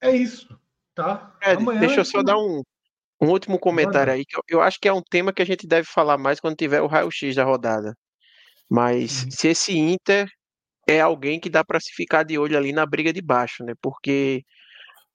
[0.00, 0.58] É isso,
[0.94, 1.36] tá?
[1.42, 2.62] Amanhã deixa eu só dar um,
[3.20, 5.66] um último comentário aí, que eu, eu, acho que é um tema que a gente
[5.66, 7.94] deve falar mais quando tiver o raio-x da rodada.
[8.68, 9.30] Mas uhum.
[9.30, 10.28] se esse Inter
[10.86, 13.74] é alguém que dá para se ficar de olho ali na briga de baixo, né?
[13.80, 14.44] Porque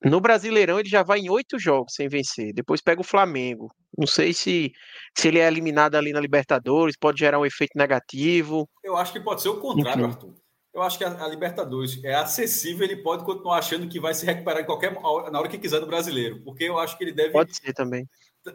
[0.03, 2.53] no Brasileirão ele já vai em oito jogos sem vencer.
[2.53, 3.67] Depois pega o Flamengo.
[3.97, 4.71] Não sei se,
[5.17, 8.67] se ele é eliminado ali na Libertadores, pode gerar um efeito negativo.
[8.83, 10.13] Eu acho que pode ser o contrário, Enfim.
[10.13, 10.41] Arthur
[10.73, 14.25] eu acho que a, a, Libertadores é acessível, ele pode continuar achando que vai se
[14.25, 17.31] recuperar em qualquer na hora que quiser do brasileiro, porque eu acho que ele deve.
[17.31, 18.07] Pode ser também.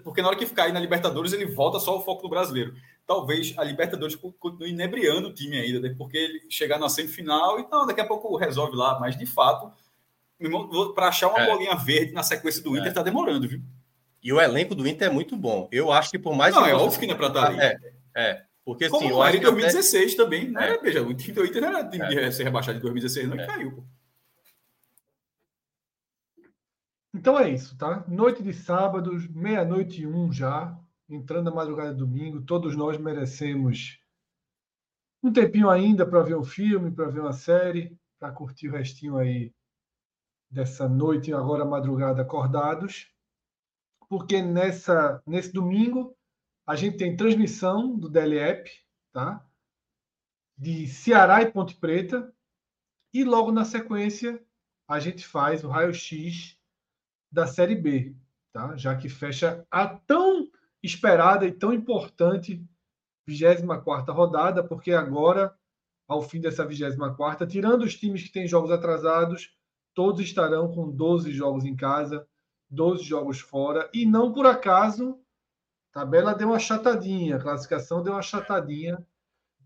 [0.03, 2.75] Porque na hora que ficar aí na Libertadores, ele volta só o foco do brasileiro.
[3.07, 5.95] Talvez a Libertadores continue inebriando o time ainda, né?
[5.97, 9.73] porque ele chegar na semifinal, então daqui a pouco resolve lá, mas de fato,
[10.95, 11.47] para achar uma é.
[11.47, 12.95] bolinha verde na sequência do Inter, é.
[12.95, 13.63] tá demorando, viu?
[14.23, 15.69] E o elenco do Inter é muito bom.
[15.71, 16.71] Eu acho que por mais não, que.
[16.71, 17.61] É óbvio que não é para estar tá aí.
[17.61, 17.79] É,
[18.17, 18.43] é.
[18.65, 20.23] Porque assim, Como eu em 2016 até...
[20.25, 20.71] também, né?
[20.71, 20.79] É.
[20.79, 22.29] Veja, o Inter não era time é.
[22.29, 23.45] de ser rebaixado em 2016, não, é.
[23.45, 23.71] e caiu.
[23.71, 23.85] Pô.
[27.17, 28.05] Então é isso, tá?
[28.07, 30.79] Noite de sábado, meia-noite e um já,
[31.09, 32.43] entrando na madrugada de domingo.
[32.43, 33.99] Todos nós merecemos
[35.23, 39.17] um tempinho ainda para ver um filme, para ver uma série, para curtir o restinho
[39.17, 39.51] aí
[40.51, 43.11] dessa noite agora madrugada acordados,
[44.11, 46.15] porque nessa nesse domingo
[46.67, 48.71] a gente tem transmissão do DLEP,
[49.11, 49.43] tá?
[50.55, 52.31] De Ceará e Ponte Preta,
[53.11, 54.39] e logo na sequência
[54.87, 56.56] a gente faz o raio-x
[57.31, 58.15] da Série B,
[58.53, 58.77] tá?
[58.77, 60.49] Já que fecha a tão
[60.83, 62.65] esperada e tão importante
[63.27, 65.55] 24 rodada, porque agora,
[66.07, 69.51] ao fim dessa 24, tirando os times que têm jogos atrasados,
[69.95, 72.27] todos estarão com 12 jogos em casa,
[72.71, 75.19] 12 jogos fora, e não por acaso,
[75.93, 79.05] a tabela deu uma chatadinha, a classificação deu uma chatadinha,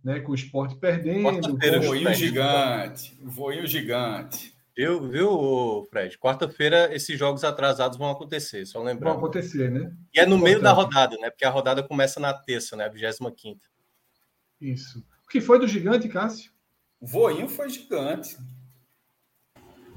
[0.02, 1.50] né, com o esporte perdendo.
[1.50, 4.54] Um voinho gigante, voinho gigante.
[4.80, 6.18] Viu, viu, Fred?
[6.18, 9.12] Quarta-feira esses jogos atrasados vão acontecer, só lembrando.
[9.12, 9.92] Vão acontecer, né?
[10.14, 11.28] E é no meio da rodada, né?
[11.28, 12.88] Porque a rodada começa na terça, né?
[12.88, 13.60] 25
[14.58, 15.04] Isso.
[15.22, 16.50] O que foi do gigante, Cássio?
[16.98, 18.38] O voinho foi gigante.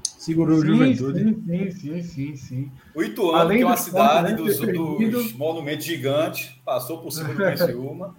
[0.02, 1.34] Segurou sim, o Juventude.
[1.46, 2.72] Sim, sim, sim, sim.
[2.94, 7.30] O Ituano, Além que é uma cidade né, dos, dos, monumentos gigantes, passou por cima
[7.32, 8.14] do Criciúma.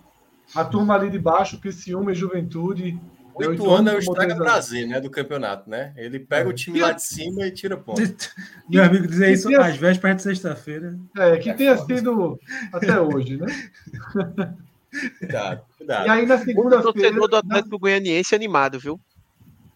[0.56, 3.00] A turma ali de baixo, Criciúma e Juventude,
[3.36, 5.02] o Ituano é o estraga-prazer, né?
[5.02, 5.94] Do campeonato, né?
[5.98, 6.52] Ele pega é.
[6.52, 8.02] o time lá de cima e tira ponto.
[8.70, 9.62] Meu amigo dizer isso tenha...
[9.62, 10.98] às vésperas de sexta-feira.
[11.18, 11.96] É, que é tenha foda.
[11.96, 12.40] sido
[12.72, 13.48] até hoje, né?
[15.20, 16.08] cuidado, cuidado.
[16.08, 16.94] E aí na segunda-feira.
[16.94, 17.78] torcedor do Atlético na...
[17.78, 19.00] Goianiense animado, viu?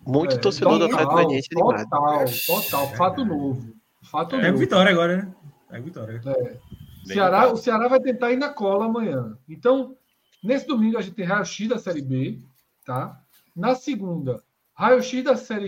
[0.08, 1.90] Muito é, torcedor total, do Atlético Goianiense animado.
[1.90, 2.96] Total, total.
[2.96, 3.74] Fato novo.
[4.04, 4.58] Fato é novo.
[4.58, 5.34] vitória agora, né?
[5.72, 6.22] É vitória.
[6.26, 6.58] É.
[7.06, 9.38] Ceará, o Ceará vai tentar ir na cola amanhã.
[9.48, 9.96] Então,
[10.44, 12.40] nesse domingo a gente tem raio-x da Série B,
[12.86, 13.20] tá?
[13.60, 14.42] Na segunda,
[14.74, 15.68] raio-x da série,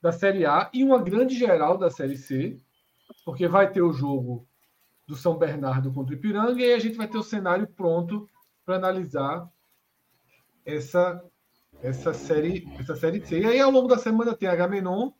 [0.00, 2.58] da série A e uma grande geral da Série C,
[3.26, 4.48] porque vai ter o jogo
[5.06, 8.26] do São Bernardo contra o Ipiranga e a gente vai ter o cenário pronto
[8.64, 9.46] para analisar
[10.64, 11.22] essa
[11.82, 13.40] essa série essa série C.
[13.40, 15.10] E aí ao longo da semana tem Agamenon,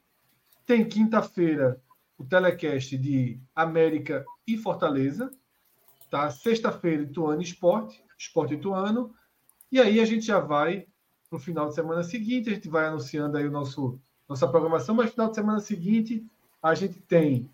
[0.65, 1.78] tem quinta-feira
[2.17, 5.31] o telecast de América e Fortaleza,
[6.11, 6.31] tá?
[6.31, 9.15] Sexta-feira Ituano Esporte, Esporte Ituano,
[9.70, 10.86] e aí a gente já vai
[11.29, 12.51] para o final de semana seguinte.
[12.51, 13.99] A gente vai anunciando aí o nosso
[14.29, 16.27] nossa programação, mas no final de semana seguinte
[16.63, 17.49] a gente tem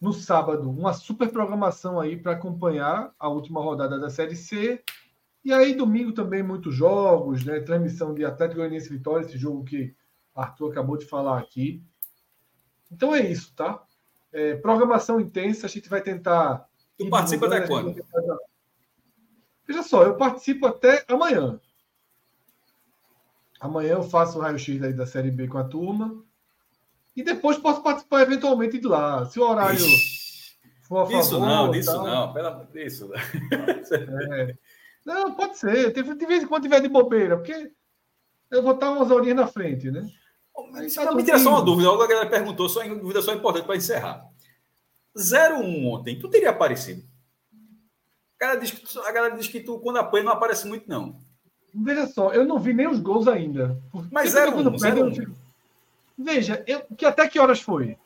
[0.00, 4.82] no sábado uma super programação aí para acompanhar a última rodada da Série C.
[5.44, 7.60] E aí domingo também muitos jogos, né?
[7.60, 9.94] Transmissão de Atlético Goianiense Vitória, esse jogo que
[10.34, 11.82] Arthur acabou de falar aqui.
[12.90, 13.82] Então é isso, tá?
[14.32, 16.68] É, programação intensa, a gente vai tentar.
[16.98, 17.94] Tu participa até quando?
[19.66, 21.58] Veja só, eu participo até amanhã.
[23.60, 26.22] Amanhã eu faço o raio-x aí da Série B com a turma.
[27.14, 29.24] E depois posso participar eventualmente de lá.
[29.26, 31.20] Se o horário Ixi, for a favor.
[31.20, 32.04] Isso não, isso tal.
[32.04, 32.32] não.
[32.32, 33.10] Pela, isso.
[33.14, 34.54] É.
[35.04, 35.92] Não, pode ser.
[35.92, 37.70] De vez em quando tiver de bobeira, porque
[38.50, 40.06] eu vou estar umas horinhas na frente, né?
[40.74, 41.90] Aí, tá me tira só uma dúvida.
[41.90, 44.26] A galera perguntou, só uma dúvida só importante para encerrar.
[45.16, 47.02] 0-1 ontem, tu teria aparecido?
[48.38, 51.22] A galera, diz que, a galera diz que tu, quando apanha, não aparece muito, não.
[51.78, 53.78] Veja só, eu não vi nem os gols ainda.
[54.10, 55.14] Mas era um, perde, um.
[55.14, 55.32] Fico...
[56.16, 57.96] Veja, eu, que até que horas foi?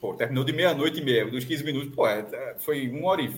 [0.00, 1.94] Pô, terminou de meia-noite e meia, dos 15 minutos.
[1.94, 3.32] Pô, é, é, foi uma hora e...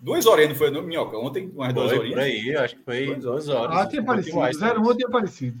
[0.00, 1.18] Duas horinhas, não foi, Minhoca?
[1.18, 2.14] Ontem, umas duas horinhas?
[2.14, 3.76] Por aí, acho que foi duas, horas.
[3.76, 4.36] Ah, tinha aparecido.
[4.38, 5.58] 0-1 tinha aparecido.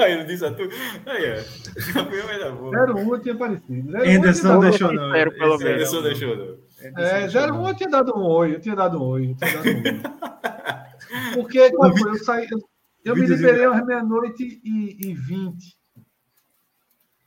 [0.00, 0.62] aí ele disse a tu.
[1.06, 1.36] Aí é.
[1.94, 3.96] 0-1 tinha aparecido.
[3.96, 5.12] Anderson não deixou, não.
[5.12, 5.62] Pelo menos.
[5.62, 6.56] Anderson deixou, não.
[6.96, 9.30] É, 0-1 eu tinha dado um oi, eu tinha dado um oi.
[9.30, 10.02] Eu tinha dado um oi.
[11.34, 12.10] Porque qual foi?
[12.10, 12.48] Eu saí.
[12.50, 12.58] Eu,
[13.04, 15.76] eu me liberei às meia-noite e vinte.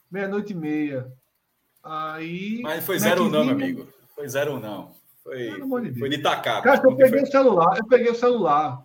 [0.09, 1.11] Meia-noite e meia.
[1.83, 2.61] Aí.
[2.61, 3.87] Mas foi zero não, meu amigo.
[4.13, 4.91] Foi zero não.
[5.23, 6.61] Foi, de foi de tacar.
[6.63, 7.23] Cara, eu peguei foi...
[7.23, 8.83] o celular, eu peguei o celular.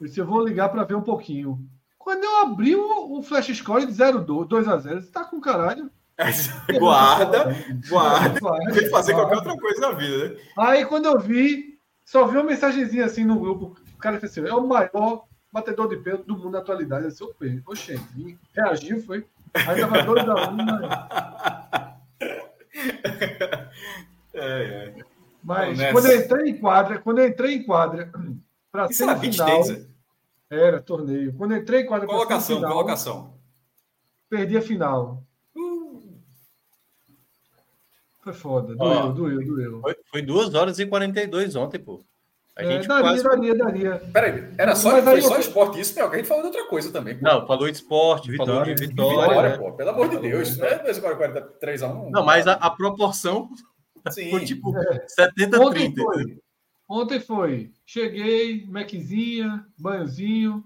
[0.00, 1.58] Eu disse, eu vou ligar para ver um pouquinho.
[1.98, 5.40] Quando eu abri o, o flash score de 0 2 a 0 você tá com
[5.40, 5.90] caralho.
[6.78, 7.56] guarda,
[7.88, 8.40] guarda.
[8.72, 10.36] Tem que fazer qualquer outra coisa na vida, né?
[10.58, 14.54] Aí quando eu vi, só vi uma mensagenzinha assim no grupo cara fez assim, é
[14.54, 17.04] o maior batedor de pênalti do mundo na atualidade.
[17.04, 17.24] Eu disse,
[17.66, 17.98] oxe,
[18.54, 19.26] reagiu, foi.
[19.54, 20.82] Aí tava dois a um, mas...
[24.34, 24.94] é, é.
[25.42, 28.10] Mas Não, quando eu entrei em quadra, quando eu entrei em quadra
[28.70, 29.62] para ser final,
[30.50, 31.34] era torneio.
[31.34, 33.34] Quando eu entrei em quadra colocação, final, colocação.
[34.28, 35.22] Perdi a final.
[38.24, 39.80] Foi foda, doeu, doeu, doeu.
[39.82, 42.02] Foi, foi 2 horas e 42 ontem, pô.
[42.56, 43.22] A é, gente daria, quase...
[43.22, 44.02] daria, daria.
[44.10, 46.90] Peraí, era só, foi só esporte isso, não, que a gente falou de outra coisa
[46.90, 47.18] também.
[47.18, 47.22] Pô.
[47.22, 49.28] Não, falou de esporte, vitória, falou de vitória.
[49.28, 50.56] vitória pô, pelo amor de Deus.
[50.56, 52.10] Não é 43 a 1.
[52.10, 53.50] Não, mas a, a proporção
[54.08, 54.30] Sim.
[54.30, 55.04] foi tipo é.
[55.06, 56.02] 70 Ontem 30.
[56.02, 56.38] Foi.
[56.88, 57.72] Ontem foi.
[57.84, 60.64] Cheguei, Maczinha, banhozinho.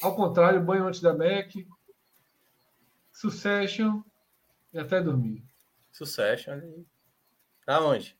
[0.00, 1.50] Ao contrário, banho antes da Mac.
[3.10, 4.02] Succession
[4.72, 5.42] e até dormir.
[5.90, 6.60] Succession.
[7.64, 8.16] Tá onde?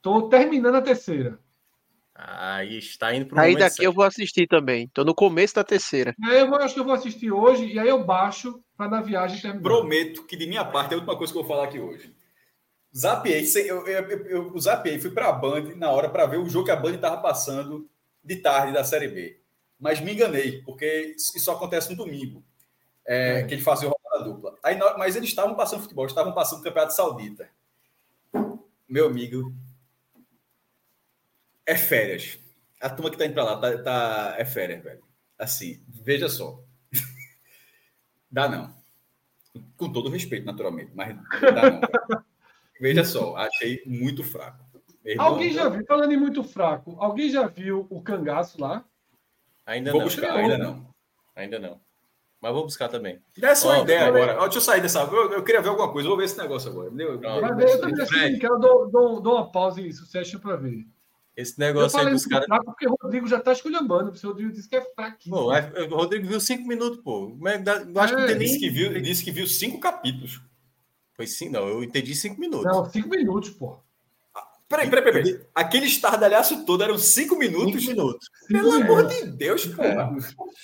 [0.00, 1.38] Tô terminando a terceira.
[2.14, 3.82] Aí está indo para o Aí daqui certo.
[3.82, 4.88] eu vou assistir também.
[4.88, 6.14] Tô no começo da terceira.
[6.24, 9.40] Aí eu acho que eu vou assistir hoje e aí eu baixo para na viagem
[9.40, 9.62] terminar.
[9.62, 12.14] Prometo que de minha parte é a última coisa que eu vou falar aqui hoje.
[12.96, 16.48] Zapiei, eu, eu, eu, eu zapiei, fui para a Band na hora para ver o
[16.48, 17.88] jogo que a Band estava passando
[18.22, 19.40] de tarde da Série B.
[19.80, 22.44] Mas me enganei, porque isso acontece no domingo,
[23.06, 23.42] é, é.
[23.44, 24.56] que eles fazem rodada dupla.
[24.62, 27.48] Aí, mas eles estavam passando futebol, estavam passando o Campeonato Saudita.
[28.92, 29.56] Meu amigo,
[31.64, 32.38] é férias.
[32.78, 35.02] A turma que tá indo para lá tá, tá, é férias, velho.
[35.38, 36.62] Assim, veja só.
[38.30, 38.76] dá não.
[39.78, 41.80] Com todo respeito, naturalmente, mas dá não.
[42.78, 44.62] veja só, achei muito fraco.
[45.16, 48.84] alguém já viu, falando em muito fraco, alguém já viu o cangaço lá?
[49.64, 50.06] Ainda vou não.
[50.06, 50.94] Buscar, ainda não.
[51.34, 51.80] Ainda não.
[52.42, 53.20] Mas vou buscar também.
[53.38, 54.34] Dá só uma ideia agora.
[54.40, 55.02] Deixa eu sair dessa.
[55.02, 56.08] Eu, eu, queria ver alguma coisa.
[56.08, 56.90] Vou ver esse negócio agora.
[56.90, 60.84] Deu, Mas eu também assim, quero dou, dou, dou uma pausa e sucesso para ver.
[61.36, 62.48] Esse negócio aí dos caras.
[62.64, 64.10] Porque o Rodrigo já tá esculhambando.
[64.10, 65.36] O Rodrigo disse que é fraquinho.
[65.36, 67.38] Pô, o Rodrigo viu cinco minutos, pô.
[67.40, 70.40] Eu acho é, que disse, que viu, disse que viu cinco capítulos.
[71.14, 71.68] Foi sim, não.
[71.68, 72.66] Eu entendi cinco minutos.
[72.66, 73.78] Não, cinco minutos, pô.
[74.72, 75.40] Peraí, peraí, peraí.
[75.54, 77.84] Aquele estardalhaço todo eram cinco minutos?
[77.84, 78.30] Cinco minutos.
[78.48, 79.18] Pelo cinco amor minutos.
[79.18, 79.82] de Deus, pô.
[79.82, 79.92] É.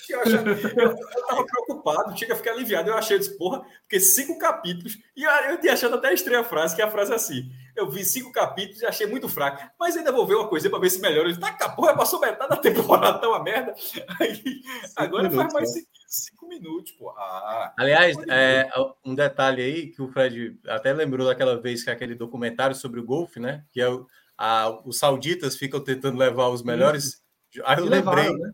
[0.09, 2.89] Eu, achava, eu, eu tava preocupado, tinha que ficar aliviado.
[2.89, 4.97] Eu achei, disse, porra, porque cinco capítulos.
[5.15, 7.51] E eu, eu tinha achado até estranha a frase, que é a frase é assim.
[7.75, 9.69] Eu vi cinco capítulos e achei muito fraco.
[9.79, 11.29] Mas ainda vou ver uma coisa para ver se melhora.
[11.29, 13.73] Ele tá, porra, passou metade da temporada, tá uma merda.
[14.19, 14.61] Aí,
[14.95, 17.09] agora minutos, faz mais cinco, cinco, minutos, pô.
[17.11, 18.69] Ah, Aliás, é,
[19.05, 23.05] um detalhe aí que o Fred até lembrou daquela vez que aquele documentário sobre o
[23.05, 23.63] golfe, né?
[23.71, 24.05] Que é o,
[24.37, 27.21] a, os sauditas ficam tentando levar os melhores.
[27.65, 28.29] Aí eu lembrei.
[28.29, 28.51] Levaram, né?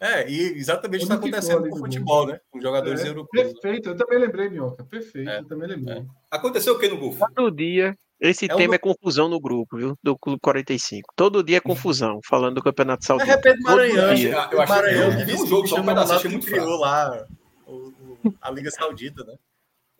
[0.00, 2.40] É, e exatamente está acontecendo com o futebol, né?
[2.50, 3.52] Com jogadores é, europeus.
[3.52, 4.84] Perfeito, eu também lembrei, Minhoca.
[4.84, 5.98] Perfeito, é, eu também lembrei.
[5.98, 6.06] É.
[6.30, 7.18] Aconteceu o que no golfe?
[7.34, 8.74] Todo dia esse é tema um...
[8.74, 9.96] é confusão no grupo, viu?
[10.02, 11.12] Do Clube 45.
[11.14, 13.30] Todo dia é confusão, falando do Campeonato Saudita.
[13.30, 14.14] É repente Maranhão.
[14.50, 17.26] Eu acho Maranhão que um jogo só um pedaço, achei muito criou lá
[17.66, 19.34] o, o, a Liga Saudita, né?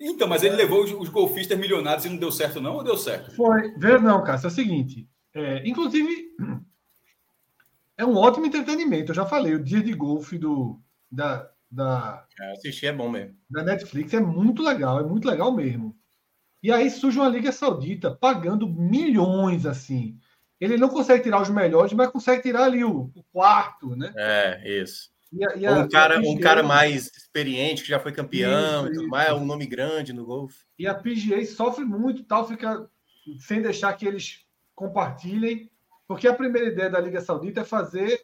[0.00, 2.74] Então, mas ele levou os, os, golfistas milionários e não deu certo, não?
[2.74, 3.34] Ou deu certo?
[3.34, 3.72] Foi.
[3.76, 4.46] Ver não, Cássio.
[4.46, 5.08] É o seguinte.
[5.34, 6.28] É, inclusive,
[7.96, 9.10] é um ótimo entretenimento.
[9.10, 10.80] Eu já falei, o dia de golfe do,
[11.10, 12.24] da, da.
[12.40, 13.36] É, assistir é bom mesmo.
[13.50, 15.97] Da Netflix é muito legal, é muito legal mesmo.
[16.62, 20.18] E aí surge uma Liga Saudita pagando milhões assim.
[20.60, 24.12] Ele não consegue tirar os melhores, mas consegue tirar ali o, o quarto, né?
[24.16, 25.10] É, isso.
[25.32, 28.84] E a, e a, um, cara, PGA, um cara mais experiente, que já foi campeão
[28.84, 30.64] isso, e tudo mais, um nome grande no golfe.
[30.78, 32.88] E a PGA sofre muito tal, fica
[33.38, 35.70] sem deixar que eles compartilhem,
[36.06, 38.20] porque a primeira ideia da Liga Saudita é fazer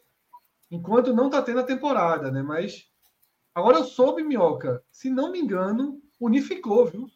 [0.71, 2.41] enquanto não está tendo a temporada, né?
[2.41, 2.85] Mas
[3.53, 7.07] agora eu soube, Minhoca, se não me engano, unificou, viu?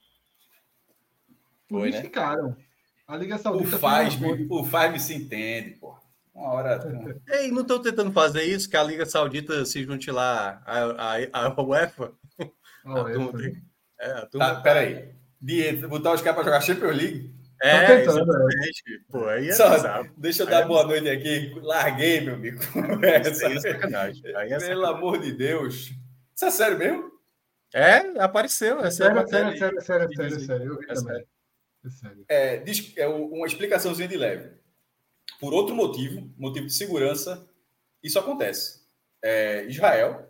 [1.70, 1.98] Foi, né?
[2.00, 2.50] unificaram.
[2.50, 2.56] Né?
[3.08, 3.76] A Liga Saudita.
[3.76, 5.96] O faz, o faz se entende, pô.
[6.34, 6.80] Uma hora.
[7.30, 8.70] Ei, não estão tentando fazer isso?
[8.70, 10.84] Que a Liga Saudita se junte lá a,
[11.34, 12.12] a, a UEFA?
[12.86, 13.38] A UEFA.
[13.38, 13.62] Né?
[14.00, 14.56] É, a turma...
[14.56, 15.10] tá, peraí.
[15.42, 17.40] De, botar os caras para jogar Champions League?
[17.62, 18.56] É, tentando, é.
[19.12, 19.70] Pô, aí é Só,
[20.16, 21.52] deixa eu dar é boa noite aqui.
[21.62, 22.60] Larguei, meu amigo.
[23.04, 24.36] Essa é sacanagem.
[24.36, 25.92] Aí é Pelo amor de Deus.
[26.34, 27.12] Isso é sério mesmo?
[27.74, 28.80] É, apareceu.
[28.80, 30.66] É sério, sério, sério, sério, sério, sério.
[30.68, 31.26] Eu vi é também.
[32.28, 34.58] É, diz, é uma explicaçãozinha de leve.
[35.40, 37.48] Por outro motivo, motivo de segurança,
[38.04, 38.82] isso acontece.
[39.22, 40.28] É, Israel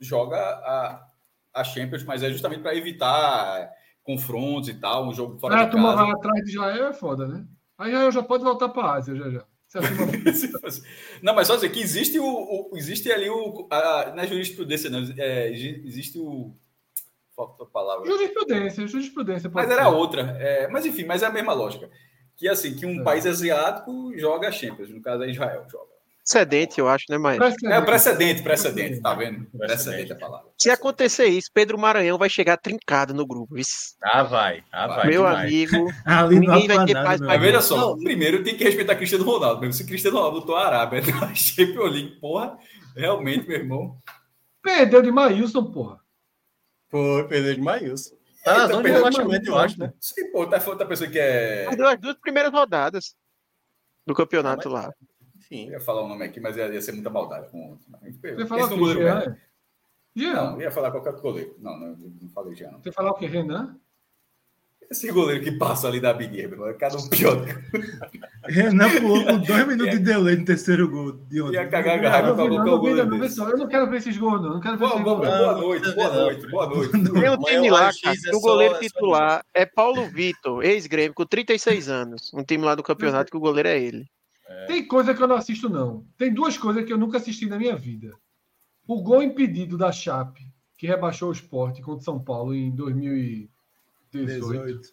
[0.00, 1.10] joga a,
[1.54, 3.70] a Champions, mas é justamente para evitar
[4.02, 6.00] confrontos e tal, um jogo fora ah, de casa.
[6.00, 7.44] Ah, atrás de Israel é foda, né?
[7.76, 9.44] Aí Israel já pode voltar para a Ásia, já já.
[11.22, 15.00] não, mas só dizer que existe o, o existe ali o a, na jurisprudência, não,
[15.18, 16.56] é, existe o
[17.36, 18.06] falta a palavra.
[18.06, 19.50] Jurisprudência, jurisprudência.
[19.52, 20.36] Mas era outra.
[20.40, 21.90] É, mas enfim, mas é a mesma lógica.
[22.34, 23.04] Que assim, que um é.
[23.04, 25.96] país asiático joga a Champions, no caso é Israel joga.
[26.28, 29.46] Precedente, eu acho, né, mas É precedente, precedente, tá vendo?
[29.56, 30.48] Precedente a palavra.
[30.58, 33.56] Se acontecer isso, Pedro Maranhão vai chegar trincado no grupo.
[33.56, 33.94] Isso.
[34.02, 34.64] Ah, vai.
[34.72, 35.46] Ah, vai Meu demais.
[35.46, 35.92] amigo,
[36.28, 37.98] ninguém vai ter paz Mas veja só, não.
[37.98, 39.60] primeiro tem que respeitar Cristiano Ronaldo.
[39.60, 42.58] Mesmo se Cristiano Ronaldo botou a Arábia na Champions League, porra,
[42.96, 43.96] realmente, meu irmão.
[44.60, 46.00] Perdeu de Maílson, porra.
[46.88, 48.16] Foi, perdeu de Maílson.
[48.44, 49.92] Tá na zona de rebaixamento, eu acho, né?
[50.00, 51.66] Sim, pô, tá, tá pensando que é.
[51.66, 53.16] Perdeu as duas primeiras rodadas
[54.06, 54.84] do campeonato ah, mas...
[54.84, 54.94] lá.
[55.36, 55.66] Enfim.
[55.66, 57.86] Eu ia falar o nome aqui, mas ia, ia ser muita maldade com outro.
[58.02, 59.36] Você ia falar o que, Jean?
[60.14, 60.34] Jean?
[60.34, 61.56] Não, ia falar qualquer goleiro.
[61.58, 62.78] Não, não, não falei Jean.
[62.78, 63.78] Você ia falar o que, Renan?
[64.90, 67.44] Esse goleiro que passa ali da Bigueira, é cada um pior.
[68.44, 71.54] Renan pulou com dois minutos de delay no terceiro gol de ontem.
[71.54, 73.14] Ia cagar a garrafa pra colocar o goleiro.
[73.14, 74.54] Eu não quero ver esses gols, não.
[74.54, 76.92] não quero ver boa, boa, boa, noite, boa noite, boa noite.
[76.92, 81.88] Tem um time lá, cara, que o goleiro titular é Paulo Vitor, ex-grêmio, com 36
[81.88, 82.32] anos.
[82.32, 84.06] Um time lá do campeonato que o goleiro é ele.
[84.48, 84.66] É.
[84.66, 86.06] Tem coisa que eu não assisto, não.
[86.16, 88.12] Tem duas coisas que eu nunca assisti na minha vida.
[88.86, 90.42] O gol impedido da Chape,
[90.78, 93.48] que rebaixou o esporte contra São Paulo em 2000
[94.24, 94.88] 18.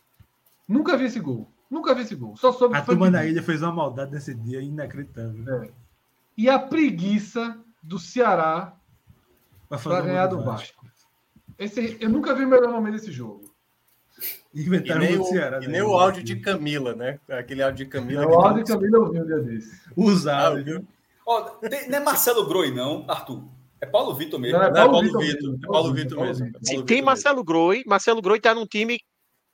[0.67, 1.51] Nunca vi esse gol.
[1.69, 2.35] Nunca vi esse gol.
[2.35, 5.63] Só soube a turma da ilha fez uma maldade nesse dia inacreditável.
[5.63, 5.71] É.
[6.37, 8.75] E a preguiça do Ceará
[9.69, 10.85] para ganhar do Vasco.
[11.57, 13.53] Esse, eu nunca vi o melhor momento desse jogo.
[14.53, 15.67] Inventaram e nem, o, Ceará, e né?
[15.73, 17.19] nem o áudio de Camila, né?
[17.29, 18.27] Aquele áudio de Camila.
[18.27, 19.81] o áudio de Camila eu vi um dia desse.
[19.95, 20.87] Usado, ah, viu?
[21.25, 21.39] Oh,
[21.89, 23.43] não é Marcelo Groi, não, Arthur.
[23.81, 24.57] É Paulo Vitor mesmo.
[24.57, 25.55] Não, é Paulo, Paulo Vitor, Vitor.
[25.55, 26.51] É Paulo Vitor mesmo.
[26.51, 27.83] Paulo tem Marcelo Groi.
[27.85, 28.99] Marcelo Groi está num time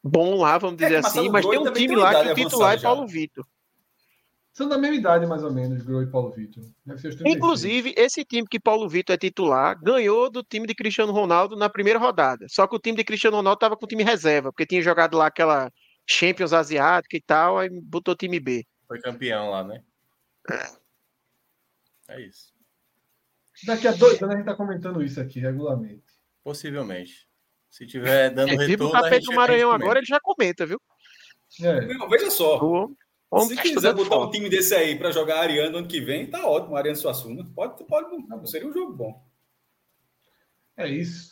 [0.03, 2.77] bom lá, vamos é dizer é, assim, mas tem um time lá que o titular
[2.77, 3.45] é Paulo Vitor.
[4.51, 6.65] São da mesma idade, mais ou menos, Groi e Paulo Vitor.
[7.25, 11.69] Inclusive, esse time que Paulo Vitor é titular ganhou do time de Cristiano Ronaldo na
[11.69, 12.45] primeira rodada.
[12.49, 15.15] Só que o time de Cristiano Ronaldo estava com o time reserva, porque tinha jogado
[15.15, 15.71] lá aquela
[16.05, 18.65] Champions Asiática e tal, aí botou time B.
[18.85, 19.81] Foi campeão lá, né?
[20.49, 22.51] É, é isso.
[23.65, 26.03] Daqui a dois anos a gente está comentando isso aqui regularmente.
[26.43, 27.28] Possivelmente.
[27.69, 28.87] Se tiver dando é, retorno...
[28.87, 30.81] o tapete do Maranhão agora, ele já comenta, viu?
[31.61, 31.93] É.
[31.93, 32.59] Não, veja só.
[32.63, 32.95] O...
[33.41, 36.75] Se quiser botar um time desse aí para jogar Ariano ano que vem, tá ótimo.
[36.75, 37.45] Ariano Suassuna.
[37.55, 39.23] Pode, pode, não, seria um jogo bom.
[40.75, 41.29] É isso.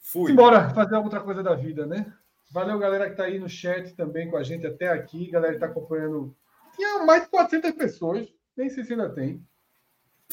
[0.00, 0.30] Fui.
[0.30, 2.12] Embora fazer outra coisa da vida, né?
[2.50, 5.30] Valeu, galera que tá aí no chat também com a gente até aqui.
[5.30, 6.36] Galera que tá acompanhando.
[6.76, 8.28] Tinha mais de 400 pessoas.
[8.56, 9.44] Nem sei se ainda tem.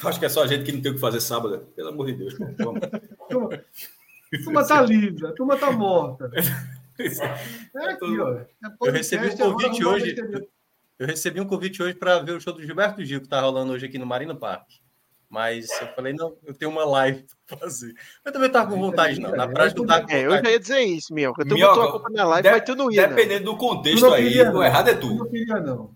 [0.03, 1.67] Acho que é só a gente que não tem o que fazer sábado.
[1.75, 2.37] Pelo amor de Deus.
[2.37, 2.81] Vamos.
[4.33, 6.29] A turma tá livre, a turma tá morta.
[6.97, 8.33] É aqui, ó.
[8.39, 8.47] É
[8.81, 10.15] eu recebi um convite hoje.
[10.97, 13.73] Eu recebi um convite hoje para ver o show do Gilberto Gil que tá rolando
[13.73, 14.65] hoje aqui no Marina Park.
[15.29, 17.93] Mas eu falei, não, eu tenho uma live para fazer.
[18.23, 19.31] Eu também tava com vontade, não.
[19.31, 20.23] Na prática, eu tava com vontade.
[20.23, 21.43] É, eu já ia dizer isso, Mioca.
[21.43, 23.07] Tu botou a culpa na live, mas tu não ia.
[23.07, 25.07] Dependendo do contexto aí, o errado é tu.
[25.07, 25.95] Eu não queria, não.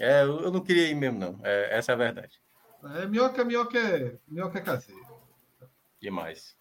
[0.00, 1.40] É, eu não queria ir mesmo, não.
[1.42, 2.40] É, essa é a verdade.
[2.96, 5.00] É, minhoca, minhoca é, minhoca é caseiro.
[6.00, 6.56] Demais.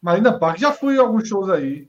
[0.00, 1.88] Marina Park, já fui a alguns shows aí.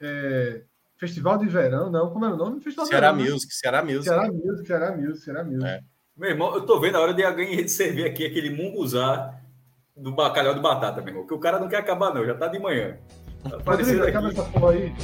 [0.00, 0.62] É,
[0.96, 2.60] Festival de Verão, não, como é o nome?
[2.60, 3.30] Festival Ceará Verão, né?
[3.32, 3.56] Music, né?
[3.60, 4.04] Ceará Music.
[4.04, 5.66] Ceará Music, Ceará Music, Ceará Music.
[5.66, 5.80] É.
[6.16, 9.34] Meu irmão, eu tô vendo a hora de alguém servir aqui aquele munguzá
[9.96, 12.48] do bacalhau de batata, meu irmão, que o cara não quer acabar não, já tá
[12.48, 12.96] de manhã.
[13.42, 14.94] Tá Rodrigo, acaba essa porra aí.